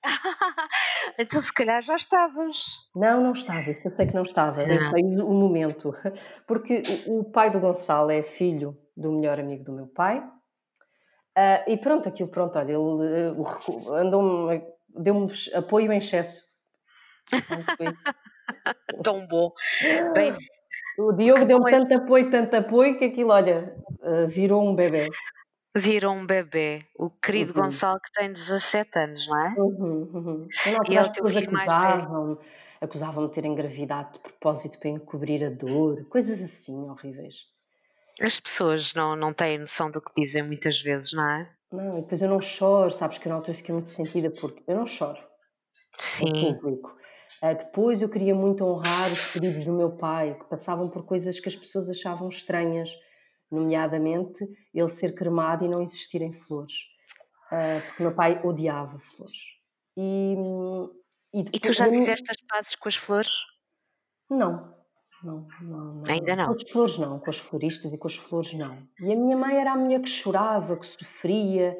então 1.17 1.41
se 1.41 1.51
calhar 1.53 1.81
já 1.81 1.95
estavas. 1.95 2.57
Não, 2.95 3.21
não 3.21 3.31
estava, 3.31 3.69
eu 3.69 3.95
sei 3.95 4.07
que 4.07 4.13
não 4.13 4.21
estava. 4.21 4.65
Não. 4.65 4.89
Foi 4.91 5.01
o 5.01 5.33
momento. 5.33 5.93
Porque 6.47 6.83
o 7.07 7.23
pai 7.23 7.49
do 7.49 7.59
Gonçalo 7.59 8.11
é 8.11 8.21
filho 8.21 8.77
do 8.95 9.11
melhor 9.11 9.39
amigo 9.39 9.63
do 9.63 9.73
meu 9.73 9.87
pai. 9.87 10.19
Uh, 11.37 11.69
e 11.69 11.77
pronto, 11.77 12.09
aquilo, 12.09 12.29
pronto, 12.29 12.57
olha, 12.57 12.71
ele 12.71 12.77
uh, 12.77 13.93
andou-me, 13.93 14.63
deu-me 14.89 15.31
apoio 15.53 15.91
em 15.91 15.99
excesso. 15.99 16.41
Tão 19.03 19.27
bom. 19.27 19.51
Bem, 20.13 20.35
o 20.97 21.11
Diogo 21.13 21.45
deu-me 21.45 21.71
tanto 21.71 21.93
apoio, 21.93 22.31
tanto 22.31 22.55
apoio, 22.55 22.97
que 22.97 23.05
aquilo, 23.05 23.31
olha, 23.31 23.75
eh, 24.01 24.25
virou 24.25 24.67
um 24.67 24.75
bebê. 24.75 25.09
Virou 25.75 26.13
um 26.13 26.25
bebê. 26.25 26.83
O 26.97 27.09
querido 27.09 27.53
uhum. 27.55 27.65
Gonçalo, 27.65 27.99
que 27.99 28.11
tem 28.11 28.33
17 28.33 28.97
anos, 28.97 29.27
não 29.27 29.45
é? 29.45 29.53
Uhum, 29.57 30.09
uhum. 30.13 30.47
E 30.89 30.97
as 30.97 31.09
pessoas 31.09 31.37
acusavam, 31.37 32.39
acusavam 32.81 33.27
de 33.27 33.33
ter 33.33 33.45
engravidado 33.45 34.13
de 34.13 34.19
propósito 34.19 34.79
para 34.79 34.89
encobrir 34.89 35.45
a 35.45 35.49
dor, 35.49 36.03
coisas 36.05 36.41
assim 36.41 36.89
horríveis. 36.89 37.35
As 38.19 38.39
pessoas 38.39 38.93
não, 38.95 39.15
não 39.15 39.31
têm 39.31 39.59
noção 39.59 39.91
do 39.91 40.01
que 40.01 40.11
dizem 40.19 40.41
muitas 40.41 40.81
vezes, 40.81 41.13
não 41.13 41.29
é? 41.29 41.49
Não, 41.71 41.99
e 41.99 42.01
depois 42.01 42.21
eu 42.21 42.29
não 42.29 42.41
choro, 42.41 42.89
sabes 42.91 43.19
que 43.19 43.29
na 43.29 43.35
altura 43.35 43.55
fiquei 43.55 43.73
muito 43.73 43.89
sentida 43.89 44.31
porque 44.31 44.63
eu 44.65 44.75
não 44.75 44.87
choro. 44.87 45.19
Sim. 45.99 46.55
público. 46.55 46.95
Uh, 47.41 47.55
depois 47.55 48.01
eu 48.01 48.09
queria 48.09 48.33
muito 48.33 48.65
honrar 48.65 49.11
os 49.11 49.31
pedidos 49.31 49.65
do 49.65 49.73
meu 49.73 49.91
pai, 49.91 50.33
que 50.33 50.45
passavam 50.45 50.89
por 50.89 51.05
coisas 51.05 51.39
que 51.39 51.47
as 51.47 51.55
pessoas 51.55 51.89
achavam 51.89 52.29
estranhas, 52.29 52.97
nomeadamente 53.51 54.47
ele 54.73 54.89
ser 54.89 55.13
cremado 55.13 55.65
e 55.65 55.69
não 55.69 55.81
existirem 55.81 56.33
flores. 56.33 56.73
Uh, 57.51 57.81
porque 57.85 58.03
meu 58.03 58.13
pai 58.13 58.41
odiava 58.43 58.97
flores. 58.99 59.37
E, 59.95 60.35
e, 61.33 61.43
depois, 61.43 61.55
e 61.55 61.59
tu 61.59 61.73
já 61.73 61.89
fizeste 61.89 62.31
as 62.31 62.41
pazes 62.47 62.75
com 62.75 62.89
as 62.89 62.95
flores? 62.95 63.31
Não, 64.29 64.73
não, 65.23 65.47
não, 65.61 65.93
não. 65.95 66.03
Ainda 66.07 66.35
não? 66.35 66.45
Com 66.47 66.53
as 66.53 66.71
flores 66.71 66.97
não, 66.97 67.19
com 67.19 67.29
as 67.29 67.37
floristas 67.37 67.93
e 67.93 67.97
com 67.97 68.07
as 68.07 68.15
flores 68.15 68.53
não. 68.53 68.77
E 68.99 69.11
a 69.11 69.15
minha 69.15 69.37
mãe 69.37 69.55
era 69.55 69.71
a 69.71 69.77
mulher 69.77 70.01
que 70.01 70.09
chorava, 70.09 70.77
que 70.77 70.85
sofria, 70.85 71.77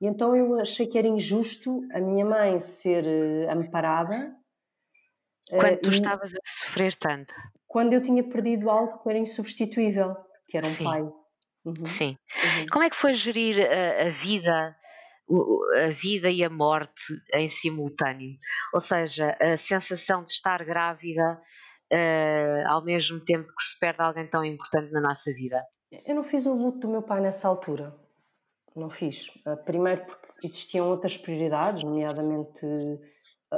e 0.00 0.06
então 0.06 0.36
eu 0.36 0.60
achei 0.60 0.86
que 0.86 0.96
era 0.96 1.08
injusto 1.08 1.82
a 1.92 2.00
minha 2.00 2.24
mãe 2.24 2.60
ser 2.60 3.04
uh, 3.04 3.50
amparada 3.50 4.34
quando 5.50 5.74
uh, 5.74 5.80
tu 5.80 5.90
estavas 5.90 6.32
a 6.32 6.38
sofrer 6.44 6.94
tanto? 6.94 7.34
Quando 7.66 7.92
eu 7.92 8.02
tinha 8.02 8.22
perdido 8.22 8.70
algo 8.70 9.02
que 9.02 9.08
era 9.08 9.18
insubstituível, 9.18 10.16
que 10.48 10.56
era 10.56 10.66
um 10.66 10.70
Sim. 10.70 10.84
pai. 10.84 11.02
Uhum. 11.02 11.84
Sim. 11.84 12.16
Uhum. 12.36 12.66
Como 12.70 12.84
é 12.84 12.90
que 12.90 12.96
foi 12.96 13.14
gerir 13.14 13.56
a, 13.60 14.06
a, 14.06 14.10
vida, 14.10 14.76
a 15.84 15.88
vida 15.88 16.30
e 16.30 16.42
a 16.42 16.50
morte 16.50 17.14
em 17.34 17.48
simultâneo? 17.48 18.38
Ou 18.72 18.80
seja, 18.80 19.36
a 19.40 19.56
sensação 19.56 20.24
de 20.24 20.32
estar 20.32 20.64
grávida 20.64 21.40
uh, 21.92 22.68
ao 22.68 22.84
mesmo 22.84 23.20
tempo 23.20 23.48
que 23.48 23.62
se 23.62 23.78
perde 23.78 24.02
alguém 24.02 24.26
tão 24.26 24.44
importante 24.44 24.92
na 24.92 25.00
nossa 25.00 25.32
vida? 25.32 25.62
Eu 26.06 26.14
não 26.14 26.22
fiz 26.22 26.46
o 26.46 26.54
luto 26.54 26.80
do 26.80 26.88
meu 26.88 27.02
pai 27.02 27.20
nessa 27.20 27.48
altura. 27.48 27.94
Não 28.74 28.88
fiz. 28.88 29.28
Uh, 29.46 29.56
primeiro 29.64 30.04
porque 30.06 30.46
existiam 30.46 30.88
outras 30.88 31.16
prioridades, 31.16 31.82
nomeadamente 31.82 32.64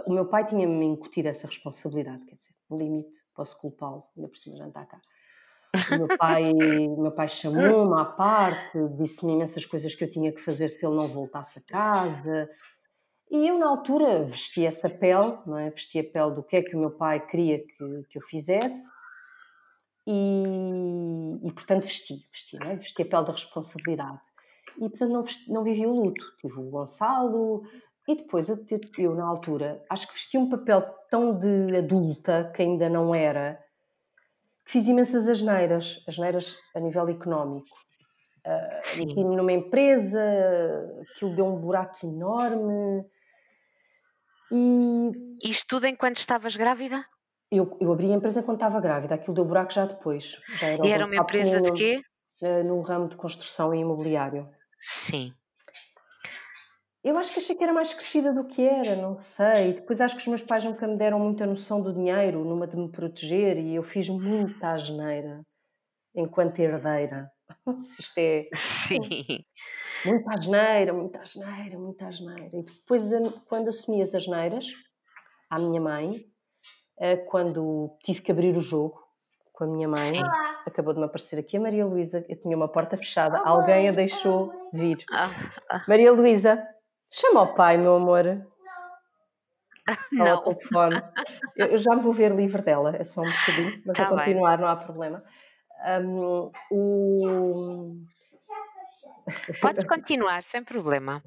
o 0.06 0.12
meu 0.12 0.26
pai 0.26 0.46
tinha-me 0.46 0.84
incutido 0.84 1.28
essa 1.28 1.46
responsabilidade, 1.46 2.24
quer 2.24 2.36
dizer, 2.36 2.54
no 2.68 2.78
limite 2.78 3.18
posso 3.34 3.58
culpá-lo, 3.58 4.04
ainda 4.16 4.28
por 4.28 4.38
cima 4.38 4.56
já 4.56 4.68
está 4.68 4.86
cá. 4.86 5.00
O 5.92 5.98
meu 5.98 6.18
pai, 6.18 6.52
meu 6.52 7.12
pai 7.12 7.28
chamou-me 7.28 8.00
à 8.00 8.04
parte, 8.04 8.78
disse-me 8.96 9.32
imensas 9.32 9.64
coisas 9.64 9.94
que 9.94 10.04
eu 10.04 10.10
tinha 10.10 10.32
que 10.32 10.40
fazer 10.40 10.68
se 10.68 10.84
ele 10.84 10.96
não 10.96 11.08
voltasse 11.08 11.60
a 11.60 11.62
casa. 11.62 12.50
E 13.30 13.46
eu, 13.46 13.58
na 13.58 13.68
altura, 13.68 14.24
vesti 14.24 14.66
essa 14.66 14.88
pele, 14.88 15.38
não 15.46 15.56
é? 15.56 15.70
vesti 15.70 16.00
a 16.00 16.04
pele 16.04 16.34
do 16.34 16.42
que 16.42 16.56
é 16.56 16.62
que 16.62 16.74
o 16.74 16.78
meu 16.78 16.90
pai 16.90 17.24
queria 17.24 17.60
que, 17.60 18.04
que 18.10 18.18
eu 18.18 18.22
fizesse. 18.22 18.90
E, 20.06 21.38
e, 21.44 21.52
portanto, 21.52 21.84
vesti, 21.84 22.26
vesti, 22.32 22.58
não 22.58 22.66
é? 22.66 22.76
vesti 22.76 23.02
a 23.02 23.06
pele 23.06 23.24
da 23.26 23.32
responsabilidade. 23.32 24.20
E, 24.76 24.88
portanto, 24.88 25.12
não, 25.12 25.24
não 25.48 25.62
vivi 25.62 25.86
o 25.86 25.94
luto. 25.94 26.24
Tive 26.40 26.58
o 26.58 26.70
Gonçalo, 26.70 27.62
e 28.08 28.16
depois 28.16 28.48
eu, 28.48 28.58
eu, 28.98 29.14
na 29.14 29.24
altura, 29.24 29.84
acho 29.88 30.06
que 30.06 30.14
vesti 30.14 30.38
um 30.38 30.48
papel 30.48 30.82
tão 31.10 31.38
de 31.38 31.76
adulta 31.76 32.50
que 32.54 32.62
ainda 32.62 32.88
não 32.88 33.14
era, 33.14 33.62
que 34.64 34.72
fiz 34.72 34.86
imensas 34.86 35.28
asneiras, 35.28 36.02
asneiras 36.08 36.56
a 36.74 36.80
nível 36.80 37.08
económico. 37.08 37.76
Uh, 38.46 38.98
Meti-me 38.98 39.36
numa 39.36 39.52
empresa, 39.52 40.22
aquilo 41.12 41.36
deu 41.36 41.46
um 41.46 41.60
buraco 41.60 42.06
enorme. 42.06 43.04
E. 44.50 45.38
Isto 45.44 45.76
tudo 45.76 45.86
enquanto 45.86 46.16
estavas 46.16 46.56
grávida? 46.56 47.04
Eu, 47.50 47.76
eu 47.80 47.92
abri 47.92 48.10
a 48.12 48.16
empresa 48.16 48.42
quando 48.42 48.56
estava 48.56 48.80
grávida, 48.80 49.16
aquilo 49.16 49.34
deu 49.34 49.44
buraco 49.44 49.72
já 49.72 49.84
depois. 49.84 50.40
Já 50.58 50.68
era 50.68 50.86
e 50.86 50.90
era 50.90 51.06
uma 51.06 51.16
empresa 51.16 51.60
de 51.60 51.72
quê? 51.72 52.02
Uh, 52.40 52.64
no 52.64 52.80
ramo 52.80 53.08
de 53.08 53.16
construção 53.16 53.74
e 53.74 53.80
imobiliário. 53.80 54.48
Sim. 54.80 55.34
Eu 57.02 57.16
acho 57.16 57.32
que 57.32 57.38
achei 57.38 57.56
que 57.56 57.64
era 57.64 57.72
mais 57.72 57.94
crescida 57.94 58.32
do 58.32 58.44
que 58.44 58.62
era, 58.62 58.94
não 58.96 59.16
sei. 59.16 59.72
Depois 59.74 60.00
acho 60.00 60.16
que 60.16 60.20
os 60.20 60.26
meus 60.26 60.42
pais 60.42 60.64
nunca 60.64 60.86
me 60.86 60.96
deram 60.96 61.18
muita 61.18 61.46
noção 61.46 61.80
do 61.80 61.94
dinheiro, 61.94 62.44
numa 62.44 62.66
de 62.66 62.76
me 62.76 62.90
proteger, 62.90 63.56
e 63.56 63.74
eu 63.74 63.82
fiz 63.82 64.08
muita 64.08 64.72
asneira 64.72 65.40
enquanto 66.14 66.58
herdeira. 66.58 67.30
Se 67.78 68.02
isto 68.02 68.18
é. 68.18 68.48
Sim. 68.54 68.98
Muita 70.02 70.32
asneira, 70.32 70.94
muita 70.94 71.20
asneira, 71.20 71.78
muita 71.78 72.06
asneira. 72.06 72.48
E 72.54 72.62
depois, 72.62 73.10
quando 73.46 73.68
assumi 73.68 74.00
as 74.00 74.14
asneiras 74.14 74.64
à 75.50 75.58
minha 75.58 75.78
mãe, 75.78 76.24
eh, 76.98 77.18
quando 77.18 77.98
tive 78.02 78.22
que 78.22 78.32
abrir 78.32 78.56
o 78.56 78.62
jogo 78.62 78.98
com 79.52 79.64
a 79.64 79.66
minha 79.66 79.86
mãe, 79.86 79.98
Sim. 79.98 80.22
acabou 80.66 80.94
de 80.94 81.00
me 81.00 81.04
aparecer 81.04 81.38
aqui 81.38 81.58
a 81.58 81.60
Maria 81.60 81.84
Luísa. 81.84 82.24
Eu 82.30 82.40
tinha 82.40 82.56
uma 82.56 82.66
porta 82.66 82.96
fechada, 82.96 83.42
alguém 83.44 83.90
a 83.90 83.92
deixou 83.92 84.70
vir. 84.72 85.04
Ah, 85.12 85.28
ah. 85.68 85.84
Maria 85.86 86.12
Luísa, 86.12 86.66
Chama 87.10 87.42
o 87.42 87.54
pai, 87.54 87.76
meu 87.76 87.96
amor. 87.96 88.46
Não. 90.12 90.42
telefone. 90.44 91.02
Eu, 91.56 91.66
eu, 91.66 91.78
já 91.78 91.94
me 91.94 92.02
vou 92.02 92.12
ver 92.12 92.32
livre 92.32 92.62
dela, 92.62 92.96
é 92.96 93.02
só 93.02 93.22
um 93.22 93.30
bocadinho, 93.30 93.82
mas 93.84 93.96
tá 93.96 94.08
vou 94.08 94.18
continuar, 94.18 94.56
bem. 94.56 94.64
não 94.64 94.72
há 94.72 94.76
problema. 94.76 95.24
Um, 96.04 96.52
o... 96.70 97.96
Pode 99.60 99.84
continuar, 99.88 100.42
sem 100.42 100.62
problema. 100.62 101.22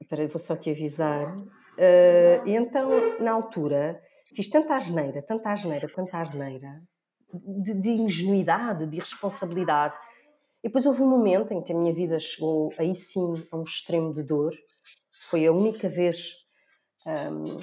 Espera, 0.00 0.24
uh, 0.24 0.28
vou 0.28 0.38
só 0.38 0.54
aqui 0.54 0.70
avisar. 0.70 1.36
Uh, 1.36 2.46
então, 2.46 3.18
na 3.20 3.32
altura, 3.32 4.00
fiz 4.36 4.48
tanta 4.48 4.74
asneira, 4.74 5.22
tanta 5.22 5.50
asneira, 5.50 5.88
tanta 5.88 6.18
asneira, 6.18 6.80
de, 7.32 7.74
de 7.74 7.90
ingenuidade, 7.90 8.86
de 8.86 8.96
irresponsabilidade, 8.96 9.96
e 10.64 10.68
depois 10.68 10.86
houve 10.86 11.02
um 11.02 11.10
momento 11.10 11.52
em 11.52 11.62
que 11.62 11.74
a 11.74 11.76
minha 11.76 11.92
vida 11.92 12.18
chegou 12.18 12.72
aí 12.78 12.96
sim 12.96 13.34
a 13.52 13.56
um 13.58 13.64
extremo 13.64 14.14
de 14.14 14.22
dor. 14.22 14.54
Foi 15.28 15.46
a 15.46 15.52
única 15.52 15.90
vez 15.90 16.32
um, 17.06 17.58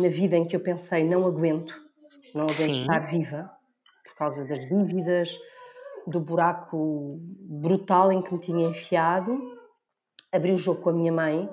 na 0.00 0.08
vida 0.08 0.36
em 0.36 0.46
que 0.46 0.54
eu 0.54 0.60
pensei: 0.60 1.02
não 1.02 1.26
aguento, 1.26 1.74
não 2.32 2.44
aguento 2.44 2.56
sim. 2.56 2.80
estar 2.82 3.00
viva 3.00 3.50
por 4.04 4.14
causa 4.14 4.44
das 4.44 4.60
dívidas, 4.60 5.36
do 6.06 6.20
buraco 6.20 7.18
brutal 7.20 8.12
em 8.12 8.22
que 8.22 8.32
me 8.32 8.38
tinha 8.38 8.68
enfiado, 8.68 9.36
abri 10.30 10.52
o 10.52 10.56
jogo 10.56 10.82
com 10.82 10.90
a 10.90 10.92
minha 10.92 11.12
mãe 11.12 11.50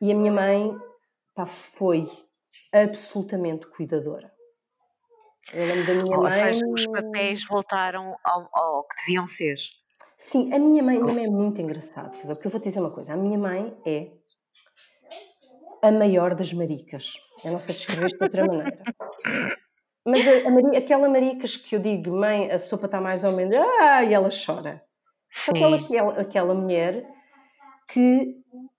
e 0.00 0.12
a 0.12 0.14
minha 0.14 0.30
mãe 0.30 0.72
pá, 1.34 1.46
foi 1.46 2.08
absolutamente 2.72 3.66
cuidadora. 3.66 4.32
Eu 5.52 5.66
lembro 5.66 5.86
da 5.86 5.94
minha 5.94 6.16
Ou 6.16 6.22
mãe. 6.22 6.30
Seja, 6.30 6.64
os 6.64 6.86
papéis 6.86 7.44
voltaram 7.44 8.16
ao, 8.22 8.48
ao, 8.52 8.84
que 8.84 8.96
deviam 8.98 9.26
ser. 9.26 9.56
Sim, 10.20 10.52
a 10.52 10.58
minha 10.58 10.82
mãe, 10.82 11.00
minha 11.00 11.14
mãe 11.14 11.24
é 11.24 11.30
muito 11.30 11.62
engraçada, 11.62 12.12
Silvia, 12.12 12.34
porque 12.34 12.46
eu 12.46 12.50
vou 12.50 12.60
te 12.60 12.64
dizer 12.64 12.78
uma 12.78 12.90
coisa: 12.90 13.14
a 13.14 13.16
minha 13.16 13.38
mãe 13.38 13.74
é 13.86 14.10
a 15.82 15.90
maior 15.90 16.34
das 16.34 16.52
maricas. 16.52 17.14
Eu 17.42 17.52
não 17.52 17.58
sei 17.58 17.74
descrever 17.74 18.06
isto 18.06 18.18
de 18.18 18.24
outra 18.24 18.44
maneira. 18.44 18.82
Mas 20.04 20.26
a, 20.28 20.46
a 20.46 20.50
Maria, 20.50 20.78
aquela 20.78 21.08
maricas 21.08 21.56
que 21.56 21.74
eu 21.74 21.80
digo, 21.80 22.12
mãe, 22.12 22.50
a 22.50 22.58
sopa 22.58 22.84
está 22.84 23.00
mais 23.00 23.24
ou 23.24 23.32
menos, 23.32 23.56
ah, 23.56 24.04
e 24.04 24.12
ela 24.12 24.28
chora. 24.28 24.84
Sim. 25.30 25.52
Aquela, 25.52 25.76
aquela, 25.76 26.20
aquela 26.20 26.54
mulher 26.54 27.10
que 27.88 28.36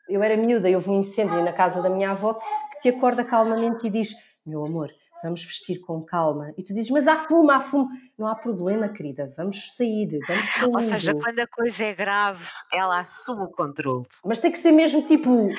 eu 0.08 0.22
era 0.22 0.38
miúda 0.38 0.70
e 0.70 0.76
houve 0.76 0.92
um 0.92 1.00
incêndio 1.00 1.44
na 1.44 1.54
casa 1.54 1.82
da 1.82 1.90
minha 1.90 2.12
avó 2.12 2.36
que 2.36 2.82
te 2.82 2.90
acorda 2.90 3.26
calmamente 3.26 3.88
e 3.88 3.90
diz: 3.90 4.14
Meu 4.46 4.64
amor, 4.64 4.92
vamos 5.24 5.44
vestir 5.44 5.80
com 5.80 6.02
calma. 6.02 6.54
E 6.58 6.64
tu 6.64 6.74
dizes, 6.74 6.90
mas 6.92 7.08
há 7.08 7.18
fumo, 7.18 7.52
há 7.52 7.60
fumo. 7.60 7.90
Não 8.18 8.28
há 8.28 8.36
problema, 8.36 8.90
querida, 8.90 9.32
vamos 9.36 9.76
sair, 9.76 10.20
vamos 10.28 10.50
sair. 10.50 10.66
Ou 10.74 10.82
seja, 10.82 11.14
quando 11.16 11.40
a 11.40 11.48
coisa 11.48 11.86
é 11.86 11.94
grave, 11.94 12.46
ela 12.72 13.00
assume 13.00 13.44
o 13.44 13.50
controle. 13.50 14.06
Mas 14.26 14.40
tem 14.40 14.52
que 14.52 14.58
ser 14.58 14.72
mesmo 14.72 15.06
tipo 15.08 15.50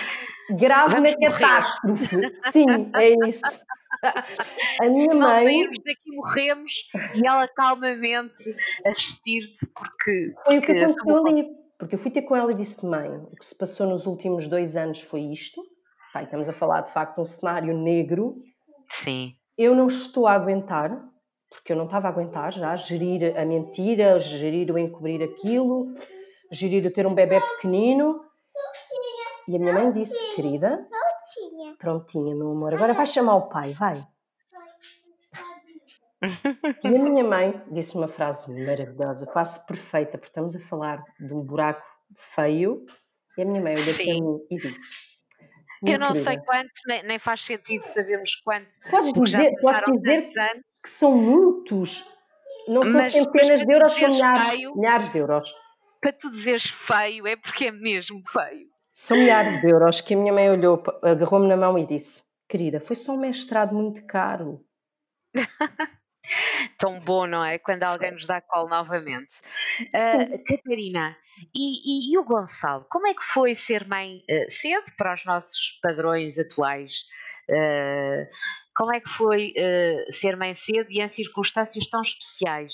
grave 0.51 0.95
vamos 0.95 1.13
na 1.13 1.31
catástrofe. 1.31 2.17
Sim, 2.53 2.91
é 2.95 3.29
isso. 3.29 3.43
A 4.81 4.89
minha 4.89 5.11
Se 5.11 5.19
mãe. 5.19 5.45
sairmos 5.45 5.79
daqui, 5.85 6.11
morremos 6.17 6.73
e 7.15 7.27
ela 7.27 7.47
calmamente 7.49 8.57
a 8.85 8.91
vestir-te 8.91 9.67
porque. 9.75 10.35
Foi 10.45 10.59
o 10.59 10.63
que 10.63 10.73
aconteceu 10.73 11.27
ali. 11.27 11.47
Porque 11.79 11.97
eu 11.97 11.99
fui 11.99 12.11
ter 12.11 12.23
com 12.23 12.37
ela 12.37 12.53
e 12.53 12.55
disse: 12.55 12.87
Mãe, 12.87 13.09
o 13.09 13.37
que 13.37 13.45
se 13.45 13.57
passou 13.57 13.87
nos 13.87 14.07
últimos 14.07 14.49
dois 14.49 14.77
anos 14.77 15.01
foi 15.03 15.21
isto. 15.21 15.63
Pai, 16.13 16.25
estamos 16.25 16.49
a 16.49 16.53
falar 16.53 16.83
de 16.83 16.93
facto 16.93 17.17
de 17.17 17.21
um 17.23 17.27
cenário 17.27 17.77
negro. 17.77 18.37
Sim 18.89 19.35
eu 19.57 19.75
não 19.75 19.89
estou 19.89 20.27
a 20.27 20.33
aguentar, 20.33 20.91
porque 21.51 21.73
eu 21.73 21.77
não 21.77 21.85
estava 21.85 22.09
a 22.09 22.11
aguentar 22.11 22.53
já, 22.53 22.75
gerir 22.77 23.37
a 23.39 23.45
mentira, 23.45 24.19
gerir 24.19 24.71
o 24.71 24.79
encobrir 24.79 25.23
aquilo, 25.23 25.93
gerir 26.51 26.87
o 26.87 26.91
ter 26.91 27.07
um 27.07 27.15
bebê 27.15 27.41
pequenino. 27.41 28.25
E 29.49 29.57
a 29.57 29.59
minha 29.59 29.73
mãe 29.73 29.93
disse, 29.93 30.35
querida, 30.35 30.87
prontinha, 30.89 31.77
prontinha, 31.79 32.35
meu 32.35 32.53
amor, 32.53 32.75
agora 32.75 32.93
vai 32.93 33.07
chamar 33.07 33.37
o 33.37 33.49
pai, 33.49 33.73
vai. 33.73 34.07
E 36.85 36.87
a 36.87 36.91
minha 36.91 37.25
mãe 37.25 37.61
disse 37.73 37.97
uma 37.97 38.07
frase 38.07 38.53
maravilhosa, 38.65 39.27
quase 39.27 39.67
perfeita, 39.67 40.13
porque 40.13 40.29
estamos 40.29 40.55
a 40.55 40.61
falar 40.61 41.03
de 41.19 41.35
um 41.35 41.43
buraco 41.43 41.83
feio. 42.15 42.87
E 43.37 43.43
a 43.43 43.45
minha 43.45 43.61
mãe 43.61 43.75
olhou 43.75 43.95
para 43.95 44.05
mim 44.05 44.39
e 44.49 44.57
disse: 44.57 45.12
eu 45.85 45.99
não 45.99 46.15
sei 46.15 46.39
quanto, 46.39 46.71
nem, 46.87 47.03
nem, 47.05 47.19
faz 47.19 47.43
sentido 47.43 47.83
sabermos 47.83 48.37
quanto. 48.37 48.69
Podes 48.91 49.13
dizer, 49.13 49.53
posso 49.61 49.93
dizer 49.93 50.27
que 50.83 50.89
são 50.89 51.17
muitos. 51.17 52.05
Não 52.69 52.85
são 52.85 52.93
mas, 52.95 53.13
centenas 53.13 53.49
mas 53.49 53.67
de 53.67 53.73
euros, 53.73 53.93
são 53.93 54.09
milhares, 54.09 54.49
feio, 54.51 54.77
milhares 54.77 55.11
de 55.11 55.19
euros. 55.19 55.55
Para 56.01 56.13
tu 56.13 56.31
dizeres 56.31 56.67
feio, 56.67 57.27
é 57.27 57.37
porque 57.37 57.67
é 57.67 57.73
mesmo 57.73 58.23
feio. 58.31 58.69
São 58.93 59.17
milhares 59.17 59.61
de 59.61 59.71
euros 59.71 60.01
que 60.01 60.15
a 60.15 60.17
minha 60.17 60.33
mãe 60.33 60.51
olhou, 60.51 60.83
agarrou-me 61.03 61.49
na 61.49 61.57
mão 61.57 61.79
e 61.79 61.87
disse: 61.87 62.23
Querida, 62.49 62.79
foi 62.79 62.95
só 62.95 63.15
um 63.15 63.19
mestrado 63.19 63.75
muito 63.75 64.05
caro. 64.07 64.65
Tão 66.79 67.01
bom, 67.01 67.27
não 67.27 67.45
é? 67.45 67.59
Quando 67.59 67.83
alguém 67.83 68.13
nos 68.13 68.27
dá 68.27 68.41
colo 68.41 68.69
novamente. 68.69 69.41
Uh, 69.81 70.45
Catarina, 70.45 71.17
e, 71.55 72.11
e, 72.11 72.13
e, 72.13 72.19
o 72.19 72.25
Gonçalo? 72.25 72.87
Como 72.91 73.07
é 73.07 73.15
que 73.15 73.23
foi 73.23 73.55
ser 73.55 73.87
mãe 73.87 74.23
uh, 74.31 74.51
cedo 74.51 74.91
para 74.97 75.15
os 75.15 75.25
nossos 75.25 75.79
padrões 75.83 76.39
atuais? 76.39 77.05
Uh, 77.49 78.27
como 78.75 78.95
é 78.95 79.01
que 79.01 79.09
foi 79.09 79.53
uh, 79.57 80.13
ser 80.13 80.37
mãe 80.37 80.55
cedo 80.55 80.91
e 80.91 81.01
em 81.01 81.09
circunstâncias 81.09 81.87
tão 81.89 82.01
especiais? 82.01 82.73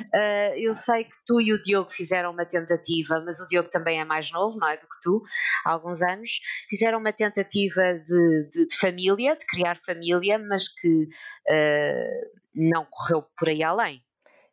Uh, 0.00 0.54
eu 0.56 0.74
sei 0.74 1.04
que 1.04 1.16
tu 1.26 1.40
e 1.40 1.52
o 1.52 1.60
Diogo 1.60 1.90
fizeram 1.90 2.30
uma 2.30 2.46
tentativa, 2.46 3.20
mas 3.24 3.40
o 3.40 3.46
Diogo 3.46 3.68
também 3.68 4.00
é 4.00 4.04
mais 4.04 4.30
novo, 4.30 4.58
não 4.58 4.68
é? 4.68 4.76
Do 4.76 4.86
que 4.86 5.00
tu, 5.02 5.22
há 5.64 5.72
alguns 5.72 6.02
anos. 6.02 6.30
Fizeram 6.68 6.98
uma 6.98 7.12
tentativa 7.12 7.94
de, 7.94 8.50
de, 8.52 8.66
de 8.66 8.76
família, 8.78 9.36
de 9.36 9.44
criar 9.46 9.78
família, 9.84 10.38
mas 10.38 10.68
que 10.68 11.02
uh, 11.04 12.40
não 12.54 12.86
correu 12.88 13.24
por 13.36 13.48
aí 13.48 13.62
além. 13.62 14.02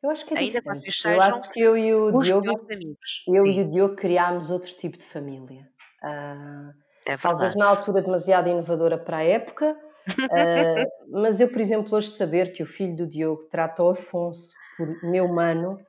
Eu 0.01 0.11
acho 0.11 0.25
que 0.25 0.33
é 0.33 0.39
Ainda 0.39 0.61
diferente. 0.61 1.01
que 1.01 1.07
eu 1.07 1.21
acho 1.21 1.51
que 1.51 1.59
eu 1.59 1.77
e 1.77 1.93
o 1.93 2.17
Diogo, 2.19 2.49
amigos. 2.71 3.23
eu 3.27 3.41
Sim. 3.41 3.59
e 3.59 3.61
o 3.61 3.71
Diogo 3.71 3.95
criámos 3.95 4.51
outro 4.51 4.71
tipo 4.75 4.97
de 4.97 5.05
família. 5.05 5.67
Uh, 6.03 6.71
é 7.05 7.17
talvez 7.17 7.55
na 7.55 7.67
altura 7.67 8.01
demasiado 8.01 8.49
inovadora 8.49 8.97
para 8.97 9.17
a 9.17 9.23
época, 9.23 9.77
uh, 10.07 11.11
mas 11.21 11.39
eu, 11.39 11.49
por 11.49 11.61
exemplo, 11.61 11.95
hoje 11.95 12.09
saber 12.09 12.53
que 12.53 12.63
o 12.63 12.65
filho 12.65 12.95
do 12.95 13.07
Diogo 13.07 13.43
trata 13.49 13.83
o 13.83 13.89
Afonso 13.89 14.53
por 14.77 14.87
meu 15.03 15.27
mano. 15.27 15.79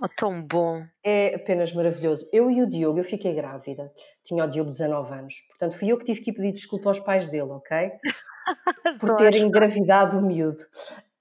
Oh, 0.00 0.08
tão 0.08 0.40
bom. 0.40 0.84
É 1.02 1.34
apenas 1.34 1.72
maravilhoso. 1.72 2.28
Eu 2.32 2.50
e 2.50 2.62
o 2.62 2.68
Diogo, 2.68 3.00
eu 3.00 3.04
fiquei 3.04 3.34
grávida. 3.34 3.92
Tinha 4.22 4.44
o 4.44 4.48
Diogo 4.48 4.70
19 4.70 5.12
anos. 5.12 5.34
Portanto, 5.48 5.76
fui 5.76 5.88
eu 5.88 5.98
que 5.98 6.04
tive 6.04 6.20
que 6.20 6.30
ir 6.30 6.34
pedir 6.34 6.52
desculpa 6.52 6.88
aos 6.88 7.00
pais 7.00 7.28
dele, 7.30 7.50
ok? 7.50 7.92
por 9.00 9.16
ter 9.16 9.34
engravidado 9.36 10.18
o 10.18 10.22
miúdo. 10.22 10.60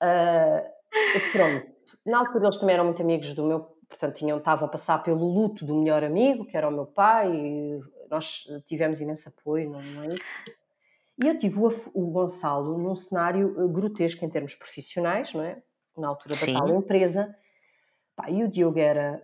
Uh, 0.02 1.32
pronto. 1.32 1.68
Na 2.06 2.20
altura 2.20 2.45
eles 2.45 2.58
também 2.58 2.76
eram 2.76 2.86
muito 2.86 3.02
amigos 3.02 3.34
do 3.34 3.43
meu, 3.43 3.60
portanto, 3.89 4.16
tinham, 4.16 4.38
estavam 4.38 4.68
a 4.68 4.72
passar 4.72 5.04
pelo 5.04 5.26
luto 5.26 5.66
do 5.66 5.76
melhor 5.76 6.04
amigo, 6.04 6.45
que 6.45 6.56
era 6.56 6.70
o 6.70 6.72
meu 6.72 6.86
pai, 6.86 7.30
e 7.34 7.82
nós 8.10 8.43
tivemos 8.66 9.02
imenso 9.02 9.28
apoio, 9.30 9.70
não, 9.70 9.82
não 9.82 10.04
é 10.04 10.08
isso? 10.14 10.24
E 11.24 11.28
eu 11.28 11.38
tive 11.38 11.59
o, 11.59 11.68
o, 11.93 12.11
Gonçalo 12.11 12.78
num 12.78 12.93
cenário 12.93 13.55
eh, 13.59 13.68
grotesco 13.68 14.24
em 14.24 14.30
termos 14.30 14.53
profissionais, 14.53 15.34
não 15.34 15.43
é? 15.43 15.61
Na 15.97 16.09
altura 16.09 16.36
da 16.36 16.41
Sim. 16.41 16.53
tal 16.53 16.70
empresa. 16.70 17.36
Pá, 18.15 18.30
e 18.30 18.43
o 18.43 18.47
Diogo 18.47 18.78
era. 18.78 19.22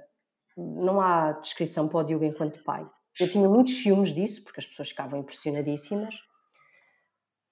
Não 0.58 1.00
há 1.00 1.34
descrição 1.34 1.88
para 1.88 2.00
o 2.00 2.04
Diogo 2.04 2.26
enquanto 2.26 2.64
pai. 2.64 2.88
Eu 3.20 3.30
tinha 3.30 3.48
muitos 3.48 3.76
ciúmes 3.82 4.14
disso, 4.14 4.44
porque 4.44 4.60
as 4.60 4.66
pessoas 4.66 4.90
ficavam 4.90 5.20
impressionadíssimas. 5.20 6.16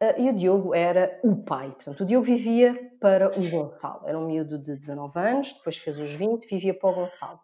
Uh, 0.02 0.20
e 0.20 0.30
o 0.30 0.34
Diogo 0.34 0.74
era 0.74 1.20
o 1.24 1.44
pai. 1.44 1.72
Portanto, 1.72 2.02
o 2.02 2.06
Diogo 2.06 2.26
vivia 2.26 2.92
para 3.00 3.30
o 3.40 3.50
Gonçalo. 3.50 4.08
Era 4.08 4.18
um 4.18 4.26
miúdo 4.26 4.58
de 4.58 4.76
19 4.76 5.20
anos, 5.20 5.54
depois 5.54 5.78
fez 5.78 6.00
os 6.00 6.12
20, 6.12 6.48
vivia 6.48 6.74
para 6.74 6.90
o 6.90 6.94
Gonçalo. 6.94 7.40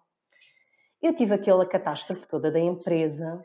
Eu 1.00 1.14
tive 1.14 1.36
aquela 1.36 1.66
catástrofe 1.66 2.28
toda 2.28 2.52
da 2.52 2.60
empresa 2.60 3.44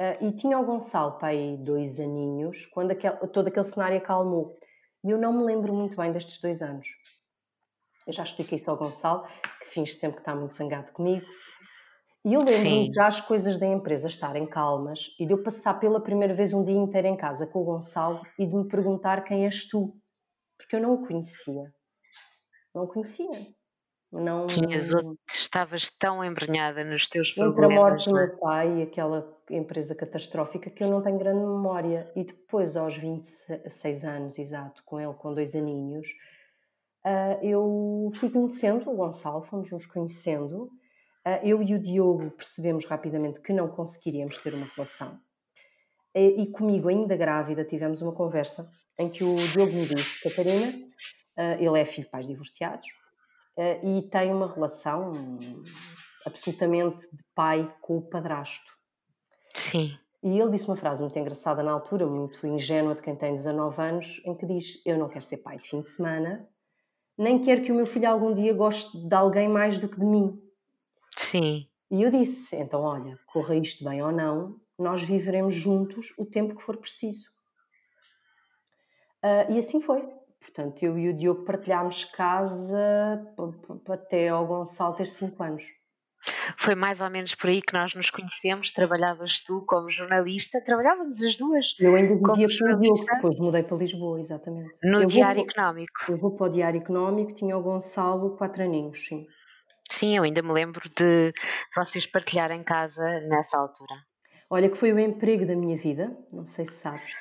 uh, 0.00 0.24
e 0.24 0.32
tinha 0.32 0.58
o 0.58 0.64
Gonçalo 0.64 1.18
pai 1.18 1.56
dois 1.60 1.98
aninhos 2.00 2.66
quando 2.66 2.90
aquel, 2.92 3.16
todo 3.28 3.48
aquele 3.48 3.64
cenário 3.64 3.98
acalmou. 3.98 4.56
E 5.04 5.10
eu 5.10 5.18
não 5.18 5.32
me 5.32 5.44
lembro 5.44 5.74
muito 5.74 5.96
bem 5.96 6.12
destes 6.12 6.40
dois 6.40 6.62
anos. 6.62 6.86
Eu 8.06 8.12
já 8.12 8.22
expliquei 8.22 8.56
isso 8.56 8.70
ao 8.70 8.76
Gonçalo, 8.76 9.26
que 9.60 9.70
finge 9.70 9.94
sempre 9.94 10.16
que 10.16 10.22
está 10.22 10.34
muito 10.34 10.54
zangado 10.54 10.92
comigo. 10.92 11.26
E 12.24 12.34
eu 12.34 12.40
lembro-me 12.40 12.92
já 12.92 13.06
as 13.06 13.20
coisas 13.20 13.56
da 13.56 13.66
empresa 13.66 14.08
estarem 14.08 14.46
calmas 14.46 15.14
e 15.18 15.24
de 15.24 15.32
eu 15.32 15.44
passar 15.44 15.74
pela 15.74 16.00
primeira 16.00 16.34
vez 16.34 16.52
um 16.52 16.64
dia 16.64 16.74
inteiro 16.74 17.06
em 17.06 17.16
casa 17.16 17.46
com 17.46 17.60
o 17.60 17.64
Gonçalo 17.64 18.20
e 18.36 18.44
de 18.44 18.52
me 18.52 18.66
perguntar 18.66 19.22
quem 19.22 19.44
és 19.44 19.68
tu, 19.68 19.96
porque 20.58 20.74
eu 20.74 20.80
não 20.80 20.94
o 20.94 21.06
conhecia. 21.06 21.72
Não 22.74 22.82
o 22.82 22.88
conhecia. 22.88 23.54
Não... 24.16 24.46
Estavas 25.28 25.90
tão 25.90 26.24
embrenhada 26.24 26.82
nos 26.84 27.08
teus 27.08 27.32
problemas. 27.32 27.64
Entre 27.64 27.76
a 27.76 27.80
morte 27.80 28.10
do 28.10 28.18
é? 28.18 28.26
meu 28.26 28.36
pai 28.38 28.78
e 28.78 28.82
aquela 28.82 29.36
empresa 29.50 29.94
catastrófica 29.94 30.70
que 30.70 30.82
eu 30.82 30.90
não 30.90 31.02
tenho 31.02 31.18
grande 31.18 31.40
memória. 31.40 32.10
E 32.16 32.24
depois, 32.24 32.76
aos 32.76 32.96
26 32.96 34.04
anos, 34.04 34.38
exato, 34.38 34.82
com 34.84 35.00
ele 35.00 35.12
com 35.14 35.34
dois 35.34 35.54
aninhos, 35.54 36.08
ah, 37.04 37.38
eu 37.42 38.10
fui 38.14 38.30
conhecendo 38.30 38.90
o 38.90 38.96
Gonçalo, 38.96 39.42
fomos 39.42 39.70
nos 39.70 39.86
conhecendo 39.86 40.70
ah, 41.24 41.40
eu 41.42 41.62
e 41.62 41.74
o 41.74 41.78
Diogo 41.78 42.30
percebemos 42.30 42.84
rapidamente 42.86 43.40
que 43.40 43.52
não 43.52 43.68
conseguiríamos 43.68 44.38
ter 44.38 44.54
uma 44.54 44.66
relação. 44.74 45.18
E 46.14 46.46
comigo, 46.46 46.88
ainda 46.88 47.14
grávida, 47.14 47.62
tivemos 47.62 48.00
uma 48.00 48.12
conversa 48.12 48.72
em 48.98 49.10
que 49.10 49.22
o 49.22 49.36
Diogo 49.36 49.72
me 49.72 49.86
disse: 49.86 50.22
Catarina, 50.22 50.72
ah, 51.36 51.56
ele 51.60 51.78
é 51.78 51.84
filho 51.84 52.06
de 52.06 52.10
pais 52.10 52.26
divorciados 52.26 52.86
e 53.82 54.02
tem 54.02 54.32
uma 54.32 54.52
relação 54.52 55.12
absolutamente 56.24 57.02
de 57.10 57.24
pai 57.34 57.74
com 57.80 57.98
o 57.98 58.02
padrasto. 58.02 58.70
Sim. 59.54 59.96
E 60.22 60.38
ele 60.38 60.50
disse 60.50 60.66
uma 60.66 60.76
frase 60.76 61.02
muito 61.02 61.18
engraçada 61.18 61.62
na 61.62 61.72
altura, 61.72 62.06
muito 62.06 62.46
ingênua 62.46 62.94
de 62.94 63.02
quem 63.02 63.14
tem 63.14 63.32
19 63.32 63.80
anos, 63.80 64.20
em 64.24 64.34
que 64.34 64.44
diz: 64.44 64.82
Eu 64.84 64.98
não 64.98 65.08
quero 65.08 65.24
ser 65.24 65.38
pai 65.38 65.58
de 65.58 65.68
fim 65.68 65.80
de 65.80 65.88
semana, 65.88 66.48
nem 67.16 67.40
quero 67.40 67.62
que 67.62 67.72
o 67.72 67.74
meu 67.74 67.86
filho 67.86 68.08
algum 68.08 68.34
dia 68.34 68.52
goste 68.52 68.98
de 68.98 69.14
alguém 69.14 69.48
mais 69.48 69.78
do 69.78 69.88
que 69.88 69.98
de 69.98 70.04
mim. 70.04 70.42
Sim. 71.16 71.66
E 71.90 72.02
eu 72.02 72.10
disse: 72.10 72.56
então, 72.56 72.82
olha, 72.82 73.18
corra 73.26 73.54
isto 73.56 73.84
bem 73.84 74.02
ou 74.02 74.12
não, 74.12 74.60
nós 74.78 75.02
viveremos 75.02 75.54
juntos 75.54 76.12
o 76.18 76.26
tempo 76.26 76.54
que 76.54 76.62
for 76.62 76.76
preciso. 76.76 77.30
Uh, 79.24 79.52
e 79.52 79.58
assim 79.58 79.80
foi. 79.80 80.06
Portanto, 80.40 80.82
eu 80.82 80.98
e 80.98 81.08
o 81.08 81.16
Diogo 81.16 81.44
partilhámos 81.44 82.04
casa 82.04 83.22
até 83.88 84.28
ao 84.28 84.46
Gonçalo 84.46 84.94
ter 84.94 85.06
5 85.06 85.42
anos. 85.42 85.64
Foi 86.58 86.74
mais 86.74 87.00
ou 87.00 87.10
menos 87.10 87.34
por 87.34 87.50
aí 87.50 87.62
que 87.62 87.72
nós 87.72 87.94
nos 87.94 88.10
conhecemos. 88.10 88.72
Trabalhavas 88.72 89.42
tu 89.42 89.64
como 89.66 89.90
jornalista, 89.90 90.60
trabalhávamos 90.60 91.22
as 91.22 91.36
duas. 91.36 91.74
Eu 91.78 91.94
ainda 91.94 92.14
vivia 92.14 92.24
com 92.24 92.32
o 92.32 92.80
Diogo, 92.80 93.04
depois 93.04 93.38
mudei 93.38 93.62
para 93.62 93.76
Lisboa, 93.76 94.18
exatamente. 94.18 94.72
No 94.82 95.02
eu 95.02 95.06
Diário 95.06 95.42
vou, 95.42 95.50
Económico. 95.50 95.92
Eu 96.08 96.16
vou 96.16 96.36
para 96.36 96.46
o 96.46 96.48
Diário 96.48 96.80
Económico, 96.80 97.32
tinha 97.32 97.56
o 97.56 97.62
Gonçalo 97.62 98.36
quatro 98.36 98.62
aninhos, 98.62 99.06
sim. 99.06 99.26
Sim, 99.90 100.16
eu 100.16 100.24
ainda 100.24 100.42
me 100.42 100.52
lembro 100.52 100.88
de 100.96 101.32
vocês 101.74 102.06
partilharem 102.06 102.62
casa 102.64 103.20
nessa 103.28 103.58
altura. 103.58 103.94
Olha, 104.50 104.68
que 104.68 104.76
foi 104.76 104.92
o 104.92 104.98
emprego 104.98 105.46
da 105.46 105.54
minha 105.54 105.76
vida, 105.76 106.16
não 106.32 106.44
sei 106.44 106.66
se 106.66 106.74
sabes. 106.74 107.12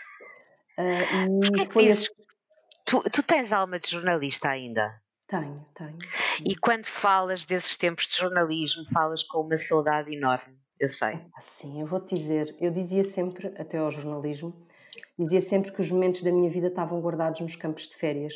Uh, 0.77 1.57
e 1.57 1.61
é 1.61 1.65
foi 1.65 1.85
dizes, 1.85 2.07
tu, 2.85 3.01
tu 3.09 3.23
tens 3.23 3.51
alma 3.51 3.79
de 3.79 3.89
jornalista 3.89 4.49
ainda? 4.49 5.01
Tenho, 5.27 5.65
tenho. 5.73 5.97
E 6.45 6.55
quando 6.55 6.85
falas 6.85 7.45
desses 7.45 7.75
tempos 7.77 8.05
de 8.05 8.15
jornalismo, 8.15 8.85
falas 8.93 9.23
com 9.23 9.41
uma 9.41 9.57
saudade 9.57 10.15
enorme, 10.15 10.55
eu 10.79 10.87
sei. 10.87 11.19
Sim, 11.39 11.81
eu 11.81 11.87
vou-te 11.87 12.13
dizer, 12.13 12.55
eu 12.59 12.71
dizia 12.71 13.03
sempre, 13.03 13.47
até 13.57 13.79
ao 13.79 13.89
jornalismo, 13.89 14.53
dizia 15.17 15.41
sempre 15.41 15.71
que 15.71 15.81
os 15.81 15.89
momentos 15.89 16.21
da 16.21 16.31
minha 16.31 16.49
vida 16.49 16.67
estavam 16.67 17.01
guardados 17.01 17.41
nos 17.41 17.55
campos 17.55 17.89
de 17.89 17.95
férias, 17.95 18.35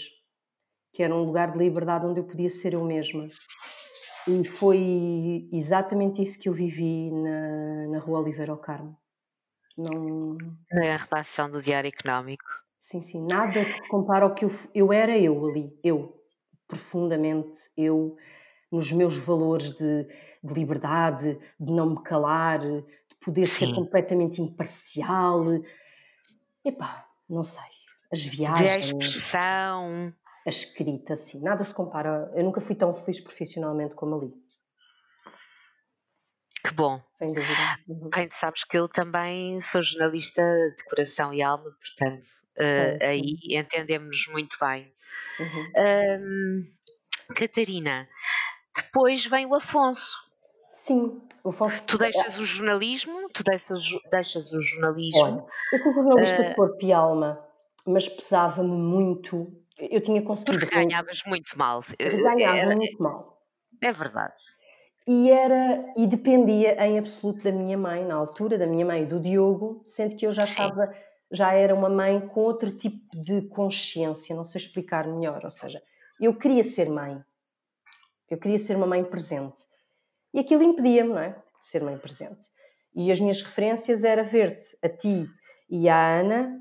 que 0.92 1.04
era 1.04 1.14
um 1.14 1.24
lugar 1.24 1.52
de 1.52 1.60
liberdade 1.60 2.06
onde 2.06 2.20
eu 2.20 2.26
podia 2.26 2.50
ser 2.50 2.74
eu 2.74 2.84
mesma. 2.84 3.30
E 4.28 4.46
foi 4.46 5.48
exatamente 5.52 6.22
isso 6.22 6.40
que 6.40 6.50
eu 6.50 6.54
vivi 6.54 7.12
na, 7.12 7.88
na 7.88 8.00
Rua 8.00 8.20
Oliveira 8.20 8.52
ao 8.52 8.58
Carmo. 8.58 8.98
Não... 9.78 10.38
Na 10.72 10.98
redação 10.98 11.50
do 11.50 11.62
Diário 11.62 11.88
Económico. 11.88 12.46
Sim, 12.80 13.02
sim, 13.02 13.28
nada 13.30 13.66
que 13.66 13.88
compara 13.90 14.24
ao 14.24 14.34
que 14.34 14.46
eu, 14.46 14.52
eu 14.74 14.94
era 14.94 15.16
eu 15.18 15.46
ali, 15.46 15.78
eu, 15.84 16.24
profundamente 16.66 17.60
eu 17.76 18.16
nos 18.72 18.90
meus 18.94 19.18
valores 19.18 19.72
de, 19.72 20.08
de 20.42 20.54
liberdade, 20.54 21.38
de 21.60 21.72
não 21.72 21.90
me 21.90 22.04
calar, 22.04 22.60
de 22.60 22.86
poder 23.24 23.48
Sim. 23.48 23.68
ser 23.68 23.76
completamente 23.76 24.42
imparcial. 24.42 25.44
Epá, 26.64 27.06
não 27.30 27.44
sei. 27.44 27.64
As 28.12 28.24
viagens. 28.24 28.98
De 28.98 29.06
expressão. 29.06 30.14
A 30.46 30.50
escrita, 30.50 31.14
assim, 31.14 31.42
nada 31.42 31.64
se 31.64 31.76
compara. 31.76 32.32
Eu 32.34 32.46
nunca 32.46 32.62
fui 32.62 32.76
tão 32.76 32.96
feliz 32.96 33.20
profissionalmente 33.20 33.94
como 33.94 34.16
ali. 34.16 34.34
Que 36.70 36.76
bom. 36.76 37.02
Sem 37.16 37.30
dúvida. 37.30 37.80
Uhum. 37.88 38.10
Bem, 38.12 38.28
tu 38.28 38.36
sabes 38.36 38.64
que 38.64 38.78
eu 38.78 38.88
também 38.88 39.60
sou 39.60 39.82
jornalista 39.82 40.44
de 40.78 40.84
coração 40.84 41.34
e 41.34 41.42
alma, 41.42 41.64
portanto, 41.64 42.28
uh, 42.60 43.04
aí 43.04 43.40
entendemos 43.50 44.28
muito 44.28 44.56
bem. 44.62 44.94
Uhum. 45.40 46.68
Catarina, 47.36 48.08
depois 48.76 49.26
vem 49.26 49.48
o 49.48 49.56
Afonso. 49.56 50.16
Sim, 50.70 51.20
o 51.44 51.50
Afonso. 51.50 51.88
Tu 51.88 51.98
deixas 51.98 52.38
o 52.38 52.46
jornalismo? 52.46 53.28
Tu 53.34 53.44
deixas, 53.44 53.82
deixas 54.12 54.54
o 54.54 54.62
jornalismo? 54.62 55.20
Olha, 55.20 55.46
eu 55.74 55.80
fui 55.80 55.92
jornalista 55.92 56.42
uh, 56.42 56.50
de 56.50 56.56
corpo 56.56 56.86
e 56.86 56.94
alma, 56.94 57.44
mas 57.84 58.08
pesava-me 58.08 58.78
muito. 58.78 59.52
Eu 59.76 60.02
tinha 60.02 60.22
conseguido. 60.22 60.60
Porque 60.60 60.76
ganhavas 60.76 61.24
muito 61.26 61.58
mal. 61.58 61.84
Ganhava 62.00 62.76
muito 62.76 63.02
mal. 63.02 63.42
É 63.82 63.92
verdade. 63.92 64.36
E 65.08 65.32
era 65.32 65.94
e 65.98 66.06
dependia 66.06 66.76
em 66.86 67.00
absoluto 67.00 67.44
da 67.44 67.52
minha 67.52 67.78
mãe, 67.78 68.06
na 68.06 68.16
altura, 68.16 68.58
da 68.58 68.68
minha 68.68 68.86
mãe 68.86 69.04
e 69.04 69.06
do 69.06 69.20
Diogo, 69.20 69.82
sendo 69.84 70.16
que 70.16 70.28
eu 70.28 70.32
já 70.32 70.44
Sim. 70.44 70.52
estava 70.52 70.94
já 71.32 71.54
era 71.54 71.76
uma 71.76 71.90
mãe 71.90 72.20
com 72.28 72.42
outro 72.42 72.72
tipo 72.72 73.16
de 73.16 73.42
consciência, 73.44 74.36
não 74.36 74.44
sei 74.44 74.62
explicar 74.62 75.08
melhor. 75.08 75.42
Ou 75.44 75.50
seja, 75.50 75.82
eu 76.20 76.34
queria 76.34 76.64
ser 76.64 76.90
mãe, 76.90 77.24
eu 78.30 78.38
queria 78.38 78.58
ser 78.58 78.76
uma 78.76 78.88
mãe 78.88 79.04
presente. 79.04 79.62
E 80.34 80.40
aquilo 80.40 80.64
impedia-me, 80.64 81.10
não 81.10 81.20
é? 81.20 81.30
De 81.30 81.66
ser 81.66 81.84
mãe 81.84 81.98
presente. 81.98 82.48
E 82.96 83.12
as 83.12 83.20
minhas 83.20 83.42
referências 83.42 84.04
era 84.04 84.24
ver-te, 84.24 84.78
a 84.84 84.90
ti 84.90 85.28
e 85.70 85.88
a 85.88 86.20
Ana, 86.20 86.60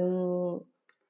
hum, 0.00 0.64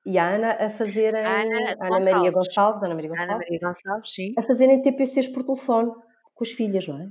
e 0.04 0.18
a 0.18 0.28
Ana 0.28 0.52
a 0.52 0.70
fazerem. 0.70 1.24
Ana, 1.24 1.76
Ana 1.78 2.00
Maria 2.00 2.30
Gonçalves, 2.30 2.82
Ana 2.82 2.94
Maria 2.94 3.10
Gonçalves, 3.10 3.34
Ana 3.34 3.38
Maria 3.38 3.60
Gonçalves 3.60 4.14
sim. 4.14 4.34
A 4.36 4.42
fazerem 4.42 4.80
TPCs 4.80 5.28
por 5.28 5.44
telefone 5.44 5.92
com 6.34 6.44
as 6.44 6.50
filhas, 6.50 6.86
não 6.86 7.00
é? 7.00 7.08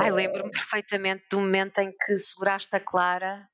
Ai, 0.00 0.10
lembro-me 0.10 0.50
perfeitamente 0.50 1.24
do 1.30 1.38
momento 1.38 1.78
em 1.78 1.92
que 1.92 2.18
seguraste 2.18 2.74
a 2.74 2.80
Clara 2.80 3.48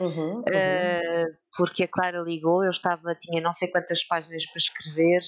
Uhum, 0.00 0.08
uhum. 0.08 0.40
Uh, 0.40 1.36
porque 1.56 1.84
a 1.84 1.88
Clara 1.88 2.18
ligou, 2.18 2.64
eu 2.64 2.70
estava, 2.70 3.14
tinha 3.14 3.40
não 3.40 3.52
sei 3.52 3.68
quantas 3.68 4.02
páginas 4.04 4.44
para 4.46 4.58
escrever 4.58 5.20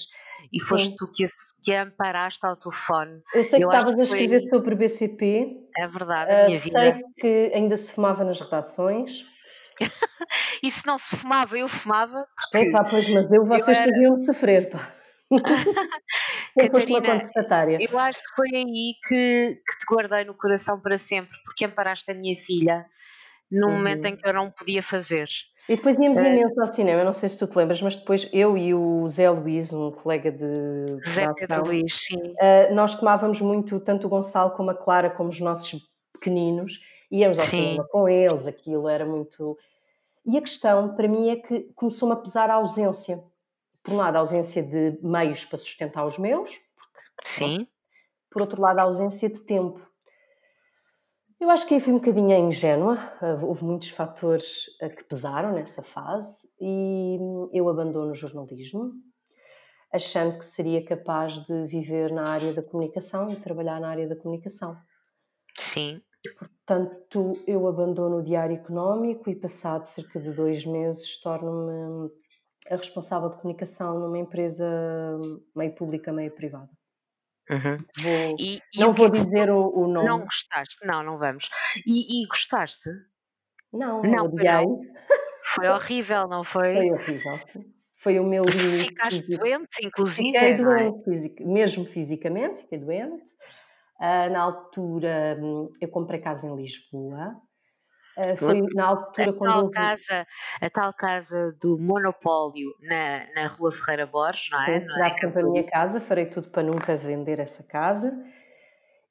e 0.51 0.59
foste 0.61 0.87
Sim. 0.87 0.95
tu 0.97 1.07
que, 1.07 1.25
que 1.63 1.73
amparaste 1.73 2.45
ao 2.45 2.57
telefone. 2.57 3.21
Eu 3.33 3.43
sei 3.43 3.63
eu 3.63 3.69
que 3.69 3.75
estavas 3.75 3.97
a 3.97 4.03
escrever 4.03 4.39
foi... 4.41 4.49
sobre 4.49 4.75
BCP. 4.75 5.57
É 5.77 5.87
verdade, 5.87 6.31
a 6.31 6.45
minha 6.47 6.59
uh, 6.59 6.61
vida. 6.61 6.79
Sei 6.79 7.03
que 7.17 7.51
ainda 7.55 7.77
se 7.77 7.91
fumava 7.91 8.25
nas 8.25 8.41
redações. 8.41 9.25
e 10.61 10.69
se 10.69 10.85
não 10.85 10.97
se 10.97 11.15
fumava, 11.15 11.57
eu 11.57 11.69
fumava. 11.69 12.27
Porque 12.51 12.71
pois, 12.89 13.07
mas 13.09 13.31
eu, 13.31 13.45
vocês 13.45 13.77
era... 13.77 13.89
faziam-me 13.89 14.23
sofrer, 14.23 14.69
pá. 14.69 14.93
Catarina, 17.33 17.79
eu 17.81 17.99
acho 17.99 18.19
que 18.19 18.35
foi 18.35 18.49
aí 18.55 18.95
que, 19.07 19.61
que 19.65 19.79
te 19.79 19.85
guardei 19.89 20.25
no 20.25 20.33
coração 20.33 20.79
para 20.79 20.97
sempre, 20.97 21.37
porque 21.45 21.65
amparaste 21.65 22.09
a 22.11 22.13
minha 22.13 22.35
filha 22.41 22.85
num 23.51 23.67
uhum. 23.67 23.73
momento 23.73 24.05
em 24.05 24.15
que 24.15 24.27
eu 24.27 24.33
não 24.33 24.51
podia 24.51 24.83
fazer. 24.83 25.27
E 25.69 25.75
depois 25.75 25.97
íamos 25.97 26.17
uh, 26.17 26.25
imenso 26.25 26.59
ao 26.59 26.67
cinema, 26.67 27.03
não 27.03 27.11
sei 27.11 27.27
se 27.27 27.37
tu 27.37 27.45
te 27.45 27.57
lembras, 27.57 27.81
mas 27.81 27.95
depois 27.95 28.29
eu 28.31 28.57
e 28.57 28.73
o 28.73 29.07
Zé 29.09 29.29
Luís, 29.29 29.73
um 29.73 29.91
colega 29.91 30.31
de. 30.31 31.01
de 31.01 31.09
Zé 31.09 31.33
Pedro 31.33 31.65
Luís, 31.65 31.93
sim. 31.93 32.15
Uh, 32.15 32.73
nós 32.73 32.95
tomávamos 32.95 33.41
muito, 33.41 33.79
tanto 33.79 34.07
o 34.07 34.09
Gonçalo 34.09 34.51
como 34.51 34.71
a 34.71 34.75
Clara, 34.75 35.09
como 35.09 35.29
os 35.29 35.39
nossos 35.41 35.89
pequeninos, 36.13 36.79
íamos 37.11 37.37
ao 37.37 37.45
sim. 37.45 37.57
cinema 37.57 37.87
com 37.89 38.07
eles, 38.07 38.47
aquilo 38.47 38.87
era 38.87 39.05
muito. 39.05 39.57
E 40.25 40.37
a 40.37 40.41
questão 40.41 40.95
para 40.95 41.07
mim 41.07 41.29
é 41.29 41.35
que 41.35 41.69
começou-me 41.75 42.13
a 42.13 42.17
pesar 42.17 42.49
a 42.49 42.55
ausência. 42.55 43.21
Por 43.87 43.93
um 43.93 43.97
lado, 43.97 44.17
a 44.17 44.19
ausência 44.19 44.61
de 44.61 44.99
meios 45.01 45.45
para 45.45 45.57
sustentar 45.57 46.05
os 46.05 46.17
meus, 46.17 46.61
porque, 47.15 47.29
sim. 47.29 47.67
por 48.29 48.41
outro 48.41 48.61
lado, 48.61 48.79
a 48.79 48.83
ausência 48.83 49.29
de 49.29 49.39
tempo. 49.39 49.79
Eu 51.39 51.49
acho 51.49 51.65
que 51.65 51.75
aí 51.75 51.79
fui 51.79 51.93
um 51.93 51.99
bocadinho 51.99 52.35
ingênua, 52.35 52.97
houve 53.41 53.63
muitos 53.63 53.87
fatores 53.91 54.65
eh, 54.81 54.89
que 54.89 55.05
pesaram 55.05 55.53
nessa 55.53 55.81
fase 55.81 56.49
e 56.59 57.17
eu 57.53 57.69
abandono 57.69 58.11
o 58.11 58.15
jornalismo, 58.15 58.91
achando 59.93 60.37
que 60.37 60.43
seria 60.43 60.83
capaz 60.83 61.35
de 61.45 61.63
viver 61.63 62.11
na 62.11 62.27
área 62.27 62.53
da 62.53 62.61
comunicação 62.61 63.31
e 63.31 63.39
trabalhar 63.39 63.79
na 63.79 63.87
área 63.87 64.09
da 64.09 64.17
comunicação. 64.17 64.77
Sim. 65.57 66.01
Portanto, 66.37 67.41
eu 67.47 67.65
abandono 67.65 68.17
o 68.17 68.23
Diário 68.23 68.57
Económico 68.57 69.29
e, 69.29 69.35
passado 69.35 69.85
cerca 69.85 70.19
de 70.19 70.33
dois 70.33 70.65
meses, 70.65 71.21
torno-me 71.21 72.11
a 72.69 72.75
responsável 72.75 73.29
de 73.29 73.37
comunicação 73.37 73.99
numa 73.99 74.17
empresa 74.17 74.65
meio 75.55 75.73
pública, 75.73 76.11
meio 76.11 76.31
privada. 76.31 76.69
Uhum. 77.49 77.77
Vou, 78.01 78.35
e, 78.37 78.59
e 78.73 78.79
não 78.79 78.91
vou 78.91 79.09
dizer 79.09 79.49
o, 79.49 79.69
o, 79.69 79.87
nome. 79.87 80.07
Não 80.07 80.19
gostaste? 80.19 80.85
Não, 80.85 81.01
não 81.01 81.17
vamos. 81.17 81.49
E, 81.85 82.23
e 82.23 82.27
gostaste? 82.27 82.89
Não, 83.71 84.01
não, 84.01 84.27
não 84.27 84.81
Foi 85.55 85.67
horrível, 85.69 86.27
não 86.27 86.43
foi? 86.43 86.73
Foi 86.73 86.91
horrível. 86.91 87.39
Foi 87.95 88.19
o 88.19 88.23
meu 88.23 88.43
limite. 88.43 88.89
Ficaste 88.89 89.21
físico. 89.21 89.43
doente, 89.43 89.85
inclusive. 89.85 90.31
Fiquei 90.33 90.51
é? 90.51 90.55
doente, 90.55 91.41
é? 91.41 91.45
mesmo 91.45 91.85
fisicamente, 91.85 92.61
fiquei 92.61 92.79
doente. 92.79 93.31
Uh, 93.99 94.29
na 94.31 94.41
altura, 94.41 95.37
hum, 95.41 95.71
eu 95.81 95.87
comprei 95.87 96.19
casa 96.19 96.47
em 96.47 96.55
Lisboa 96.55 97.41
Uh, 98.17 98.35
foi 98.35 98.63
na 98.73 98.85
altura 98.87 99.29
a 99.29 99.33
quando 99.33 99.51
tal 99.51 99.69
casa 99.69 100.27
a 100.59 100.69
tal 100.71 100.91
casa 100.91 101.55
do 101.61 101.77
monopólio 101.79 102.73
na, 102.81 103.31
na 103.35 103.47
rua 103.47 103.71
Ferreira 103.71 104.07
Borges 104.07 104.49
não 104.49 104.63
é? 104.63 104.81
Será 104.81 105.05
é 105.05 105.09
sempre 105.11 105.41
a 105.41 105.45
minha 105.45 105.63
casa 105.63 106.01
farei 106.01 106.25
tudo 106.25 106.49
para 106.49 106.63
nunca 106.63 106.97
vender 106.97 107.37
essa 107.37 107.61
casa 107.61 108.11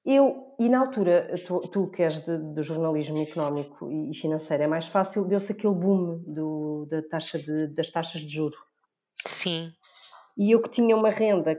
eu 0.04 0.56
e 0.58 0.68
na 0.68 0.80
altura 0.80 1.32
tu, 1.46 1.60
tu 1.60 1.88
que 1.88 2.02
és 2.02 2.18
de, 2.24 2.36
de 2.36 2.62
jornalismo 2.62 3.22
económico 3.22 3.88
e 3.92 4.12
financeiro 4.12 4.64
é 4.64 4.66
mais 4.66 4.88
fácil 4.88 5.24
deu-se 5.24 5.52
aquele 5.52 5.74
boom 5.74 6.24
do, 6.26 6.88
da 6.90 7.00
taxa 7.00 7.38
de, 7.38 7.68
das 7.68 7.88
taxas 7.90 8.22
de 8.22 8.34
juro 8.34 8.58
sim 9.24 9.70
e 10.36 10.50
eu 10.50 10.60
que 10.60 10.68
tinha 10.68 10.96
uma 10.96 11.10
renda 11.10 11.56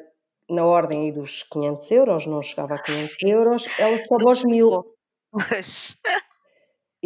na 0.49 0.65
ordem 0.65 1.13
dos 1.13 1.43
500 1.43 1.91
euros 1.91 2.25
não 2.25 2.41
chegava 2.41 2.75
a 2.75 2.77
500 2.77 3.09
sim. 3.09 3.29
euros 3.29 3.65
ela 3.79 4.03
sobe 4.05 4.25
aos 4.27 4.43
mil 4.43 4.97
Pois. 5.31 5.97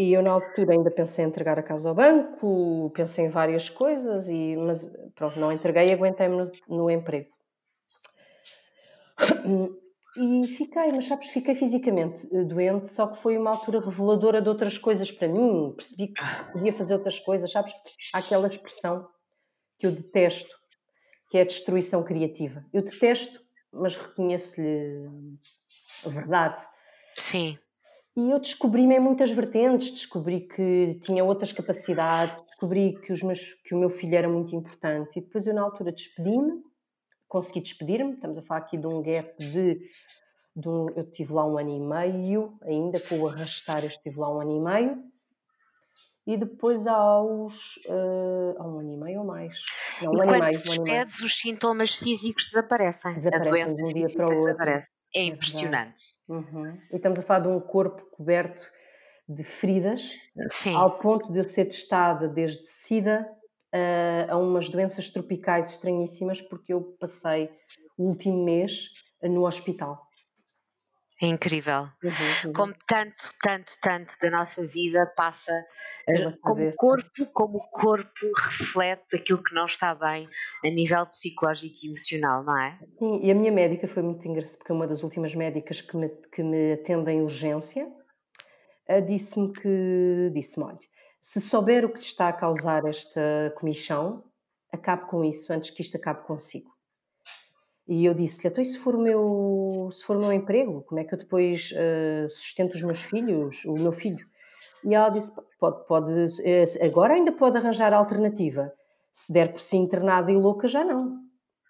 E 0.02 0.14
eu 0.14 0.24
na 0.24 0.32
altura 0.32 0.74
ainda 0.74 0.90
pensei 0.90 1.24
em 1.24 1.28
entregar 1.28 1.60
a 1.60 1.64
casa 1.64 1.88
ao 1.88 1.94
banco, 1.94 2.92
pensei 2.96 3.26
em 3.26 3.30
várias 3.30 3.70
coisas, 3.70 4.28
e, 4.30 4.56
mas 4.56 4.92
pronto, 5.14 5.40
não 5.40 5.52
entreguei 5.52 5.86
e 5.90 5.94
aguentei-me 5.94 6.38
no, 6.38 6.52
no, 6.68 6.90
emprego. 6.90 7.30
E 10.18 10.48
fiquei, 10.48 10.92
mas 10.92 11.06
sabes, 11.06 11.30
fiquei 11.30 11.54
fisicamente 11.54 12.28
eh, 12.34 12.44
doente, 12.44 12.88
só 12.88 13.06
que 13.06 13.18
foi 13.18 13.38
uma 13.38 13.52
altura 13.52 13.80
reveladora 13.80 14.42
de 14.42 14.50
outras 14.50 14.76
coisas 14.76 15.12
para 15.12 15.28
mim, 15.28 15.72
percebi 15.74 16.08
que 16.08 16.24
podia 16.52 16.74
fazer 16.74 16.96
outras 16.96 17.20
coisas, 17.20 17.52
sabes? 17.52 17.72
Há 18.12 18.18
aquela 18.18 18.48
expressão 18.48 19.08
que 19.78 19.86
eu 19.86 19.92
detesto, 19.92 20.54
que 21.30 21.38
é 21.38 21.42
a 21.42 21.46
destruição 21.46 22.04
criativa. 22.04 22.66
Eu 22.74 22.82
detesto, 22.82 23.40
mas 23.72 23.96
reconheço-lhe 23.96 25.08
a 26.04 26.10
verdade. 26.10 26.66
Sim. 27.16 27.60
E 28.16 28.30
eu 28.30 28.40
descobri-me 28.40 28.96
em 28.96 29.00
muitas 29.00 29.32
vertentes, 29.32 29.92
descobri 29.92 30.42
que 30.42 31.00
tinha 31.02 31.24
outras 31.24 31.54
capacidades, 31.54 32.44
descobri 32.46 33.00
que, 33.00 33.14
os 33.14 33.24
meus, 33.24 33.54
que 33.64 33.74
o 33.74 33.80
meu 33.80 33.90
filho 33.90 34.16
era 34.16 34.28
muito 34.28 34.54
importante. 34.54 35.18
E 35.18 35.22
depois 35.22 35.48
eu, 35.48 35.54
na 35.54 35.62
altura, 35.62 35.94
despedi-me, 35.94 36.62
consegui 37.28 37.62
despedir-me. 37.62 38.14
Estamos 38.14 38.38
a 38.38 38.42
falar 38.42 38.60
aqui 38.62 38.78
de 38.78 38.86
um 38.86 39.02
gap 39.02 39.34
de, 39.40 39.90
de 40.54 40.68
um, 40.68 40.90
eu 40.90 41.04
estive 41.04 41.32
lá 41.32 41.46
um 41.46 41.58
ano 41.58 41.70
e 41.70 41.80
meio, 41.80 42.58
ainda 42.64 43.00
com 43.00 43.18
o 43.18 43.30
arrastar, 43.30 43.80
eu 43.80 43.88
estive 43.88 44.20
lá 44.20 44.30
um 44.30 44.42
ano 44.42 44.58
e 44.58 44.60
meio. 44.60 45.04
E 46.28 46.38
depois 46.38 46.86
aos 46.86 47.78
uh, 47.88 48.62
um 48.62 48.80
ano 48.80 48.94
e 48.94 48.98
meio 48.98 49.20
ou 49.22 49.26
mais. 49.26 49.56
Não, 50.02 50.12
um 50.12 50.18
e 50.18 50.22
ano 50.22 50.32
quando 50.32 50.36
e 50.36 50.42
meio, 50.42 50.64
despedes, 50.64 51.22
um 51.22 51.26
os 51.26 51.40
sintomas 51.40 51.96
físicos 51.96 52.48
desaparecem. 52.48 53.16
Desaparecem 53.16 53.76
de 53.76 53.84
um 53.84 53.94
dia 53.94 54.06
para 54.14 54.28
o 54.28 54.30
outro. 54.32 54.46
Desaparece. 54.46 55.01
É, 55.14 55.20
é 55.20 55.24
impressionante. 55.26 56.04
Uhum. 56.28 56.78
E 56.92 56.96
estamos 56.96 57.20
a 57.20 57.24
falar 57.24 57.42
de 57.42 57.48
um 57.48 57.60
corpo 57.60 58.04
coberto 58.12 58.62
de 59.28 59.44
feridas, 59.44 60.14
Sim. 60.52 60.76
ao 60.76 61.00
ponto 61.00 61.32
de 61.32 61.40
eu 61.40 61.44
ser 61.44 61.66
testada 61.66 62.28
desde 62.28 62.66
SIDA 62.68 63.28
uh, 63.74 64.32
a 64.32 64.38
umas 64.38 64.70
doenças 64.70 65.10
tropicais 65.10 65.72
estranhíssimas, 65.72 66.42
porque 66.42 66.74
eu 66.74 66.96
passei 67.00 67.50
o 67.98 68.08
último 68.08 68.44
mês 68.44 68.90
no 69.24 69.46
hospital. 69.46 70.08
É 71.22 71.28
incrível. 71.28 71.82
Uhum, 72.04 72.12
uhum. 72.46 72.54
Como 72.54 72.74
tanto, 72.88 73.32
tanto, 73.44 73.72
tanto 73.80 74.18
da 74.20 74.32
nossa 74.32 74.66
vida 74.66 75.06
passa 75.16 75.54
uh, 76.10 76.38
como 76.42 76.68
o 76.68 76.76
corpo, 76.76 77.26
como 77.32 77.58
o 77.60 77.70
corpo 77.70 78.32
reflete 78.36 79.18
aquilo 79.18 79.44
que 79.44 79.54
não 79.54 79.68
está 79.68 79.94
bem 79.94 80.28
a 80.66 80.70
nível 80.70 81.06
psicológico 81.06 81.76
e 81.84 81.88
emocional, 81.88 82.44
não 82.44 82.60
é? 82.60 82.80
Sim, 82.98 83.20
e 83.22 83.30
a 83.30 83.36
minha 83.36 83.52
médica 83.52 83.88
foi 83.88 84.02
muito 84.02 84.28
engraçada, 84.28 84.58
porque 84.58 84.72
é 84.72 84.76
uma 84.76 84.88
das 84.88 85.04
últimas 85.04 85.36
médicas 85.36 85.80
que 85.80 85.96
me, 85.96 86.10
que 86.10 86.42
me 86.42 86.74
atende 86.74 87.12
em 87.12 87.22
urgência, 87.22 87.86
uh, 87.86 89.06
disse-me 89.06 89.54
que, 89.54 90.32
disse-me, 90.34 90.66
olha, 90.66 90.80
se 91.22 91.40
souber 91.40 91.86
o 91.86 91.90
que 91.90 92.00
lhe 92.00 92.04
está 92.04 92.30
a 92.30 92.34
causar 92.34 92.84
esta 92.86 93.54
comichão, 93.60 94.24
acabe 94.74 95.08
com 95.08 95.24
isso 95.24 95.54
antes 95.54 95.70
que 95.70 95.84
isto 95.84 95.98
acabe 95.98 96.26
consigo. 96.26 96.72
E 97.88 98.06
eu 98.06 98.14
disse-lhe, 98.14 98.50
então 98.50 98.62
e 98.62 98.66
se 98.66 98.78
for, 98.78 98.96
o 98.96 99.02
meu, 99.02 99.90
se 99.92 100.04
for 100.04 100.16
o 100.16 100.20
meu 100.20 100.32
emprego, 100.32 100.84
como 100.84 101.00
é 101.00 101.04
que 101.04 101.14
eu 101.14 101.18
depois 101.18 101.72
uh, 101.72 102.30
sustento 102.30 102.76
os 102.76 102.84
meus 102.84 103.02
filhos, 103.02 103.66
o 103.66 103.74
meu 103.74 103.92
filho? 103.92 104.26
E 104.84 104.94
ela 104.94 105.10
disse, 105.10 105.32
pode, 105.60 105.86
pode, 105.88 106.12
eh, 106.44 106.64
agora 106.86 107.14
ainda 107.14 107.32
pode 107.32 107.58
arranjar 107.58 107.94
alternativa. 107.94 108.72
Se 109.12 109.34
der 109.34 109.52
por 109.52 109.60
si 109.60 109.78
internada 109.78 110.32
e 110.32 110.36
louca, 110.36 110.68
já 110.68 110.84
não. 110.84 111.20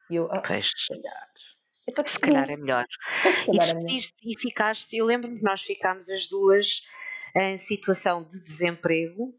E 0.09 0.15
eu, 0.15 0.29
ah, 0.31 0.41
pois. 0.45 0.67
se 0.67 0.87
calhar. 0.87 1.27
Então, 1.89 2.05
se 2.05 2.19
calhar 2.19 2.49
é 2.49 2.57
melhor. 2.57 2.85
Calhar 3.45 3.67
e, 3.67 3.71
é 3.71 3.73
melhor. 3.73 4.01
e 4.23 4.39
ficaste, 4.39 4.95
eu 4.95 5.05
lembro-me 5.05 5.39
que 5.39 5.43
nós 5.43 5.61
ficámos 5.61 6.09
as 6.09 6.27
duas 6.27 6.81
em 7.35 7.57
situação 7.57 8.23
de 8.23 8.39
desemprego. 8.43 9.33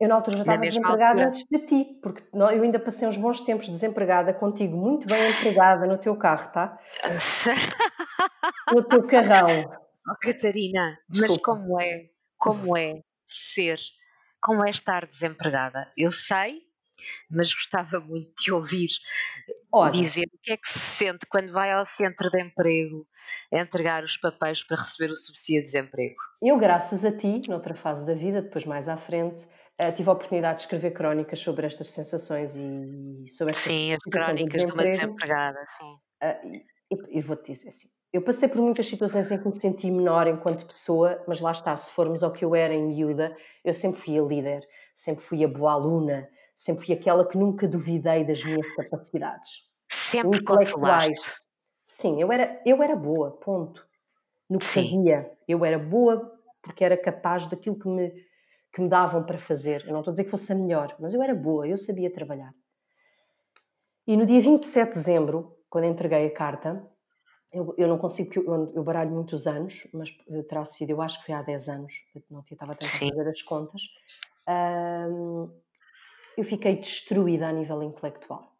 Eu 0.00 0.08
na 0.08 0.16
altura 0.16 0.38
já 0.38 0.42
estava 0.42 0.60
desempregada 0.62 1.26
antes 1.26 1.44
de 1.50 1.58
ti, 1.66 1.98
porque 2.02 2.22
eu 2.32 2.46
ainda 2.46 2.78
passei 2.78 3.06
uns 3.06 3.16
bons 3.16 3.40
tempos 3.40 3.68
desempregada 3.68 4.32
contigo, 4.32 4.76
muito 4.76 5.06
bem 5.06 5.30
empregada 5.30 5.86
no 5.86 5.98
teu 5.98 6.16
carro, 6.16 6.50
tá? 6.52 6.78
no 8.72 8.82
teu 8.82 9.06
carrão. 9.06 9.70
Oh, 10.08 10.16
Catarina, 10.20 10.98
Desculpa. 11.08 11.32
mas 11.32 11.42
como 11.42 11.80
é, 11.80 12.10
como 12.36 12.76
é 12.76 13.02
ser, 13.24 13.78
como 14.40 14.64
é 14.64 14.70
estar 14.70 15.06
desempregada? 15.06 15.92
Eu 15.96 16.10
sei, 16.10 16.62
mas 17.30 17.54
gostava 17.54 18.00
muito 18.00 18.42
de 18.42 18.52
ouvir 18.52 18.88
Dizer 19.92 20.26
o 20.32 20.38
que 20.42 20.52
é 20.52 20.56
que 20.56 20.68
se 20.68 20.78
sente 20.78 21.26
quando 21.26 21.52
vai 21.52 21.72
ao 21.72 21.84
centro 21.84 22.30
de 22.30 22.42
emprego 22.42 23.06
entregar 23.50 24.04
os 24.04 24.16
papéis 24.16 24.62
para 24.62 24.76
receber 24.76 25.10
o 25.10 25.16
subsídio 25.16 25.62
de 25.62 25.72
desemprego. 25.72 26.16
Eu, 26.42 26.58
graças 26.58 27.04
a 27.04 27.12
ti, 27.16 27.42
noutra 27.48 27.74
fase 27.74 28.06
da 28.06 28.14
vida, 28.14 28.42
depois 28.42 28.64
mais 28.64 28.88
à 28.88 28.96
frente, 28.96 29.46
eh, 29.78 29.90
tive 29.92 30.10
a 30.10 30.12
oportunidade 30.12 30.58
de 30.58 30.62
escrever 30.62 30.92
crónicas 30.92 31.38
sobre 31.38 31.66
estas 31.66 31.88
sensações 31.88 32.54
e 32.56 33.28
sobre 33.28 33.52
estas 33.52 33.72
Sim, 33.72 33.94
as 33.94 33.98
crónicas 34.00 34.60
de, 34.60 34.66
de 34.66 34.72
uma 34.72 34.82
desempregada, 34.84 35.64
sim. 35.66 35.94
Uh, 36.22 36.60
e, 36.90 37.18
e 37.18 37.20
vou-te 37.20 37.52
dizer 37.52 37.68
assim, 37.68 37.88
eu 38.12 38.20
passei 38.20 38.48
por 38.48 38.60
muitas 38.60 38.86
situações 38.86 39.30
em 39.30 39.38
que 39.38 39.48
me 39.48 39.54
senti 39.58 39.90
menor 39.90 40.26
enquanto 40.26 40.66
pessoa, 40.66 41.24
mas 41.26 41.40
lá 41.40 41.50
está, 41.50 41.74
se 41.76 41.90
formos 41.90 42.22
ao 42.22 42.30
que 42.30 42.44
eu 42.44 42.54
era 42.54 42.74
em 42.74 42.86
miúda, 42.86 43.34
eu 43.64 43.72
sempre 43.72 44.00
fui 44.00 44.18
a 44.18 44.22
líder, 44.22 44.60
sempre 44.94 45.24
fui 45.24 45.42
a 45.42 45.48
boa 45.48 45.72
aluna, 45.72 46.28
sempre 46.62 46.86
fui 46.86 46.94
aquela 46.94 47.26
que 47.26 47.36
nunca 47.36 47.66
duvidei 47.66 48.24
das 48.24 48.44
minhas 48.44 48.66
capacidades. 48.76 49.50
Sempre 49.90 50.38
intelectuais. 50.38 51.34
Sim, 51.88 52.22
eu 52.22 52.30
era, 52.30 52.62
eu 52.64 52.80
era 52.80 52.94
boa, 52.94 53.32
ponto. 53.32 53.84
No 54.48 54.60
que 54.60 54.66
Sim. 54.66 54.84
sabia, 54.84 55.32
eu 55.48 55.64
era 55.64 55.78
boa 55.78 56.32
porque 56.62 56.84
era 56.84 56.96
capaz 56.96 57.46
daquilo 57.46 57.76
que 57.76 57.88
me, 57.88 58.10
que 58.72 58.80
me 58.80 58.88
davam 58.88 59.26
para 59.26 59.38
fazer. 59.38 59.84
Eu 59.86 59.92
não 59.92 60.00
estou 60.00 60.12
a 60.12 60.14
dizer 60.14 60.24
que 60.24 60.30
fosse 60.30 60.52
a 60.52 60.54
melhor, 60.54 60.94
mas 61.00 61.12
eu 61.12 61.20
era 61.20 61.34
boa, 61.34 61.66
eu 61.66 61.76
sabia 61.76 62.12
trabalhar. 62.12 62.54
E 64.06 64.16
no 64.16 64.24
dia 64.24 64.40
27 64.40 64.90
de 64.90 64.94
dezembro, 64.94 65.58
quando 65.68 65.86
entreguei 65.86 66.26
a 66.26 66.32
carta, 66.32 66.88
eu, 67.52 67.74
eu 67.76 67.88
não 67.88 67.98
consigo, 67.98 68.32
eu, 68.36 68.72
eu 68.72 68.84
baralho 68.84 69.10
muitos 69.10 69.48
anos, 69.48 69.88
mas 69.92 70.10
terá 70.48 70.64
sido, 70.64 70.90
eu 70.90 71.02
acho 71.02 71.18
que 71.18 71.26
foi 71.26 71.34
há 71.34 71.42
10 71.42 71.68
anos, 71.68 71.92
não 72.30 72.40
estava 72.40 72.72
a 72.72 72.76
tentar 72.76 72.98
fazer 72.98 73.28
as 73.28 73.42
contas. 73.42 73.82
Um, 74.48 75.31
eu 76.36 76.44
fiquei 76.44 76.76
destruída 76.76 77.48
a 77.48 77.52
nível 77.52 77.82
intelectual. 77.82 78.52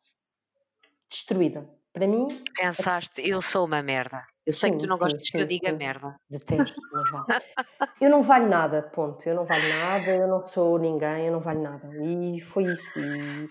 Destruída. 1.10 1.68
Para 1.92 2.06
mim. 2.06 2.42
Pensaste, 2.56 3.20
eu 3.20 3.42
sou 3.42 3.66
uma 3.66 3.82
merda. 3.82 4.20
Eu 4.46 4.52
sei 4.54 4.70
sim, 4.70 4.76
que 4.76 4.84
tu 4.84 4.88
não 4.88 4.96
sim, 4.96 5.02
gostas 5.04 5.22
sim, 5.22 5.32
que 5.32 5.38
eu 5.38 5.46
diga 5.46 5.72
merda. 5.72 6.16
Detesto, 6.28 6.80
mas 6.90 7.10
vale. 7.10 7.26
eu 8.00 8.10
não 8.10 8.22
valho 8.22 8.48
nada, 8.48 8.82
ponto. 8.82 9.28
Eu 9.28 9.34
não 9.34 9.44
valho 9.44 9.68
nada, 9.68 10.10
eu 10.10 10.26
não 10.26 10.44
sou 10.46 10.78
ninguém, 10.78 11.26
eu 11.26 11.32
não 11.32 11.40
valho 11.40 11.62
nada. 11.62 11.90
E 12.02 12.40
foi 12.40 12.64
isso. 12.64 12.90
E 12.98 13.48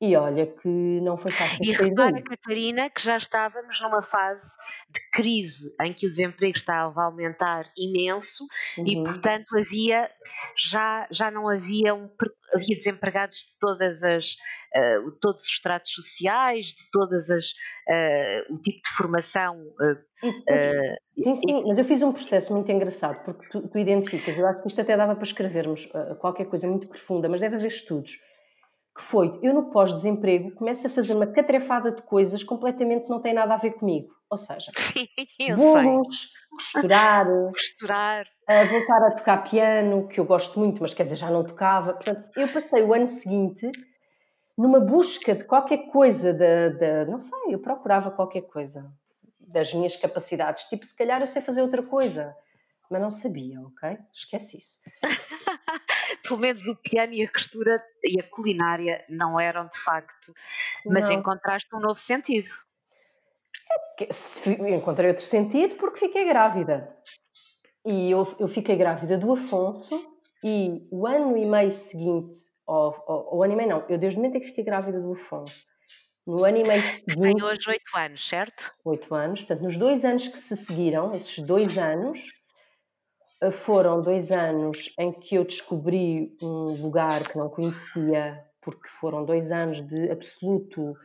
e 0.00 0.14
olha 0.14 0.46
que 0.46 0.68
não 0.68 1.16
foi 1.16 1.32
fácil. 1.32 1.58
E 1.60 1.72
repara, 1.72 2.22
Catarina, 2.22 2.88
que 2.88 3.02
já 3.02 3.16
estávamos 3.16 3.80
numa 3.80 4.00
fase 4.00 4.56
de 4.88 5.00
crise 5.12 5.74
em 5.80 5.92
que 5.92 6.06
o 6.06 6.08
desemprego 6.08 6.56
estava 6.56 7.00
a 7.00 7.04
aumentar 7.06 7.70
imenso 7.76 8.44
uhum. 8.78 8.86
e, 8.86 9.02
portanto, 9.02 9.58
havia 9.58 10.08
já, 10.56 11.08
já 11.10 11.32
não 11.32 11.48
havia 11.48 11.96
um, 11.96 12.08
havia 12.54 12.76
desempregados 12.76 13.36
de 13.38 13.58
todas 13.58 14.04
as 14.04 14.36
uh, 14.76 15.10
todos 15.20 15.42
os 15.42 15.48
estratos 15.48 15.90
sociais, 15.90 16.66
de 16.66 16.90
todas 16.92 17.28
as 17.30 17.46
uh, 17.46 18.54
o 18.54 18.62
tipo 18.62 18.80
de 18.80 18.96
formação. 18.96 19.60
Uh, 19.60 21.22
sim, 21.24 21.34
sim, 21.34 21.64
mas 21.66 21.76
eu 21.76 21.84
fiz 21.84 22.02
um 22.02 22.12
processo 22.12 22.52
muito 22.54 22.70
engraçado 22.70 23.24
porque 23.24 23.48
tu, 23.48 23.66
tu 23.68 23.78
identificas. 23.78 24.38
Eu 24.38 24.46
acho 24.46 24.62
que 24.62 24.68
isto 24.68 24.80
até 24.80 24.96
dava 24.96 25.16
para 25.16 25.24
escrevermos 25.24 25.88
qualquer 26.20 26.46
coisa 26.46 26.68
muito 26.68 26.88
profunda, 26.88 27.28
mas 27.28 27.40
deve 27.40 27.56
haver 27.56 27.68
estudos 27.68 28.12
que 28.98 29.04
foi, 29.04 29.38
eu 29.40 29.54
no 29.54 29.70
pós-desemprego 29.70 30.50
começo 30.50 30.88
a 30.88 30.90
fazer 30.90 31.14
uma 31.14 31.28
catrefada 31.28 31.92
de 31.92 32.02
coisas 32.02 32.42
completamente 32.42 33.04
que 33.04 33.10
não 33.10 33.20
têm 33.20 33.32
nada 33.32 33.54
a 33.54 33.56
ver 33.56 33.74
comigo. 33.74 34.12
Ou 34.28 34.36
seja, 34.36 34.72
bolos, 35.56 36.32
costurar, 36.50 37.24
costurar. 37.54 38.26
voltar 38.68 39.06
a 39.06 39.10
tocar 39.12 39.44
piano, 39.44 40.08
que 40.08 40.18
eu 40.18 40.24
gosto 40.24 40.58
muito, 40.58 40.82
mas 40.82 40.94
quer 40.94 41.04
dizer, 41.04 41.14
já 41.14 41.30
não 41.30 41.44
tocava. 41.44 41.92
Portanto, 41.94 42.28
eu 42.36 42.48
passei 42.48 42.82
o 42.82 42.92
ano 42.92 43.06
seguinte 43.06 43.70
numa 44.56 44.80
busca 44.80 45.32
de 45.32 45.44
qualquer 45.44 45.86
coisa, 45.92 46.32
de, 46.32 46.70
de, 46.70 47.04
não 47.04 47.20
sei, 47.20 47.54
eu 47.54 47.60
procurava 47.60 48.10
qualquer 48.10 48.42
coisa 48.42 48.92
das 49.38 49.72
minhas 49.72 49.94
capacidades. 49.94 50.64
Tipo, 50.64 50.84
se 50.84 50.96
calhar 50.96 51.20
eu 51.20 51.26
sei 51.28 51.40
fazer 51.40 51.62
outra 51.62 51.84
coisa, 51.84 52.36
mas 52.90 53.00
não 53.00 53.12
sabia, 53.12 53.60
ok? 53.60 53.96
Esquece 54.12 54.58
isso. 54.58 54.80
pelo 56.28 56.40
menos 56.40 56.68
o 56.68 56.76
piano 56.76 57.14
e 57.14 57.22
a 57.22 57.32
costura 57.32 57.82
e 58.04 58.20
a 58.20 58.22
culinária 58.28 59.02
não 59.08 59.40
eram 59.40 59.66
de 59.66 59.78
facto, 59.78 60.32
mas 60.84 61.08
não. 61.08 61.12
encontraste 61.12 61.74
um 61.74 61.80
novo 61.80 61.98
sentido. 61.98 62.50
Encontrei 64.68 65.08
outro 65.08 65.24
sentido 65.24 65.76
porque 65.76 66.00
fiquei 66.00 66.26
grávida. 66.26 66.94
E 67.84 68.10
eu, 68.10 68.36
eu 68.38 68.46
fiquei 68.46 68.76
grávida 68.76 69.16
do 69.16 69.32
Afonso 69.32 70.18
e 70.44 70.86
o 70.90 71.06
ano 71.06 71.36
e 71.36 71.46
meio 71.46 71.72
seguinte, 71.72 72.36
ou, 72.66 72.94
ou, 73.06 73.38
o 73.38 73.42
ano 73.42 73.54
e 73.54 73.56
meio 73.56 73.68
não, 73.70 73.84
eu 73.88 73.98
desde 73.98 74.18
o 74.18 74.22
momento 74.22 74.36
em 74.36 74.40
que 74.40 74.48
fiquei 74.48 74.64
grávida 74.64 75.00
do 75.00 75.12
Afonso, 75.12 75.64
no 76.26 76.44
ano 76.44 76.58
e 76.58 76.68
meio 76.68 76.82
seguinte... 76.82 77.20
Tem 77.20 77.42
hoje 77.42 77.70
oito 77.70 77.96
anos, 77.96 78.28
certo? 78.28 78.72
Oito 78.84 79.14
anos, 79.14 79.40
portanto 79.40 79.62
nos 79.62 79.76
dois 79.76 80.04
anos 80.04 80.28
que 80.28 80.36
se 80.36 80.56
seguiram, 80.56 81.12
esses 81.14 81.38
dois 81.38 81.78
anos, 81.78 82.20
foram 83.52 84.00
dois 84.00 84.30
anos 84.32 84.92
em 84.98 85.12
que 85.12 85.36
eu 85.36 85.44
descobri 85.44 86.36
um 86.42 86.82
lugar 86.82 87.22
que 87.28 87.38
não 87.38 87.48
conhecia, 87.48 88.44
porque 88.60 88.88
foram 88.88 89.24
dois 89.24 89.52
anos 89.52 89.80
de 89.86 90.10
absoluto. 90.10 90.96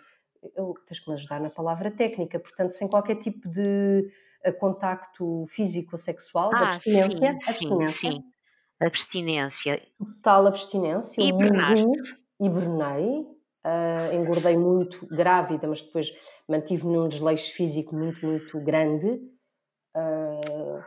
Eu, 0.56 0.74
tens 0.88 1.00
que 1.00 1.10
me 1.10 1.14
ajudar 1.16 1.40
na 1.40 1.50
palavra 1.50 1.92
técnica, 1.92 2.40
portanto, 2.40 2.72
sem 2.74 2.88
qualquer 2.88 3.16
tipo 3.16 3.48
de 3.48 4.12
eh, 4.44 4.52
contacto 4.52 5.46
físico 5.48 5.92
ou 5.94 5.98
sexual, 5.98 6.52
ah, 6.54 6.64
abstinência. 6.64 7.12
Sim, 7.12 7.28
abstinência. 7.28 8.12
Sim, 8.12 8.18
sim. 8.18 8.34
Abstinência. 8.80 9.82
Total 9.98 10.48
abstinência. 10.48 11.22
E. 11.22 11.30
Hibernei. 12.40 13.22
uh, 13.66 14.14
engordei 14.14 14.58
muito 14.58 15.06
grávida, 15.08 15.68
mas 15.68 15.82
depois 15.82 16.12
mantive-me 16.50 16.96
num 16.98 17.08
desleixo 17.08 17.54
físico 17.54 17.96
muito, 17.96 18.26
muito 18.26 18.60
grande. 18.60 19.22
Uh, 19.96 20.84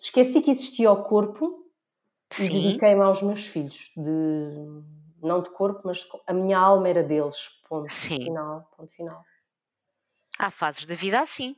esqueci 0.00 0.40
que 0.40 0.50
existia 0.50 0.90
o 0.90 1.02
corpo 1.02 1.66
Sim. 2.30 2.46
e 2.46 2.62
dediquei-me 2.62 3.02
aos 3.02 3.22
meus 3.22 3.46
filhos, 3.46 3.92
de, 3.96 4.82
não 5.22 5.42
de 5.42 5.50
corpo, 5.50 5.82
mas 5.84 6.06
a 6.26 6.32
minha 6.32 6.58
alma 6.58 6.88
era 6.88 7.02
deles. 7.02 7.60
Ponto 7.68 7.92
Sim. 7.92 8.22
final. 8.22 8.70
Ponto 8.76 8.92
final. 8.94 9.24
Há 10.38 10.50
fases 10.50 10.86
da 10.86 10.94
vida 10.94 11.20
assim. 11.20 11.56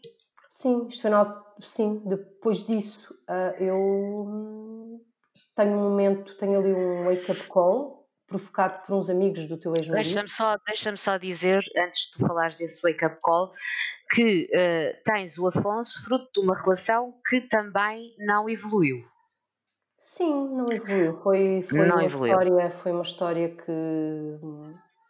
Sim, 0.51 0.89
isto 0.89 1.03
foi 1.03 1.11
na, 1.11 1.45
sim, 1.63 2.03
depois 2.05 2.65
disso 2.65 3.15
uh, 3.29 3.63
eu 3.63 5.01
tenho 5.55 5.77
um 5.77 5.83
momento, 5.83 6.37
tenho 6.37 6.59
ali 6.59 6.75
um 6.75 7.05
wake-up 7.05 7.47
call 7.47 7.98
provocado 8.29 8.87
por 8.87 8.95
uns 8.95 9.09
amigos 9.09 9.47
do 9.49 9.57
teu 9.57 9.73
ex-marido. 9.73 10.05
Deixa-me 10.05 10.29
só, 10.29 10.57
deixa 10.67 10.97
só 10.97 11.17
dizer, 11.17 11.65
antes 11.77 12.03
de 12.03 12.13
tu 12.13 12.27
falares 12.27 12.57
desse 12.59 12.81
wake-up 12.83 13.19
call, 13.23 13.53
que 14.11 14.45
uh, 14.45 15.03
tens 15.05 15.39
o 15.39 15.49
Afonso 15.49 16.05
fruto 16.05 16.29
de 16.35 16.41
uma 16.41 16.55
relação 16.55 17.15
que 17.29 17.41
também 17.41 18.15
não 18.19 18.49
evoluiu. 18.49 19.05
Sim, 20.03 20.49
não 20.49 20.71
evoluiu. 20.71 21.21
Foi, 21.23 21.67
foi, 21.69 21.87
não 21.87 21.97
uma, 21.97 22.05
evoluiu. 22.05 22.33
História, 22.33 22.71
foi 22.71 22.93
uma 22.93 23.03
história 23.03 23.49
que 23.49 23.73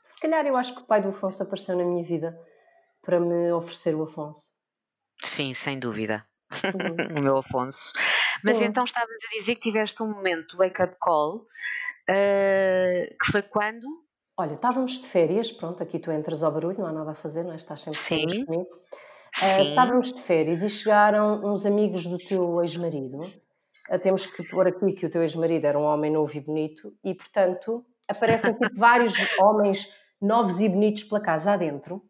se 0.05 0.19
calhar 0.21 0.47
eu 0.47 0.57
acho 0.57 0.75
que 0.75 0.81
o 0.81 0.87
pai 0.87 1.03
do 1.03 1.11
Afonso 1.11 1.43
apareceu 1.43 1.77
na 1.77 1.85
minha 1.85 2.05
vida 2.05 2.39
para 3.03 3.21
me 3.21 3.53
oferecer 3.53 3.95
o 3.95 4.05
Afonso. 4.05 4.51
Sim, 5.23 5.53
sem 5.55 5.79
dúvida. 5.79 6.25
Uhum. 6.53 7.19
o 7.19 7.23
meu 7.23 7.37
Afonso. 7.37 7.93
Mas 8.43 8.61
então 8.61 8.85
estavas 8.85 9.11
a 9.11 9.37
dizer 9.37 9.57
que 9.57 9.63
tiveste 9.63 10.03
um 10.03 10.11
momento 10.11 10.57
wake-up 10.57 10.97
call, 11.01 11.47
uh, 12.09 13.17
que 13.19 13.33
foi 13.33 13.43
quando? 13.43 13.87
Olha, 14.37 14.55
estávamos 14.55 15.01
de 15.01 15.07
férias, 15.09 15.51
pronto, 15.51 15.83
aqui 15.83 15.99
tu 15.99 16.13
entras 16.13 16.43
ao 16.43 16.53
barulho, 16.53 16.79
não 16.79 16.87
há 16.87 16.93
nada 16.93 17.11
a 17.11 17.15
fazer, 17.15 17.43
não 17.43 17.53
é? 17.53 17.57
Estás 17.57 17.81
sempre 17.81 17.99
Sim. 17.99 18.45
comigo. 18.45 18.69
Uh, 19.43 19.63
estávamos 19.69 20.13
de 20.13 20.23
férias 20.23 20.63
e 20.63 20.71
chegaram 20.71 21.45
uns 21.45 21.67
amigos 21.67 22.07
do 22.07 22.19
teu 22.19 22.63
ex-marido. 22.63 23.19
Uh, 23.19 23.99
temos 24.01 24.27
que 24.27 24.43
pôr 24.45 24.67
aqui 24.69 24.93
que 24.93 25.07
o 25.07 25.11
teu 25.11 25.23
ex-marido 25.23 25.67
era 25.67 25.79
um 25.79 25.85
homem 25.85 26.11
novo 26.11 26.37
e 26.37 26.41
bonito 26.41 26.95
e, 27.05 27.15
portanto, 27.15 27.85
aparecem 28.07 28.53
tipo 28.53 28.75
vários 28.75 29.13
homens 29.41 29.89
novos 30.21 30.61
e 30.61 30.69
bonitos 30.69 31.05
pela 31.05 31.21
casa 31.21 31.53
adentro. 31.53 32.03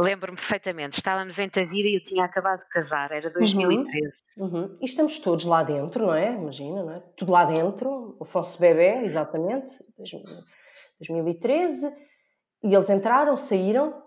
Lembro-me 0.00 0.36
perfeitamente, 0.36 0.98
estávamos 0.98 1.38
em 1.40 1.48
Tavira 1.48 1.88
e 1.88 1.96
eu 1.96 2.02
tinha 2.02 2.24
acabado 2.24 2.60
de 2.60 2.68
casar, 2.68 3.10
era 3.10 3.30
2013. 3.30 4.22
Uhum, 4.38 4.46
uhum. 4.46 4.78
E 4.80 4.84
estamos 4.84 5.18
todos 5.18 5.44
lá 5.44 5.64
dentro, 5.64 6.06
não 6.06 6.14
é? 6.14 6.32
Imagina, 6.32 6.84
não 6.84 6.92
é? 6.92 7.02
Tudo 7.16 7.32
lá 7.32 7.44
dentro, 7.44 8.16
o 8.16 8.22
Afonso 8.22 8.60
Bebé, 8.60 9.04
exatamente, 9.04 9.76
2013. 9.98 11.92
E 12.62 12.74
eles 12.74 12.88
entraram, 12.90 13.36
saíram, 13.36 14.04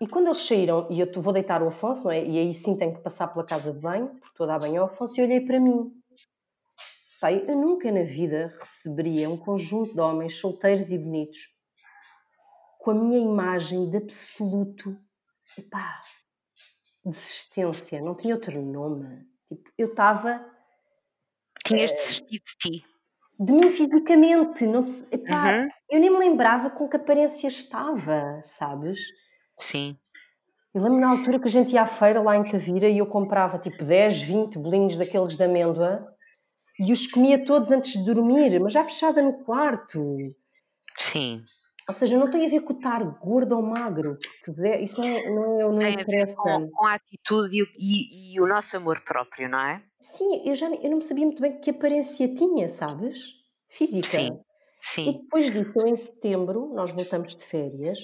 e 0.00 0.06
quando 0.06 0.28
eles 0.28 0.38
saíram, 0.38 0.88
e 0.90 1.00
eu 1.00 1.20
vou 1.20 1.34
deitar 1.34 1.62
o 1.62 1.68
Afonso, 1.68 2.04
não 2.04 2.12
é? 2.12 2.24
E 2.24 2.38
aí 2.38 2.54
sim 2.54 2.74
tenho 2.74 2.94
que 2.94 3.02
passar 3.02 3.28
pela 3.28 3.44
casa 3.44 3.74
de 3.74 3.78
banho, 3.78 4.08
porque 4.08 4.28
estou 4.28 4.44
a 4.44 4.46
dar 4.46 4.58
banho 4.58 4.80
ao 4.80 4.88
Afonso, 4.88 5.20
e 5.20 5.24
olhei 5.24 5.40
para 5.42 5.60
mim. 5.60 5.92
Pai, 7.20 7.44
eu 7.46 7.56
nunca 7.56 7.92
na 7.92 8.04
vida 8.04 8.54
receberia 8.58 9.28
um 9.28 9.36
conjunto 9.36 9.92
de 9.92 10.00
homens 10.00 10.36
solteiros 10.36 10.90
e 10.92 10.98
bonitos 10.98 11.54
com 12.78 12.92
a 12.92 12.94
minha 12.94 13.18
imagem 13.18 13.90
de 13.90 13.96
absoluto 13.96 14.96
epá, 15.58 16.00
desistência, 17.04 18.00
não 18.00 18.14
tinha 18.14 18.34
outro 18.34 18.60
nome. 18.60 19.24
Tipo, 19.48 19.70
eu 19.78 19.88
estava. 19.88 20.44
Tinhas 21.64 21.92
é, 21.92 21.94
desistido 21.94 22.42
de 22.42 22.58
ti. 22.58 22.84
De 23.38 23.52
mim 23.52 23.70
fisicamente. 23.70 24.66
Não, 24.66 24.84
epá, 25.10 25.58
uhum. 25.58 25.68
Eu 25.90 26.00
nem 26.00 26.10
me 26.10 26.18
lembrava 26.18 26.70
com 26.70 26.88
que 26.88 26.96
aparência 26.96 27.48
estava, 27.48 28.40
sabes? 28.42 28.98
Sim. 29.58 29.98
Eu 30.74 30.82
lembro 30.82 31.00
na 31.00 31.10
altura 31.10 31.40
que 31.40 31.48
a 31.48 31.50
gente 31.50 31.72
ia 31.72 31.82
à 31.82 31.86
feira 31.86 32.20
lá 32.20 32.36
em 32.36 32.44
Tavira 32.44 32.88
e 32.88 32.98
eu 32.98 33.06
comprava 33.06 33.58
tipo 33.58 33.82
10, 33.82 34.22
20 34.22 34.58
bolinhos 34.58 34.96
daqueles 34.96 35.36
de 35.36 35.42
amêndoa 35.42 36.06
e 36.78 36.92
os 36.92 37.06
comia 37.06 37.42
todos 37.44 37.70
antes 37.70 37.92
de 37.92 38.04
dormir, 38.04 38.60
mas 38.60 38.74
já 38.74 38.84
fechada 38.84 39.22
no 39.22 39.42
quarto. 39.44 39.98
Sim. 40.98 41.42
Ou 41.88 41.94
seja, 41.94 42.18
não 42.18 42.28
tem 42.28 42.44
a 42.44 42.48
ver 42.48 42.62
com 42.62 42.72
estar 42.72 43.02
gordo 43.20 43.54
ou 43.54 43.62
magro, 43.62 44.18
porque 44.44 44.76
isso 44.78 45.00
não, 45.00 45.34
não, 45.34 45.72
não 45.72 45.78
tem 45.78 45.94
interessa. 45.94 46.34
A 46.40 46.58
ver 46.58 46.64
com, 46.64 46.70
com 46.70 46.84
a 46.84 46.94
atitude 46.94 47.62
e, 47.78 48.34
e, 48.34 48.40
o 48.40 48.46
nosso 48.46 48.76
amor 48.76 49.00
próprio, 49.02 49.48
não 49.48 49.60
é? 49.60 49.80
Sim, 50.00 50.42
eu 50.44 50.54
já 50.56 50.68
eu 50.68 50.90
não 50.90 51.00
sabia 51.00 51.24
muito 51.24 51.40
bem 51.40 51.60
que 51.60 51.70
aparência 51.70 52.34
tinha, 52.34 52.68
sabes? 52.68 53.34
Física. 53.68 54.08
Sim, 54.08 54.40
sim. 54.80 55.10
E 55.10 55.12
depois 55.22 55.52
disso, 55.52 55.86
em 55.86 55.94
setembro, 55.94 56.72
nós 56.74 56.90
voltamos 56.90 57.36
de 57.36 57.44
férias 57.44 57.98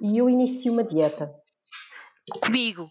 e 0.00 0.18
eu 0.18 0.28
inicio 0.28 0.72
uma 0.72 0.82
dieta. 0.82 1.32
Comigo, 2.42 2.88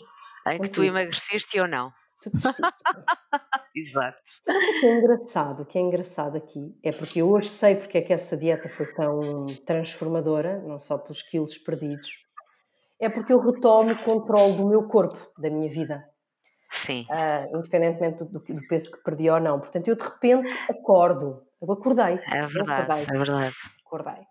em 0.48 0.62
que 0.62 0.70
tu 0.70 0.84
emagreceste 0.84 1.60
ou 1.60 1.68
não. 1.68 1.92
Exato. 3.76 4.22
O 4.48 4.80
que 4.80 4.86
é 4.86 4.98
engraçado? 4.98 5.62
O 5.62 5.66
que 5.66 5.78
é 5.78 5.82
engraçado 5.82 6.38
aqui 6.38 6.78
é 6.84 6.92
porque 6.92 7.22
eu 7.22 7.30
hoje 7.30 7.48
sei 7.50 7.76
porque 7.76 7.98
é 7.98 8.02
que 8.02 8.14
essa 8.14 8.36
dieta 8.36 8.68
foi 8.68 8.88
tão 8.94 9.46
transformadora, 9.66 10.60
não 10.60 10.80
só 10.80 10.98
pelos 10.98 11.22
quilos 11.22 11.58
perdidos, 11.58 12.10
é 13.00 13.08
porque 13.08 13.32
eu 13.32 13.40
retomo 13.40 13.94
o 13.94 14.04
controle 14.04 14.58
do 14.58 14.68
meu 14.68 14.88
corpo, 14.88 15.18
da 15.38 15.50
minha 15.50 15.70
vida. 15.70 16.04
Sim. 16.72 17.08
Uh, 17.10 17.58
independentemente 17.58 18.24
do, 18.24 18.40
do, 18.40 18.68
peso 18.68 18.92
que 18.92 19.04
perdi 19.04 19.30
ou 19.30 19.40
não. 19.40 19.60
Portanto, 19.60 19.88
eu 19.88 19.96
de 19.96 20.04
repente 20.04 20.50
acordo. 20.70 21.42
Eu 21.62 21.72
acordei. 21.72 22.20
É 22.32 22.46
verdade, 22.48 22.92
acordei. 22.92 23.04
é 23.04 23.18
verdade. 23.18 23.56
Acordei. 23.86 24.28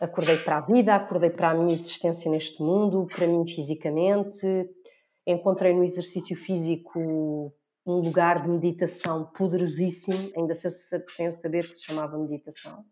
Acordei 0.00 0.36
para 0.38 0.58
a 0.58 0.60
vida, 0.60 0.94
acordei 0.94 1.30
para 1.30 1.50
a 1.50 1.54
minha 1.54 1.72
existência 1.72 2.30
neste 2.30 2.62
mundo, 2.62 3.06
para 3.06 3.26
mim 3.26 3.46
fisicamente, 3.46 4.68
encontrei 5.34 5.74
no 5.74 5.82
exercício 5.82 6.36
físico 6.36 7.52
um 7.86 8.00
lugar 8.00 8.42
de 8.42 8.48
meditação 8.48 9.24
poderosíssimo, 9.26 10.32
ainda 10.36 10.54
sem 10.54 11.26
eu 11.26 11.32
saber 11.32 11.68
que 11.68 11.74
se 11.74 11.84
chamava 11.84 12.18
meditação. 12.18 12.84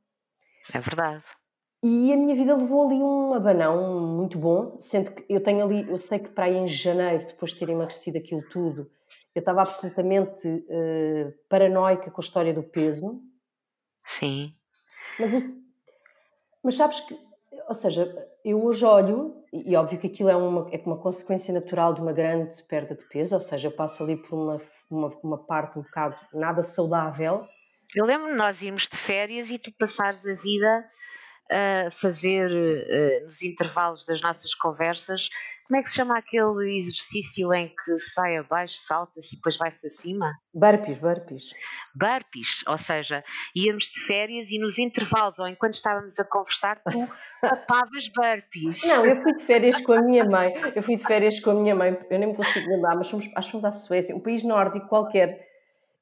É 0.72 0.80
verdade. 0.80 1.24
E 1.82 2.12
a 2.12 2.16
minha 2.16 2.34
vida 2.34 2.56
levou 2.56 2.86
ali 2.86 2.94
um 2.94 3.34
abanão 3.34 4.00
muito 4.16 4.38
bom, 4.38 4.78
sendo 4.80 5.12
que 5.12 5.24
eu 5.28 5.42
tenho 5.42 5.64
ali, 5.64 5.86
eu 5.88 5.98
sei 5.98 6.18
que 6.18 6.30
para 6.30 6.46
aí 6.46 6.56
em 6.56 6.66
janeiro, 6.66 7.26
depois 7.26 7.52
de 7.52 7.58
ter 7.58 7.68
emagrecido 7.68 8.16
aquilo 8.16 8.42
tudo, 8.48 8.90
eu 9.34 9.40
estava 9.40 9.60
absolutamente 9.60 10.48
uh, 10.48 11.34
paranoica 11.48 12.10
com 12.10 12.20
a 12.20 12.24
história 12.24 12.54
do 12.54 12.62
peso. 12.62 13.20
Sim. 14.02 14.54
Mas, 15.18 15.44
mas 16.62 16.74
sabes 16.76 17.00
que, 17.00 17.18
ou 17.66 17.74
seja, 17.74 18.28
eu 18.44 18.64
hoje 18.64 18.84
olho, 18.84 19.44
e 19.52 19.74
óbvio 19.76 19.98
que 19.98 20.06
aquilo 20.06 20.28
é 20.28 20.36
uma, 20.36 20.68
é 20.72 20.80
uma 20.84 20.98
consequência 20.98 21.52
natural 21.52 21.94
de 21.94 22.00
uma 22.00 22.12
grande 22.12 22.62
perda 22.64 22.94
de 22.94 23.02
peso, 23.08 23.34
ou 23.34 23.40
seja, 23.40 23.68
eu 23.68 23.72
passo 23.72 24.02
ali 24.02 24.16
por 24.16 24.34
uma, 24.34 24.60
uma, 24.90 25.08
uma 25.22 25.38
parte 25.38 25.78
um 25.78 25.82
bocado 25.82 26.16
nada 26.32 26.62
saudável. 26.62 27.46
Eu 27.94 28.04
lembro-me 28.04 28.34
nós 28.34 28.60
irmos 28.60 28.88
de 28.88 28.96
férias 28.96 29.50
e 29.50 29.58
tu 29.58 29.72
passares 29.78 30.26
a 30.26 30.34
vida 30.34 30.84
a 31.50 31.90
fazer 31.90 32.50
uh, 32.50 33.24
nos 33.24 33.42
intervalos 33.42 34.04
das 34.04 34.20
nossas 34.20 34.54
conversas. 34.54 35.28
Como 35.66 35.78
é 35.78 35.82
que 35.82 35.88
se 35.88 35.96
chama 35.96 36.18
aquele 36.18 36.78
exercício 36.78 37.52
em 37.54 37.68
que 37.68 37.98
se 37.98 38.14
vai 38.14 38.36
abaixo, 38.36 38.74
salta-se 38.76 39.34
e 39.34 39.36
depois 39.38 39.56
vai-se 39.56 39.86
acima? 39.86 40.34
Burpees, 40.52 40.98
burpees. 40.98 41.54
Burpees, 41.94 42.62
ou 42.66 42.76
seja, 42.76 43.24
íamos 43.56 43.84
de 43.84 44.00
férias 44.00 44.50
e 44.50 44.58
nos 44.58 44.78
intervalos, 44.78 45.38
ou 45.38 45.48
enquanto 45.48 45.74
estávamos 45.74 46.18
a 46.18 46.24
conversar, 46.24 46.82
tu 46.84 47.08
papavas 47.40 48.08
burpees. 48.08 48.82
Não, 48.84 49.06
eu 49.06 49.22
fui 49.22 49.34
de 49.34 49.42
férias 49.44 49.80
com 49.80 49.94
a 49.94 50.02
minha 50.02 50.24
mãe. 50.24 50.52
Eu 50.76 50.82
fui 50.82 50.96
de 50.96 51.04
férias 51.04 51.40
com 51.40 51.50
a 51.50 51.54
minha 51.54 51.74
mãe, 51.74 51.98
eu 52.10 52.18
nem 52.18 52.28
me 52.28 52.36
consigo 52.36 52.68
lembrar, 52.68 52.94
mas 52.94 53.08
fomos, 53.08 53.26
acho 53.34 53.46
que 53.46 53.52
fomos 53.52 53.64
à 53.64 53.72
Suécia, 53.72 54.14
um 54.14 54.20
país 54.20 54.44
nórdico 54.44 54.86
qualquer. 54.86 55.48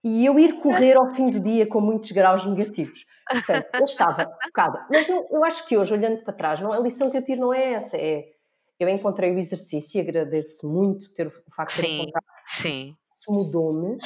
E 0.02 0.26
eu 0.26 0.36
ir 0.40 0.60
correr 0.60 0.96
ao 0.96 1.10
fim 1.14 1.30
do 1.30 1.38
dia 1.38 1.68
com 1.68 1.80
muitos 1.80 2.10
graus 2.10 2.44
negativos. 2.44 3.06
Portanto, 3.30 3.68
eu 3.74 3.84
estava 3.84 4.36
focada. 4.42 4.84
Mas 4.90 5.08
não, 5.08 5.24
eu 5.30 5.44
acho 5.44 5.64
que 5.66 5.78
hoje, 5.78 5.94
olhando 5.94 6.24
para 6.24 6.34
trás, 6.34 6.58
não, 6.58 6.72
a 6.72 6.80
lição 6.80 7.08
que 7.08 7.16
eu 7.16 7.22
tiro 7.22 7.40
não 7.40 7.54
é 7.54 7.74
essa. 7.74 7.96
É, 7.96 8.24
eu 8.78 8.88
encontrei 8.88 9.32
o 9.32 9.38
exercício 9.38 9.98
e 9.98 10.00
agradeço 10.00 10.68
muito 10.68 11.12
ter 11.12 11.26
o 11.26 11.54
facto 11.54 11.76
de 11.76 11.82
ter 11.82 11.88
encontrado. 11.88 12.24
Sim. 12.46 12.96
Isso 13.16 13.32
mudou-me, 13.32 13.96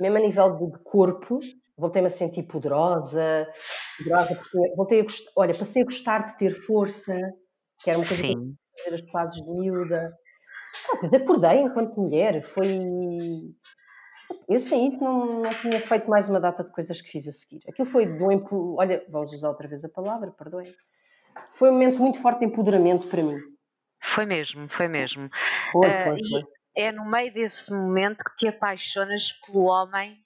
mesmo 0.00 0.16
a 0.16 0.20
nível 0.20 0.70
de 0.70 0.78
corpo. 0.80 1.40
Voltei-me 1.76 2.06
a 2.06 2.10
sentir 2.10 2.44
poderosa, 2.44 3.48
poderosa 3.98 4.36
porque 4.36 4.74
voltei 4.76 5.00
a 5.00 5.02
gostar, 5.02 5.32
olha, 5.36 5.58
passei 5.58 5.82
a 5.82 5.84
gostar 5.84 6.18
de 6.26 6.38
ter 6.38 6.52
força, 6.52 7.12
que 7.82 7.90
era 7.90 7.98
uma 7.98 8.06
coisa 8.06 8.22
Sim. 8.22 8.56
que 8.76 8.84
fazer 8.84 8.94
as 8.94 9.10
fases 9.10 9.42
de 9.42 9.50
miúda. 9.50 10.16
Ah, 10.92 10.96
pois 11.00 11.12
acordei 11.12 11.62
enquanto 11.62 12.00
mulher, 12.00 12.44
foi 12.44 12.78
eu 14.48 14.58
sem 14.58 14.88
isso 14.88 15.02
não, 15.02 15.42
não 15.42 15.58
tinha 15.58 15.86
feito 15.86 16.08
mais 16.08 16.28
uma 16.28 16.40
data 16.40 16.64
de 16.64 16.70
coisas 16.70 17.00
que 17.00 17.10
fiz 17.10 17.28
a 17.28 17.32
seguir. 17.32 17.60
Aquilo 17.68 17.88
foi 17.88 18.06
do 18.06 18.30
empo... 18.30 18.76
Olha, 18.78 19.04
vamos 19.08 19.32
usar 19.32 19.48
outra 19.48 19.68
vez 19.68 19.84
a 19.84 19.88
palavra, 19.88 20.30
perdoem. 20.30 20.72
Foi 21.52 21.70
um 21.70 21.72
momento 21.72 21.98
muito 21.98 22.20
forte 22.20 22.40
de 22.40 22.46
empoderamento 22.46 23.08
para 23.08 23.22
mim. 23.22 23.38
Foi 24.14 24.26
mesmo, 24.26 24.68
foi 24.68 24.86
mesmo. 24.86 25.28
Foi, 25.72 25.88
uh, 25.88 26.04
foi, 26.04 26.28
foi. 26.30 26.42
é 26.76 26.92
no 26.92 27.04
meio 27.04 27.32
desse 27.34 27.72
momento 27.72 28.22
que 28.22 28.36
te 28.36 28.46
apaixonas 28.46 29.32
pelo 29.44 29.64
homem 29.64 30.16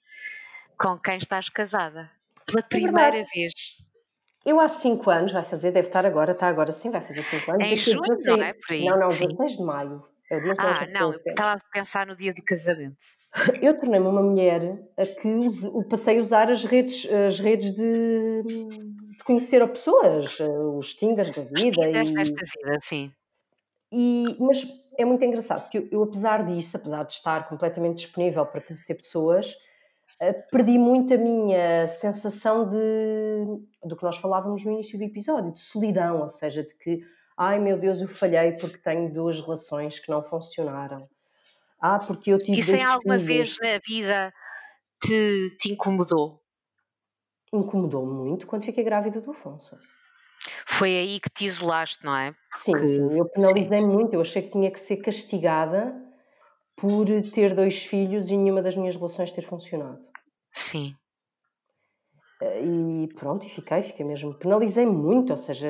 com 0.77 0.97
quem 0.99 1.17
estás 1.17 1.49
casada. 1.49 2.09
Pela 2.45 2.59
é 2.59 2.63
primeira 2.63 3.25
vez. 3.33 3.53
Eu 4.45 4.59
há 4.59 4.67
5 4.67 5.09
anos, 5.09 5.31
vai 5.31 5.43
fazer, 5.43 5.71
deve 5.71 5.87
estar 5.87 6.05
agora, 6.05 6.33
está 6.33 6.47
agora 6.47 6.71
sim, 6.71 6.91
vai 6.91 7.01
fazer 7.01 7.23
5 7.23 7.51
anos. 7.51 7.63
É 7.63 7.67
em 7.67 7.77
junho, 7.77 8.17
não 8.23 8.43
é? 8.43 8.53
Por 8.53 8.73
aí. 8.73 8.85
Não, 8.85 8.99
não, 8.99 9.07
16 9.09 9.57
de 9.57 9.63
maio. 9.63 10.03
É 10.31 10.37
ah, 10.59 10.87
não, 10.93 11.11
eu 11.11 11.19
estava 11.25 11.53
a 11.53 11.61
pensar 11.73 12.05
no 12.05 12.15
dia 12.15 12.31
do 12.31 12.43
casamento. 12.43 12.97
Eu 13.61 13.75
tornei-me 13.77 14.07
uma 14.07 14.21
mulher 14.21 14.79
a 14.97 15.05
que 15.05 15.83
passei 15.89 16.19
a 16.19 16.21
usar 16.21 16.51
as 16.51 16.63
redes, 16.63 17.07
as 17.11 17.39
redes 17.39 17.71
de, 17.71 18.43
de 18.43 19.23
conhecer 19.23 19.67
pessoas, 19.67 20.39
os 20.39 20.93
Tinders 20.93 21.35
da 21.35 21.43
vida. 21.43 21.55
Os 21.55 21.75
Tinders 21.75 22.11
e, 22.11 22.13
desta 22.13 22.45
vida, 22.45 22.77
sim. 22.81 23.11
E, 23.91 24.35
mas 24.39 24.67
é 24.97 25.05
muito 25.05 25.23
engraçado, 25.23 25.63
porque 25.63 25.79
eu, 25.79 25.87
eu, 25.91 26.03
apesar 26.03 26.45
disso, 26.45 26.77
apesar 26.77 27.03
de 27.03 27.13
estar 27.13 27.47
completamente 27.49 27.97
disponível 27.97 28.45
para 28.45 28.61
conhecer 28.61 28.95
pessoas, 28.95 29.55
eh, 30.19 30.33
perdi 30.33 30.77
muito 30.77 31.13
a 31.13 31.17
minha 31.17 31.87
sensação 31.87 32.69
de 32.69 32.77
do 33.83 33.95
que 33.95 34.03
nós 34.03 34.17
falávamos 34.17 34.63
no 34.63 34.71
início 34.73 34.97
do 34.97 35.03
episódio, 35.03 35.53
de 35.53 35.59
solidão, 35.59 36.21
ou 36.21 36.29
seja, 36.29 36.63
de 36.63 36.75
que 36.75 37.01
Ai 37.41 37.57
meu 37.57 37.79
Deus, 37.79 38.01
eu 38.01 38.07
falhei 38.09 38.51
porque 38.57 38.77
tenho 38.79 39.13
duas 39.13 39.39
relações 39.39 39.97
que 39.97 40.09
não 40.11 40.21
funcionaram. 40.21 41.07
Ah, 41.81 41.97
porque 41.97 42.33
eu 42.33 42.37
tive. 42.37 42.59
Isso 42.59 42.75
em 42.75 42.83
alguma 42.83 43.17
vez 43.17 43.55
na 43.61 43.79
vida 43.79 44.33
te, 45.01 45.55
te 45.57 45.71
incomodou? 45.71 46.43
Incomodou 47.53 48.05
muito 48.05 48.45
quando 48.45 48.65
fiquei 48.65 48.83
grávida 48.83 49.21
do 49.21 49.31
Afonso. 49.31 49.79
Foi 50.79 50.97
aí 50.97 51.19
que 51.19 51.29
te 51.29 51.45
isolaste, 51.45 52.05
não 52.05 52.15
é? 52.15 52.33
Sim, 52.53 52.71
que... 52.71 52.87
sim, 52.87 53.17
eu 53.17 53.25
penalizei 53.25 53.79
sim. 53.79 53.87
muito. 53.87 54.13
Eu 54.13 54.21
achei 54.21 54.41
que 54.41 54.51
tinha 54.51 54.71
que 54.71 54.79
ser 54.79 54.97
castigada 54.97 55.93
por 56.77 57.05
ter 57.33 57.53
dois 57.53 57.85
filhos 57.85 58.29
e 58.29 58.37
nenhuma 58.37 58.61
das 58.61 58.77
minhas 58.77 58.95
relações 58.95 59.33
ter 59.33 59.41
funcionado. 59.41 59.99
Sim. 60.53 60.95
Eh, 62.41 62.63
e 62.63 63.09
pronto, 63.13 63.45
e 63.45 63.49
fiquei, 63.49 63.81
fiquei 63.81 64.05
mesmo. 64.05 64.33
Penalizei 64.33 64.85
muito, 64.85 65.31
ou 65.31 65.37
seja, 65.37 65.67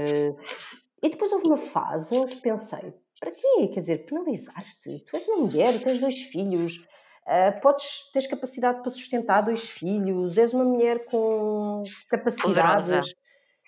e 1.01 1.09
depois 1.09 1.31
houve 1.31 1.47
uma 1.47 1.57
fase 1.57 2.15
em 2.15 2.27
que 2.27 2.35
pensei: 2.35 2.93
para 3.19 3.31
quê? 3.31 3.67
Quer 3.73 3.79
dizer, 3.79 4.05
penalizaste? 4.05 5.05
Tu 5.09 5.15
és 5.15 5.27
uma 5.27 5.47
mulher, 5.47 5.81
tens 5.81 5.99
dois 5.99 6.19
filhos, 6.19 6.77
uh, 7.25 7.59
podes, 7.61 8.11
tens 8.13 8.27
capacidade 8.27 8.81
para 8.81 8.91
sustentar 8.91 9.41
dois 9.41 9.67
filhos, 9.67 10.37
és 10.37 10.53
uma 10.53 10.65
mulher 10.65 11.05
com 11.05 11.81
capacidades. 12.09 12.85
Poderosa. 12.87 13.01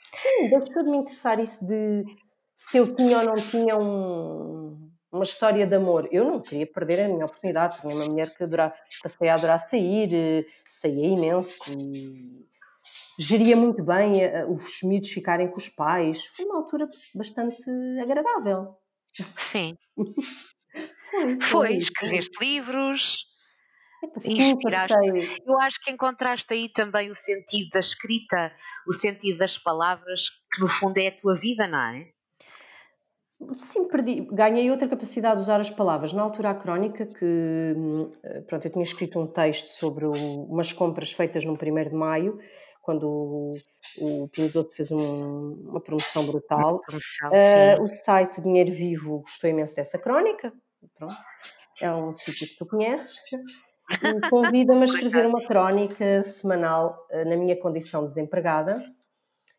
Sim, 0.01 0.49
deixou 0.49 0.83
de 0.83 0.89
me 0.89 0.97
interessar 0.97 1.39
isso 1.39 1.65
de 1.65 2.03
se 2.55 2.77
eu 2.77 2.95
tinha 2.95 3.19
ou 3.19 3.23
não 3.23 3.35
tinha 3.35 3.77
um, 3.77 4.91
uma 5.11 5.23
história 5.23 5.65
de 5.65 5.75
amor. 5.75 6.07
Eu 6.11 6.25
não 6.25 6.41
queria 6.41 6.65
perder 6.65 7.05
a 7.05 7.07
minha 7.07 7.25
oportunidade. 7.25 7.79
Tinha 7.79 7.95
uma 7.95 8.05
mulher 8.05 8.35
que 8.35 8.43
adorava, 8.43 8.73
passei 9.01 9.29
a 9.29 9.35
adorar 9.35 9.59
sair, 9.59 10.13
eh, 10.13 10.45
saía 10.67 11.07
imenso 11.07 11.71
e 11.71 12.45
geria 13.19 13.55
muito 13.55 13.83
bem 13.83 14.23
eh, 14.23 14.45
os 14.45 14.81
miúdos 14.83 15.09
ficarem 15.09 15.49
com 15.49 15.57
os 15.57 15.69
pais. 15.69 16.25
Foi 16.35 16.45
uma 16.45 16.57
altura 16.57 16.87
bastante 17.13 17.57
agradável. 18.01 18.75
Sim. 19.37 19.77
foi, 21.09 21.41
foi, 21.41 21.75
escreveste 21.77 22.37
livros. 22.43 23.30
Sim, 24.17 24.57
Eu 25.45 25.59
acho 25.59 25.79
que 25.81 25.91
encontraste 25.91 26.53
aí 26.53 26.69
também 26.69 27.11
o 27.11 27.15
sentido 27.15 27.69
da 27.71 27.79
escrita, 27.79 28.51
o 28.87 28.93
sentido 28.93 29.37
das 29.37 29.57
palavras, 29.57 30.29
que 30.53 30.61
no 30.61 30.69
fundo 30.69 30.97
é 30.97 31.07
a 31.07 31.11
tua 31.11 31.35
vida, 31.35 31.67
não 31.67 31.79
é? 31.79 32.07
Sim, 33.57 33.87
perdi. 33.87 34.27
Ganhei 34.31 34.69
outra 34.69 34.87
capacidade 34.87 35.37
de 35.37 35.41
usar 35.41 35.59
as 35.59 35.69
palavras. 35.69 36.13
Na 36.13 36.21
altura, 36.21 36.51
a 36.51 36.55
crónica, 36.55 37.05
que 37.05 37.73
hum, 37.75 38.09
pronto, 38.47 38.65
eu 38.65 38.71
tinha 38.71 38.83
escrito 38.83 39.19
um 39.19 39.27
texto 39.27 39.67
sobre 39.67 40.05
umas 40.05 40.71
compras 40.71 41.11
feitas 41.11 41.43
no 41.43 41.53
1 41.53 41.55
de 41.89 41.95
maio 41.95 42.39
quando 42.81 43.07
o, 43.07 43.53
o 43.99 44.29
Doce 44.51 44.75
fez 44.75 44.91
um, 44.91 45.53
uma 45.69 45.81
promoção 45.81 46.25
brutal. 46.25 46.75
Uma 46.75 46.81
promoção, 46.81 47.29
uh, 47.29 47.83
o 47.83 47.87
site 47.87 48.41
Dinheiro 48.41 48.71
Vivo 48.71 49.19
gostou 49.21 49.49
imenso 49.49 49.75
dessa 49.75 49.99
crónica. 49.99 50.51
Pronto. 50.95 51.15
É 51.81 51.91
um 51.93 52.13
sítio 52.15 52.47
que 52.47 52.57
tu 52.57 52.65
conheces. 52.65 53.15
Convida-me 54.29 54.81
a 54.81 54.85
escrever 54.85 55.25
uma 55.25 55.41
crónica 55.41 56.23
semanal 56.23 57.07
uh, 57.11 57.27
na 57.27 57.35
minha 57.35 57.55
condição 57.55 58.01
de 58.01 58.13
desempregada. 58.13 58.81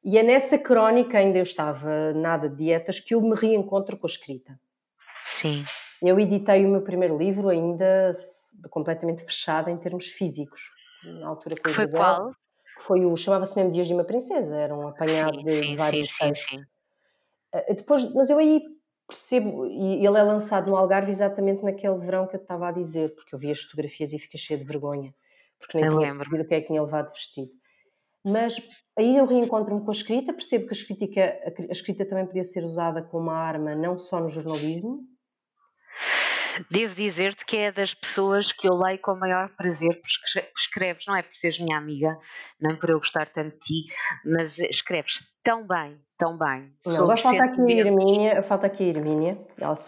E 0.05 0.19
é 0.19 0.23
nessa 0.23 0.59
crónica, 0.59 1.19
ainda 1.19 1.39
eu 1.39 1.43
estava 1.43 2.13
nada 2.13 2.49
de 2.49 2.57
dietas, 2.57 2.99
que 2.99 3.15
eu 3.15 3.21
me 3.21 3.35
reencontro 3.35 3.97
com 3.97 4.07
a 4.07 4.11
escrita. 4.11 4.59
Sim. 5.25 5.65
Eu 6.03 6.19
editei 6.19 6.65
o 6.65 6.69
meu 6.69 6.83
primeiro 6.83 7.17
livro 7.17 7.49
ainda 7.49 8.11
completamente 8.71 9.25
fechado 9.25 9.71
em 9.71 9.77
termos 9.77 10.07
físicos. 10.07 10.61
Na 11.05 11.29
altura 11.29 11.55
com 11.57 11.71
Foi 11.71 11.89
qual? 11.89 12.33
foi 12.83 13.05
o 13.05 13.17
chamava-se 13.17 13.57
mesmo 13.57 13.71
Dias 13.71 13.87
de 13.87 13.95
uma 13.95 14.05
Princesa, 14.05 14.57
era 14.57 14.75
um 14.75 14.89
apanhado 14.89 15.39
sim, 15.39 15.45
de 15.45 15.53
sim, 15.53 15.77
vários 15.77 16.11
sim, 16.11 16.35
sim, 16.35 16.57
sim. 16.57 16.57
Uh, 17.55 17.75
depois, 17.75 18.13
mas 18.13 18.31
eu 18.31 18.39
aí 18.39 18.63
percebo, 19.07 19.67
e 19.67 20.05
ele 20.07 20.19
é 20.19 20.23
lançado 20.23 20.71
no 20.71 20.77
Algarve 20.77 21.11
exatamente 21.11 21.63
naquele 21.63 21.97
verão 21.97 22.27
que 22.27 22.37
eu 22.37 22.41
estava 22.41 22.69
a 22.69 22.73
dizer, 22.73 23.15
porque 23.15 23.35
eu 23.35 23.39
vi 23.39 23.51
as 23.51 23.61
fotografias 23.61 24.13
e 24.13 24.19
fiquei 24.19 24.41
cheia 24.41 24.59
de 24.59 24.65
vergonha, 24.65 25.15
porque 25.59 25.79
nem 25.79 25.87
eu 25.87 25.93
tinha 25.93 26.01
lembro. 26.01 26.19
percebido 26.19 26.45
o 26.45 26.49
que 26.49 26.55
é 26.55 26.61
que 26.61 26.67
tinha 26.69 26.83
levado 26.83 27.13
vestido. 27.13 27.51
Mas 28.25 28.57
aí 28.97 29.17
eu 29.17 29.27
reencontro-me 29.27 29.83
com 29.83 29.91
a 29.91 29.95
escrita, 29.95 30.33
percebo 30.33 30.67
que 30.67 30.75
a 30.75 30.77
escrita, 30.77 31.05
a 31.69 31.73
escrita 31.73 32.07
também 32.07 32.27
podia 32.27 32.45
ser 32.45 32.65
usada 32.65 33.03
como 33.03 33.25
uma 33.25 33.37
arma, 33.37 33.75
não 33.75 33.99
só 33.99 34.21
no 34.21 34.29
jornalismo, 34.29 35.07
Devo 36.71 36.95
dizer-te 36.95 37.45
que 37.45 37.57
é 37.57 37.73
das 37.73 37.95
pessoas 37.95 38.53
que 38.53 38.69
eu 38.69 38.75
leio 38.75 38.99
com 38.99 39.13
o 39.13 39.19
maior 39.19 39.49
prazer, 39.57 40.01
porque 40.01 40.49
escreves, 40.57 41.07
não 41.07 41.17
é 41.17 41.23
por 41.23 41.35
seres 41.35 41.59
minha 41.59 41.79
amiga, 41.79 42.17
nem 42.61 42.77
por 42.77 42.91
eu 42.91 42.99
gostar 42.99 43.29
tanto 43.29 43.55
de 43.55 43.61
ti, 43.61 43.95
mas 44.25 44.59
escreves 44.59 45.23
tão 45.43 45.67
bem, 45.67 46.01
tão 46.17 46.39
bem. 46.39 46.73
Não, 46.87 47.05
agora 47.05 47.17
falta 47.17 47.45
aqui 47.45 47.61
a 47.61 47.77
Irmínia, 47.77 48.43
falta 48.43 48.67
aqui 48.67 48.85
a 48.85 48.87
Irmínia. 48.87 49.39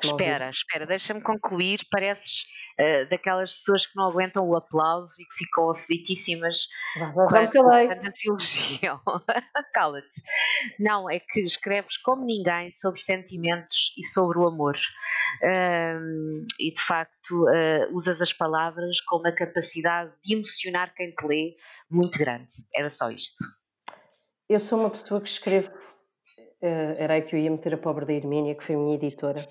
Espera, 0.02 0.50
espera, 0.50 0.86
deixa-me 0.86 1.20
concluir. 1.20 1.80
Pareces 1.90 2.44
uh, 2.80 3.08
daquelas 3.08 3.54
pessoas 3.54 3.86
que 3.86 3.92
não 3.96 4.08
aguentam 4.08 4.46
o 4.48 4.56
aplauso 4.56 5.14
e 5.20 5.24
que 5.24 5.44
ficam 5.44 5.70
aflitíssimas 5.70 6.66
quando, 7.12 7.28
quando 7.28 7.54
elogiam. 8.26 9.00
Cala-te. 9.72 10.22
Não, 10.78 11.08
é 11.08 11.20
que 11.20 11.40
escreves 11.40 11.96
como 11.98 12.24
ninguém 12.24 12.70
sobre 12.72 13.00
sentimentos 13.00 13.92
e 13.96 14.04
sobre 14.06 14.38
o 14.38 14.48
amor. 14.48 14.76
Uh, 15.42 16.46
e 16.58 16.72
de 16.72 16.80
facto 16.80 17.44
uh, 17.44 17.94
usas 17.94 18.20
as 18.20 18.32
palavras 18.32 19.00
com 19.02 19.18
uma 19.18 19.32
capacidade 19.32 20.12
de 20.24 20.34
emocionar 20.34 20.92
quem 20.94 21.12
te 21.12 21.26
lê 21.26 21.54
muito 21.88 22.18
grande. 22.18 22.52
Era 22.74 22.90
só 22.90 23.10
isto. 23.10 23.44
Eu 24.48 24.60
sou 24.60 24.78
uma 24.78 24.90
pessoa 24.90 25.20
que 25.20 25.28
escrevo, 25.28 25.70
uh, 25.70 26.94
era 26.98 27.14
aí 27.14 27.22
que 27.22 27.34
eu 27.34 27.40
ia 27.40 27.50
meter 27.50 27.74
a 27.74 27.78
pobre 27.78 28.04
da 28.04 28.12
Irmínia, 28.12 28.54
que 28.54 28.62
foi 28.62 28.74
a 28.74 28.78
minha 28.78 28.94
editora. 28.94 29.46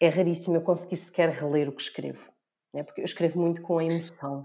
É 0.00 0.08
raríssimo 0.08 0.56
eu 0.56 0.62
conseguir 0.62 0.96
sequer 0.96 1.28
reler 1.30 1.68
o 1.68 1.72
que 1.72 1.82
escrevo, 1.82 2.24
né? 2.74 2.82
porque 2.82 3.02
eu 3.02 3.04
escrevo 3.04 3.40
muito 3.40 3.62
com 3.62 3.78
a 3.78 3.84
emoção. 3.84 4.44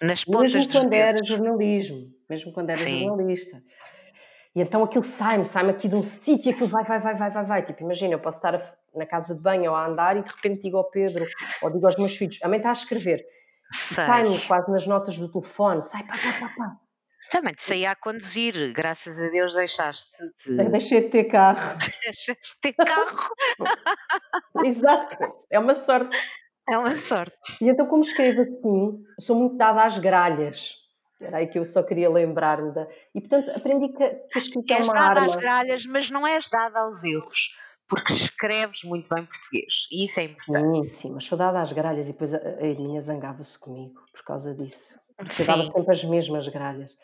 Nas 0.00 0.24
pontas 0.24 0.54
mesmo 0.54 0.72
quando 0.72 0.90
dedos. 0.90 1.18
era 1.18 1.24
jornalismo, 1.24 2.12
mesmo 2.28 2.52
quando 2.52 2.70
era 2.70 2.78
Sim. 2.78 3.04
jornalista. 3.04 3.62
E 4.54 4.60
então 4.60 4.82
aquilo 4.84 5.02
sai-me, 5.02 5.44
sai-me 5.44 5.70
aqui 5.70 5.88
de 5.88 5.94
um 5.94 6.02
sítio 6.02 6.50
e 6.50 6.52
aquilo 6.52 6.68
vai, 6.68 6.84
vai, 6.84 7.00
vai, 7.00 7.14
vai, 7.14 7.30
vai, 7.30 7.44
vai. 7.44 7.62
Tipo, 7.64 7.82
imagina, 7.82 8.14
eu 8.14 8.20
posso 8.20 8.38
estar 8.38 8.60
na 8.94 9.06
casa 9.06 9.34
de 9.34 9.40
banho 9.40 9.70
ou 9.70 9.76
a 9.76 9.86
andar 9.86 10.16
e 10.16 10.22
de 10.22 10.28
repente 10.28 10.62
digo 10.62 10.76
ao 10.76 10.90
Pedro 10.90 11.26
ou 11.62 11.70
digo 11.70 11.86
aos 11.86 11.96
meus 11.96 12.16
filhos, 12.16 12.38
a 12.42 12.48
mãe 12.48 12.58
está 12.58 12.70
a 12.70 12.72
escrever. 12.72 13.24
Sai-me 13.72 14.40
quase 14.46 14.70
nas 14.70 14.86
notas 14.86 15.18
do 15.18 15.30
telefone, 15.30 15.82
sai, 15.82 16.02
pá, 16.04 16.14
pá, 16.14 16.40
pá, 16.40 16.54
pá. 16.56 16.80
Também 17.30 17.54
te 17.54 17.62
saía 17.62 17.92
a 17.92 17.96
conduzir, 17.96 18.72
graças 18.72 19.22
a 19.22 19.28
Deus 19.28 19.54
deixaste 19.54 20.10
de... 20.44 20.64
Deixei 20.64 21.02
de 21.02 21.08
ter 21.10 21.24
carro. 21.24 21.78
Deixaste 22.04 22.54
de 22.54 22.60
ter 22.60 22.72
carro. 22.72 23.30
Exato, 24.64 25.16
é 25.48 25.58
uma 25.58 25.74
sorte. 25.74 26.16
É 26.68 26.76
uma 26.76 26.96
sorte. 26.96 27.64
E 27.64 27.68
então, 27.68 27.86
como 27.86 28.02
escrevo 28.02 28.42
assim, 28.42 29.04
sou 29.18 29.36
muito 29.36 29.56
dada 29.56 29.84
às 29.84 29.98
gralhas. 29.98 30.74
Era 31.20 31.38
aí 31.38 31.46
que 31.46 31.58
eu 31.58 31.64
só 31.64 31.82
queria 31.82 32.08
lembrar-me 32.08 32.72
da. 32.72 32.88
E 33.14 33.20
portanto, 33.20 33.50
aprendi 33.50 33.88
que, 33.88 34.08
que 34.08 34.38
a 34.38 34.38
escrita 34.38 34.74
és 34.74 34.88
é 34.88 34.90
uma 34.90 34.98
dada 34.98 35.20
arma. 35.20 35.34
às 35.34 35.36
gralhas, 35.36 35.86
mas 35.86 36.10
não 36.10 36.26
és 36.26 36.48
dada 36.48 36.80
aos 36.80 37.04
erros. 37.04 37.50
Porque 37.88 38.12
escreves 38.12 38.84
muito 38.84 39.12
bem 39.12 39.26
português. 39.26 39.86
E 39.90 40.04
isso 40.04 40.20
é 40.20 40.24
importante. 40.24 40.88
Sim, 40.88 40.94
sim, 40.94 41.12
mas 41.12 41.24
sou 41.24 41.36
dada 41.36 41.60
às 41.60 41.72
gralhas 41.72 42.08
e 42.08 42.12
depois 42.12 42.32
a, 42.32 42.38
a 42.38 42.66
Irminha 42.66 43.00
zangava-se 43.00 43.58
comigo 43.58 44.00
por 44.12 44.22
causa 44.24 44.54
disso. 44.54 44.98
Porque 45.16 45.42
eu 45.42 45.46
dava 45.46 45.64
sempre 45.64 45.90
as 45.90 46.04
mesmas 46.04 46.48
gralhas. 46.48 46.96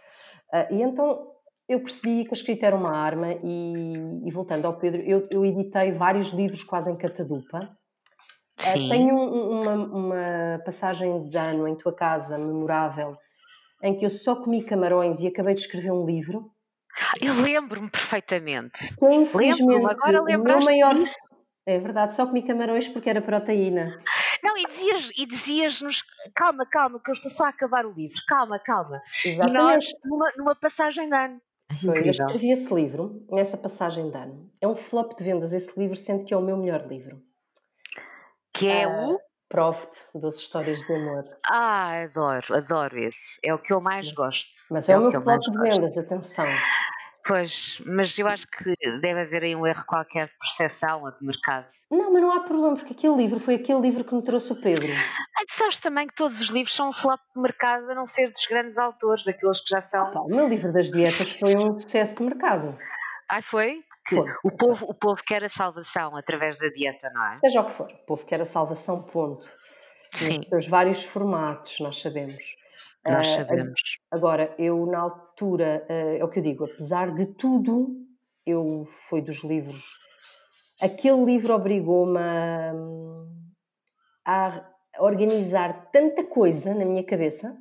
Uh, 0.53 0.75
e 0.75 0.83
então 0.83 1.33
eu 1.69 1.81
percebi 1.81 2.25
que 2.25 2.31
a 2.31 2.33
escrita 2.35 2.67
era 2.67 2.77
uma 2.77 2.97
arma 2.97 3.33
e, 3.43 3.95
e 4.25 4.31
voltando 4.31 4.67
ao 4.67 4.79
Pedro, 4.79 5.03
eu, 5.03 5.27
eu, 5.31 5.45
editei 5.45 5.93
vários 5.93 6.29
livros 6.29 6.63
quase 6.63 6.91
em 6.91 6.97
catadupa. 6.97 7.77
Uh, 8.61 8.89
tenho 8.89 9.15
um, 9.15 9.61
uma, 9.61 9.73
uma, 9.75 10.63
passagem 10.65 11.29
de 11.29 11.37
ano 11.37 11.69
em 11.69 11.77
tua 11.77 11.95
casa 11.95 12.39
memorável 12.39 13.17
em 13.83 13.97
que 13.97 14.07
eu 14.07 14.11
só 14.11 14.37
comi 14.37 14.63
camarões 14.63 15.21
e 15.21 15.27
acabei 15.27 15.55
de 15.55 15.61
escrever 15.61 15.93
um 15.93 16.07
livro. 16.07 16.51
Eu 17.21 17.35
lembro-me 17.35 17.91
perfeitamente. 17.91 18.97
Lembro-me, 19.03 19.85
agora 19.85 20.23
lembro-me 20.23 20.65
maior... 20.65 20.95
disso. 20.95 21.17
É 21.67 21.79
verdade, 21.79 22.15
só 22.15 22.25
comi 22.27 22.43
camarões 22.43 22.89
porque 22.89 23.11
era 23.11 23.21
proteína. 23.21 24.01
Não, 24.43 24.57
e 24.57 24.65
dizias-nos, 24.67 25.13
e 25.17 25.27
dizias 25.27 26.03
calma, 26.35 26.67
calma, 26.67 27.01
que 27.03 27.11
eu 27.11 27.15
estou 27.15 27.31
só 27.31 27.45
a 27.45 27.49
acabar 27.49 27.87
o 27.87 27.93
livro, 27.93 28.17
calma, 28.29 28.59
calma. 28.59 29.03
Exatamente. 29.25 29.51
E 29.51 29.59
nós, 29.59 29.87
numa, 30.05 30.33
numa 30.37 30.55
passagem 30.55 31.09
de 31.09 31.17
ano. 31.17 31.41
Foi, 31.81 31.99
eu 31.99 32.11
escrevi 32.11 32.53
esse 32.53 32.73
livro 32.73 33.27
nessa 33.31 33.57
passagem 33.57 34.11
de 34.11 34.17
ano. 34.17 34.51
É 34.61 34.69
um 34.69 34.77
flop 34.77 35.17
de 35.17 35.25
vendas 35.25 35.53
esse 35.53 35.79
livro, 35.79 35.97
sendo 35.97 36.25
que 36.25 36.33
é 36.33 36.37
o 36.37 36.43
meu 36.43 36.57
melhor 36.57 36.87
livro. 36.87 37.21
Que 38.53 38.69
é 38.69 38.87
uh, 38.87 39.15
o? 39.15 39.21
Proft, 39.49 39.91
Doce 40.15 40.43
Histórias 40.43 40.81
de 40.81 40.93
Amor. 40.93 41.25
Ah, 41.49 42.03
adoro, 42.03 42.55
adoro 42.55 42.99
esse. 42.99 43.39
É 43.45 43.55
o 43.55 43.59
que 43.59 43.73
eu 43.73 43.81
mais 43.81 44.11
gosto. 44.13 44.51
Mas 44.71 44.89
é, 44.89 44.93
é 44.93 44.99
o 44.99 45.11
meu 45.11 45.21
flop 45.21 45.41
de 45.41 45.59
vendas, 45.61 45.97
atenção. 45.97 46.47
Pois, 47.27 47.83
mas 47.85 48.17
eu 48.19 48.29
acho 48.29 48.47
que 48.47 48.77
deve 49.01 49.21
haver 49.21 49.43
aí 49.43 49.57
um 49.57 49.67
erro 49.67 49.85
qualquer 49.85 50.29
de 50.29 50.39
percepção 50.39 51.03
ou 51.03 51.11
de 51.11 51.25
mercado. 51.25 51.67
Não, 51.91 52.13
mas 52.13 52.23
não 52.23 52.33
há 52.33 52.41
problema, 52.41 52.77
porque 52.77 52.93
aquele 52.93 53.17
livro 53.17 53.41
foi 53.41 53.57
aquele 53.57 53.81
livro 53.81 54.05
que 54.05 54.15
me 54.15 54.23
trouxe 54.23 54.53
o 54.53 54.61
Pedro. 54.61 54.93
Ah, 55.37 55.45
tu 55.47 55.53
sabes 55.53 55.81
também 55.81 56.07
que 56.07 56.15
todos 56.15 56.41
os 56.41 56.49
livros 56.49 56.75
são 56.75 56.91
um 56.91 56.93
flop 56.93 57.21
de 57.35 57.43
mercado, 57.43 57.91
a 57.91 57.95
não 57.95 58.07
ser 58.07 58.31
dos 58.31 58.47
grandes 58.47 58.79
autores, 58.79 59.25
daqueles 59.25 59.61
que 59.61 59.71
já 59.71 59.81
são. 59.81 60.07
Ah, 60.07 60.23
o 60.23 60.29
meu 60.29 60.49
livro 60.49 60.73
das 60.73 60.91
dietas 60.91 61.31
foi 61.33 61.57
um 61.57 61.79
sucesso 61.79 62.17
de 62.17 62.23
mercado. 62.23 62.79
Ah, 63.29 63.43
foi? 63.43 63.83
Que 64.07 64.17
foi. 64.17 64.33
O, 64.45 64.51
povo, 64.53 64.87
o 64.89 64.95
povo 64.95 65.21
quer 65.25 65.43
a 65.43 65.49
salvação 65.49 66.17
através 66.17 66.57
da 66.57 66.69
dieta, 66.69 67.11
não 67.11 67.25
é? 67.25 67.37
Seja 67.37 67.61
o 67.61 67.65
que 67.65 67.73
for, 67.73 67.91
o 67.91 68.07
povo 68.07 68.25
quer 68.25 68.41
a 68.41 68.45
salvação, 68.45 69.03
ponto. 69.03 69.51
Sim. 70.15 70.43
Nos 70.53 70.69
vários 70.69 71.03
formatos, 71.03 71.81
nós 71.81 72.01
sabemos. 72.01 72.57
Nós 73.07 73.29
ah, 73.29 73.37
sabemos. 73.37 73.81
Agora, 74.11 74.55
eu 74.59 74.85
na 74.87 74.99
altura, 74.99 75.87
uh, 75.89 76.19
é 76.19 76.25
o 76.25 76.29
que 76.29 76.41
eu 76.41 76.43
digo, 76.43 76.65
apesar 76.65 77.15
de 77.15 77.27
tudo, 77.27 78.05
eu 78.45 78.85
fui 78.85 79.23
dos 79.23 79.45
livros. 79.45 79.85
Aquele 80.81 81.25
livro 81.25 81.55
obrigou-me 81.55 82.19
a, 82.19 82.73
a 84.25 84.71
organizar 84.99 85.91
tanta 85.93 86.25
coisa 86.25 86.75
na 86.75 86.85
minha 86.85 87.05
cabeça. 87.05 87.57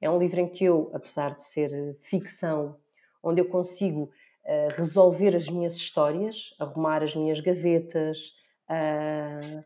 É 0.00 0.08
um 0.08 0.18
livro 0.18 0.40
em 0.40 0.48
que 0.48 0.64
eu, 0.64 0.90
apesar 0.94 1.34
de 1.34 1.42
ser 1.42 1.70
ficção, 2.02 2.76
onde 3.22 3.40
eu 3.40 3.48
consigo 3.48 4.04
uh, 4.04 4.68
resolver 4.74 5.36
as 5.36 5.48
minhas 5.48 5.76
histórias, 5.76 6.54
arrumar 6.58 7.02
as 7.02 7.14
minhas 7.14 7.40
gavetas. 7.40 8.32
Uh, 8.70 9.64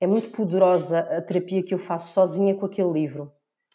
é 0.00 0.06
muito 0.06 0.30
poderosa 0.30 1.00
a 1.00 1.20
terapia 1.20 1.62
que 1.62 1.74
eu 1.74 1.78
faço 1.78 2.12
sozinha 2.12 2.54
com 2.54 2.66
aquele 2.66 2.90
livro. 2.90 3.32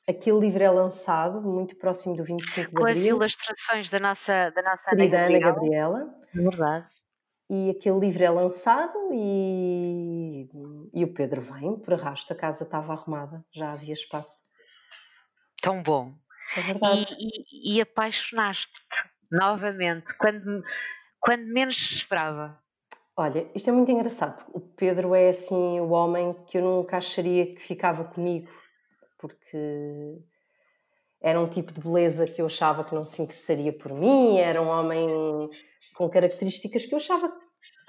Aquele 0.07 0.39
livro 0.39 0.61
é 0.61 0.69
lançado 0.69 1.41
muito 1.41 1.75
próximo 1.77 2.15
do 2.15 2.23
25 2.23 2.69
de 2.69 2.75
Com 2.75 2.83
abril. 2.83 2.95
as 2.95 3.05
ilustrações 3.05 3.89
da 3.89 3.99
nossa, 3.99 4.51
da 4.51 4.61
nossa 4.61 4.91
Ana 4.91 5.07
Gabriela. 5.07 5.53
Gabriela. 5.53 6.15
Verdade. 6.33 6.87
E 7.49 7.71
aquele 7.71 7.99
livro 7.99 8.23
é 8.23 8.29
lançado 8.29 8.97
e, 9.13 10.47
e 10.93 11.03
o 11.03 11.13
Pedro 11.13 11.41
vem 11.41 11.77
por 11.79 11.93
arrasto. 11.95 12.33
A 12.33 12.35
casa 12.35 12.63
estava 12.63 12.93
arrumada, 12.93 13.43
já 13.51 13.71
havia 13.71 13.93
espaço. 13.93 14.37
Tão 15.61 15.81
bom. 15.81 16.13
É 16.55 16.61
verdade. 16.61 17.15
E, 17.19 17.73
e, 17.73 17.77
e 17.77 17.81
apaixonaste-te 17.81 19.09
novamente, 19.31 20.15
quando, 20.17 20.63
quando 21.19 21.45
menos 21.47 21.77
esperava. 21.77 22.59
Olha, 23.17 23.49
isto 23.55 23.69
é 23.69 23.73
muito 23.73 23.91
engraçado. 23.91 24.43
O 24.53 24.59
Pedro 24.59 25.15
é 25.15 25.29
assim 25.29 25.79
o 25.79 25.89
homem 25.89 26.33
que 26.47 26.57
eu 26.57 26.61
nunca 26.61 26.97
acharia 26.97 27.55
que 27.55 27.61
ficava 27.61 28.03
comigo 28.03 28.49
porque 29.17 30.17
era 31.21 31.39
um 31.39 31.49
tipo 31.49 31.71
de 31.73 31.81
beleza 31.81 32.25
que 32.25 32.41
eu 32.41 32.45
achava 32.45 32.83
que 32.83 32.93
não 32.93 33.03
se 33.03 33.21
interessaria 33.21 33.73
por 33.73 33.93
mim, 33.93 34.37
era 34.37 34.61
um 34.61 34.67
homem 34.67 35.49
com 35.95 36.09
características 36.09 36.85
que 36.85 36.93
eu 36.93 36.97
achava 36.97 37.29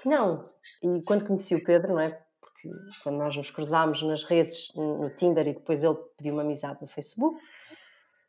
que 0.01 0.09
não. 0.09 0.49
E 0.83 1.03
quando 1.05 1.27
conheci 1.27 1.55
o 1.55 1.65
Pedro, 1.65 1.95
não 1.95 2.01
é? 2.01 2.11
Porque 2.41 2.71
quando 3.03 3.17
nós 3.17 3.37
nos 3.37 3.51
cruzámos 3.51 4.03
nas 4.03 4.25
redes, 4.25 4.73
no 4.75 5.11
Tinder, 5.11 5.47
e 5.47 5.55
depois 5.55 5.85
ele 5.85 5.97
pediu 6.17 6.33
uma 6.33 6.43
amizade 6.43 6.81
no 6.81 6.87
Facebook, 6.87 7.39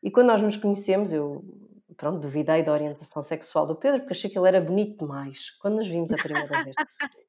e 0.02 0.10
quando 0.10 0.28
nós 0.28 0.42
nos 0.42 0.56
conhecemos, 0.56 1.12
eu 1.12 1.42
pronto, 1.96 2.20
duvidei 2.20 2.62
da 2.62 2.72
orientação 2.72 3.22
sexual 3.22 3.66
do 3.66 3.74
Pedro, 3.74 4.00
porque 4.00 4.12
achei 4.12 4.30
que 4.30 4.38
ele 4.38 4.48
era 4.48 4.60
bonito 4.60 4.98
demais. 4.98 5.50
Quando 5.60 5.76
nos 5.76 5.88
vimos 5.88 6.12
a 6.12 6.16
primeira 6.16 6.64
vez. 6.64 6.74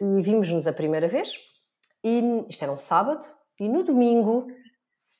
E 0.00 0.22
vimos-nos 0.22 0.66
a 0.66 0.72
primeira 0.72 1.06
vez, 1.06 1.38
e 2.02 2.20
isto 2.48 2.62
era 2.62 2.72
um 2.72 2.76
sábado, 2.76 3.24
e 3.60 3.68
no 3.68 3.82
domingo 3.82 4.46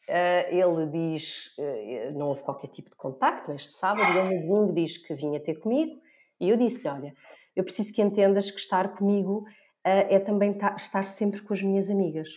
Uh, 0.07 0.45
ele 0.51 0.87
diz, 0.91 1.55
uh, 1.57 2.13
não 2.13 2.29
houve 2.29 2.43
qualquer 2.43 2.69
tipo 2.69 2.91
de 2.91 2.97
contacto 2.97 3.51
neste 3.51 3.73
sábado, 3.73 4.19
ele 4.19 4.37
no 4.37 4.47
domingo 4.47 4.75
diz 4.75 4.99
que 4.99 5.15
vinha 5.15 5.41
ter 5.41 5.55
comigo, 5.55 5.99
e 6.39 6.51
eu 6.51 6.59
disse-lhe, 6.59 6.89
olha, 6.89 7.15
eu 7.57 7.65
preciso 7.65 7.95
que 7.95 8.03
entendas 8.03 8.51
que 8.51 8.61
estar 8.61 8.97
comigo 8.97 9.39
uh, 9.39 9.47
é 9.85 10.19
também 10.19 10.59
estar 10.77 11.05
sempre 11.05 11.41
com 11.41 11.55
as 11.55 11.63
minhas 11.63 11.89
amigas. 11.89 12.29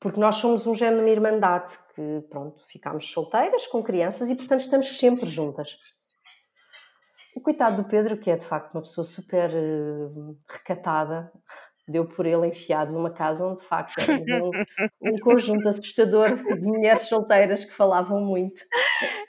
porque 0.00 0.18
nós 0.18 0.36
somos 0.36 0.66
um 0.66 0.74
género 0.74 1.04
de 1.04 1.10
irmandade, 1.10 1.78
que 1.94 2.22
pronto, 2.30 2.64
ficámos 2.66 3.10
solteiras, 3.10 3.66
com 3.66 3.82
crianças, 3.82 4.30
e 4.30 4.36
portanto 4.36 4.60
estamos 4.60 4.98
sempre 4.98 5.26
juntas. 5.26 5.76
O 7.36 7.42
coitado 7.42 7.82
do 7.82 7.88
Pedro, 7.88 8.16
que 8.16 8.30
é 8.30 8.36
de 8.36 8.46
facto 8.46 8.72
uma 8.72 8.80
pessoa 8.80 9.04
super 9.04 9.50
recatada, 10.48 11.30
deu 11.90 12.06
por 12.06 12.26
ele 12.26 12.46
enfiado 12.46 12.92
numa 12.92 13.10
casa 13.10 13.46
onde 13.46 13.62
de 13.62 13.66
facto 13.68 13.94
era 13.98 14.44
um, 14.44 14.50
um 15.12 15.18
conjunto 15.18 15.68
assustador 15.68 16.28
de 16.36 16.66
mulheres 16.66 17.02
solteiras 17.02 17.64
que 17.64 17.74
falavam 17.74 18.20
muito. 18.20 18.64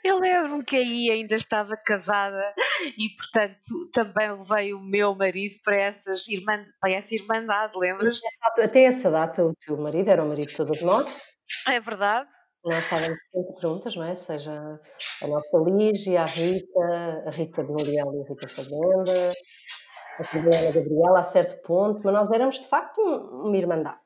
Eu 0.04 0.18
lembro-me 0.18 0.64
que 0.64 0.76
aí 0.76 1.10
ainda 1.10 1.36
estava 1.36 1.76
casada 1.76 2.54
e, 2.98 3.08
portanto, 3.16 3.90
também 3.92 4.30
levei 4.32 4.74
o 4.74 4.80
meu 4.80 5.14
marido 5.14 5.54
para, 5.64 5.76
essas 5.76 6.28
irmã, 6.28 6.64
para 6.80 6.92
essa 6.92 7.14
irmandade, 7.14 7.72
lembras-te? 7.76 8.26
Até 8.42 8.84
essa 8.84 9.10
data, 9.10 9.44
o 9.44 9.54
teu 9.54 9.76
marido 9.76 10.10
era 10.10 10.24
o 10.24 10.28
marido 10.28 10.48
de 10.48 10.56
todas 10.56 10.80
nós. 10.82 11.30
É 11.68 11.80
verdade. 11.80 12.28
Nós 12.62 12.84
estávamos 12.84 13.18
sempre 13.32 13.62
juntas, 13.62 13.96
não 13.96 14.04
é? 14.04 14.14
Seja 14.14 14.80
a 15.22 15.26
nossa 15.26 15.58
Lígia, 15.64 16.20
a 16.20 16.26
Rita, 16.26 17.24
a 17.26 17.30
Rita 17.30 17.64
de 17.64 17.70
Muriel 17.70 18.12
e 18.14 18.22
a 18.22 18.28
Rita 18.28 18.48
Fazenda, 18.48 19.32
a 20.20 20.38
Ana 20.38 20.72
Gabriela 20.72 21.20
a 21.20 21.22
certo 21.22 21.60
ponto, 21.62 22.00
mas 22.04 22.14
nós 22.14 22.30
éramos 22.30 22.60
de 22.60 22.66
facto 22.66 23.00
uma 23.00 23.56
irmandade. 23.56 23.98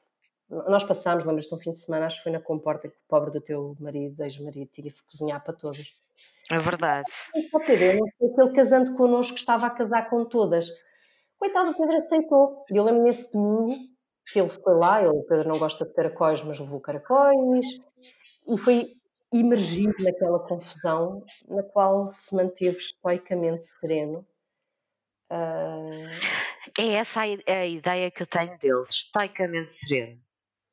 Nós 0.49 0.85
passámos, 0.85 1.25
lembras-te, 1.25 1.55
um 1.55 1.59
fim 1.59 1.73
de 1.73 1.81
semana, 1.81 2.07
acho 2.07 2.19
que 2.19 2.25
foi 2.25 2.33
na 2.33 2.41
comporta 2.41 2.89
que 2.89 2.95
o 2.95 3.09
pobre 3.09 3.31
do 3.31 3.41
teu 3.41 3.77
marido, 3.81 4.23
ex-marido, 4.23 4.71
tinha 4.73 4.93
que 4.93 5.03
cozinhar 5.11 5.43
para 5.43 5.55
todos. 5.55 5.97
É 6.53 6.59
verdade. 6.59 7.11
Aquele 7.55 8.53
casando 8.55 8.95
connosco 8.95 9.35
que 9.35 9.41
estava 9.41 9.67
a 9.67 9.71
casar 9.71 10.09
com 10.11 10.25
todas. 10.25 10.71
Coitado, 11.39 11.71
o 11.71 11.77
Pedro 11.77 11.97
aceitou. 11.97 12.65
E 12.71 12.77
eu 12.77 12.85
lembro 12.85 13.03
nesse 13.03 13.33
domingo 13.33 13.75
que 14.31 14.39
ele 14.39 14.49
foi 14.49 14.75
lá, 14.75 15.01
ele, 15.01 15.11
o 15.11 15.25
Pedro 15.25 15.49
não 15.49 15.59
gosta 15.59 15.85
de 15.85 15.93
caracóis, 15.93 16.43
mas 16.43 16.59
levou 16.59 16.81
caracóis, 16.81 17.67
e 18.49 18.59
foi 18.59 18.87
imergido 19.33 19.95
naquela 20.01 20.39
confusão 20.39 21.25
na 21.49 21.63
qual 21.63 22.07
se 22.07 22.35
manteve 22.35 22.77
estoicamente 22.77 23.65
sereno 23.65 24.25
Uh... 25.31 26.45
É 26.79 26.95
essa 26.95 27.21
a, 27.21 27.53
a, 27.53 27.67
ideia 27.67 28.11
que 28.11 28.23
eu 28.23 28.27
tenho 28.27 28.59
deles, 28.59 28.91
estoicamente 28.91 29.73
sereno. 29.73 30.21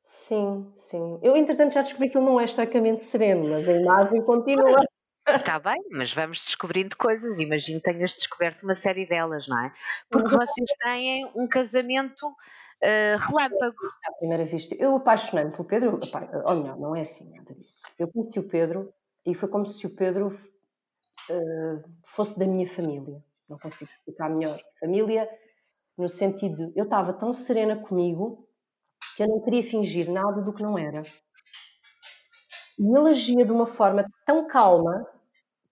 Sim, 0.02 0.72
sim. 0.74 1.18
Eu, 1.22 1.36
entretanto, 1.36 1.74
já 1.74 1.82
descobri 1.82 2.10
que 2.10 2.16
ele 2.16 2.26
não 2.26 2.40
é 2.40 2.44
estoicamente 2.44 3.04
sereno, 3.04 3.48
mas 3.50 3.68
a 3.68 3.72
imagem 3.72 4.22
continua. 4.22 4.84
Está 5.28 5.58
bem, 5.60 5.80
mas 5.92 6.12
vamos 6.12 6.44
descobrindo 6.44 6.96
coisas. 6.96 7.38
Imagino 7.38 7.80
que 7.80 7.92
tenhas 7.92 8.14
descoberto 8.14 8.62
uma 8.62 8.74
série 8.74 9.06
delas, 9.06 9.46
não 9.46 9.58
é? 9.64 9.72
Porque 10.10 10.34
vocês 10.34 10.70
têm 10.82 11.30
um 11.34 11.46
casamento 11.46 12.26
uh, 12.26 13.18
relâmpago. 13.18 13.76
À 14.04 14.12
primeira 14.18 14.44
vista, 14.44 14.74
eu 14.74 14.96
apaixonei-me 14.96 15.52
pelo 15.52 15.64
Pedro. 15.64 16.00
Ou 16.46 16.54
melhor, 16.56 16.78
não 16.78 16.96
é 16.96 17.00
assim 17.00 17.30
nada 17.30 17.54
disso. 17.54 17.82
Eu 17.98 18.08
conheci 18.08 18.38
o 18.38 18.48
Pedro 18.48 18.92
e 19.24 19.34
foi 19.34 19.48
como 19.48 19.66
se 19.66 19.86
o 19.86 19.90
Pedro 19.90 20.38
uh, 21.30 21.82
fosse 22.02 22.38
da 22.38 22.46
minha 22.46 22.66
família 22.66 23.22
não 23.52 23.58
consigo 23.58 23.90
explicar 23.90 24.28
melhor. 24.30 24.60
Família, 24.80 25.28
no 25.96 26.08
sentido 26.08 26.72
eu 26.74 26.84
estava 26.84 27.12
tão 27.12 27.32
serena 27.32 27.76
comigo 27.76 28.48
que 29.16 29.22
eu 29.22 29.28
não 29.28 29.40
queria 29.40 29.62
fingir 29.62 30.10
nada 30.10 30.40
do 30.42 30.52
que 30.52 30.62
não 30.62 30.78
era. 30.78 31.02
E 32.78 32.84
ele 32.84 33.10
agia 33.10 33.44
de 33.44 33.52
uma 33.52 33.66
forma 33.66 34.04
tão 34.26 34.46
calma 34.48 35.06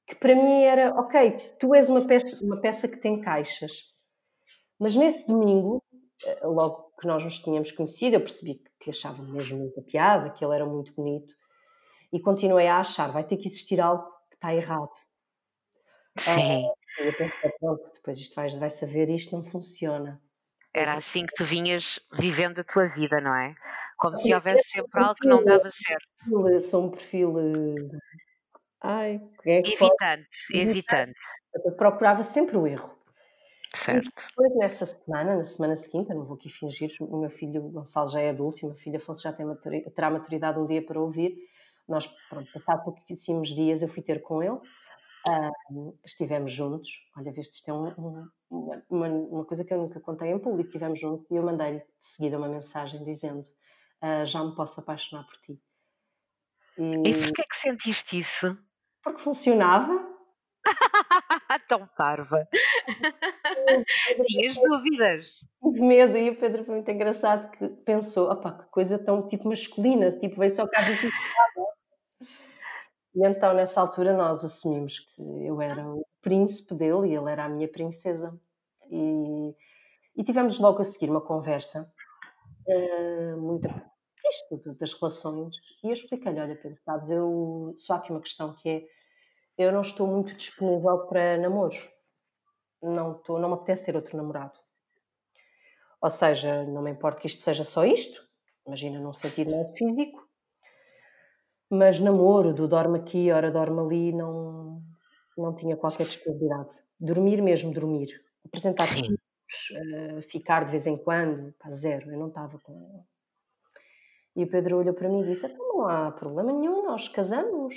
que 0.07 0.15
para 0.15 0.35
mim 0.35 0.62
era, 0.62 0.93
ok, 1.01 1.57
tu 1.59 1.74
és 1.74 1.89
uma 1.89 2.07
peça, 2.07 2.44
uma 2.44 2.61
peça 2.61 2.89
que 2.89 2.98
tem 2.98 3.20
caixas. 3.20 3.73
Mas 4.78 4.94
nesse 4.97 5.27
domingo, 5.27 5.82
eh, 6.24 6.40
logo 6.47 6.93
que 7.01 7.07
nós 7.07 7.23
nos 7.24 7.39
tínhamos 7.39 7.73
conhecido, 7.73 8.16
eu 8.16 8.20
percebi 8.20 8.62
que 8.81 8.90
achava 8.90 9.23
mesmo 9.23 9.59
muita 9.59 9.81
piada, 9.82 10.31
que 10.31 10.44
ele 10.44 10.55
era 10.55 10.66
muito 10.66 10.93
bonito, 10.93 11.35
e 12.12 12.20
continuei 12.20 12.66
a 12.66 12.81
achar, 12.81 13.12
vai 13.12 13.24
ter 13.24 13.36
que 13.36 13.47
existir 13.47 13.81
algo 13.81 14.05
que 14.28 14.36
está 14.36 14.55
errado. 14.55 14.90
Sim. 16.19 16.66
Uh, 16.66 16.73
eu 17.06 17.16
pensei, 17.16 17.51
pronto, 17.59 17.90
depois 17.94 18.18
isto 18.18 18.35
vais, 18.35 18.55
vai 18.56 18.70
saber 18.70 19.09
isto 19.09 19.35
não 19.36 19.43
funciona. 19.43 20.20
Era 20.72 20.94
assim 20.94 21.27
que 21.27 21.35
tu 21.35 21.44
vinhas 21.44 21.98
vivendo 22.12 22.60
a 22.60 22.64
tua 22.64 22.86
vida, 22.86 23.20
não 23.20 23.35
é? 23.35 23.55
Como 23.98 24.16
se 24.16 24.32
houvesse 24.32 24.70
sempre 24.70 25.02
algo 25.02 25.14
que 25.16 25.27
não 25.27 25.44
dava 25.44 25.68
certo. 25.70 26.60
Sou 26.62 26.86
um 26.86 26.90
perfil. 26.90 27.35
Eh, 27.39 27.98
ai, 28.81 29.20
é 29.44 29.59
evitante, 29.59 30.28
evitante. 30.55 31.18
Eu 31.64 31.72
procurava 31.72 32.22
sempre 32.22 32.56
o 32.56 32.66
erro. 32.66 32.97
Certo. 33.74 34.06
E 34.06 34.28
depois, 34.28 34.56
nessa 34.56 34.86
semana, 34.86 35.36
na 35.36 35.44
semana 35.44 35.77
seguinte, 35.77 36.10
eu 36.10 36.16
não 36.16 36.24
vou 36.24 36.36
aqui 36.36 36.48
fingir, 36.48 36.90
o 37.01 37.20
meu 37.20 37.31
filho 37.31 37.62
Gonçalo 37.62 38.10
já 38.10 38.20
é 38.20 38.31
adulto 38.31 38.59
e 38.60 38.64
o 38.64 38.68
meu 38.68 38.77
filho 38.77 38.97
Afonso 38.97 39.22
já 39.22 39.32
tem 39.32 39.47
terá 39.94 40.10
maturidade 40.10 40.59
um 40.59 40.66
dia 40.66 40.85
para 40.85 41.01
ouvir, 41.01 41.36
nós, 41.89 42.06
pronto, 42.28 42.51
passado 42.52 42.85
pouquíssimos 42.85 43.48
dias, 43.51 43.82
eu 43.82 43.89
fui 43.89 44.02
ter 44.02 44.22
com 44.22 44.43
ele, 44.43 44.59
uh, 45.26 45.98
estivemos 46.05 46.52
juntos. 46.52 46.90
Olha, 47.16 47.32
viste, 47.32 47.56
isto 47.56 47.70
é 47.70 47.74
um, 47.74 47.88
um, 48.51 48.80
uma, 48.88 49.06
uma, 49.09 49.44
coisa 49.44 49.64
que 49.64 49.72
eu 49.72 49.78
nunca 49.78 50.01
contei 50.01 50.30
em 50.30 50.38
público. 50.38 50.68
Estivemos 50.68 51.01
juntos 51.01 51.30
e 51.30 51.34
eu 51.34 51.42
mandei-lhe 51.42 51.78
de 51.78 51.84
seguida 51.98 52.38
uma 52.38 52.48
mensagem 52.48 53.05
dizendo: 53.05 53.47
uh, 54.02 54.26
Já 54.26 54.42
me 54.44 54.55
posso 54.55 54.80
apaixonar 54.80 55.24
por 55.24 55.36
ti. 55.36 55.60
E, 56.78 57.09
e 57.09 57.14
porquê 57.24 57.42
é 57.42 57.47
que 57.47 57.56
sentiste 57.56 58.18
isso? 58.18 58.56
Porque 59.02 59.20
funcionava. 59.20 60.09
Tão 61.68 61.86
parva. 61.97 62.47
Tinhas 64.26 64.56
dúvidas. 64.56 65.40
Tive 65.62 65.80
medo 65.80 66.16
e 66.16 66.30
o 66.30 66.36
Pedro 66.36 66.64
foi 66.64 66.76
muito 66.76 66.90
engraçado 66.90 67.51
que 67.52 67.68
pensou, 67.68 68.30
opá, 68.30 68.52
que 68.52 68.70
coisa 68.70 68.98
tão 68.98 69.26
tipo 69.26 69.48
masculina, 69.48 70.12
tipo 70.12 70.38
veio 70.38 70.51
só 70.51 70.66
cá 70.66 70.82
dizer 70.82 71.10
E 73.15 73.27
então 73.27 73.53
nessa 73.55 73.81
altura 73.81 74.12
nós 74.12 74.45
assumimos 74.45 75.01
que 75.01 75.23
eu 75.45 75.61
era 75.61 75.87
o 75.87 76.07
príncipe 76.23 76.74
dele 76.74 77.09
e 77.09 77.16
ele 77.16 77.31
era 77.31 77.45
a 77.45 77.49
minha 77.49 77.69
princesa. 77.69 78.39
E, 78.91 79.55
e 80.16 80.24
tivemos 80.24 80.59
logo 80.59 80.81
a 80.81 80.85
seguir 80.85 81.11
uma 81.11 81.20
conversa 81.20 81.93
uh, 82.66 83.37
muito 83.41 83.69
isto 84.28 84.74
das 84.74 84.93
relações 84.93 85.57
e 85.82 85.89
eu 85.89 85.93
expliquei-lhe, 85.93 86.41
olha 86.41 86.55
Pedro, 86.55 86.78
sabes, 86.85 87.11
eu 87.11 87.74
só 87.78 87.95
há 87.95 87.97
aqui 87.97 88.11
uma 88.11 88.20
questão 88.20 88.55
que 88.55 88.69
é 88.69 88.87
eu 89.57 89.73
não 89.73 89.81
estou 89.81 90.07
muito 90.07 90.35
disponível 90.35 91.07
para 91.07 91.39
namoros 91.39 91.91
não, 92.82 93.15
tô, 93.15 93.39
não 93.39 93.49
me 93.49 93.55
apetece 93.55 93.87
ter 93.87 93.97
outro 93.97 94.16
namorado. 94.16 94.59
Ou 96.01 96.11
seja, 96.11 96.65
não 96.65 96.82
me 96.82 96.91
importa 96.91 97.20
que 97.20 97.27
isto 97.27 97.43
seja 97.43 97.62
só 97.62 97.85
isto, 97.85 98.27
imagina 98.66 98.99
num 98.99 99.12
sentido 99.12 99.51
mais 99.51 99.77
físico, 99.77 100.27
mas 101.70 102.01
namoro, 102.01 102.52
do 102.52 102.66
dorme 102.66 102.98
aqui, 102.98 103.30
ora 103.30 103.51
dorme 103.51 103.80
ali, 103.80 104.12
não, 104.12 104.82
não 105.38 105.55
tinha 105.55 105.76
qualquer 105.76 106.06
disponibilidade. 106.06 106.74
Dormir 106.98 107.40
mesmo, 107.40 107.72
dormir. 107.72 108.09
Apresentar 108.44 108.86
filhos, 108.86 109.20
uh, 109.72 110.22
ficar 110.22 110.64
de 110.64 110.72
vez 110.72 110.86
em 110.86 110.97
quando, 110.97 111.52
pá, 111.59 111.70
zero, 111.70 112.10
eu 112.10 112.18
não 112.18 112.28
estava 112.28 112.59
com. 112.59 113.05
E 114.34 114.42
o 114.42 114.51
Pedro 114.51 114.78
olhou 114.78 114.94
para 114.94 115.09
mim 115.09 115.22
e 115.22 115.26
disse: 115.26 115.47
então 115.47 115.68
não 115.68 115.88
há 115.88 116.10
problema 116.10 116.52
nenhum, 116.52 116.84
nós 116.84 117.09
casamos. 117.09 117.74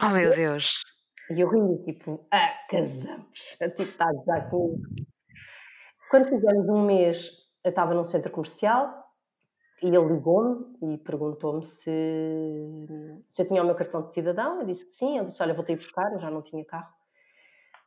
Oh 0.00 0.10
meu 0.10 0.30
Deus! 0.30 0.82
E 1.30 1.40
eu 1.40 1.48
ri, 1.48 1.82
tipo, 1.84 2.26
ah, 2.30 2.52
casamos. 2.68 3.56
Tipo, 3.76 3.82
está 3.82 4.08
a 4.08 4.12
gozar 4.12 4.50
comigo. 4.50 4.82
Quando 6.10 6.28
fizemos 6.28 6.68
um 6.68 6.84
mês, 6.84 7.30
eu 7.64 7.70
estava 7.70 7.94
num 7.94 8.04
centro 8.04 8.32
comercial 8.32 9.09
e 9.82 9.86
ele 9.86 10.14
ligou-me 10.14 10.76
e 10.82 10.98
perguntou-me 10.98 11.64
se, 11.64 11.90
se 13.30 13.42
eu 13.42 13.48
tinha 13.48 13.62
o 13.62 13.66
meu 13.66 13.74
cartão 13.74 14.02
de 14.02 14.12
cidadão. 14.12 14.60
Eu 14.60 14.66
disse 14.66 14.84
que 14.84 14.92
sim. 14.92 15.16
Ele 15.16 15.26
disse: 15.26 15.42
Olha, 15.42 15.54
voltei 15.54 15.74
a 15.74 15.78
buscar, 15.78 16.12
eu 16.12 16.20
já 16.20 16.30
não 16.30 16.42
tinha 16.42 16.64
carro. 16.64 16.92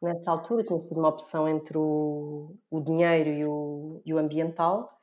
Nessa 0.02 0.32
altura 0.32 0.64
tinha 0.64 0.80
sido 0.80 0.99
uma 0.99 1.10
opção 1.10 1.48
entre 1.48 1.78
o, 1.78 2.56
o 2.70 2.82
dinheiro 2.82 3.30
e 3.30 3.45
o, 3.45 4.02
e 4.06 4.14
o 4.14 4.18
ambiental. 4.18 4.99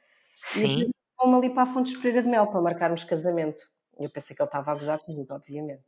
Sim. 0.46 0.82
E 0.82 0.90
fomos 1.16 1.38
ali 1.38 1.50
para 1.50 1.62
a 1.62 1.66
Fontes 1.66 1.96
Pereira 1.96 2.22
de 2.22 2.28
Mel 2.28 2.48
para 2.48 2.60
marcarmos 2.60 3.04
casamento. 3.04 3.64
Eu 3.98 4.10
pensei 4.10 4.34
que 4.34 4.42
ele 4.42 4.48
estava 4.48 4.72
a 4.72 4.74
gozar 4.74 4.98
comigo, 4.98 5.32
obviamente. 5.32 5.84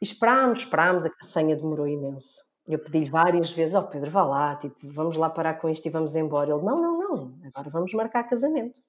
E 0.00 0.04
esperámos, 0.04 0.58
esperámos, 0.58 1.06
a 1.06 1.10
senha 1.22 1.54
demorou 1.54 1.86
imenso. 1.86 2.40
Eu 2.66 2.78
pedi 2.78 3.08
várias 3.08 3.50
vezes, 3.52 3.74
ó 3.74 3.80
oh, 3.80 3.86
Pedro, 3.86 4.10
vá 4.10 4.24
lá, 4.24 4.56
tipo, 4.56 4.76
vamos 4.92 5.16
lá 5.16 5.30
parar 5.30 5.54
com 5.54 5.68
isto 5.68 5.86
e 5.86 5.90
vamos 5.90 6.16
embora. 6.16 6.50
Ele, 6.50 6.62
não, 6.62 6.76
não, 6.76 6.98
não, 6.98 7.38
agora 7.44 7.70
vamos 7.70 7.92
marcar 7.94 8.24
casamento. 8.24 8.80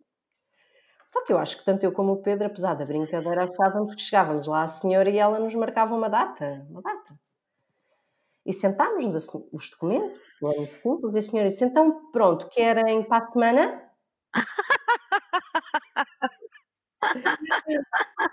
Só 1.08 1.24
que 1.24 1.34
eu 1.34 1.38
acho 1.38 1.58
que 1.58 1.66
tanto 1.66 1.84
eu 1.84 1.92
como 1.92 2.14
o 2.14 2.22
Pedro, 2.22 2.48
apesar 2.48 2.76
da 2.76 2.86
brincadeira, 2.86 3.44
achávamos 3.44 3.96
que 3.96 4.02
chegávamos 4.02 4.48
lá 4.48 4.64
à 4.64 4.68
senhora 4.68 5.10
e 5.10 5.18
ela 5.18 5.40
nos 5.40 5.54
marcava 5.56 5.96
uma 5.96 6.10
data, 6.10 6.66
uma 6.70 6.82
data. 6.82 7.14
E 8.46 8.52
sentámos-nos 8.52 9.16
assim, 9.16 9.48
os 9.54 9.70
documentos, 9.70 10.20
era 10.42 10.58
muito 10.58 10.74
simples, 10.74 11.16
e 11.16 11.20
a 11.20 11.22
senhora 11.22 11.50
disse, 11.50 11.64
então 11.64 12.12
pronto, 12.12 12.50
querem 12.50 13.04
para 13.04 13.18
a 13.18 13.30
semana? 13.30 13.90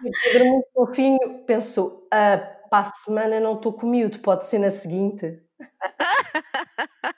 o 0.04 0.10
Pedro, 0.24 0.44
muito 0.46 0.68
fofinho, 0.74 1.44
pensou, 1.46 2.08
ah, 2.10 2.38
para 2.68 2.88
a 2.88 2.92
semana 2.92 3.40
não 3.40 3.54
estou 3.54 3.72
com 3.72 3.86
miúdo, 3.86 4.18
pode 4.20 4.44
ser 4.46 4.58
na 4.58 4.70
seguinte. 4.70 5.42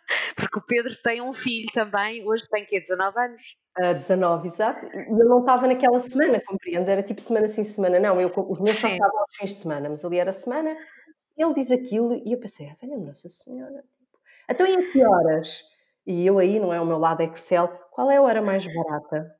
Porque 0.53 0.59
o 0.59 0.63
Pedro 0.63 1.03
tem 1.03 1.23
um 1.23 1.33
filho 1.33 1.69
também, 1.73 2.27
hoje 2.29 2.45
tem 2.51 2.67
que 2.67 2.79
19 2.79 3.19
anos. 3.19 3.43
Uh, 3.79 3.95
19, 3.95 4.47
exato. 4.47 4.87
E 4.87 4.99
ele 4.99 5.25
não 5.25 5.41
estava 5.41 5.67
naquela 5.67 5.99
semana, 5.99 6.39
compreendes? 6.45 6.89
Era 6.89 7.03
tipo 7.03 7.23
semana 7.23 7.49
sim, 7.49 7.65
semana 7.65 7.99
não. 7.99 8.21
Eu, 8.21 8.31
os 8.37 8.61
meus 8.61 8.77
só 8.77 8.89
estavam 8.89 9.19
aos 9.19 9.35
fins 9.35 9.51
de 9.51 9.57
semana, 9.57 9.89
mas 9.89 10.05
ali 10.05 10.19
era 10.19 10.31
semana. 10.31 10.77
Ele 11.39 11.55
diz 11.55 11.71
aquilo 11.71 12.21
e 12.27 12.33
eu 12.33 12.39
pensei, 12.39 12.69
ah, 12.69 12.77
velha 12.79 12.99
Nossa 12.99 13.31
Senhora. 13.31 13.83
Então 14.49 14.67
e 14.67 14.77
a 14.77 14.93
que 14.93 15.03
horas? 15.03 15.65
E 16.07 16.27
eu 16.27 16.39
aí, 16.39 16.61
não 16.61 16.75
é 16.75 16.81
o 16.81 16.87
meu 16.87 16.99
lado 16.99 17.23
Excel, 17.23 17.69
qual 17.91 18.11
é 18.11 18.19
a 18.19 18.23
hora 18.23 18.43
mais 18.43 18.67
barata? 18.67 19.35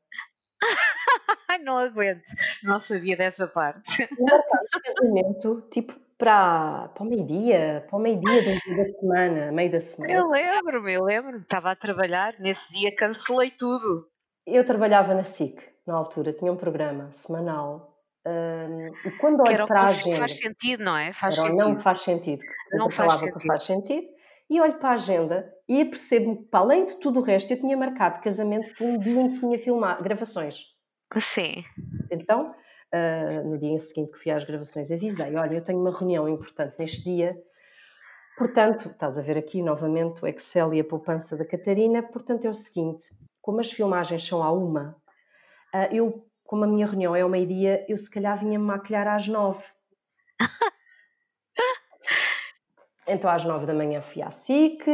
não 1.63 1.77
aguento, 1.77 2.23
não 2.63 2.81
sabia 2.81 3.17
dessa 3.17 3.47
parte. 3.47 4.09
Marcámos 4.19 4.71
casamento, 4.83 5.61
tipo, 5.71 5.95
para, 6.23 6.89
para 6.95 7.03
o 7.03 7.07
meio-dia, 7.07 7.85
para 7.91 7.97
o 7.97 8.01
meio-dia 8.01 8.43
da 8.45 9.01
semana, 9.01 9.51
meio 9.51 9.73
da 9.73 9.81
semana. 9.81 10.13
Eu 10.13 10.31
lembro-me, 10.31 10.93
eu 10.93 11.03
lembro-me, 11.03 11.41
estava 11.41 11.73
a 11.73 11.75
trabalhar, 11.75 12.35
nesse 12.39 12.73
dia 12.73 12.95
cancelei 12.95 13.51
tudo. 13.51 14.07
Eu 14.47 14.65
trabalhava 14.65 15.15
na 15.15 15.25
SIC, 15.25 15.61
na 15.85 15.97
altura, 15.97 16.33
tinha 16.33 16.53
um 16.53 16.57
programa 16.57 17.11
semanal. 17.11 17.99
Um, 18.25 18.87
e 19.05 19.11
quando 19.19 19.41
olho 19.41 19.67
para 19.67 19.81
a 19.81 19.85
agenda. 19.85 20.19
Faz 20.19 20.39
sentido, 20.39 20.85
não 20.85 20.97
é? 20.97 21.13
Faz 21.13 21.35
sentido. 21.35 21.57
Não 21.57 21.81
faz 21.81 22.01
sentido. 22.03 22.43
Não 22.71 22.89
faz 22.89 23.15
sentido. 23.15 23.39
que 23.41 23.47
faz 23.49 23.65
sentido. 23.65 24.07
E 24.49 24.61
olho 24.61 24.79
para 24.79 24.91
a 24.91 24.93
agenda 24.93 25.53
e 25.69 25.85
percebo 25.85 26.37
que, 26.37 26.45
para 26.45 26.61
além 26.61 26.85
de 26.85 27.01
tudo 27.01 27.19
o 27.19 27.23
resto, 27.23 27.53
eu 27.53 27.59
tinha 27.59 27.77
marcado 27.77 28.23
casamento 28.23 28.73
por 28.77 28.87
um 28.87 28.97
dia 28.97 29.23
em 29.23 29.33
que 29.33 29.41
tinha 29.41 29.59
filmado 29.59 30.05
gravações. 30.05 30.67
Sim. 31.19 31.65
Então, 32.13 32.55
uh, 32.93 33.49
no 33.49 33.59
dia 33.59 33.79
seguinte 33.79 34.13
que 34.13 34.19
fui 34.19 34.31
às 34.31 34.45
gravações, 34.45 34.91
avisei: 34.91 35.35
olha, 35.37 35.55
eu 35.55 35.65
tenho 35.65 35.81
uma 35.81 35.97
reunião 35.97 36.29
importante 36.29 36.77
neste 36.79 37.05
dia. 37.05 37.41
Portanto, 38.37 38.89
estás 38.89 39.19
a 39.19 39.23
ver 39.23 39.37
aqui 39.37 39.63
novamente 39.63 40.23
o 40.23 40.27
Excel 40.27 40.73
e 40.75 40.81
a 40.81 40.85
poupança 40.85 41.37
da 41.37 41.45
Catarina. 41.45 42.03
Portanto, 42.03 42.45
é 42.45 42.51
o 42.51 42.55
seguinte: 42.55 43.05
como 43.41 43.61
as 43.61 43.73
filmagens 43.73 44.27
são 44.27 44.43
à 44.43 44.53
uma, 44.53 44.97
uh, 45.75 45.95
eu, 45.95 46.27
como 46.45 46.65
a 46.65 46.67
minha 46.67 46.87
reunião 46.87 47.17
é 47.17 47.23
ao 47.23 47.29
meio-dia, 47.29 47.85
eu 47.89 47.97
se 47.97 48.11
calhar 48.11 48.39
vinha-me 48.39 48.65
maquilhar 48.65 49.09
às 49.09 49.27
nove. 49.29 49.65
então, 53.07 53.31
às 53.31 53.45
nove 53.45 53.67
da 53.67 53.75
manhã 53.75 54.01
fui 54.01 54.23
à 54.23 54.31
SIC, 54.31 54.85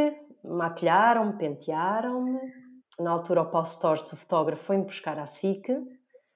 maquilharam-me, 0.45 1.37
pentearam-me. 1.37 2.39
Na 2.99 3.13
altura, 3.13 3.43
o 3.43 3.51
Paulo 3.51 3.67
Stores, 3.67 4.13
o 4.13 4.17
fotógrafo, 4.17 4.65
foi-me 4.65 4.85
buscar 4.85 5.21
à 5.21 5.27
SIC. 5.27 5.69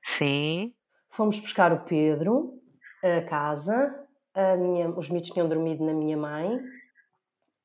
Sim. 0.05 0.73
Fomos 1.13 1.39
buscar 1.39 1.73
o 1.73 1.85
Pedro 1.85 2.59
a 3.03 3.23
casa. 3.23 4.07
A 4.35 4.57
minha, 4.57 4.89
os 4.89 5.11
mitos 5.11 5.31
tinham 5.31 5.49
dormido 5.49 5.85
na 5.85 5.93
minha 5.93 6.17
mãe. 6.17 6.57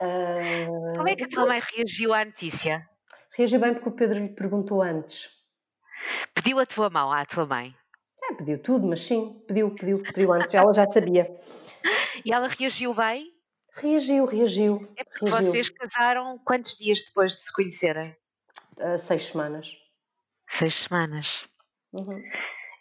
Uh, 0.02 0.98
Como 0.98 1.08
é 1.08 1.16
que 1.16 1.24
a 1.24 1.30
tua 1.30 1.46
mãe 1.46 1.62
reagiu 1.74 2.14
à 2.14 2.26
notícia? 2.26 2.88
Reagiu 3.32 3.60
bem 3.60 3.74
porque 3.74 3.90
o 3.90 3.94
Pedro 3.94 4.20
lhe 4.20 4.30
perguntou 4.30 4.82
antes. 4.82 5.30
Pediu 6.34 6.60
a 6.60 6.66
tua 6.66 6.90
mão 6.90 7.12
à 7.12 7.26
tua 7.26 7.46
mãe? 7.46 7.74
É, 8.24 8.34
pediu 8.34 8.62
tudo, 8.62 8.86
mas 8.86 9.00
sim, 9.02 9.42
pediu, 9.48 9.74
pediu, 9.74 10.04
pediu 10.04 10.34
antes. 10.34 10.54
Ela 10.54 10.74
já 10.74 10.88
sabia. 10.90 11.34
E 12.26 12.34
ela 12.34 12.48
reagiu 12.48 12.94
bem? 12.94 13.32
Reagiu, 13.74 14.26
reagiu. 14.26 14.92
É 14.98 15.04
porque 15.04 15.26
reagiu. 15.26 15.52
vocês 15.52 15.70
casaram 15.70 16.38
quantos 16.44 16.76
dias 16.78 17.04
depois 17.04 17.34
de 17.34 17.44
se 17.44 17.54
conhecerem? 17.54 18.16
Uh, 18.78 19.00
seis 19.00 19.28
semanas. 19.28 19.72
Seis 20.48 20.76
semanas. 20.76 21.48
Uhum. 21.94 22.22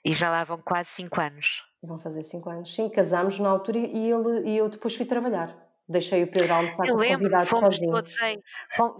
E 0.06 0.12
já 0.12 0.30
lá 0.30 0.44
vão 0.44 0.58
quase 0.58 0.90
5 0.90 1.20
anos. 1.20 1.64
Vão 1.82 1.98
fazer 1.98 2.22
5 2.22 2.48
anos. 2.48 2.72
Sim, 2.72 2.88
casámos 2.88 3.40
na 3.40 3.48
altura 3.48 3.78
e, 3.78 4.12
ele, 4.12 4.48
e 4.48 4.56
eu 4.56 4.68
depois 4.68 4.94
fui 4.94 5.04
trabalhar. 5.04 5.52
Deixei 5.88 6.22
o 6.22 6.30
Pedro 6.30 6.54
almoçar 6.54 6.86
Eu 6.86 6.94
lembro, 6.94 7.28
fomos 7.44 7.74
sozinho. 7.76 7.90
todos 7.90 8.16
em... 8.22 8.40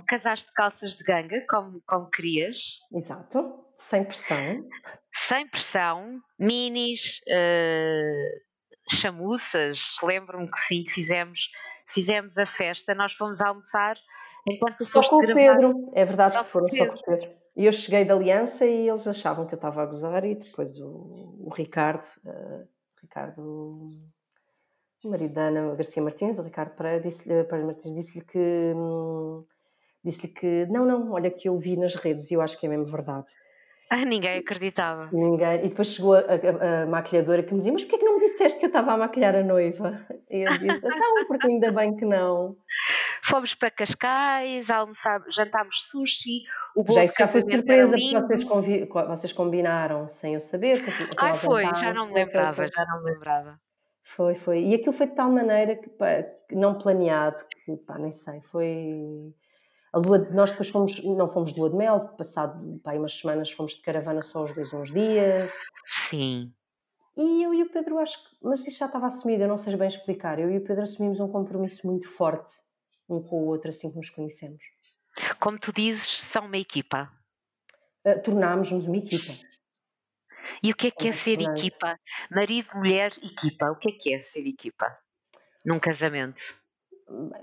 Casaste 0.09 0.47
de 0.47 0.53
calças 0.53 0.97
de 0.97 1.05
ganga, 1.05 1.45
como, 1.49 1.81
como 1.87 2.11
querias. 2.11 2.81
Exato. 2.93 3.65
Sem 3.78 4.05
pressão. 4.05 4.69
Sem 5.12 5.47
pressão. 5.47 6.20
Minis, 6.37 7.20
uh, 7.28 8.97
chamuças. 8.97 9.78
Lembro-me 10.03 10.51
que 10.51 10.59
sim, 10.59 10.85
fizemos, 10.89 11.39
fizemos 11.87 12.37
a 12.37 12.47
festa. 12.47 12.97
Nós 12.97 13.12
fomos 13.12 13.41
almoçar 13.41 13.97
enquanto 14.45 14.85
Só 14.85 15.03
com 15.03 15.16
o 15.16 15.35
Pedro. 15.35 15.93
É 15.95 16.05
verdade 16.05 16.33
só 16.33 16.43
que 16.43 16.51
foram 16.51 16.69
só 16.69 16.85
com 16.85 16.95
o 16.95 17.03
Pedro. 17.05 17.45
E 17.57 17.65
eu 17.65 17.73
cheguei 17.73 18.05
da 18.05 18.15
aliança 18.15 18.66
e 18.66 18.89
eles 18.89 19.07
achavam 19.07 19.47
que 19.47 19.55
eu 19.55 19.57
estava 19.57 19.83
a 19.83 19.87
gozar 19.87 20.24
e 20.24 20.35
depois 20.35 20.78
o, 20.78 21.39
o 21.41 21.51
Ricardo, 21.55 22.07
uh, 22.27 22.69
Ricardo, 23.01 23.41
o 25.03 25.09
marido 25.11 25.33
da 25.33 25.49
Ana 25.49 25.74
Garcia 25.74 26.03
Martins, 26.03 26.39
o 26.39 26.43
Ricardo 26.43 26.77
Pereira, 26.77 27.01
disse-lhe, 27.01 27.47
Martins 27.65 27.95
disse-lhe 27.95 28.24
que 28.24 28.73
hum, 28.77 29.43
disse 30.05 30.28
que 30.28 30.66
não, 30.66 30.85
não, 30.85 31.12
olha 31.12 31.31
que 31.31 31.49
eu 31.49 31.57
vi 31.57 31.77
nas 31.77 31.95
redes 31.95 32.31
e 32.31 32.35
eu 32.35 32.43
acho 32.43 32.61
que 32.61 32.66
é 32.66 32.69
mesmo 32.69 32.85
verdade. 32.85 33.33
Ah, 33.89 34.05
ninguém 34.05 34.39
acreditava. 34.39 35.09
Ninguém. 35.12 35.65
E 35.65 35.69
depois 35.69 35.89
chegou 35.89 36.15
a, 36.15 36.19
a, 36.19 36.83
a, 36.83 36.87
maquilhadora 36.87 37.43
que 37.43 37.53
me 37.53 37.59
dizia: 37.59 37.73
Mas 37.73 37.85
porquê 37.85 37.99
que 37.99 38.05
não 38.05 38.15
me 38.15 38.20
disseste 38.20 38.59
que 38.59 38.66
eu 38.66 38.69
estava 38.69 38.93
a 38.93 38.97
maquilhar 38.97 39.35
a 39.37 39.45
noiva? 39.45 40.05
E 40.28 40.41
eu 40.41 40.59
disse: 40.59 40.78
Então, 40.78 41.27
porque 41.28 41.47
ainda 41.47 41.70
bem 41.70 41.97
que 41.97 42.05
não. 42.05 42.57
Fomos 43.28 43.55
para 43.55 43.73
Cascais, 43.73 44.70
almoçámos, 44.70 45.35
jantámos 45.35 45.82
sushi. 45.82 46.44
O 46.77 46.85
bolo 46.85 46.98
já, 46.98 47.05
isso 47.05 47.16
já 47.19 47.27
foi 47.27 47.40
surpresa, 47.40 47.97
porque 47.97 48.20
vocês, 48.20 48.44
convi... 48.44 48.85
vocês 48.85 49.32
combinaram 49.32 50.09
sem 50.09 50.35
eu 50.35 50.40
saber. 50.40 50.85
Ah, 51.16 51.35
foi, 51.35 51.65
já 51.74 51.93
não 51.93 52.07
me 52.07 52.15
lembrava, 52.15 52.69
já 52.69 52.86
não 52.86 53.03
me 53.03 53.11
lembrava. 53.11 53.61
Foi, 54.05 54.36
foi. 54.36 54.62
E 54.66 54.74
aquilo 54.77 54.93
foi 54.93 55.09
de 55.09 55.16
tal 55.16 55.28
maneira 55.28 55.74
que, 55.74 55.89
pá, 55.90 56.24
não 56.53 56.78
planeado, 56.78 57.43
que 57.65 57.77
pá, 57.78 57.98
nem 57.98 58.12
sei, 58.12 58.40
foi. 58.43 59.35
A 59.93 59.98
lua 59.98 60.20
de... 60.20 60.32
Nós 60.32 60.51
depois 60.53 60.69
fomos, 60.69 61.03
não 61.03 61.28
fomos 61.28 61.53
de 61.53 61.59
lua 61.59 61.70
de 61.70 61.77
mel, 61.77 62.01
passado 62.16 62.81
pá, 62.85 62.93
umas 62.93 63.19
semanas 63.19 63.51
fomos 63.51 63.73
de 63.73 63.82
caravana 63.82 64.23
só 64.23 64.44
os 64.44 64.55
dois 64.55 64.73
uns 64.73 64.93
dias. 64.93 65.51
Sim. 65.85 66.53
E 67.16 67.43
eu 67.43 67.53
e 67.53 67.62
o 67.65 67.70
Pedro 67.70 67.98
acho 67.98 68.23
que, 68.23 68.36
mas 68.40 68.65
isso 68.65 68.78
já 68.78 68.86
estava 68.86 69.07
assumido, 69.09 69.43
eu 69.43 69.48
não 69.48 69.59
sei 69.59 69.74
bem 69.74 69.89
explicar. 69.89 70.39
Eu 70.39 70.48
e 70.48 70.59
o 70.59 70.65
Pedro 70.65 70.85
assumimos 70.85 71.19
um 71.19 71.27
compromisso 71.27 71.85
muito 71.85 72.09
forte 72.09 72.66
um 73.09 73.20
com 73.23 73.43
o 73.43 73.47
outro 73.47 73.70
assim 73.70 73.91
que 73.91 73.97
nos 73.97 74.11
conhecemos. 74.11 74.62
Como 75.41 75.59
tu 75.59 75.73
dizes, 75.73 76.23
são 76.23 76.47
uma 76.47 76.59
equipa. 76.59 77.11
Uh, 78.05 78.23
Tornámos-nos 78.23 78.87
uma 78.87 78.97
equipa. 78.97 79.33
E 80.62 80.70
o 80.70 80.77
que 80.77 80.89
é 80.89 80.91
que 80.91 81.09
é 81.09 81.12
ser 81.12 81.41
equipa? 81.41 81.99
Marido, 82.31 82.69
mulher, 82.74 83.12
equipa. 83.23 83.70
O 83.70 83.77
que 83.77 83.91
é 83.91 83.93
que 83.93 84.15
é 84.15 84.20
ser 84.20 84.47
equipa 84.47 84.97
num 85.65 85.78
casamento? 85.78 86.55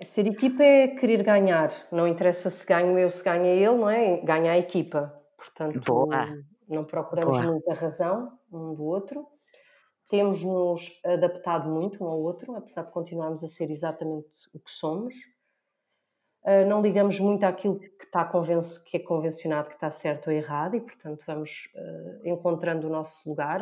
Ser 0.01 0.27
equipa 0.27 0.63
é 0.63 0.87
querer 0.87 1.23
ganhar. 1.23 1.71
Não 1.91 2.07
interessa 2.07 2.49
se 2.49 2.65
ganho 2.65 2.97
eu, 2.97 3.09
se 3.09 3.23
ganha 3.23 3.47
ele, 3.47 3.77
não 3.77 3.89
é? 3.89 4.17
Ganha 4.21 4.51
a 4.53 4.57
equipa. 4.57 5.13
Portanto, 5.37 5.79
Boa. 5.81 6.43
não 6.67 6.85
procuramos 6.85 7.37
Boa. 7.37 7.51
muita 7.51 7.73
razão 7.73 8.37
um 8.51 8.73
do 8.73 8.83
outro. 8.83 9.27
Temos-nos 10.09 11.01
adaptado 11.03 11.69
muito 11.69 12.03
um 12.03 12.07
ao 12.07 12.19
outro, 12.19 12.55
apesar 12.55 12.83
de 12.83 12.91
continuarmos 12.91 13.43
a 13.43 13.47
ser 13.47 13.71
exatamente 13.71 14.29
o 14.53 14.59
que 14.59 14.71
somos. 14.71 15.15
Uh, 16.43 16.65
não 16.67 16.81
ligamos 16.81 17.19
muito 17.19 17.43
àquilo 17.45 17.79
que, 17.79 17.87
está 18.03 18.29
que 18.85 18.97
é 18.97 18.99
convencionado 18.99 19.69
que 19.69 19.75
está 19.75 19.89
certo 19.89 20.27
ou 20.27 20.33
errado 20.33 20.75
e, 20.75 20.81
portanto, 20.81 21.23
vamos 21.25 21.69
uh, 21.75 22.27
encontrando 22.27 22.87
o 22.87 22.89
nosso 22.89 23.27
lugar, 23.27 23.61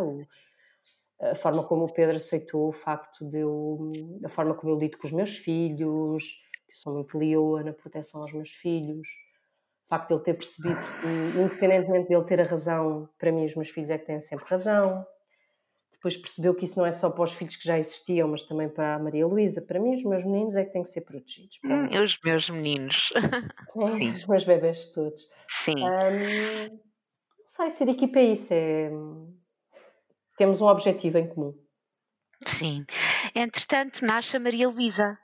a 1.22 1.36
forma 1.36 1.64
como 1.64 1.86
o 1.86 1.94
Pedro 1.94 2.16
aceitou 2.16 2.70
o 2.70 2.72
facto 2.72 3.24
de 3.24 3.40
eu, 3.40 3.92
a 4.26 4.30
forma 4.30 4.56
como 4.56 4.74
eu 4.74 4.80
lido 4.80 4.98
com 4.98 5.06
os 5.06 5.14
meus 5.14 5.38
filhos, 5.38 6.24
que 6.68 6.78
sou 6.78 6.94
muito 6.94 7.18
leoa 7.18 7.64
na 7.64 7.74
proteção 7.74 8.22
aos 8.22 8.34
meus 8.34 8.50
filhos, 8.50 9.08
o 9.86 9.90
facto 9.90 10.08
de 10.08 10.14
ele 10.16 10.24
ter 10.24 10.34
percebido 10.34 10.80
que, 10.80 11.40
independentemente 11.40 12.08
de 12.08 12.16
ele 12.16 12.24
ter 12.24 12.42
a 12.42 12.46
razão, 12.46 13.08
para 13.20 13.32
mim 13.32 13.46
os 13.46 13.56
meus 13.56 13.70
filhos 13.70 13.90
é 13.90 13.98
que 13.98 14.06
têm 14.06 14.20
sempre 14.20 14.46
razão. 14.48 15.06
Depois 16.02 16.18
percebeu 16.18 16.56
que 16.56 16.66
isso 16.66 16.80
não 16.80 16.86
é 16.86 16.92
só 16.92 17.12
para 17.12 17.24
os 17.24 17.32
filhos 17.32 17.56
que 17.56 17.68
já 17.68 17.78
existiam, 17.78 18.28
mas 18.28 18.42
também 18.42 18.68
para 18.68 18.96
a 18.96 19.00
Maria 19.00 19.28
Luísa. 19.28 19.62
Para 19.62 19.80
mim, 19.80 19.94
os 19.94 20.04
meus 20.04 20.26
meninos 20.26 20.56
é 20.56 20.66
que 20.66 20.72
têm 20.74 20.82
que 20.82 20.90
ser 20.90 21.02
protegidos. 21.02 21.60
Hum, 21.64 21.88
os 22.04 22.18
meus 22.26 22.50
meninos. 22.50 23.10
Sim. 23.92 24.12
Os 24.12 24.26
meus 24.26 24.44
bebés 24.44 24.88
todos. 24.88 25.22
Sim. 25.48 25.76
Um, 25.78 26.70
não 26.70 27.46
sei, 27.46 27.70
ser 27.70 27.88
equipa 27.88 28.18
é 28.18 28.24
isso. 28.24 28.52
É 28.52 28.90
temos 30.42 30.60
um 30.60 30.66
objetivo 30.66 31.20
em 31.20 31.28
comum. 31.28 31.54
Sim. 32.48 32.84
Entretanto, 33.36 34.04
nasce 34.04 34.38
a 34.38 34.40
Maria 34.40 34.68
Luísa. 34.68 35.20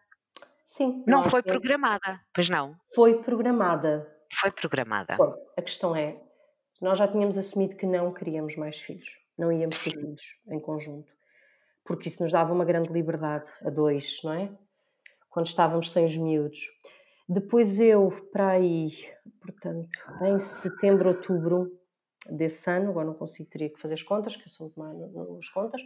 Sim. 0.67 1.03
Não 1.07 1.23
foi 1.23 1.41
programada, 1.41 2.21
pois 2.35 2.49
não? 2.49 2.75
Foi 2.93 3.19
programada. 3.23 4.07
Foi 4.31 4.51
programada. 4.51 5.15
Foi. 5.15 5.33
A 5.57 5.61
questão 5.63 5.95
é, 5.95 6.21
nós 6.79 6.99
já 6.99 7.07
tínhamos 7.07 7.35
assumido 7.35 7.75
que 7.75 7.87
não 7.87 8.13
queríamos 8.13 8.55
mais 8.57 8.79
filhos. 8.79 9.09
Não 9.37 9.51
íamos 9.51 9.77
ser 9.77 9.91
filhos 9.91 10.35
em 10.49 10.59
conjunto. 10.59 11.11
Porque 11.83 12.09
isso 12.09 12.23
nos 12.23 12.31
dava 12.31 12.53
uma 12.53 12.65
grande 12.65 12.91
liberdade 12.91 13.49
a 13.61 13.69
dois, 13.69 14.19
não 14.23 14.33
é? 14.33 14.51
Quando 15.29 15.45
estávamos 15.45 15.91
sem 15.91 16.05
os 16.05 16.17
miúdos. 16.17 16.59
Depois 17.29 17.79
eu, 17.79 18.09
para 18.31 18.51
aí, 18.51 18.91
portanto, 19.41 19.89
em 20.21 20.39
setembro, 20.39 21.09
outubro, 21.09 21.77
desse 22.29 22.69
ano, 22.69 22.89
agora 22.89 23.07
não 23.07 23.13
consigo, 23.13 23.49
teria 23.49 23.69
que 23.69 23.79
fazer 23.79 23.93
as 23.93 24.03
contas, 24.03 24.35
que 24.35 24.43
eu 24.43 24.49
sou 24.49 24.67
muito 24.67 24.79
má 24.79 24.93
nas 25.33 25.49
contas, 25.49 25.81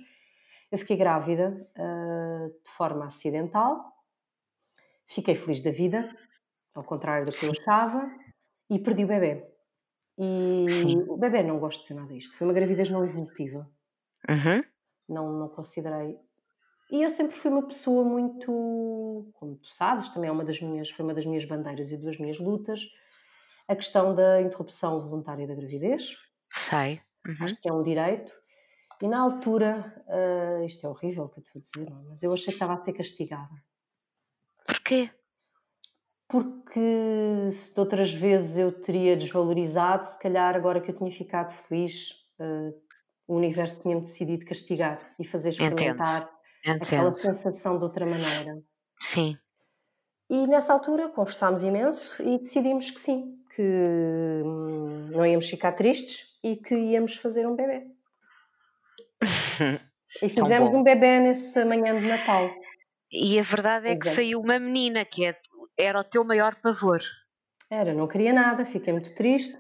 eu 0.72 0.78
fiquei 0.78 0.95
grávida 0.95 1.68
uh, 1.78 2.49
de 2.64 2.69
forma 2.72 3.06
acidental, 3.06 3.94
fiquei 5.07 5.36
feliz 5.36 5.61
da 5.61 5.72
vida, 5.72 6.10
ao 6.73 6.84
contrário 6.84 7.26
do 7.26 7.32
que 7.32 7.45
eu 7.45 7.52
achava, 7.52 8.10
e 8.69 8.80
perdi 8.80 9.03
o 9.03 9.07
bebê. 9.07 9.51
E 10.17 10.65
Sim. 10.69 11.05
o 11.07 11.17
bebê 11.17 11.41
não 11.43 11.59
gosto 11.59 11.81
de 11.81 11.88
ser 11.88 11.93
nada 11.95 12.13
disto. 12.13 12.35
Foi 12.35 12.45
uma 12.45 12.53
gravidez 12.53 12.89
não 12.89 13.03
evolutiva. 13.03 13.69
Uhum. 14.29 14.63
Não, 15.09 15.39
não 15.39 15.49
considerei. 15.49 16.17
E 16.91 17.01
eu 17.01 17.09
sempre 17.09 17.35
fui 17.35 17.49
uma 17.49 17.65
pessoa 17.65 18.03
muito, 18.03 19.31
como 19.33 19.55
tu 19.55 19.67
sabes, 19.67 20.09
também 20.09 20.29
é 20.29 20.31
uma 20.31 20.43
das 20.43 20.59
minhas, 20.59 20.89
foi 20.89 21.05
uma 21.05 21.13
das 21.13 21.25
minhas 21.25 21.45
bandeiras 21.45 21.91
e 21.91 21.97
das 21.97 22.17
minhas 22.17 22.38
lutas, 22.38 22.81
a 23.67 23.75
questão 23.75 24.13
da 24.13 24.41
interrupção 24.41 24.99
voluntária 24.99 25.47
da 25.47 25.55
gravidez. 25.55 26.17
Sei. 26.49 27.01
Uhum. 27.25 27.45
Acho 27.45 27.55
que 27.61 27.69
é 27.69 27.73
um 27.73 27.81
direito. 27.81 28.33
E 29.01 29.07
na 29.07 29.19
altura, 29.19 30.03
uh, 30.07 30.65
isto 30.65 30.85
é 30.85 30.89
horrível 30.89 31.23
o 31.23 31.29
que 31.29 31.39
eu 31.39 31.43
te 31.43 31.53
vou 31.53 31.61
dizer, 31.61 31.91
é? 31.91 31.95
mas 32.07 32.21
eu 32.21 32.33
achei 32.33 32.47
que 32.47 32.51
estava 32.51 32.73
a 32.73 32.77
ser 32.77 32.93
castigada. 32.93 33.55
Porquê? 34.67 35.09
Porque 36.31 37.51
se 37.51 37.73
de 37.73 37.79
outras 37.81 38.13
vezes 38.13 38.57
eu 38.57 38.71
teria 38.71 39.17
desvalorizado, 39.17 40.05
se 40.05 40.17
calhar 40.17 40.55
agora 40.55 40.79
que 40.79 40.89
eu 40.89 40.95
tinha 40.95 41.11
ficado 41.11 41.51
feliz, 41.51 42.11
uh, 42.39 42.73
o 43.27 43.35
universo 43.35 43.81
tinha-me 43.81 44.01
decidido 44.01 44.45
castigar 44.45 45.11
e 45.19 45.25
fazer 45.25 45.49
experimentar 45.49 46.31
Entendo. 46.63 46.83
aquela 46.83 47.09
Entendo. 47.09 47.17
sensação 47.17 47.77
de 47.77 47.83
outra 47.83 48.05
maneira. 48.05 48.63
Sim. 49.01 49.37
E 50.29 50.47
nessa 50.47 50.71
altura 50.71 51.09
conversámos 51.09 51.63
imenso 51.63 52.15
e 52.23 52.37
decidimos 52.37 52.89
que 52.89 53.01
sim, 53.01 53.37
que 53.53 53.61
hum, 53.61 55.09
não 55.11 55.25
íamos 55.25 55.49
ficar 55.49 55.73
tristes 55.73 56.27
e 56.41 56.55
que 56.55 56.73
íamos 56.73 57.17
fazer 57.17 57.45
um 57.45 57.57
bebê. 57.57 57.87
e 60.23 60.29
fizemos 60.29 60.73
um 60.73 60.81
bebê 60.81 61.19
nessa 61.19 61.65
manhã 61.65 61.99
de 61.99 62.07
Natal. 62.07 62.49
E 63.11 63.37
a 63.37 63.43
verdade 63.43 63.89
é 63.89 63.95
que 63.97 64.09
saiu 64.09 64.39
uma 64.39 64.57
menina, 64.57 65.03
que 65.03 65.25
é, 65.25 65.37
era 65.81 65.99
o 65.99 66.03
teu 66.03 66.23
maior 66.23 66.55
pavor. 66.55 67.01
Era, 67.69 67.93
não 67.93 68.07
queria 68.07 68.33
nada, 68.33 68.65
fiquei 68.65 68.91
muito 68.93 69.13
triste. 69.15 69.57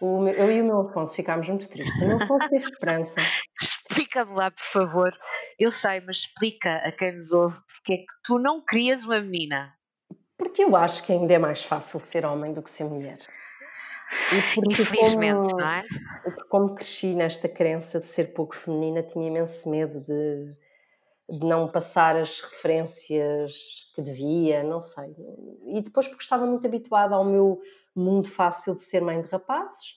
Meu, 0.00 0.28
eu 0.28 0.52
e 0.52 0.60
o 0.60 0.64
meu 0.64 0.80
Afonso 0.82 1.14
ficámos 1.14 1.48
muito 1.48 1.68
tristes. 1.68 2.00
O 2.02 2.06
meu 2.06 2.22
Afonso 2.22 2.48
teve 2.48 2.64
esperança. 2.64 3.20
Explica-me 3.60 4.34
lá, 4.34 4.50
por 4.50 4.64
favor. 4.64 5.18
Eu 5.58 5.70
sei, 5.70 6.00
mas 6.00 6.18
explica 6.18 6.76
a 6.76 6.92
quem 6.92 7.16
nos 7.16 7.32
ouve 7.32 7.58
porque 7.66 7.92
é 7.92 7.96
que 7.98 8.12
tu 8.24 8.38
não 8.38 8.64
querias 8.64 9.04
uma 9.04 9.20
menina. 9.20 9.72
Porque 10.36 10.64
eu 10.64 10.76
acho 10.76 11.02
que 11.04 11.12
ainda 11.12 11.32
é 11.32 11.38
mais 11.38 11.64
fácil 11.64 11.98
ser 11.98 12.26
homem 12.26 12.52
do 12.52 12.62
que 12.62 12.70
ser 12.70 12.84
mulher. 12.84 13.18
Infelizmente, 14.32 15.34
como, 15.34 15.60
não 15.60 15.70
é? 15.70 15.84
Porque 16.22 16.44
como 16.48 16.74
cresci 16.74 17.14
nesta 17.14 17.48
crença 17.48 18.00
de 18.00 18.08
ser 18.08 18.34
pouco 18.34 18.54
feminina, 18.54 19.02
tinha 19.02 19.28
imenso 19.28 19.68
medo 19.68 20.00
de, 20.00 20.50
de 21.28 21.44
não 21.44 21.68
passar 21.68 22.16
as 22.16 22.40
referências 22.40 23.90
que 23.94 24.02
devia, 24.02 24.62
não 24.62 24.80
sei. 24.80 25.14
E 25.66 25.80
depois 25.80 26.06
porque 26.06 26.22
estava 26.22 26.46
muito 26.46 26.66
habituada 26.66 27.14
ao 27.14 27.24
meu 27.24 27.60
mundo 27.94 28.28
fácil 28.28 28.74
de 28.74 28.82
ser 28.82 29.00
mãe 29.00 29.20
de 29.20 29.28
rapazes. 29.28 29.96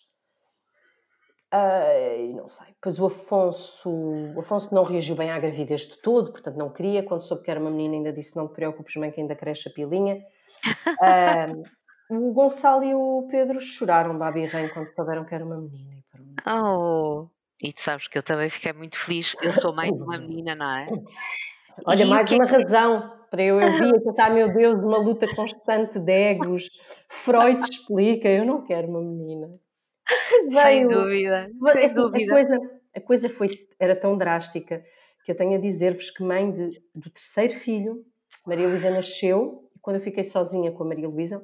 Uh, 1.54 2.36
não 2.36 2.48
sei. 2.48 2.68
Pois 2.82 3.00
o 3.00 3.08
Afonso, 3.08 3.90
o 3.90 4.40
Afonso 4.40 4.74
não 4.74 4.84
reagiu 4.84 5.16
bem 5.16 5.32
à 5.32 5.40
gravidez 5.40 5.82
de 5.82 5.98
todo, 5.98 6.32
portanto 6.32 6.58
não 6.58 6.70
queria. 6.70 7.04
Quando 7.04 7.22
soube 7.22 7.44
que 7.44 7.52
era 7.52 7.60
uma 7.60 7.72
menina, 7.72 7.96
ainda 7.96 8.14
disse: 8.14 8.36
Não 8.36 8.48
te 8.48 8.54
preocupes, 8.54 8.96
mãe, 8.96 9.12
que 9.12 9.20
ainda 9.20 9.36
cresce 9.36 9.68
a 9.68 9.72
pilinha. 9.72 10.24
Uh, 10.88 11.64
o 12.30 12.34
Gonçalo 12.34 12.84
e 12.84 12.94
o 12.94 13.28
Pedro 13.32 13.60
choraram 13.60 14.18
Babi 14.18 14.46
Rain 14.46 14.70
quando 14.70 14.94
souberam 14.94 15.26
que 15.26 15.34
era 15.34 15.46
uma 15.46 15.58
menina. 15.58 16.04
Oh, 16.48 17.28
e 17.62 17.74
tu 17.74 17.82
sabes 17.82 18.08
que 18.08 18.18
eu 18.18 18.24
também 18.24 18.50
fiquei 18.50 18.74
muito 18.74 18.98
feliz. 18.98 19.36
Eu 19.42 19.52
sou 19.52 19.74
de 19.74 19.92
uma 19.92 20.18
menina, 20.18 20.56
não 20.56 20.78
é? 20.78 20.88
Olha, 21.86 22.04
e 22.04 22.06
mais 22.06 22.32
uma 22.32 22.46
é 22.46 22.48
que... 22.48 22.54
razão 22.54 23.20
para 23.30 23.44
eu, 23.44 23.60
eu 23.60 23.72
vi 23.74 23.96
a 23.96 24.02
pensar, 24.02 24.32
meu 24.32 24.52
Deus, 24.52 24.82
uma 24.82 24.98
luta 24.98 25.28
constante 25.36 26.00
de 26.00 26.12
egos. 26.12 26.70
Freud 27.08 27.60
explica, 27.64 28.28
eu 28.28 28.46
não 28.46 28.64
quero 28.64 28.88
uma 28.88 29.02
menina. 29.02 29.50
Sem 30.64 30.88
dúvida, 30.88 31.52
sem 31.72 31.86
assim, 31.86 31.96
dúvida. 31.96 32.32
A 32.32 32.36
coisa, 32.36 32.60
a 32.96 33.02
coisa 33.02 33.30
foi, 33.30 33.50
era 33.80 33.96
tão 33.96 34.18
drástica 34.18 34.84
que 35.24 35.32
eu 35.32 35.36
tenho 35.36 35.56
a 35.56 35.62
dizer-vos 35.62 36.10
que 36.10 36.24
mãe 36.24 36.52
de, 36.52 36.82
do 36.96 37.10
terceiro 37.12 37.54
filho, 37.54 38.04
Maria 38.46 38.68
Luísa 38.68 38.90
nasceu, 38.90 39.70
e 39.76 39.80
quando 39.80 39.98
eu 39.98 40.02
fiquei 40.02 40.24
sozinha 40.24 40.72
com 40.72 40.84
a 40.84 40.88
Maria 40.88 41.08
Luísa, 41.08 41.44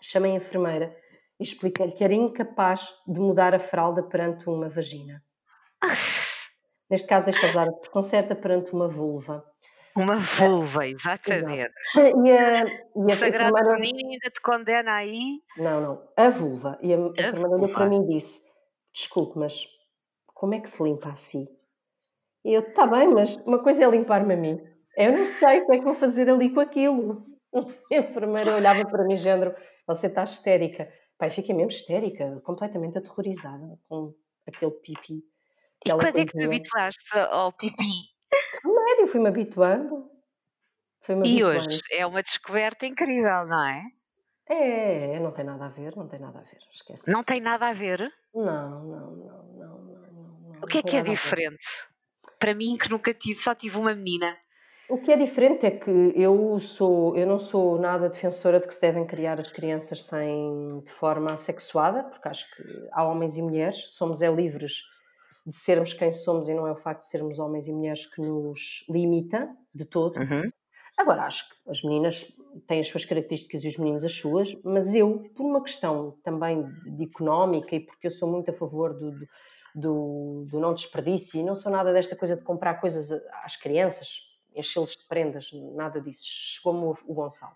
chamei 0.00 0.32
a 0.32 0.36
enfermeira 0.36 0.96
e 1.38 1.44
expliquei-lhe 1.44 1.92
que 1.92 2.04
era 2.04 2.14
incapaz 2.14 2.88
de 3.06 3.20
mudar 3.20 3.54
a 3.54 3.58
fralda 3.58 4.02
perante 4.02 4.48
uma 4.48 4.68
vagina. 4.68 5.22
Neste 6.88 7.08
caso, 7.08 7.26
deixa 7.26 7.46
usar 7.48 7.66
a 7.68 7.70
expressão 7.70 8.02
certa 8.02 8.34
perante 8.34 8.72
uma 8.72 8.88
vulva. 8.88 9.44
Uma 9.96 10.16
vulva, 10.16 10.86
exatamente. 10.86 11.72
E 11.96 12.30
a, 12.30 12.64
e 12.64 13.12
a 13.12 13.14
Sagrado 13.14 13.58
enfermeira... 13.58 13.98
ainda 13.98 14.30
te 14.30 14.40
condena 14.40 14.92
aí? 14.92 15.40
Não, 15.56 15.80
não. 15.80 16.08
A 16.16 16.28
vulva. 16.28 16.78
E 16.82 16.92
a, 16.92 16.96
a 16.96 17.00
enfermeira 17.00 17.48
olhou 17.48 17.72
para 17.72 17.86
mim 17.86 18.04
e 18.04 18.14
disse: 18.14 18.42
desculpe, 18.94 19.38
mas 19.38 19.66
como 20.26 20.54
é 20.54 20.60
que 20.60 20.68
se 20.68 20.82
limpa 20.82 21.08
assim? 21.08 21.48
E 22.44 22.52
eu, 22.52 22.60
está 22.60 22.86
bem, 22.86 23.08
mas 23.08 23.36
uma 23.38 23.62
coisa 23.62 23.84
é 23.84 23.90
limpar-me 23.90 24.34
a 24.34 24.36
mim. 24.36 24.60
Eu 24.96 25.16
não 25.16 25.26
sei 25.26 25.60
o 25.60 25.66
que 25.66 25.72
é 25.72 25.78
que 25.78 25.84
vou 25.84 25.94
fazer 25.94 26.30
ali 26.30 26.50
com 26.52 26.60
aquilo. 26.60 27.24
A 27.90 27.96
enfermeira 27.96 28.54
olhava 28.54 28.84
para 28.86 29.04
mim, 29.04 29.16
género, 29.16 29.54
você 29.86 30.06
está 30.08 30.24
histérica. 30.24 30.88
Pai, 31.18 31.30
fiquei 31.30 31.54
mesmo 31.54 31.70
histérica, 31.70 32.40
completamente 32.44 32.98
aterrorizada 32.98 33.78
com 33.88 34.14
aquele 34.46 34.72
pipi. 34.72 35.24
E 35.84 35.90
quando 35.90 36.18
é 36.18 36.26
que 36.26 36.36
te 36.36 36.44
habituaste 36.44 37.18
ao 37.30 37.52
pipi? 37.52 38.14
No 38.64 38.74
médio, 38.84 39.06
fui-me 39.06 39.28
habituando. 39.28 40.10
Fui 41.00 41.14
e 41.14 41.18
habituando. 41.18 41.58
hoje 41.58 41.80
é 41.92 42.06
uma 42.06 42.22
descoberta 42.22 42.86
incrível, 42.86 43.46
não 43.46 43.64
é? 43.64 43.82
É, 44.48 45.18
não 45.18 45.32
tem 45.32 45.44
nada 45.44 45.66
a 45.66 45.68
ver, 45.68 45.96
não 45.96 46.06
tem 46.06 46.20
nada 46.20 46.38
a 46.38 46.42
ver. 46.42 46.58
Esquece. 46.70 47.10
Não 47.10 47.24
tem 47.24 47.40
nada 47.40 47.68
a 47.68 47.72
ver? 47.72 48.12
Não, 48.34 48.44
não, 48.44 49.10
não, 49.10 49.16
não, 49.16 49.44
não. 49.54 49.78
não 49.78 50.60
o 50.62 50.66
que 50.66 50.78
é 50.78 50.82
que 50.82 50.96
é 50.96 51.02
diferente? 51.02 51.66
Para 52.38 52.54
mim, 52.54 52.76
que 52.76 52.90
nunca 52.90 53.12
tive, 53.12 53.40
só 53.40 53.54
tive 53.54 53.76
uma 53.76 53.94
menina. 53.94 54.36
O 54.88 54.98
que 54.98 55.10
é 55.10 55.16
diferente 55.16 55.66
é 55.66 55.70
que 55.70 56.12
eu 56.14 56.60
sou, 56.60 57.16
eu 57.16 57.26
não 57.26 57.38
sou 57.38 57.78
nada 57.78 58.08
defensora 58.08 58.60
de 58.60 58.68
que 58.68 58.74
se 58.74 58.80
devem 58.80 59.04
criar 59.04 59.40
as 59.40 59.50
crianças 59.50 60.04
sem 60.04 60.80
de 60.84 60.90
forma 60.92 61.32
assexuada, 61.32 62.04
porque 62.04 62.28
acho 62.28 62.48
que 62.54 62.62
há 62.92 63.08
homens 63.08 63.36
e 63.36 63.42
mulheres, 63.42 63.94
somos 63.96 64.22
é 64.22 64.32
livres 64.32 64.82
de 65.44 65.56
sermos 65.56 65.92
quem 65.92 66.12
somos 66.12 66.48
e 66.48 66.54
não 66.54 66.66
é 66.66 66.72
o 66.72 66.76
facto 66.76 67.00
de 67.00 67.08
sermos 67.08 67.38
homens 67.38 67.66
e 67.66 67.72
mulheres 67.72 68.06
que 68.06 68.20
nos 68.20 68.84
limita 68.88 69.48
de 69.74 69.84
todo. 69.84 70.18
Uhum. 70.18 70.50
Agora, 70.96 71.22
acho 71.24 71.48
que 71.48 71.70
as 71.70 71.82
meninas 71.82 72.24
têm 72.66 72.80
as 72.80 72.88
suas 72.88 73.04
características 73.04 73.64
e 73.64 73.68
os 73.68 73.76
meninos 73.76 74.04
as 74.04 74.12
suas, 74.12 74.56
mas 74.64 74.94
eu, 74.94 75.24
por 75.36 75.44
uma 75.44 75.62
questão 75.62 76.16
também 76.22 76.64
de, 76.64 76.96
de 76.96 77.04
económica 77.04 77.74
e 77.74 77.80
porque 77.80 78.06
eu 78.06 78.10
sou 78.10 78.30
muito 78.30 78.50
a 78.50 78.54
favor 78.54 78.94
do, 78.94 79.10
do, 79.10 79.26
do, 79.74 80.46
do 80.48 80.60
não 80.60 80.72
desperdício 80.72 81.40
e 81.40 81.44
não 81.44 81.54
sou 81.54 81.70
nada 81.70 81.92
desta 81.92 82.16
coisa 82.16 82.36
de 82.36 82.42
comprar 82.42 82.80
coisas 82.80 83.10
às 83.44 83.56
crianças, 83.56 84.35
enchê-los 84.56 84.96
de 84.96 85.04
prendas, 85.04 85.50
nada 85.74 86.00
disso. 86.00 86.24
Chegou-me 86.24 86.94
o 87.06 87.14
Gonçalo, 87.14 87.54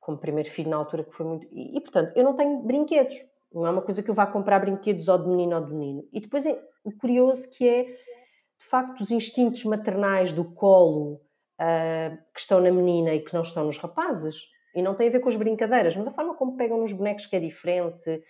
como 0.00 0.18
primeiro 0.18 0.50
filho 0.50 0.70
na 0.70 0.76
altura, 0.76 1.04
que 1.04 1.14
foi 1.14 1.26
muito. 1.26 1.46
E, 1.52 1.76
e, 1.76 1.80
portanto, 1.80 2.12
eu 2.16 2.24
não 2.24 2.34
tenho 2.34 2.60
brinquedos. 2.62 3.14
Não 3.52 3.66
é 3.66 3.70
uma 3.70 3.82
coisa 3.82 4.02
que 4.02 4.10
eu 4.10 4.14
vá 4.14 4.26
comprar 4.26 4.60
brinquedos 4.60 5.08
ou 5.08 5.18
de 5.18 5.28
menino 5.28 5.56
ou 5.56 5.64
de 5.64 5.72
menino. 5.72 6.08
E 6.12 6.20
depois 6.20 6.46
é 6.46 6.60
o 6.84 6.92
curioso 6.92 7.48
que 7.50 7.68
é, 7.68 7.84
de 7.84 8.66
facto, 8.66 9.00
os 9.00 9.10
instintos 9.10 9.64
maternais 9.64 10.32
do 10.32 10.44
colo 10.44 11.20
uh, 11.60 12.16
que 12.32 12.40
estão 12.40 12.60
na 12.60 12.70
menina 12.70 13.14
e 13.14 13.20
que 13.20 13.34
não 13.34 13.42
estão 13.42 13.64
nos 13.64 13.78
rapazes. 13.78 14.36
E 14.74 14.82
não 14.82 14.94
tem 14.94 15.08
a 15.08 15.10
ver 15.10 15.20
com 15.20 15.28
as 15.28 15.36
brincadeiras, 15.36 15.96
mas 15.96 16.06
a 16.06 16.12
forma 16.12 16.34
como 16.34 16.56
pegam 16.56 16.78
nos 16.78 16.92
bonecos 16.92 17.26
que 17.26 17.34
é 17.34 17.40
diferente. 17.40 18.22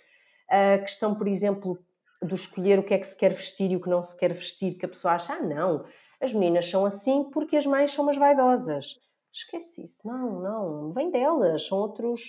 A 0.48 0.78
questão, 0.78 1.14
por 1.14 1.28
exemplo, 1.28 1.78
do 2.22 2.34
escolher 2.34 2.78
o 2.78 2.82
que 2.82 2.94
é 2.94 2.98
que 2.98 3.06
se 3.06 3.16
quer 3.16 3.32
vestir 3.32 3.70
e 3.70 3.76
o 3.76 3.80
que 3.80 3.88
não 3.88 4.02
se 4.02 4.18
quer 4.18 4.32
vestir, 4.32 4.74
que 4.74 4.86
a 4.86 4.88
pessoa 4.88 5.14
acha, 5.14 5.34
ah, 5.34 5.42
não, 5.42 5.84
as 6.20 6.32
meninas 6.32 6.66
são 6.66 6.84
assim 6.84 7.24
porque 7.30 7.56
as 7.56 7.66
mães 7.66 7.92
são 7.92 8.04
umas 8.04 8.16
vaidosas. 8.16 8.98
Esquece 9.32 9.84
isso. 9.84 10.06
Não, 10.06 10.40
não. 10.40 10.92
Vem 10.92 11.10
delas. 11.10 11.66
São 11.66 11.78
outros... 11.78 12.22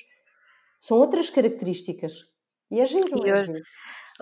São 0.80 0.98
outras 0.98 1.30
características. 1.30 2.26
E 2.70 2.80
é 2.80 2.86
giro. 2.86 3.28
E 3.28 3.32
hoje, 3.32 3.64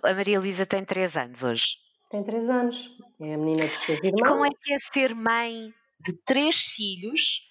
a 0.03 0.13
Maria 0.13 0.39
Luísa 0.39 0.65
tem 0.65 0.83
3 0.83 1.17
anos 1.17 1.43
hoje. 1.43 1.65
Tem 2.09 2.23
3 2.23 2.49
anos. 2.49 2.89
É 3.19 3.33
a 3.33 3.37
menina 3.37 3.65
dos 3.65 3.79
seus 3.81 4.03
irmãos. 4.03 4.27
Como 4.27 4.45
é 4.45 4.49
que 4.49 4.73
é 4.73 4.79
ser 4.79 5.13
mãe 5.13 5.73
de 5.99 6.13
três 6.23 6.55
filhos, 6.55 7.41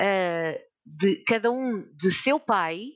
uh, 0.00 0.58
de 0.86 1.16
cada 1.24 1.50
um 1.50 1.82
de 1.94 2.10
seu 2.10 2.38
pai, 2.38 2.92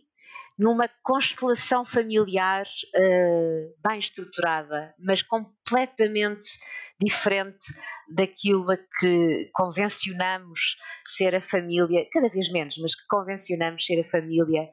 numa 0.58 0.90
constelação 1.02 1.84
familiar 1.84 2.66
uh, 2.96 3.88
bem 3.88 3.98
estruturada, 4.00 4.92
mas 4.98 5.22
completamente 5.22 6.58
diferente 7.00 7.72
daquilo 8.08 8.72
a 8.72 8.76
que 8.76 9.50
convencionamos 9.54 10.76
ser 11.06 11.36
a 11.36 11.40
família, 11.40 12.08
cada 12.12 12.28
vez 12.28 12.50
menos, 12.50 12.76
mas 12.78 12.94
que 12.94 13.06
convencionamos 13.08 13.86
ser 13.86 14.00
a 14.00 14.10
família 14.10 14.64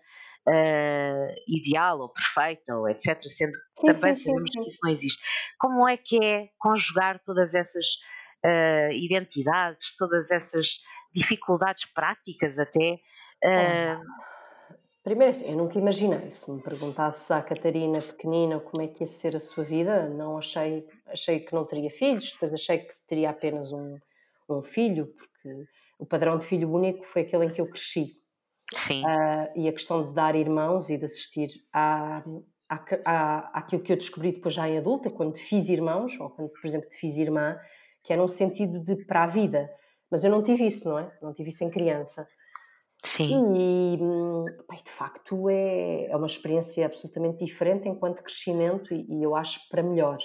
uh, 0.47 1.35
ideal 1.47 1.99
ou 1.99 2.09
perfeita, 2.09 2.75
ou 2.75 2.89
etc., 2.89 3.21
sendo 3.27 3.51
que 3.51 3.81
sim, 3.81 3.93
também 3.93 4.13
sim, 4.15 4.23
sabemos 4.23 4.51
sim, 4.51 4.61
que 4.61 4.67
isso 4.67 4.79
não 4.81 4.91
existe. 4.91 5.21
Como 5.59 5.87
é 5.87 5.97
que 5.97 6.23
é 6.23 6.49
conjugar 6.57 7.21
todas 7.23 7.53
essas 7.53 7.85
uh, 8.43 8.91
identidades, 8.91 9.95
todas 9.95 10.31
essas 10.31 10.79
dificuldades 11.13 11.85
práticas 11.93 12.57
até? 12.57 12.99
Uh, 13.43 14.01
Primeiro, 15.05 15.29
assim, 15.29 15.51
eu 15.51 15.55
nunca 15.55 15.77
imaginei. 15.77 16.31
Se 16.31 16.51
me 16.51 16.59
perguntasse 16.59 17.31
à 17.31 17.39
Catarina 17.39 18.01
pequenina 18.01 18.59
como 18.59 18.81
é 18.81 18.87
que 18.87 19.03
ia 19.03 19.07
ser 19.07 19.35
a 19.35 19.39
sua 19.39 19.63
vida, 19.63 20.09
não 20.09 20.35
achei, 20.35 20.83
achei 21.05 21.41
que 21.41 21.53
não 21.53 21.63
teria 21.63 21.91
filhos, 21.91 22.31
depois 22.31 22.51
achei 22.51 22.79
que 22.79 22.91
teria 23.07 23.29
apenas 23.29 23.71
um, 23.71 23.99
um 24.49 24.63
filho, 24.63 25.05
porque 25.05 25.67
o 25.99 26.07
padrão 26.07 26.39
de 26.39 26.47
filho 26.47 26.73
único 26.73 27.05
foi 27.05 27.21
aquele 27.21 27.45
em 27.45 27.49
que 27.51 27.61
eu 27.61 27.67
cresci. 27.67 28.19
Sim. 28.73 29.03
Uh, 29.03 29.51
e 29.55 29.67
a 29.67 29.71
questão 29.71 30.07
de 30.07 30.11
dar 30.11 30.35
irmãos 30.35 30.89
e 30.89 30.97
de 30.97 31.05
assistir 31.05 31.51
à, 31.71 32.23
à, 32.67 32.83
à, 33.05 33.59
àquilo 33.59 33.83
que 33.83 33.93
eu 33.93 33.97
descobri 33.97 34.31
depois 34.31 34.55
já 34.55 34.67
em 34.67 34.79
adulta, 34.79 35.11
quando 35.11 35.37
fiz 35.37 35.69
irmãos, 35.69 36.19
ou 36.19 36.31
quando, 36.31 36.49
por 36.49 36.65
exemplo, 36.65 36.89
fiz 36.89 37.15
irmã, 37.15 37.59
que 38.03 38.11
era 38.11 38.23
um 38.23 38.27
sentido 38.27 38.79
de 38.79 38.95
para 39.05 39.25
a 39.25 39.27
vida. 39.27 39.69
Mas 40.09 40.23
eu 40.23 40.31
não 40.31 40.41
tive 40.41 40.65
isso, 40.65 40.89
não 40.89 40.97
é? 40.97 41.11
Não 41.21 41.31
tive 41.31 41.49
isso 41.49 41.63
em 41.63 41.69
criança. 41.69 42.25
Sim. 43.05 43.53
E, 43.55 43.97
bem, 44.67 44.79
de 44.83 44.91
facto 44.91 45.49
é, 45.49 46.07
é 46.07 46.15
uma 46.15 46.27
experiência 46.27 46.85
absolutamente 46.85 47.45
diferente 47.45 47.87
enquanto 47.87 48.23
crescimento 48.23 48.93
e, 48.93 49.05
e, 49.07 49.23
eu 49.23 49.35
acho 49.35 49.67
para 49.69 49.83
melhor. 49.83 50.17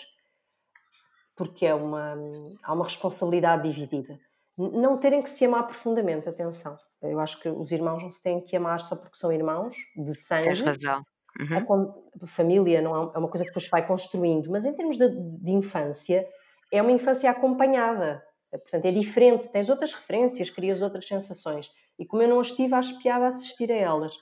Porque 1.36 1.66
é 1.66 1.74
uma, 1.74 2.16
há 2.62 2.72
uma 2.72 2.84
responsabilidade 2.84 3.70
dividida. 3.70 4.18
Não 4.56 4.98
terem 4.98 5.22
que 5.22 5.30
se 5.30 5.44
amar 5.44 5.66
profundamente, 5.66 6.28
atenção. 6.28 6.76
Eu 7.02 7.18
acho 7.18 7.40
que 7.40 7.48
os 7.48 7.72
irmãos 7.72 8.02
não 8.02 8.12
se 8.12 8.22
têm 8.22 8.40
que 8.40 8.56
amar 8.56 8.80
só 8.80 8.94
porque 8.94 9.16
são 9.16 9.32
irmãos, 9.32 9.74
de 9.96 10.14
sangue. 10.14 10.48
Tens 10.48 10.60
razão. 10.60 11.02
Uhum. 11.38 11.94
A, 12.22 12.26
família 12.26 12.82
não 12.82 12.94
é, 12.94 13.12
é 13.14 13.18
uma 13.18 13.28
coisa 13.28 13.44
que 13.44 13.50
depois 13.50 13.68
vai 13.68 13.86
construindo, 13.86 14.50
mas 14.50 14.66
em 14.66 14.74
termos 14.74 14.98
de, 14.98 15.08
de 15.08 15.52
infância, 15.52 16.26
é 16.72 16.82
uma 16.82 16.92
infância 16.92 17.30
acompanhada. 17.30 18.22
Portanto, 18.50 18.84
é 18.84 18.90
diferente, 18.90 19.48
tens 19.48 19.70
outras 19.70 19.94
referências, 19.94 20.50
crias 20.50 20.82
outras 20.82 21.06
sensações. 21.06 21.70
E 22.00 22.06
como 22.06 22.22
eu 22.22 22.28
não 22.28 22.40
as 22.40 22.50
tive, 22.50 22.74
acho 22.74 22.98
piada 22.98 23.28
assistir 23.28 23.70
a 23.70 23.76
elas. 23.76 24.16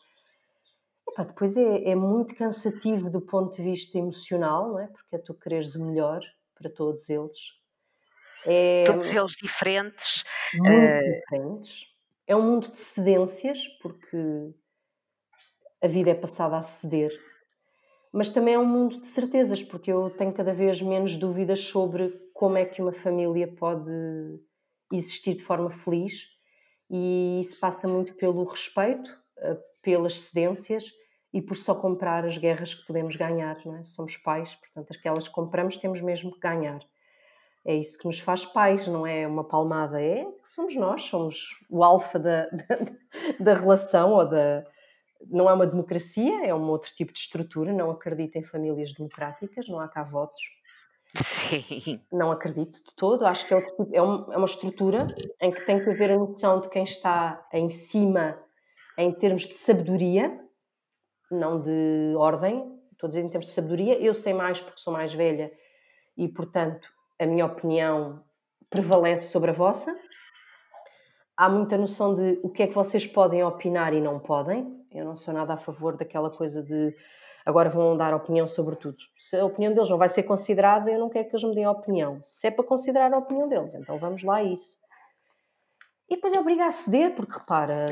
Epá, 1.09 1.23
depois 1.23 1.57
é, 1.57 1.91
é, 1.91 1.95
muito 1.95 2.35
cansativo 2.35 3.09
do 3.09 3.21
ponto 3.21 3.55
de 3.55 3.63
vista 3.63 3.97
emocional, 3.97 4.71
não 4.71 4.81
é? 4.81 4.89
Porque 4.89 5.15
é 5.15 5.19
tu 5.19 5.33
quereres 5.33 5.77
o 5.77 5.85
melhor 5.87 6.21
para 6.57 6.69
todos 6.69 7.09
eles. 7.09 7.37
É, 8.45 8.83
todos 8.83 9.13
eles 9.13 9.31
diferentes. 9.41 10.25
Muito 10.55 10.73
uh... 10.73 11.21
diferentes. 11.21 11.87
É 12.27 12.35
um 12.35 12.43
mundo 12.43 12.69
de 12.69 12.79
cedências, 12.79 13.69
porque 13.81 14.53
a 15.81 15.87
vida 15.87 16.11
é 16.11 16.15
passada 16.15 16.57
a 16.57 16.63
ceder. 16.63 17.13
Mas 18.13 18.31
também 18.31 18.55
é 18.55 18.59
um 18.59 18.67
mundo 18.67 19.01
de 19.01 19.07
certezas, 19.07 19.63
porque 19.63 19.93
eu 19.93 20.11
tenho 20.11 20.33
cada 20.33 20.53
vez 20.53 20.83
menos 20.83 21.17
dúvidas 21.17 21.61
sobre 21.61 22.11
como 22.35 22.59
é 22.59 22.65
que 22.65 22.83
uma 22.83 22.93
família 22.93 23.47
pode 23.47 23.89
existir 24.93 25.37
de 25.37 25.45
forma 25.45 25.71
feliz 25.71 26.38
e 26.91 27.41
isso 27.41 27.59
passa 27.61 27.87
muito 27.87 28.15
pelo 28.15 28.45
respeito, 28.45 29.17
eh, 29.39 29.59
pelas 29.83 30.21
cedências 30.21 30.91
e 31.33 31.43
por 31.43 31.57
só 31.57 31.75
comprar 31.75 32.25
as 32.25 32.39
guerras 32.39 32.75
que 32.75 32.87
podemos 32.87 33.17
ganhar. 33.17 33.59
Não 33.65 33.77
é? 33.77 33.85
Somos 33.85 34.17
pais, 34.17 34.55
portanto, 34.55 34.91
as 34.91 35.29
que 35.29 35.35
compramos 35.35 35.77
temos 35.77 36.01
mesmo 36.01 36.33
que 36.33 36.41
ganhar. 36.41 36.81
É 37.65 37.75
isso 37.75 37.99
que 37.99 38.07
nos 38.07 38.21
faz 38.21 38.47
pais, 38.47 38.87
não 38.87 39.07
é 39.07 39.27
uma 39.27 39.45
palmada, 39.45 40.01
é 40.01 40.25
que 40.25 40.49
somos 40.49 40.75
nós, 40.75 41.03
somos 41.03 41.49
o 41.69 41.85
alfa 41.85 42.19
da, 42.19 42.47
da, 42.49 42.79
da 43.39 43.55
relação 43.55 44.13
ou 44.13 44.27
da. 44.27 44.65
Não 45.27 45.51
é 45.51 45.53
uma 45.53 45.67
democracia, 45.67 46.47
é 46.47 46.55
um 46.55 46.69
outro 46.69 46.95
tipo 46.95 47.13
de 47.13 47.19
estrutura. 47.19 47.73
Não 47.73 47.91
acredito 47.91 48.37
em 48.37 48.43
famílias 48.43 48.95
democráticas, 48.95 49.69
não 49.69 49.81
há 49.81 49.89
cá 49.89 50.05
votos 50.05 50.41
Sim. 51.17 52.01
Não 52.13 52.31
acredito 52.31 52.83
de 52.83 52.95
todo. 52.95 53.27
Acho 53.27 53.47
que 53.47 53.55
é, 53.55 53.63
tipo, 53.63 53.89
é, 53.93 54.03
um, 54.03 54.33
é 54.33 54.37
uma 54.37 54.47
estrutura 54.47 55.07
em 55.41 55.51
que 55.51 55.65
tem 55.65 55.83
que 55.83 55.91
haver 55.91 56.11
a 56.11 56.19
noção 56.19 56.61
de 56.61 56.69
quem 56.69 56.85
está 56.85 57.47
em 57.53 57.71
cima 57.71 58.39
em 58.97 59.13
termos 59.13 59.43
de 59.43 59.55
sabedoria, 59.55 60.39
não 61.31 61.61
de 61.61 62.15
ordem. 62.17 62.77
Estou 62.93 63.07
a 63.07 63.09
dizer 63.09 63.23
em 63.23 63.29
termos 63.29 63.47
de 63.47 63.53
sabedoria. 63.53 63.99
Eu 63.99 64.13
sei 64.13 64.35
mais 64.35 64.61
porque 64.61 64.81
sou 64.81 64.93
mais 64.93 65.15
velha 65.15 65.53
e, 66.17 66.29
portanto, 66.29 66.89
a 67.19 67.27
minha 67.27 67.47
opinião 67.47 68.23
prevalece 68.69 69.31
sobre 69.31 69.51
a 69.51 69.55
vossa. 69.55 69.97
Há 71.37 71.49
muita 71.49 71.79
noção 71.79 72.15
de 72.15 72.41
o 72.43 72.51
que 72.51 72.65
é 72.65 72.67
que 72.67 72.75
vocês 72.75 73.07
podem 73.07 73.45
opinar 73.45 73.95
e 73.95 74.01
não 74.01 74.19
podem. 74.19 74.85
Eu 74.93 75.05
não 75.05 75.15
sou 75.15 75.33
nada 75.33 75.55
a 75.55 75.57
favor 75.57 75.97
daquela 75.97 76.31
coisa 76.31 76.63
de 76.63 76.95
agora 77.49 77.71
vão 77.71 77.97
dar 77.97 78.13
opinião 78.13 78.47
sobre 78.47 78.77
tudo. 78.77 78.99
Se 79.17 79.35
a 79.35 79.45
opinião 79.47 79.73
deles 79.73 79.89
não 79.89 79.97
vai 79.97 80.11
ser 80.11 80.25
considerada, 80.25 80.91
eu 80.91 80.99
não 80.99 81.09
quero 81.09 81.31
que 81.31 81.35
eles 81.35 81.45
me 81.49 81.55
deem 81.55 81.65
a 81.65 81.71
opinião. 81.71 82.21
Se 82.23 82.47
é 82.47 82.51
para 82.51 82.63
considerar 82.63 83.11
a 83.15 83.17
opinião 83.17 83.49
deles, 83.49 83.75
então 83.75 83.97
vamos 83.97 84.23
lá 84.23 84.37
a 84.37 84.43
isso. 84.43 84.79
E 86.11 86.17
depois 86.17 86.35
é 86.35 86.39
obrigar 86.39 86.69
a 86.69 86.71
ceder, 86.71 87.15
porque 87.15 87.39
repara, 87.39 87.87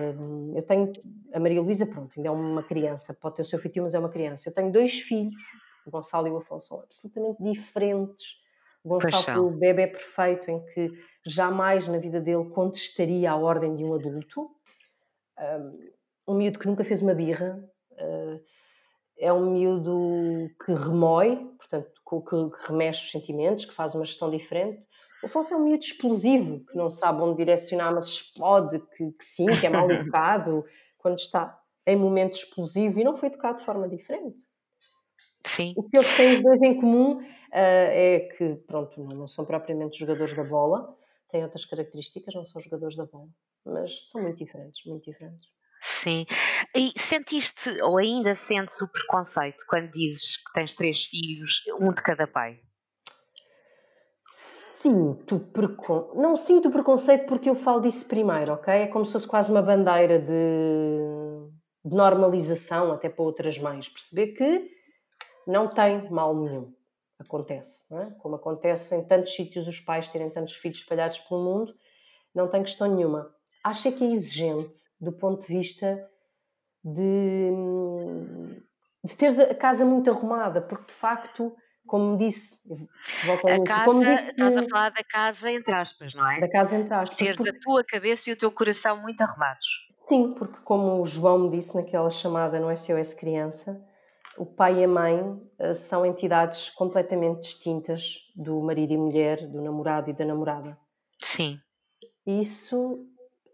eu 0.54 0.62
tenho. 0.62 0.92
A 1.32 1.40
Maria 1.40 1.62
Luísa, 1.62 1.86
pronto, 1.86 2.12
ainda 2.14 2.28
é 2.28 2.30
uma 2.32 2.62
criança, 2.62 3.14
pode 3.14 3.36
ter 3.36 3.42
o 3.42 3.44
seu 3.46 3.58
feitio, 3.58 3.82
mas 3.82 3.94
é 3.94 3.98
uma 3.98 4.10
criança. 4.10 4.50
Eu 4.50 4.54
tenho 4.54 4.70
dois 4.70 5.00
filhos 5.00 5.34
O 5.86 5.90
Gonçalo 5.90 6.28
e 6.28 6.30
o 6.30 6.36
Afonso 6.36 6.66
são 6.68 6.80
absolutamente 6.80 7.42
diferentes. 7.42 8.26
O 8.84 8.90
Gonçalo 8.90 9.22
foi 9.22 9.36
o 9.38 9.50
bebê 9.50 9.86
perfeito 9.86 10.50
em 10.50 10.64
que 10.66 10.92
jamais 11.24 11.88
na 11.88 11.98
vida 11.98 12.20
dele 12.20 12.44
contestaria 12.50 13.30
a 13.30 13.36
ordem 13.36 13.74
de 13.74 13.84
um 13.84 13.94
adulto. 13.94 14.50
Um 16.28 16.34
miúdo 16.34 16.58
que 16.58 16.66
nunca 16.66 16.84
fez 16.84 17.00
uma 17.00 17.14
birra. 17.14 17.58
É 19.18 19.32
um 19.32 19.52
miúdo 19.52 20.50
que 20.64 20.72
remói, 20.72 21.36
portanto, 21.58 21.90
que, 22.06 22.66
remexe 22.66 23.04
os 23.04 23.10
sentimentos, 23.10 23.64
que 23.64 23.72
faz 23.72 23.94
uma 23.94 24.04
gestão 24.04 24.30
diferente. 24.30 24.86
O 25.22 25.26
Afonso 25.26 25.54
é 25.54 25.56
um 25.56 25.64
miúdo 25.64 25.82
explosivo, 25.82 26.64
que 26.66 26.76
não 26.76 26.90
sabe 26.90 27.22
onde 27.22 27.38
direcionar, 27.38 27.94
mas 27.94 28.06
explode, 28.06 28.78
que, 28.96 29.12
que 29.12 29.24
sim, 29.24 29.46
que 29.46 29.66
é 29.66 29.70
mal 29.70 29.88
educado, 29.90 30.64
quando 30.98 31.18
está 31.18 31.58
em 31.86 31.96
momento 31.96 32.34
explosivo 32.34 32.98
e 32.98 33.04
não 33.04 33.16
foi 33.16 33.28
educado 33.28 33.58
de 33.58 33.64
forma 33.64 33.88
diferente. 33.88 34.44
Sim. 35.46 35.72
O 35.76 35.84
que 35.84 35.96
eles 35.96 36.16
têm 36.16 36.34
os 36.34 36.42
dois 36.42 36.60
em 36.62 36.80
comum 36.80 37.18
uh, 37.18 37.24
é 37.52 38.20
que, 38.36 38.56
pronto, 38.66 39.00
não 39.02 39.28
são 39.28 39.44
propriamente 39.44 39.98
jogadores 39.98 40.34
da 40.34 40.42
bola, 40.42 40.96
têm 41.30 41.44
outras 41.44 41.64
características, 41.64 42.34
não 42.34 42.44
são 42.44 42.60
jogadores 42.60 42.96
da 42.96 43.06
bola, 43.06 43.28
mas 43.64 44.08
são 44.10 44.20
muito 44.22 44.38
diferentes, 44.38 44.84
muito 44.84 45.04
diferentes. 45.04 45.55
Sim. 45.88 46.26
E 46.74 46.92
sentiste, 46.98 47.80
ou 47.80 47.96
ainda 47.96 48.34
sentes 48.34 48.80
o 48.80 48.90
preconceito 48.90 49.64
quando 49.68 49.88
dizes 49.92 50.36
que 50.36 50.52
tens 50.52 50.74
três 50.74 51.04
filhos, 51.04 51.62
um 51.80 51.92
de 51.92 52.02
cada 52.02 52.26
pai? 52.26 52.58
Sinto 54.24 55.38
precon... 55.38 56.10
Não 56.16 56.34
sinto 56.34 56.72
preconceito 56.72 57.26
porque 57.26 57.48
eu 57.48 57.54
falo 57.54 57.82
disso 57.82 58.04
primeiro, 58.08 58.54
ok? 58.54 58.74
É 58.74 58.86
como 58.88 59.06
se 59.06 59.12
fosse 59.12 59.28
quase 59.28 59.48
uma 59.48 59.62
bandeira 59.62 60.18
de, 60.18 60.98
de 61.84 61.94
normalização 61.94 62.90
até 62.90 63.08
para 63.08 63.24
outras 63.24 63.56
mães. 63.56 63.88
Perceber 63.88 64.32
que 64.32 64.68
não 65.46 65.68
tem 65.68 66.10
mal 66.10 66.34
nenhum. 66.34 66.74
Acontece, 67.16 67.84
não 67.92 68.02
é? 68.02 68.10
Como 68.18 68.34
acontece 68.34 68.96
em 68.96 69.06
tantos 69.06 69.36
sítios 69.36 69.68
os 69.68 69.78
pais 69.78 70.08
terem 70.08 70.30
tantos 70.30 70.54
filhos 70.54 70.78
espalhados 70.78 71.20
pelo 71.20 71.44
mundo, 71.44 71.72
não 72.34 72.48
tem 72.48 72.64
questão 72.64 72.92
nenhuma. 72.92 73.35
Acho 73.66 73.90
que 73.90 74.04
é 74.04 74.12
exigente 74.12 74.76
do 75.00 75.10
ponto 75.10 75.44
de 75.44 75.52
vista 75.52 76.08
de, 76.84 77.50
de 79.02 79.16
teres 79.16 79.40
a 79.40 79.52
casa 79.56 79.84
muito 79.84 80.08
arrumada, 80.08 80.62
porque 80.62 80.86
de 80.86 80.92
facto, 80.92 81.52
como 81.84 82.16
disse, 82.16 82.60
volto 83.24 83.48
a 83.48 83.64
casa, 83.64 83.84
como 83.84 84.04
disse, 84.04 84.30
estás 84.30 84.56
a 84.56 84.68
falar 84.68 84.90
da 84.90 85.02
casa 85.02 85.50
entre 85.50 85.74
aspas, 85.74 86.14
não 86.14 86.30
é? 86.30 86.38
Da 86.38 86.48
casa 86.48 86.76
entre 86.76 86.94
aspas. 86.94 87.18
Teres 87.18 87.34
porque... 87.34 87.50
a 87.50 87.60
tua 87.60 87.82
cabeça 87.82 88.30
e 88.30 88.34
o 88.34 88.36
teu 88.36 88.52
coração 88.52 89.02
muito 89.02 89.20
arrumados. 89.20 89.66
Sim, 90.06 90.32
porque 90.34 90.60
como 90.60 91.02
o 91.02 91.04
João 91.04 91.36
me 91.40 91.50
disse 91.50 91.74
naquela 91.74 92.08
chamada 92.08 92.60
no 92.60 92.70
SOS 92.76 93.14
Criança, 93.14 93.84
o 94.38 94.46
pai 94.46 94.78
e 94.78 94.84
a 94.84 94.88
mãe 94.88 95.42
eh, 95.58 95.74
são 95.74 96.06
entidades 96.06 96.70
completamente 96.70 97.40
distintas 97.40 98.18
do 98.36 98.60
marido 98.60 98.92
e 98.92 98.96
mulher, 98.96 99.44
do 99.48 99.60
namorado 99.60 100.08
e 100.08 100.12
da 100.12 100.24
namorada. 100.24 100.78
Sim. 101.20 101.58
Isso 102.24 103.04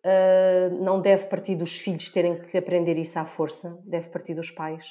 uh, 0.04 0.82
não 0.82 1.00
deve 1.00 1.26
partir 1.26 1.56
dos 1.56 1.78
filhos 1.78 2.10
terem 2.10 2.40
que 2.42 2.56
aprender 2.56 2.98
isso 2.98 3.18
à 3.18 3.24
força, 3.24 3.78
deve 3.86 4.08
partir 4.08 4.34
dos 4.34 4.50
pais. 4.50 4.86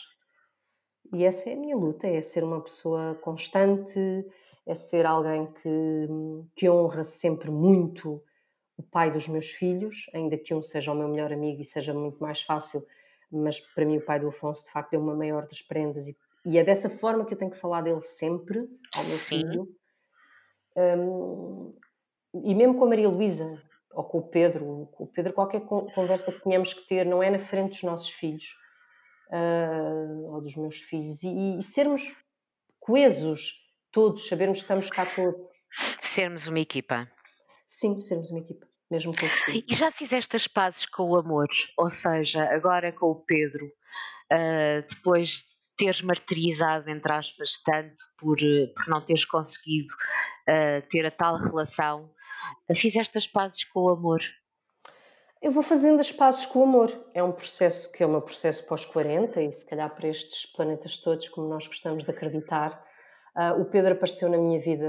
E 1.13 1.23
essa 1.23 1.49
é 1.49 1.53
a 1.53 1.57
minha 1.57 1.75
luta: 1.75 2.07
é 2.07 2.21
ser 2.21 2.43
uma 2.43 2.61
pessoa 2.61 3.15
constante, 3.21 3.99
é 4.65 4.73
ser 4.73 5.05
alguém 5.05 5.47
que, 5.61 6.07
que 6.55 6.69
honra 6.69 7.03
sempre 7.03 7.51
muito 7.51 8.23
o 8.77 8.83
pai 8.83 9.11
dos 9.11 9.27
meus 9.27 9.51
filhos, 9.51 10.09
ainda 10.13 10.37
que 10.37 10.53
um 10.53 10.61
seja 10.61 10.91
o 10.91 10.95
meu 10.95 11.07
melhor 11.07 11.31
amigo 11.31 11.61
e 11.61 11.65
seja 11.65 11.93
muito 11.93 12.19
mais 12.19 12.41
fácil 12.41 12.85
mas 13.31 13.59
para 13.59 13.85
mim 13.85 13.97
o 13.97 14.05
pai 14.05 14.19
do 14.19 14.27
Afonso 14.27 14.65
de 14.65 14.71
facto 14.71 14.93
é 14.93 14.97
uma 14.97 15.15
maior 15.15 15.47
das 15.47 15.61
prendas 15.61 16.07
e, 16.07 16.17
e 16.45 16.57
é 16.57 16.63
dessa 16.63 16.89
forma 16.89 17.25
que 17.25 17.33
eu 17.33 17.37
tenho 17.37 17.51
que 17.51 17.57
falar 17.57 17.81
dele 17.81 18.01
sempre 18.01 18.59
ao 18.59 19.03
meu 19.03 19.17
Sim. 19.17 19.39
filho 19.39 19.67
um, 20.75 21.73
e 22.43 22.53
mesmo 22.53 22.77
com 22.77 22.85
a 22.85 22.89
Maria 22.89 23.09
Luísa 23.09 23.61
ou 23.93 24.03
com 24.03 24.19
o 24.19 24.27
Pedro, 24.27 24.89
com 24.93 25.03
o 25.03 25.07
Pedro 25.07 25.33
qualquer 25.33 25.61
conversa 25.61 26.31
que 26.31 26.43
tenhamos 26.43 26.73
que 26.73 26.87
ter 26.87 27.05
não 27.05 27.21
é 27.21 27.29
na 27.29 27.39
frente 27.39 27.71
dos 27.71 27.83
nossos 27.83 28.09
filhos 28.09 28.55
uh, 29.31 30.33
ou 30.33 30.41
dos 30.41 30.55
meus 30.55 30.77
filhos. 30.77 31.23
E, 31.23 31.59
e 31.59 31.63
sermos 31.63 32.01
coesos 32.79 33.53
todos, 33.91 34.27
sabermos 34.27 34.59
que 34.59 34.63
estamos 34.63 34.89
cá 34.89 35.05
todos. 35.05 35.39
Sermos 35.99 36.47
uma 36.47 36.59
equipa. 36.59 37.09
Sim, 37.67 38.01
sermos 38.01 38.29
uma 38.29 38.39
equipa 38.39 38.71
mesmo 38.91 39.13
com 39.15 39.25
E 39.49 39.73
já 39.73 39.89
fizeste 39.89 40.35
as 40.35 40.45
pazes 40.45 40.85
com 40.85 41.03
o 41.03 41.17
amor? 41.17 41.47
Ou 41.77 41.89
seja, 41.89 42.43
agora 42.53 42.91
com 42.91 43.11
o 43.11 43.15
Pedro, 43.15 43.65
uh, 43.65 44.85
depois 44.87 45.29
de 45.29 45.61
teres 45.77 46.01
martirizado, 46.01 46.89
entre 46.89 47.11
aspas, 47.11 47.53
tanto 47.63 47.95
por, 48.19 48.37
por 48.37 48.87
não 48.87 49.03
teres 49.03 49.23
conseguido 49.23 49.91
uh, 50.47 50.85
ter 50.89 51.05
a 51.05 51.11
tal 51.11 51.37
relação, 51.37 52.11
fizeste 52.75 53.17
as 53.17 53.27
pazes 53.27 53.63
com 53.63 53.81
o 53.81 53.89
amor? 53.89 54.21
Eu 55.41 55.51
vou 55.51 55.63
fazendo 55.63 55.99
as 55.99 56.11
pazes 56.11 56.45
com 56.45 56.59
o 56.59 56.63
amor. 56.63 56.91
É 57.13 57.23
um 57.23 57.31
processo 57.31 57.91
que 57.91 58.03
é 58.03 58.07
um 58.07 58.21
processo 58.21 58.65
pós-40 58.67 59.37
e 59.37 59.51
se 59.51 59.65
calhar 59.65 59.89
para 59.93 60.07
estes 60.07 60.45
planetas 60.45 60.97
todos, 60.97 61.27
como 61.29 61.47
nós 61.47 61.65
gostamos 61.65 62.05
de 62.05 62.11
acreditar, 62.11 62.83
Uh, 63.33 63.61
o 63.61 63.65
Pedro 63.65 63.93
apareceu 63.93 64.29
na 64.29 64.37
minha 64.37 64.59
vida, 64.59 64.85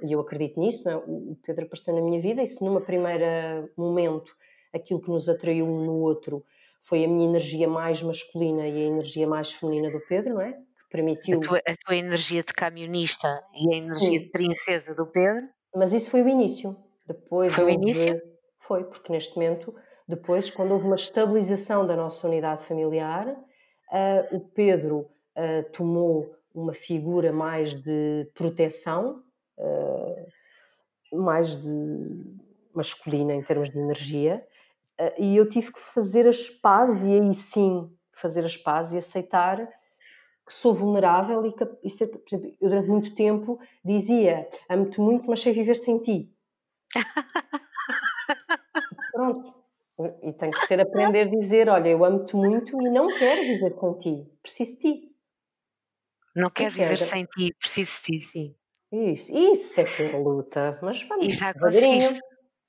e 0.00 0.12
eu 0.12 0.20
acredito 0.20 0.60
nisso, 0.60 0.88
é? 0.88 0.94
o 0.94 1.36
Pedro 1.44 1.64
apareceu 1.64 1.92
na 1.92 2.00
minha 2.00 2.20
vida, 2.20 2.40
e 2.40 2.46
se 2.46 2.62
numa 2.62 2.80
primeira 2.80 3.68
momento 3.76 4.32
aquilo 4.72 5.00
que 5.00 5.10
nos 5.10 5.28
atraiu 5.28 5.66
um 5.66 5.84
no 5.84 5.94
outro 5.94 6.44
foi 6.82 7.04
a 7.04 7.08
minha 7.08 7.24
energia 7.24 7.66
mais 7.66 8.00
masculina 8.00 8.68
e 8.68 8.76
a 8.76 8.86
energia 8.86 9.26
mais 9.26 9.50
feminina 9.50 9.90
do 9.90 10.00
Pedro, 10.06 10.34
não 10.34 10.40
é? 10.40 10.52
Que 10.52 10.88
permitiu. 10.90 11.38
A 11.38 11.40
tua, 11.40 11.58
a 11.66 11.76
tua 11.84 11.96
energia 11.96 12.44
de 12.44 12.52
camionista 12.52 13.42
e 13.52 13.74
a 13.74 13.76
energia 13.78 14.20
Sim. 14.20 14.24
de 14.24 14.30
princesa 14.30 14.94
do 14.94 15.06
Pedro? 15.06 15.48
Mas 15.74 15.92
isso 15.92 16.10
foi 16.10 16.22
o 16.22 16.28
início. 16.28 16.76
Depois 17.06 17.52
foi 17.52 17.64
o 17.64 17.68
início? 17.68 18.20
Foi, 18.60 18.84
porque 18.84 19.12
neste 19.12 19.34
momento, 19.34 19.74
depois, 20.08 20.50
quando 20.50 20.72
houve 20.72 20.86
uma 20.86 20.94
estabilização 20.94 21.86
da 21.86 21.96
nossa 21.96 22.26
unidade 22.26 22.64
familiar, 22.64 23.28
uh, 23.28 24.36
o 24.36 24.40
Pedro 24.40 25.00
uh, 25.36 25.70
tomou 25.72 26.34
uma 26.54 26.72
figura 26.72 27.32
mais 27.32 27.74
de 27.74 28.30
proteção, 28.34 29.22
uh, 29.58 31.16
mais 31.18 31.56
de 31.56 32.24
masculina 32.72 33.34
em 33.34 33.42
termos 33.42 33.70
de 33.70 33.78
energia, 33.78 34.44
e 35.18 35.36
eu 35.36 35.48
tive 35.48 35.72
que 35.72 35.80
fazer 35.80 36.26
as 36.26 36.48
pazes, 36.48 37.02
e 37.02 37.20
aí 37.20 37.34
sim 37.34 37.90
fazer 38.12 38.44
as 38.44 38.56
pazes 38.56 38.92
e 38.94 38.98
aceitar 38.98 39.68
que 40.46 40.52
sou 40.52 40.74
vulnerável 40.74 41.44
e, 41.46 41.52
que, 41.52 41.66
e 41.82 41.90
ser, 41.90 42.08
por 42.08 42.22
exemplo, 42.26 42.54
eu 42.60 42.68
durante 42.68 42.88
muito 42.88 43.14
tempo 43.14 43.58
dizia 43.84 44.48
amo-te 44.68 45.00
muito, 45.00 45.28
mas 45.28 45.40
sei 45.40 45.52
viver 45.52 45.76
sem 45.76 45.98
ti. 45.98 46.32
Pronto. 49.12 49.54
E 50.22 50.32
tem 50.32 50.50
que 50.50 50.66
ser 50.66 50.80
aprender 50.80 51.28
a 51.28 51.30
dizer, 51.30 51.68
olha, 51.68 51.88
eu 51.88 52.04
amo-te 52.04 52.34
muito 52.34 52.82
e 52.82 52.90
não 52.90 53.06
quero 53.16 53.42
viver 53.42 53.78
sem 53.78 53.98
ti, 53.98 54.28
preciso 54.42 54.72
de 54.72 54.78
ti. 54.78 55.14
Não 56.34 56.50
quero 56.50 56.74
viver 56.74 56.98
sem 56.98 57.24
ti, 57.26 57.54
preciso 57.58 57.96
de 57.96 58.02
ti, 58.02 58.20
sim. 58.20 58.56
Isso, 58.90 59.36
isso 59.36 59.80
é 59.80 59.84
que 59.84 60.02
é 60.02 60.18
luta. 60.18 60.78
Mas 60.82 61.02
vamos, 61.04 61.26
e 61.26 61.30
já 61.30 61.54
conseguiste. 61.54 62.20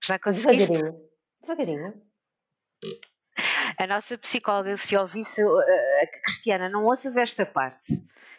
Já 0.03 0.19
conseguiste. 0.19 0.71
Devagarinho. 0.71 1.09
Devagarinho. 1.41 2.01
A 3.77 3.87
nossa 3.87 4.17
psicóloga, 4.17 4.77
se 4.77 4.95
ouvisse, 4.95 5.41
a 5.41 6.07
Cristiana, 6.23 6.69
não 6.69 6.85
ouças 6.85 7.17
esta 7.17 7.45
parte. 7.45 7.93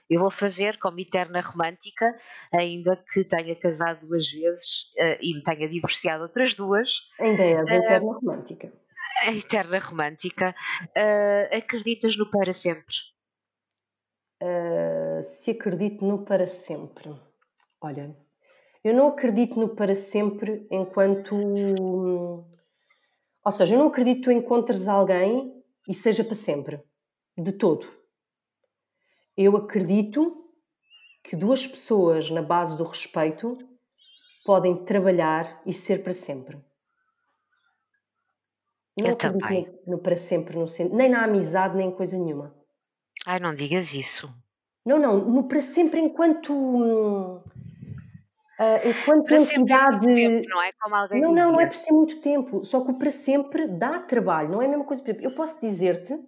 Eu 0.09 0.21
vou 0.21 0.31
fazer 0.31 0.79
como 0.79 1.01
eterna 1.01 1.41
romântica, 1.41 2.17
ainda 2.53 2.97
que 3.13 3.25
tenha 3.25 3.57
casado 3.57 4.07
duas 4.07 4.31
vezes 4.31 4.93
uh, 4.99 5.19
e 5.21 5.35
me 5.35 5.43
tenha 5.43 5.69
divorciado 5.69 6.23
outras 6.23 6.55
duas. 6.55 6.89
Ainda 7.19 7.43
é 7.43 7.57
a 7.57 7.65
uh, 7.65 7.69
eterna 7.69 8.13
romântica. 8.13 8.73
A 9.23 9.33
eterna 9.33 9.79
romântica. 9.81 10.55
Uh, 10.97 11.57
acreditas 11.57 12.17
no 12.17 12.31
para 12.31 12.53
sempre? 12.53 12.95
Uh, 14.41 15.23
se 15.23 15.51
acredito 15.51 16.05
no 16.05 16.25
para 16.25 16.47
sempre. 16.47 17.13
Olha, 17.81 18.17
eu 18.85 18.95
não 18.95 19.09
acredito 19.09 19.59
no 19.59 19.75
para 19.75 19.95
sempre 19.97 20.69
enquanto. 20.71 22.47
Ou 23.47 23.53
seja, 23.53 23.77
eu 23.77 23.79
não 23.79 23.87
acredito 23.87 24.17
que 24.17 24.23
tu 24.25 24.33
encontres 24.33 24.89
alguém 24.89 25.63
e 25.89 25.95
seja 25.95 26.25
para 26.25 26.35
sempre. 26.35 26.83
De 27.39 27.53
todo. 27.53 27.87
Eu 29.37 29.57
acredito 29.57 30.51
que 31.23 31.37
duas 31.37 31.65
pessoas, 31.65 32.29
na 32.29 32.43
base 32.43 32.77
do 32.77 32.83
respeito, 32.83 33.57
podem 34.45 34.85
trabalhar 34.85 35.63
e 35.65 35.73
ser 35.73 36.03
para 36.03 36.13
sempre. 36.13 36.57
Não 38.99 39.11
eu 39.11 39.15
também. 39.15 39.73
No, 39.87 39.93
no 39.93 39.99
para 40.03 40.17
sempre, 40.17 40.59
no, 40.59 40.67
nem 40.93 41.09
na 41.09 41.23
amizade, 41.23 41.77
nem 41.77 41.91
em 41.91 41.95
coisa 41.95 42.19
nenhuma. 42.19 42.53
Ai, 43.25 43.39
não 43.39 43.55
digas 43.55 43.95
isso. 43.95 44.29
Não, 44.85 44.99
não, 44.99 45.25
no 45.25 45.47
para 45.47 45.63
sempre 45.63 46.01
enquanto. 46.01 47.45
Uh, 48.59 48.89
enquanto 48.89 49.27
para 49.27 49.37
entidade. 49.37 50.07
Tempo, 50.07 50.49
não 50.49 50.63
é 50.63 50.73
como 50.81 50.95
alguém 50.95 51.21
Não, 51.21 51.31
dizia. 51.31 51.45
não, 51.45 51.53
não 51.53 51.61
é 51.61 51.67
para 51.67 51.77
ser 51.77 51.93
muito 51.93 52.21
tempo. 52.21 52.65
Só 52.65 52.81
que 52.81 52.91
o 52.91 52.99
para 52.99 53.11
sempre 53.11 53.69
dá 53.69 53.99
trabalho, 54.01 54.49
não 54.51 54.63
é 54.63 54.67
a 54.67 54.69
mesma 54.69 54.85
coisa. 54.85 55.03
Eu 55.21 55.35
posso 55.35 55.61
dizer-te, 55.61 56.19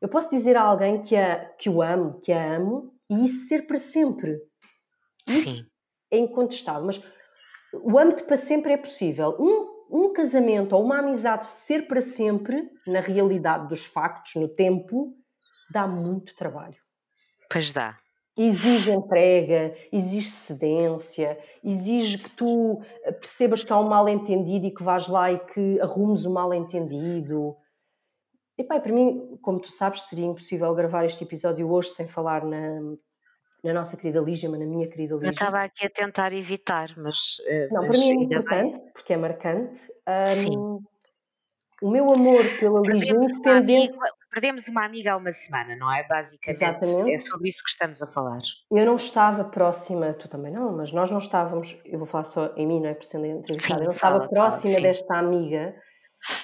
eu 0.00 0.08
posso 0.08 0.30
dizer 0.30 0.56
a 0.56 0.62
alguém 0.62 1.00
que, 1.02 1.16
a, 1.16 1.46
que 1.58 1.70
o 1.70 1.80
amo, 1.80 2.20
que 2.20 2.30
a 2.32 2.56
amo, 2.56 2.92
e 3.08 3.24
isso 3.24 3.48
ser 3.48 3.66
para 3.66 3.78
sempre. 3.78 4.38
Isso 5.26 5.56
Sim. 5.56 5.66
é 6.10 6.18
incontestável. 6.18 6.84
Mas 6.84 7.02
o 7.72 7.98
âmbito 7.98 8.24
para 8.24 8.36
sempre 8.36 8.72
é 8.72 8.76
possível. 8.76 9.34
Um, 9.38 9.76
um 9.90 10.12
casamento 10.12 10.74
ou 10.74 10.84
uma 10.84 10.98
amizade 10.98 11.50
ser 11.50 11.86
para 11.86 12.02
sempre, 12.02 12.70
na 12.86 13.00
realidade 13.00 13.68
dos 13.68 13.86
factos, 13.86 14.34
no 14.34 14.48
tempo, 14.48 15.14
dá 15.70 15.86
muito 15.86 16.34
trabalho. 16.34 16.76
Pois 17.50 17.72
dá. 17.72 17.96
Exige 18.36 18.90
entrega, 18.90 19.74
exige 19.90 20.30
cedência, 20.30 21.38
exige 21.64 22.18
que 22.18 22.30
tu 22.30 22.82
percebas 23.04 23.64
que 23.64 23.72
há 23.72 23.80
um 23.80 23.88
mal-entendido 23.88 24.66
e 24.66 24.70
que 24.70 24.82
vais 24.82 25.08
lá 25.08 25.32
e 25.32 25.38
que 25.38 25.80
arrumes 25.80 26.26
o 26.26 26.30
mal-entendido. 26.30 27.56
E 28.58 28.64
pá, 28.64 28.78
para 28.78 28.92
mim, 28.92 29.38
como 29.40 29.58
tu 29.58 29.70
sabes, 29.70 30.02
seria 30.02 30.26
impossível 30.26 30.74
gravar 30.74 31.04
este 31.04 31.24
episódio 31.24 31.70
hoje 31.70 31.90
sem 31.90 32.08
falar 32.08 32.44
na, 32.44 32.80
na 33.64 33.72
nossa 33.72 33.96
querida 33.96 34.20
Lígia, 34.20 34.48
mas 34.50 34.60
na 34.60 34.66
minha 34.66 34.88
querida 34.88 35.14
Lígia. 35.14 35.28
Eu 35.28 35.32
estava 35.32 35.62
aqui 35.62 35.86
a 35.86 35.90
tentar 35.90 36.32
evitar, 36.32 36.92
mas. 36.96 37.36
Eh, 37.46 37.68
Não, 37.70 37.86
mas 37.86 37.88
para 37.88 37.98
mim 37.98 38.10
é 38.10 38.14
importante, 38.14 38.78
bem. 38.78 38.92
porque 38.92 39.12
é 39.12 39.16
marcante. 39.16 39.80
Um, 40.06 40.28
Sim. 40.28 40.84
O 41.82 41.90
meu 41.90 42.10
amor 42.10 42.42
pela 42.58 42.80
Lígia, 42.80 43.14
independente. 43.14 43.92
Uma 43.92 44.06
amiga, 44.06 44.14
perdemos 44.30 44.68
uma 44.68 44.84
amiga 44.84 45.12
há 45.12 45.16
uma 45.16 45.32
semana, 45.32 45.76
não 45.76 45.92
é? 45.92 46.06
Basicamente, 46.06 46.62
Exatamente. 46.62 47.12
é 47.12 47.18
sobre 47.18 47.48
isso 47.48 47.62
que 47.62 47.70
estamos 47.70 48.02
a 48.02 48.06
falar. 48.06 48.40
Eu 48.70 48.86
não 48.86 48.96
estava 48.96 49.44
próxima, 49.44 50.14
tu 50.14 50.28
também 50.28 50.52
não, 50.52 50.76
mas 50.76 50.92
nós 50.92 51.10
não 51.10 51.18
estávamos, 51.18 51.78
eu 51.84 51.98
vou 51.98 52.06
falar 52.06 52.24
só 52.24 52.52
em 52.56 52.66
mim, 52.66 52.80
não 52.80 52.88
é? 52.88 52.94
Por 52.94 53.04
sendo 53.04 53.26
entrevistada, 53.26 53.82
eu 53.82 53.86
não 53.86 53.92
fala, 53.92 54.16
estava 54.16 54.28
próxima 54.28 54.74
fala, 54.74 54.86
desta 54.86 55.18
amiga. 55.18 55.76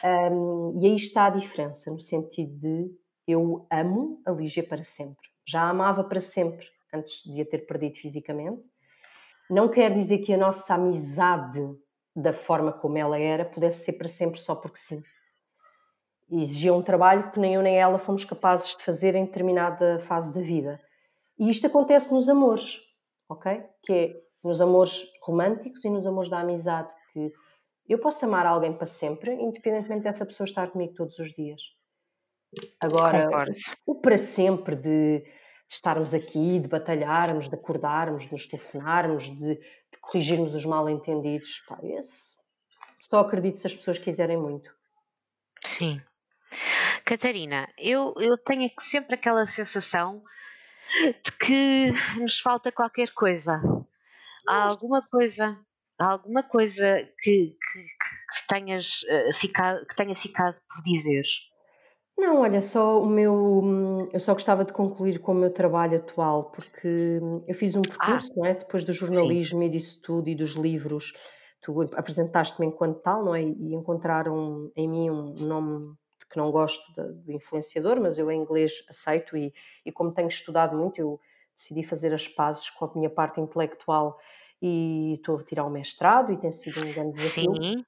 Um, 0.04 0.78
e 0.80 0.86
aí 0.86 0.96
está 0.96 1.26
a 1.26 1.30
diferença, 1.30 1.90
no 1.90 2.00
sentido 2.00 2.58
de 2.58 2.90
eu 3.26 3.66
amo 3.70 4.20
a 4.26 4.30
Lígia 4.30 4.62
para 4.62 4.84
sempre. 4.84 5.28
Já 5.46 5.62
a 5.62 5.70
amava 5.70 6.04
para 6.04 6.20
sempre 6.20 6.66
antes 6.92 7.22
de 7.24 7.40
a 7.40 7.46
ter 7.46 7.66
perdido 7.66 7.96
fisicamente. 7.96 8.68
Não 9.50 9.68
quer 9.68 9.92
dizer 9.92 10.18
que 10.18 10.32
a 10.32 10.36
nossa 10.36 10.74
amizade, 10.74 11.60
da 12.14 12.32
forma 12.32 12.72
como 12.72 12.98
ela 12.98 13.18
era, 13.18 13.44
pudesse 13.44 13.84
ser 13.84 13.94
para 13.94 14.08
sempre 14.08 14.38
só 14.38 14.54
porque 14.54 14.78
sim. 14.78 15.02
Exigia 16.30 16.72
um 16.72 16.82
trabalho 16.82 17.30
que 17.30 17.38
nem 17.38 17.54
eu 17.54 17.62
nem 17.62 17.78
ela 17.78 17.98
fomos 17.98 18.24
capazes 18.24 18.76
de 18.76 18.82
fazer 18.82 19.14
em 19.14 19.24
determinada 19.24 19.98
fase 19.98 20.32
da 20.34 20.40
vida. 20.40 20.80
E 21.38 21.50
isto 21.50 21.66
acontece 21.66 22.12
nos 22.12 22.28
amores, 22.28 22.80
ok? 23.28 23.62
Que 23.82 23.92
é 23.92 24.22
nos 24.42 24.60
amores 24.60 25.06
românticos 25.22 25.84
e 25.84 25.90
nos 25.90 26.06
amores 26.06 26.30
da 26.30 26.40
amizade, 26.40 26.88
que 27.12 27.32
eu 27.88 27.98
posso 27.98 28.24
amar 28.24 28.46
alguém 28.46 28.72
para 28.72 28.86
sempre, 28.86 29.32
independentemente 29.34 30.04
dessa 30.04 30.26
pessoa 30.26 30.46
estar 30.46 30.70
comigo 30.70 30.94
todos 30.94 31.18
os 31.18 31.32
dias. 31.32 31.60
Agora, 32.80 33.24
Concordo. 33.24 33.52
o 33.86 33.94
para 34.00 34.18
sempre 34.18 34.76
de 34.76 35.22
de 35.72 35.76
estarmos 35.76 36.12
aqui, 36.12 36.60
de 36.60 36.68
batalharmos, 36.68 37.48
de 37.48 37.54
acordarmos, 37.54 38.24
de 38.24 38.32
nos 38.32 38.46
telefonarmos, 38.46 39.24
de, 39.24 39.54
de 39.54 39.98
corrigirmos 40.02 40.54
os 40.54 40.66
mal-entendidos. 40.66 41.62
esse 41.82 42.36
só 43.00 43.20
acredito 43.20 43.58
se 43.58 43.66
as 43.66 43.74
pessoas 43.74 43.98
quiserem 43.98 44.36
muito. 44.36 44.70
Sim. 45.64 46.00
Catarina, 47.12 47.68
eu, 47.76 48.14
eu 48.16 48.38
tenho 48.38 48.70
sempre 48.80 49.16
aquela 49.16 49.44
sensação 49.44 50.22
de 51.22 51.30
que 51.32 51.92
nos 52.18 52.38
falta 52.40 52.72
qualquer 52.72 53.12
coisa. 53.12 53.60
Há 54.48 54.64
alguma 54.70 55.06
coisa, 55.06 55.58
há 56.00 56.12
alguma 56.12 56.42
coisa 56.42 57.06
que, 57.20 57.48
que, 57.50 57.82
que 57.82 58.46
tenhas 58.48 59.02
uh, 59.02 59.34
ficado, 59.34 59.86
que 59.86 59.94
tenha 59.94 60.16
ficado 60.16 60.58
por 60.66 60.82
dizer. 60.82 61.24
Não, 62.16 62.40
olha, 62.40 62.62
só 62.62 63.02
o 63.02 63.06
meu. 63.06 64.08
Eu 64.10 64.18
só 64.18 64.32
gostava 64.32 64.64
de 64.64 64.72
concluir 64.72 65.18
com 65.18 65.32
o 65.32 65.34
meu 65.34 65.52
trabalho 65.52 65.98
atual, 65.98 66.50
porque 66.50 67.20
eu 67.46 67.54
fiz 67.54 67.76
um 67.76 67.82
Ah, 67.82 67.88
percurso, 67.90 68.32
não 68.34 68.46
é? 68.46 68.54
Depois 68.54 68.84
do 68.84 68.94
sim. 68.94 69.00
jornalismo 69.00 69.62
e 69.62 69.68
disso 69.68 70.00
tudo 70.02 70.30
e 70.30 70.34
dos 70.34 70.52
livros, 70.52 71.12
tu 71.60 71.78
apresentaste-me 71.94 72.68
enquanto 72.68 73.02
tal, 73.02 73.22
não 73.22 73.34
é? 73.34 73.42
E 73.42 73.74
encontraram 73.74 74.72
em 74.74 74.88
mim 74.88 75.10
um 75.10 75.34
nome 75.34 75.94
que 76.32 76.38
não 76.38 76.50
gosto 76.50 76.82
do 76.94 77.32
influenciador, 77.32 78.00
mas 78.00 78.18
eu 78.18 78.30
em 78.30 78.40
inglês 78.40 78.84
aceito 78.88 79.36
e, 79.36 79.52
e 79.84 79.92
como 79.92 80.12
tenho 80.12 80.28
estudado 80.28 80.76
muito, 80.76 81.00
eu 81.00 81.20
decidi 81.54 81.84
fazer 81.84 82.14
as 82.14 82.26
pazes 82.26 82.70
com 82.70 82.86
a 82.86 82.94
minha 82.94 83.10
parte 83.10 83.40
intelectual 83.40 84.18
e 84.60 85.14
estou 85.14 85.38
a 85.38 85.42
tirar 85.42 85.64
o 85.64 85.70
mestrado 85.70 86.32
e 86.32 86.36
tem 86.36 86.50
sido 86.50 86.84
um 86.84 86.92
grande 86.92 87.16
desafio. 87.16 87.54
Sim 87.62 87.84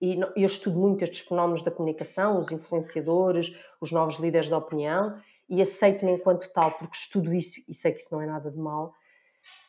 e 0.00 0.18
eu 0.34 0.46
estudo 0.46 0.78
muito 0.78 1.04
estes 1.04 1.20
fenómenos 1.20 1.62
da 1.62 1.70
comunicação, 1.70 2.38
os 2.38 2.50
influenciadores, 2.50 3.52
os 3.80 3.92
novos 3.92 4.16
líderes 4.16 4.48
da 4.48 4.56
opinião, 4.56 5.20
e 5.48 5.60
aceito-me 5.60 6.12
enquanto 6.12 6.50
tal, 6.52 6.72
porque 6.72 6.96
estudo 6.96 7.34
isso 7.34 7.60
e 7.68 7.74
sei 7.74 7.92
que 7.92 8.00
isso 8.00 8.14
não 8.14 8.22
é 8.22 8.26
nada 8.26 8.50
de 8.50 8.56
mal. 8.56 8.94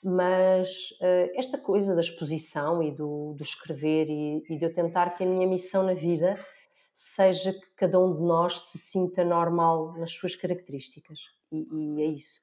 Mas 0.01 0.69
uh, 1.01 1.31
esta 1.35 1.57
coisa 1.57 1.95
da 1.95 2.01
exposição 2.01 2.81
e 2.81 2.91
do, 2.91 3.33
do 3.33 3.43
escrever 3.43 4.07
e, 4.09 4.43
e, 4.49 4.57
de 4.57 4.65
eu 4.65 4.73
tentar 4.73 5.11
que 5.11 5.23
a 5.23 5.27
minha 5.27 5.47
missão 5.47 5.83
na 5.83 5.93
vida 5.93 6.39
seja 6.93 7.53
que 7.53 7.67
cada 7.75 7.99
um 7.99 8.13
de 8.13 8.21
nós 8.21 8.61
se 8.61 8.77
sinta 8.77 9.23
normal 9.23 9.93
nas 9.97 10.11
suas 10.11 10.35
características. 10.35 11.19
E, 11.51 11.67
e 11.71 12.01
é 12.01 12.05
isso. 12.05 12.39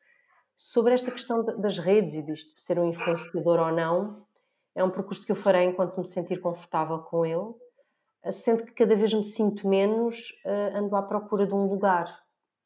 Sobre 0.57 0.95
esta 0.95 1.11
questão 1.11 1.45
das 1.45 1.79
redes 1.79 2.15
e 2.15 2.23
disto 2.23 2.55
de 2.55 2.61
ser 2.61 2.79
um 2.79 2.89
influenciador 2.89 3.61
ou 3.61 3.73
não, 3.73 4.27
é 4.75 4.83
um 4.83 4.91
percurso 4.91 5.25
que 5.25 5.33
eu 5.33 5.37
farei 5.37 5.65
enquanto 5.65 5.97
me 5.99 6.07
sentir 6.07 6.41
confortável 6.41 6.99
com 6.99 7.25
ele 7.25 7.55
sendo 8.33 8.65
que 8.65 8.73
cada 8.73 8.95
vez 8.95 9.13
me 9.13 9.25
sinto 9.25 9.69
menos, 9.69 10.31
uh, 10.45 10.77
ando 10.77 10.97
à 10.97 11.03
procura 11.03 11.47
de 11.47 11.55
um 11.55 11.67
lugar. 11.67 12.07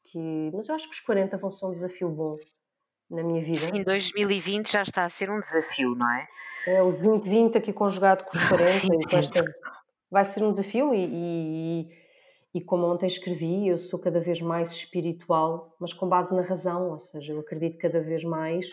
Que... 0.05 0.51
Mas 0.53 0.67
eu 0.67 0.75
acho 0.75 0.87
que 0.89 0.95
os 0.95 0.99
40 0.99 1.37
vão 1.37 1.51
ser 1.51 1.65
um 1.65 1.71
desafio 1.71 2.09
bom 2.09 2.37
na 3.09 3.23
minha 3.23 3.43
vida. 3.43 3.59
Sim, 3.59 3.83
2020 3.83 4.71
já 4.71 4.83
está 4.83 5.05
a 5.05 5.09
ser 5.09 5.29
um 5.29 5.39
desafio, 5.39 5.95
não 5.95 6.09
é? 6.09 6.27
É, 6.67 6.81
o 6.81 6.91
2020 6.91 7.57
aqui 7.57 7.73
conjugado 7.73 8.23
com 8.25 8.37
os 8.37 8.47
40 8.47 8.87
e 8.87 9.15
esta... 9.15 9.43
vai 10.13 10.23
ser 10.23 10.43
um 10.43 10.51
desafio 10.51 10.93
e, 10.93 11.09
e, 11.11 11.89
e, 12.53 12.61
como 12.61 12.85
ontem 12.85 13.07
escrevi, 13.07 13.67
eu 13.67 13.79
sou 13.79 13.99
cada 13.99 14.19
vez 14.19 14.39
mais 14.39 14.71
espiritual, 14.71 15.75
mas 15.79 15.91
com 15.91 16.07
base 16.07 16.35
na 16.35 16.43
razão, 16.43 16.91
ou 16.91 16.99
seja, 16.99 17.33
eu 17.33 17.39
acredito 17.39 17.79
cada 17.79 17.99
vez 17.99 18.23
mais 18.23 18.67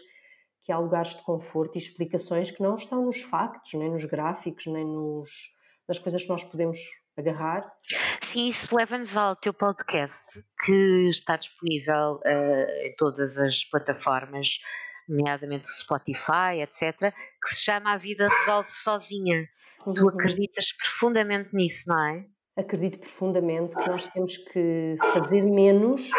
que 0.62 0.70
há 0.70 0.78
lugares 0.78 1.16
de 1.16 1.22
conforto 1.22 1.76
e 1.76 1.78
explicações 1.78 2.50
que 2.50 2.62
não 2.62 2.74
estão 2.74 3.06
nos 3.06 3.22
factos, 3.22 3.72
nem 3.72 3.90
nos 3.90 4.04
gráficos, 4.04 4.66
nem 4.66 4.84
nos 4.84 5.30
das 5.88 5.98
coisas 5.98 6.22
que 6.22 6.28
nós 6.28 6.44
podemos 6.44 6.78
agarrar. 7.16 7.66
Sim, 8.20 8.46
isso 8.46 8.76
leva-nos 8.76 9.16
ao 9.16 9.34
teu 9.34 9.54
podcast, 9.54 10.26
que 10.64 11.08
está 11.08 11.36
disponível 11.36 12.20
uh, 12.24 12.86
em 12.86 12.94
todas 12.96 13.38
as 13.38 13.64
plataformas, 13.64 14.58
nomeadamente 15.08 15.64
o 15.64 15.72
Spotify, 15.72 16.60
etc., 16.60 17.12
que 17.42 17.54
se 17.54 17.62
chama 17.62 17.94
A 17.94 17.96
Vida 17.96 18.28
Resolve 18.28 18.70
Sozinha. 18.70 19.48
Uhum. 19.86 19.94
Tu 19.94 20.08
acreditas 20.08 20.72
profundamente 20.72 21.54
nisso, 21.54 21.88
não 21.88 21.98
é? 21.98 22.26
Acredito 22.56 22.98
profundamente 22.98 23.74
que 23.76 23.88
nós 23.88 24.06
temos 24.08 24.36
que 24.36 24.96
fazer 25.12 25.42
menos, 25.42 26.10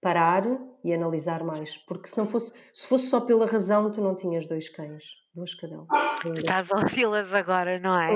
parar 0.00 0.44
e 0.84 0.92
analisar 0.92 1.42
mais. 1.42 1.76
Porque 1.78 2.06
se 2.06 2.18
não 2.18 2.26
fosse, 2.26 2.52
se 2.72 2.86
fosse 2.86 3.08
só 3.08 3.20
pela 3.20 3.46
razão, 3.46 3.90
tu 3.90 4.00
não 4.00 4.14
tinhas 4.14 4.46
dois 4.46 4.68
cães, 4.68 5.04
duas 5.34 5.54
cadão. 5.54 5.86
Estás 6.36 6.70
a 6.70 6.76
ouvi-las 6.76 7.32
agora, 7.32 7.78
não 7.80 8.00
é? 8.00 8.12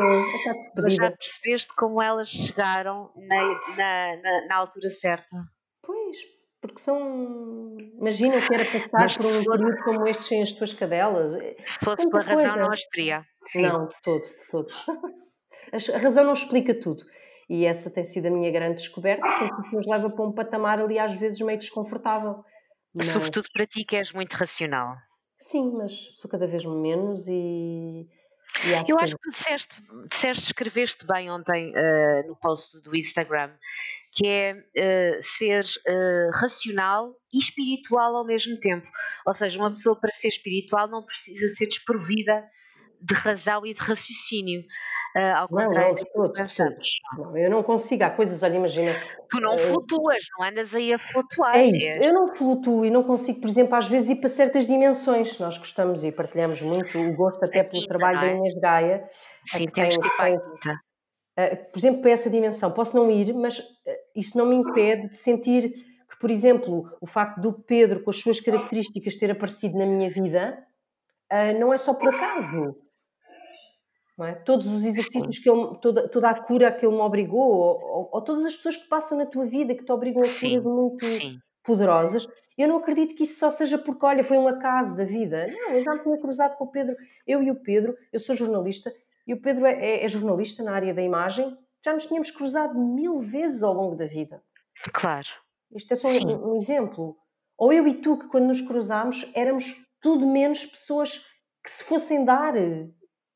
Mas 0.76 0.94
já 0.94 1.10
percebeste 1.10 1.74
como 1.74 2.00
elas 2.00 2.28
chegaram 2.28 3.10
na, 3.16 3.44
na, 3.76 4.16
na, 4.22 4.46
na, 4.48 4.56
altura 4.56 4.90
certa? 4.90 5.36
Pois, 5.82 6.18
porque 6.60 6.78
são. 6.78 7.76
Imagina 7.98 8.40
que 8.40 8.54
era 8.54 8.64
passar 8.64 8.88
Mas 8.92 9.16
por 9.16 9.26
um 9.26 9.44
período 9.44 9.82
como 9.82 10.06
este 10.06 10.22
sem 10.24 10.42
as 10.42 10.52
tuas 10.52 10.74
cadelas. 10.74 11.32
Se 11.64 11.78
fosse 11.82 12.08
pela 12.08 12.22
razão, 12.22 12.56
não 12.56 12.72
as 12.72 12.86
teria. 12.88 13.24
Sim. 13.48 13.62
Não, 13.62 13.88
todo, 14.02 14.24
todo. 14.50 14.68
A 15.72 15.98
razão 15.98 16.24
não 16.24 16.32
explica 16.32 16.74
tudo. 16.74 17.02
E 17.48 17.64
essa 17.64 17.90
tem 17.90 18.04
sido 18.04 18.26
a 18.26 18.30
minha 18.30 18.50
grande 18.50 18.76
descoberta, 18.76 19.26
sempre 19.38 19.68
que 19.68 19.76
nos 19.76 19.86
leva 19.86 20.10
para 20.10 20.24
um 20.24 20.32
patamar 20.32 20.78
ali 20.78 20.98
às 20.98 21.14
vezes 21.14 21.40
meio 21.40 21.58
desconfortável. 21.58 22.44
Mas... 22.94 23.06
Sobretudo 23.06 23.48
para 23.52 23.66
ti 23.66 23.84
que 23.84 23.96
és 23.96 24.12
muito 24.12 24.34
racional. 24.34 24.96
Sim, 25.38 25.72
mas 25.72 25.92
sou 26.16 26.30
cada 26.30 26.46
vez 26.46 26.64
menos 26.64 27.26
e. 27.28 28.06
e 28.64 28.74
acho 28.74 28.90
Eu 28.90 28.98
acho 28.98 29.16
que, 29.16 29.22
que 29.22 29.30
disseste, 29.30 29.74
disseste, 30.10 30.44
escreveste 30.46 31.06
bem 31.06 31.30
ontem 31.30 31.70
uh, 31.70 32.28
no 32.28 32.36
post 32.36 32.82
do 32.82 32.94
Instagram, 32.94 33.52
que 34.12 34.26
é 34.26 34.52
uh, 34.54 35.22
ser 35.22 35.64
uh, 35.64 36.30
racional 36.34 37.14
e 37.32 37.38
espiritual 37.38 38.16
ao 38.16 38.26
mesmo 38.26 38.58
tempo. 38.58 38.86
Ou 39.26 39.32
seja, 39.32 39.58
uma 39.58 39.70
pessoa 39.70 39.98
para 39.98 40.10
ser 40.10 40.28
espiritual 40.28 40.88
não 40.88 41.02
precisa 41.02 41.46
ser 41.54 41.66
desprovida 41.66 42.44
de 43.00 43.14
razão 43.14 43.64
e 43.64 43.74
de 43.74 43.80
raciocínio. 43.80 44.62
Uh, 45.16 45.34
ao 45.36 45.48
não, 45.50 45.66
contrário 45.66 46.06
não, 46.14 46.32
pensamos. 46.32 47.00
Não, 47.16 47.36
eu 47.36 47.50
não 47.50 47.62
consigo, 47.62 48.04
há 48.04 48.10
coisas, 48.10 48.42
olha, 48.42 48.56
imagina. 48.56 48.92
Tu 49.30 49.40
não 49.40 49.56
uh, 49.56 49.58
flutuas, 49.58 50.18
não 50.38 50.46
andas 50.46 50.74
aí 50.74 50.92
a 50.92 50.98
flutuar. 50.98 51.56
É 51.56 51.66
isso, 51.66 51.88
é. 51.88 52.06
eu 52.06 52.12
não 52.12 52.28
flutuo 52.28 52.84
e 52.84 52.90
não 52.90 53.02
consigo, 53.02 53.40
por 53.40 53.48
exemplo, 53.48 53.74
às 53.74 53.88
vezes 53.88 54.10
ir 54.10 54.16
para 54.16 54.28
certas 54.28 54.66
dimensões. 54.66 55.38
Nós 55.38 55.56
gostamos 55.56 56.04
e 56.04 56.12
partilhamos 56.12 56.60
muito 56.60 56.98
o 56.98 57.16
gosto 57.16 57.42
até 57.44 57.62
pelo 57.62 57.82
quinta, 57.82 57.98
trabalho 57.98 58.18
é? 58.18 58.20
da 58.20 58.36
Inês 58.36 58.54
Gaia. 58.60 59.08
Sim, 59.46 59.66
temos 59.66 59.96
que 59.96 60.06
ir 60.06 60.16
para 60.16 60.34
a 60.34 60.40
quinta. 60.40 60.80
Uh, 61.38 61.70
por 61.72 61.78
exemplo, 61.78 62.02
para 62.02 62.10
essa 62.10 62.28
dimensão, 62.28 62.70
posso 62.70 62.94
não 62.94 63.10
ir, 63.10 63.32
mas 63.32 63.62
isso 64.14 64.36
não 64.36 64.46
me 64.46 64.56
impede 64.56 65.08
de 65.08 65.16
sentir 65.16 65.72
que, 65.72 66.18
por 66.20 66.30
exemplo, 66.30 66.90
o 67.00 67.06
facto 67.06 67.40
do 67.40 67.52
Pedro, 67.52 68.02
com 68.02 68.10
as 68.10 68.16
suas 68.16 68.40
características, 68.40 69.16
ter 69.16 69.30
aparecido 69.30 69.78
na 69.78 69.86
minha 69.86 70.10
vida, 70.10 70.58
uh, 71.32 71.58
não 71.58 71.72
é 71.72 71.78
só 71.78 71.94
por 71.94 72.14
acaso. 72.14 72.76
É? 74.20 74.32
Todos 74.34 74.66
os 74.66 74.84
exercícios 74.84 75.38
que 75.38 75.48
ele, 75.48 75.76
toda, 75.80 76.08
toda 76.08 76.30
a 76.30 76.42
cura 76.42 76.72
que 76.72 76.84
ele 76.84 76.94
me 76.94 77.00
obrigou, 77.00 77.50
ou, 77.50 77.80
ou, 77.80 78.10
ou, 78.12 78.20
todas 78.22 78.44
as 78.44 78.56
pessoas 78.56 78.76
que 78.76 78.88
passam 78.88 79.16
na 79.16 79.26
tua 79.26 79.46
vida 79.46 79.74
que 79.74 79.84
te 79.84 79.92
obrigam 79.92 80.22
a 80.22 80.24
curas 80.24 80.64
muito 80.64 81.04
sim. 81.04 81.38
poderosas, 81.62 82.26
eu 82.56 82.66
não 82.66 82.78
acredito 82.78 83.14
que 83.14 83.22
isso 83.22 83.38
só 83.38 83.48
seja 83.50 83.78
porque, 83.78 84.04
olha, 84.04 84.24
foi 84.24 84.36
um 84.36 84.48
acaso 84.48 84.96
da 84.96 85.04
vida. 85.04 85.46
Não, 85.46 85.70
eu 85.70 85.80
já 85.80 85.94
me 85.94 86.02
tinha 86.02 86.18
cruzado 86.18 86.56
com 86.56 86.64
o 86.64 86.70
Pedro, 86.70 86.96
eu 87.24 87.40
e 87.40 87.50
o 87.52 87.62
Pedro, 87.62 87.96
eu 88.12 88.18
sou 88.18 88.34
jornalista, 88.34 88.92
e 89.24 89.32
o 89.32 89.40
Pedro 89.40 89.64
é, 89.64 89.74
é, 89.74 90.04
é 90.04 90.08
jornalista 90.08 90.64
na 90.64 90.72
área 90.72 90.92
da 90.92 91.02
imagem, 91.02 91.56
já 91.84 91.92
nos 91.92 92.06
tínhamos 92.06 92.32
cruzado 92.32 92.76
mil 92.76 93.18
vezes 93.18 93.62
ao 93.62 93.72
longo 93.72 93.94
da 93.94 94.06
vida. 94.06 94.42
Claro. 94.92 95.28
Isto 95.72 95.92
é 95.92 95.96
só 95.96 96.08
um, 96.08 96.52
um, 96.52 96.56
exemplo. 96.56 97.16
Ou 97.56 97.72
eu 97.72 97.86
e 97.86 97.94
tu, 97.94 98.16
que 98.16 98.26
quando 98.26 98.46
nos 98.46 98.60
cruzámos, 98.60 99.30
éramos 99.34 99.76
tudo 100.00 100.26
menos 100.26 100.64
pessoas 100.66 101.24
que 101.62 101.70
se 101.70 101.84
fossem 101.84 102.24
dar. 102.24 102.54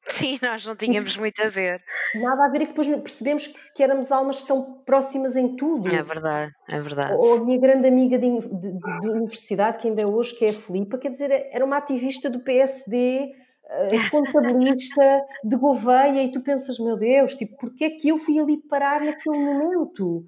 Sim, 0.09 0.39
nós 0.43 0.67
não 0.67 0.77
tínhamos 0.77 1.17
muito 1.17 1.41
a 1.43 1.49
ver. 1.49 1.83
Nada 2.15 2.45
a 2.45 2.49
ver 2.49 2.63
e 2.63 2.67
depois 2.67 2.87
percebemos 2.87 3.47
que 3.75 3.83
éramos 3.83 4.11
almas 4.11 4.43
tão 4.43 4.83
próximas 4.85 5.37
em 5.37 5.57
tudo. 5.57 5.95
É 5.95 6.03
verdade, 6.03 6.53
é 6.69 6.81
verdade. 6.81 7.15
Ou 7.15 7.35
a 7.35 7.45
minha 7.45 7.59
grande 7.59 7.89
amiga 7.89 8.19
de, 8.19 8.41
de, 8.41 8.79
de 8.79 9.09
universidade, 9.09 9.79
que 9.79 9.89
ainda 9.89 10.03
é 10.03 10.07
hoje, 10.07 10.35
que 10.35 10.45
é 10.45 10.51
a 10.51 10.55
Filipa, 10.55 10.99
quer 10.99 11.11
dizer, 11.11 11.31
era 11.31 11.65
uma 11.65 11.77
ativista 11.77 12.29
do 12.29 12.41
PSD, 12.41 13.33
eh, 13.65 13.89
contabilista 14.11 15.23
de 15.45 15.57
Gouveia, 15.57 16.23
e 16.23 16.33
tu 16.33 16.41
pensas, 16.41 16.79
meu 16.79 16.97
Deus, 16.97 17.35
tipo, 17.35 17.57
porquê 17.57 17.85
é 17.85 17.91
que 17.91 18.09
eu 18.09 18.19
fui 18.19 18.39
ali 18.39 18.59
parar 18.69 19.01
naquele 19.01 19.39
momento? 19.39 20.27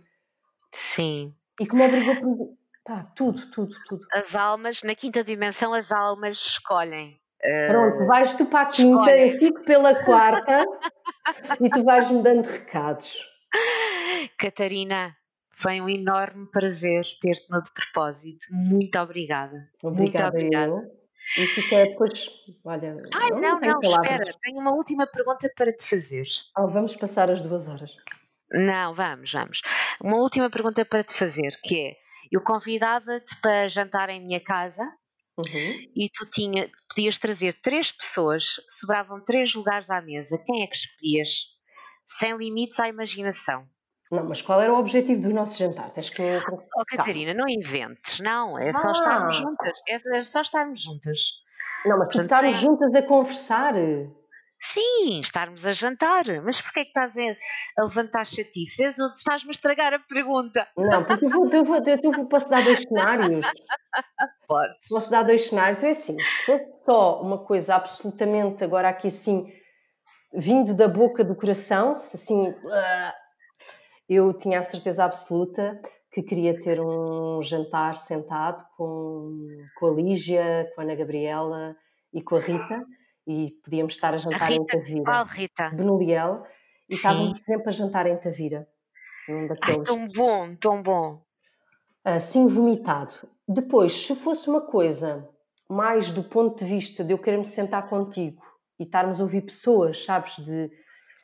Sim. 0.72 1.34
E 1.60 1.66
que 1.66 1.74
me 1.74 1.84
obrigou. 1.84 2.56
Pá, 2.84 3.02
tudo, 3.16 3.50
tudo, 3.50 3.74
tudo. 3.88 4.06
As 4.12 4.34
almas, 4.34 4.82
na 4.82 4.94
quinta 4.94 5.24
dimensão, 5.24 5.72
as 5.72 5.90
almas 5.90 6.36
escolhem. 6.36 7.18
Pronto, 7.68 8.06
vais 8.06 8.34
tu 8.34 8.46
para 8.46 8.62
a 8.62 8.66
quinta, 8.66 9.16
eu 9.16 9.38
fico 9.38 9.62
pela 9.64 9.94
quarta 10.02 10.64
e 11.60 11.68
tu 11.68 11.84
vais-me 11.84 12.22
dando 12.22 12.46
recados. 12.46 13.14
Catarina, 14.38 15.14
foi 15.50 15.80
um 15.80 15.88
enorme 15.88 16.46
prazer 16.50 17.04
ter-te 17.20 17.46
no 17.50 17.62
de 17.62 17.70
propósito. 17.72 18.46
Muito 18.50 18.98
obrigada. 18.98 19.68
Obrigada, 19.82 20.38
Muito 20.38 20.56
obrigada. 20.56 20.90
E 21.38 21.46
fica 21.46 21.84
depois, 21.84 22.30
olha. 22.64 22.96
Ai, 23.14 23.30
não, 23.30 23.60
não, 23.60 23.80
não 23.80 24.02
espera, 24.02 24.24
tenho 24.42 24.58
uma 24.58 24.74
última 24.74 25.06
pergunta 25.06 25.50
para 25.54 25.72
te 25.72 25.86
fazer. 25.88 26.26
Oh, 26.56 26.66
vamos 26.68 26.96
passar 26.96 27.30
as 27.30 27.42
duas 27.42 27.68
horas. 27.68 27.90
Não, 28.52 28.94
vamos, 28.94 29.32
vamos. 29.32 29.60
Uma 30.02 30.16
última 30.16 30.50
pergunta 30.50 30.84
para 30.84 31.02
te 31.02 31.14
fazer, 31.14 31.58
que 31.62 31.88
é, 31.88 31.96
eu 32.30 32.42
convidava-te 32.42 33.36
para 33.40 33.68
jantar 33.68 34.10
em 34.10 34.20
minha 34.20 34.40
casa 34.40 34.90
Uhum. 35.36 35.90
E 35.96 36.08
tu 36.12 36.26
tinha, 36.30 36.70
podias 36.88 37.18
trazer 37.18 37.54
três 37.60 37.90
pessoas, 37.90 38.60
sobravam 38.68 39.20
três 39.20 39.52
lugares 39.54 39.90
à 39.90 40.00
mesa. 40.00 40.40
Quem 40.46 40.62
é 40.62 40.66
que 40.66 40.76
escolhias? 40.76 41.28
Sem 42.06 42.36
limites 42.36 42.78
à 42.78 42.88
imaginação. 42.88 43.66
Não, 44.10 44.24
mas 44.28 44.40
qual 44.40 44.60
era 44.60 44.72
o 44.72 44.78
objetivo 44.78 45.22
do 45.22 45.34
nosso 45.34 45.58
jantar? 45.58 45.90
Tens 45.90 46.10
que. 46.10 46.22
Oh, 46.22 46.84
Catarina, 46.86 47.34
não 47.34 47.48
inventes, 47.48 48.20
não. 48.20 48.58
É 48.58 48.72
só 48.72 48.88
ah. 48.88 48.92
estarmos 48.92 49.36
juntas. 49.36 49.80
É, 49.88 50.18
é 50.18 50.22
só 50.22 50.42
estarmos 50.42 50.82
juntas. 50.82 51.18
Não, 51.84 51.98
mas 51.98 52.08
Portanto, 52.08 52.32
estarmos 52.32 52.56
juntas 52.58 52.94
a 52.94 53.02
conversar. 53.02 53.74
Sim, 54.64 55.20
estarmos 55.20 55.66
a 55.66 55.72
jantar. 55.72 56.24
Mas 56.42 56.58
porquê 56.58 56.80
é 56.80 56.84
que 56.84 56.88
estás 56.88 57.14
a, 57.18 57.82
a 57.82 57.84
levantar 57.84 58.24
chatices? 58.24 58.94
Estás-me 59.14 59.50
a 59.50 59.52
estragar 59.52 59.92
a 59.92 59.98
pergunta. 59.98 60.66
Não, 60.74 61.04
porque 61.04 61.26
eu, 61.26 61.28
vou, 61.28 61.50
eu, 61.50 61.64
vou, 61.64 61.76
eu 61.76 62.12
vou, 62.12 62.26
posso 62.26 62.48
dar 62.48 62.64
dois 62.64 62.80
cenários. 62.80 63.46
Pode. 64.48 64.74
Posso 64.88 65.10
dar 65.10 65.22
dois 65.22 65.44
cenários. 65.44 65.76
Então 65.76 65.88
é 65.88 65.92
assim, 65.92 66.18
se 66.18 66.46
fosse 66.46 66.82
só 66.82 67.20
uma 67.20 67.44
coisa 67.44 67.74
absolutamente, 67.74 68.64
agora 68.64 68.88
aqui 68.88 69.08
assim, 69.08 69.52
vindo 70.32 70.74
da 70.74 70.88
boca 70.88 71.22
do 71.22 71.36
coração, 71.36 71.92
assim, 71.92 72.50
eu 74.08 74.32
tinha 74.32 74.60
a 74.60 74.62
certeza 74.62 75.04
absoluta 75.04 75.78
que 76.10 76.22
queria 76.22 76.58
ter 76.58 76.80
um 76.80 77.42
jantar 77.42 77.96
sentado 77.96 78.64
com, 78.78 79.46
com 79.78 79.86
a 79.88 79.90
Lígia, 79.90 80.72
com 80.74 80.80
a 80.80 80.84
Ana 80.84 80.94
Gabriela 80.94 81.76
e 82.14 82.22
com 82.22 82.36
a 82.36 82.40
Rita 82.40 82.86
e 83.26 83.52
podíamos 83.62 83.94
estar 83.94 84.14
a 84.14 84.18
jantar 84.18 84.42
a 84.42 84.46
Rita, 84.46 84.62
em 84.62 84.66
Tavira. 84.66 85.04
Qual 85.04 85.24
Rita? 85.24 85.70
Benoliel. 85.70 86.46
E 86.88 86.94
Sim. 86.94 86.96
estávamos, 86.96 87.32
por 87.32 87.40
exemplo, 87.40 87.68
a 87.68 87.72
jantar 87.72 88.06
em 88.06 88.16
Tavira. 88.16 88.68
Um 89.28 89.46
daqueles... 89.46 89.78
Ai, 89.78 89.84
tão 89.84 90.08
bom, 90.08 90.56
tão 90.56 90.82
bom. 90.82 91.22
Assim 92.04 92.46
vomitado. 92.46 93.14
Depois, 93.48 93.92
se 93.92 94.14
fosse 94.14 94.48
uma 94.48 94.60
coisa 94.60 95.28
mais 95.68 96.10
do 96.10 96.22
ponto 96.22 96.62
de 96.62 96.64
vista 96.70 97.02
de 97.02 97.12
eu 97.12 97.18
querer 97.18 97.38
me 97.38 97.44
sentar 97.44 97.88
contigo 97.88 98.42
e 98.78 98.84
estarmos 98.84 99.20
a 99.20 99.24
ouvir 99.24 99.42
pessoas, 99.42 100.04
sabes, 100.04 100.36
de... 100.36 100.70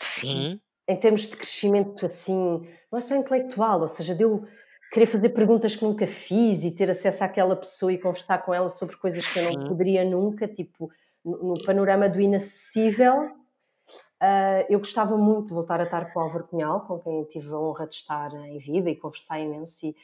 Sim. 0.01 0.61
Em 0.89 0.97
termos 0.97 1.23
de 1.23 1.37
crescimento, 1.37 2.07
assim, 2.07 2.67
não 2.91 2.99
é 2.99 3.01
só 3.01 3.15
intelectual, 3.15 3.81
ou 3.81 3.89
seja, 3.89 4.15
de 4.15 4.25
eu 4.25 4.47
querer 4.91 5.07
fazer 5.07 5.29
perguntas 5.29 5.77
que 5.77 5.85
nunca 5.85 6.07
fiz 6.07 6.65
e 6.65 6.71
ter 6.73 6.91
acesso 6.91 7.23
àquela 7.23 7.55
pessoa 7.55 7.93
e 7.93 7.99
conversar 7.99 8.39
com 8.39 8.53
ela 8.53 8.69
sobre 8.69 8.97
coisas 8.97 9.25
que 9.25 9.39
Sim. 9.39 9.53
eu 9.53 9.61
não 9.61 9.69
poderia 9.69 10.05
nunca, 10.05 10.49
tipo, 10.49 10.91
no 11.25 11.55
panorama 11.65 12.09
do 12.09 12.21
inacessível, 12.21 13.25
uh, 13.25 14.65
eu 14.69 14.79
gostava 14.79 15.17
muito 15.17 15.49
de 15.49 15.55
voltar 15.55 15.81
a 15.81 15.85
estar 15.85 16.13
com 16.13 16.21
o 16.21 16.23
Álvaro 16.23 16.47
Cunhal, 16.47 16.81
com 16.87 16.99
quem 16.99 17.25
tive 17.25 17.53
a 17.53 17.59
honra 17.59 17.87
de 17.87 17.95
estar 17.95 18.33
em 18.33 18.59
vida 18.59 18.91
e 18.91 18.97
conversar 18.97 19.41
imenso 19.41 19.87
e, 19.87 19.97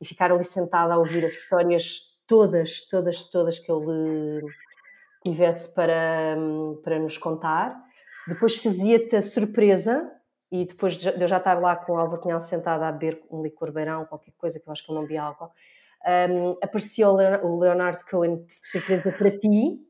e 0.00 0.04
ficar 0.04 0.32
ali 0.32 0.44
sentada 0.44 0.94
a 0.94 0.98
ouvir 0.98 1.24
as 1.24 1.32
histórias 1.32 2.12
todas, 2.26 2.88
todas, 2.88 3.24
todas 3.24 3.58
que 3.58 3.70
ele 3.70 4.46
tivesse 5.22 5.72
para, 5.74 6.36
para 6.82 6.98
nos 6.98 7.18
contar. 7.18 7.78
Depois 8.26 8.56
fazia-te 8.56 9.16
a 9.16 9.22
surpresa 9.22 10.10
e 10.50 10.64
depois 10.64 10.94
de 10.94 11.08
eu 11.08 11.26
já 11.26 11.38
estar 11.38 11.60
lá 11.60 11.74
com 11.74 11.92
o 11.92 11.96
Álvaro 11.96 12.20
Cunhal 12.20 12.40
sentada 12.40 12.86
a 12.86 12.92
beber 12.92 13.22
um 13.30 13.42
licor 13.42 13.72
beirão, 13.72 14.04
qualquer 14.04 14.32
coisa, 14.38 14.60
que 14.60 14.68
eu 14.68 14.72
acho 14.72 14.84
que 14.84 14.90
ele 14.90 14.98
não 14.98 15.06
bebia 15.06 15.22
álcool, 15.22 15.50
um, 16.30 16.50
aparecia 16.62 17.08
o 17.08 17.60
Leonardo 17.60 18.04
Cohen 18.10 18.44
surpresa 18.60 19.10
para 19.12 19.30
ti, 19.30 19.80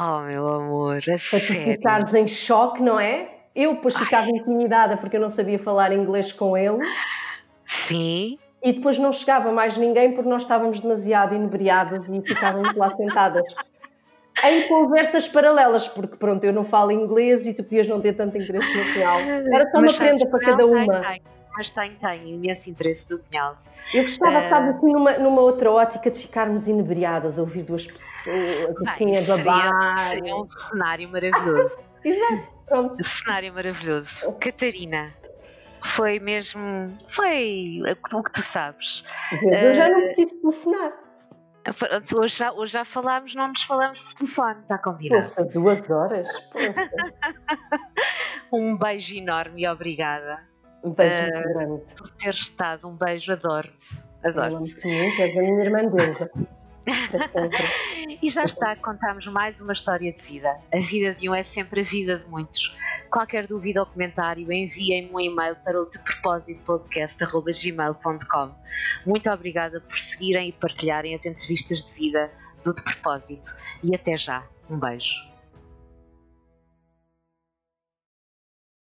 Oh, 0.00 0.20
meu 0.20 0.46
amor, 0.46 0.98
a 0.98 1.00
para 1.00 1.18
tu 1.18 1.38
ficares 1.38 2.14
em 2.14 2.28
choque, 2.28 2.80
não 2.80 3.00
é? 3.00 3.28
Eu 3.54 3.74
depois 3.74 3.96
ficava 3.96 4.28
intimidada 4.28 4.96
porque 4.96 5.16
eu 5.16 5.20
não 5.20 5.28
sabia 5.28 5.58
falar 5.58 5.92
inglês 5.92 6.30
com 6.30 6.56
ele. 6.56 6.78
Sim. 7.66 8.38
E 8.62 8.72
depois 8.72 8.96
não 8.96 9.12
chegava 9.12 9.50
mais 9.50 9.76
ninguém 9.76 10.12
porque 10.12 10.28
nós 10.28 10.42
estávamos 10.42 10.80
demasiado 10.80 11.34
inebriadas 11.34 12.04
e 12.08 12.22
ficávamos 12.22 12.74
lá 12.76 12.90
sentadas. 12.90 13.44
Em 14.44 14.68
conversas 14.68 15.26
paralelas, 15.26 15.88
porque 15.88 16.16
pronto, 16.16 16.44
eu 16.44 16.52
não 16.52 16.62
falo 16.62 16.92
inglês 16.92 17.44
e 17.46 17.54
tu 17.54 17.64
podias 17.64 17.88
não 17.88 18.00
ter 18.00 18.12
tanto 18.12 18.38
interesse 18.38 18.72
no 18.76 18.84
final. 18.92 19.18
Era 19.18 19.68
só 19.70 19.78
uma 19.78 19.92
prenda 19.92 20.26
para 20.28 20.38
cada 20.38 20.64
uma. 20.64 21.00
Tem, 21.00 21.22
mas 21.58 21.70
tem, 21.70 21.96
tem 21.96 22.34
imenso 22.34 22.70
interesse 22.70 23.08
do 23.08 23.18
Cunhal. 23.18 23.58
Eu 23.92 24.04
gostava, 24.04 24.38
uh... 24.38 24.48
sabe, 24.48 24.68
assim, 24.70 24.92
numa, 24.92 25.18
numa 25.18 25.40
outra 25.40 25.72
ótica 25.72 26.08
de 26.08 26.20
ficarmos 26.20 26.68
inebriadas 26.68 27.36
a 27.36 27.42
ouvir 27.42 27.64
duas 27.64 27.84
pessoas, 27.84 28.76
assim, 28.86 29.16
a 29.16 29.36
babar. 29.36 29.96
Seria, 29.96 30.10
seria 30.10 30.36
um 30.36 30.48
cenário 30.48 31.08
maravilhoso. 31.08 31.76
Exato, 32.04 32.48
pronto. 32.64 33.00
Um 33.00 33.04
cenário 33.04 33.52
maravilhoso. 33.52 34.32
Catarina, 34.34 35.12
foi 35.82 36.20
mesmo. 36.20 36.96
Foi 37.08 37.82
o 38.12 38.22
que 38.22 38.32
tu 38.32 38.42
sabes. 38.42 39.02
Eu 39.42 39.74
já 39.74 39.88
não 39.88 40.00
preciso 40.02 40.40
telefonar. 40.40 40.92
Hoje 42.16 42.36
já, 42.36 42.52
hoje 42.52 42.72
já 42.72 42.84
falámos, 42.84 43.34
não 43.34 43.48
nos 43.48 43.62
falamos 43.62 44.00
por 44.00 44.14
telefone, 44.14 44.60
está 44.60 44.78
combinado? 44.78 45.26
Poxa, 45.26 45.44
duas 45.52 45.90
horas? 45.90 46.28
Poxa. 46.52 46.90
um 48.52 48.76
beijo 48.76 49.16
enorme 49.16 49.62
e 49.62 49.68
obrigada. 49.68 50.47
Um 50.82 50.92
beijo 50.92 51.16
uh, 51.16 51.34
muito 51.34 51.48
grande. 51.48 51.82
Por 51.96 52.08
ter 52.10 52.30
estado, 52.30 52.88
um 52.88 52.96
beijo, 52.96 53.32
adoro-te. 53.32 54.04
Adoro-te. 54.24 54.86
Muito, 54.86 55.22
és 55.22 55.36
a 55.36 55.40
minha 55.40 55.64
irmã 55.64 55.88
deusa. 55.88 56.30
e 58.22 58.28
já 58.30 58.44
está, 58.44 58.74
contamos 58.76 59.26
mais 59.26 59.60
uma 59.60 59.72
história 59.72 60.12
de 60.12 60.22
vida. 60.22 60.56
A 60.72 60.78
vida 60.78 61.14
de 61.14 61.28
um 61.28 61.34
é 61.34 61.42
sempre 61.42 61.80
a 61.80 61.84
vida 61.84 62.18
de 62.18 62.26
muitos. 62.28 62.74
Qualquer 63.10 63.46
dúvida 63.46 63.80
ou 63.80 63.86
comentário, 63.86 64.50
enviem-me 64.50 65.10
um 65.12 65.20
e-mail 65.20 65.56
para 65.56 65.80
o 65.80 65.88
de 65.88 65.98
propósito 65.98 66.62
podcast.gmail.com. 66.64 68.54
Muito 69.06 69.30
obrigada 69.30 69.80
por 69.80 69.98
seguirem 69.98 70.48
e 70.48 70.52
partilharem 70.52 71.14
as 71.14 71.26
entrevistas 71.26 71.82
de 71.82 71.92
vida 71.92 72.30
do 72.64 72.74
De 72.74 72.82
Propósito. 72.82 73.54
E 73.82 73.94
até 73.94 74.16
já. 74.16 74.44
Um 74.70 74.78
beijo. 74.78 75.27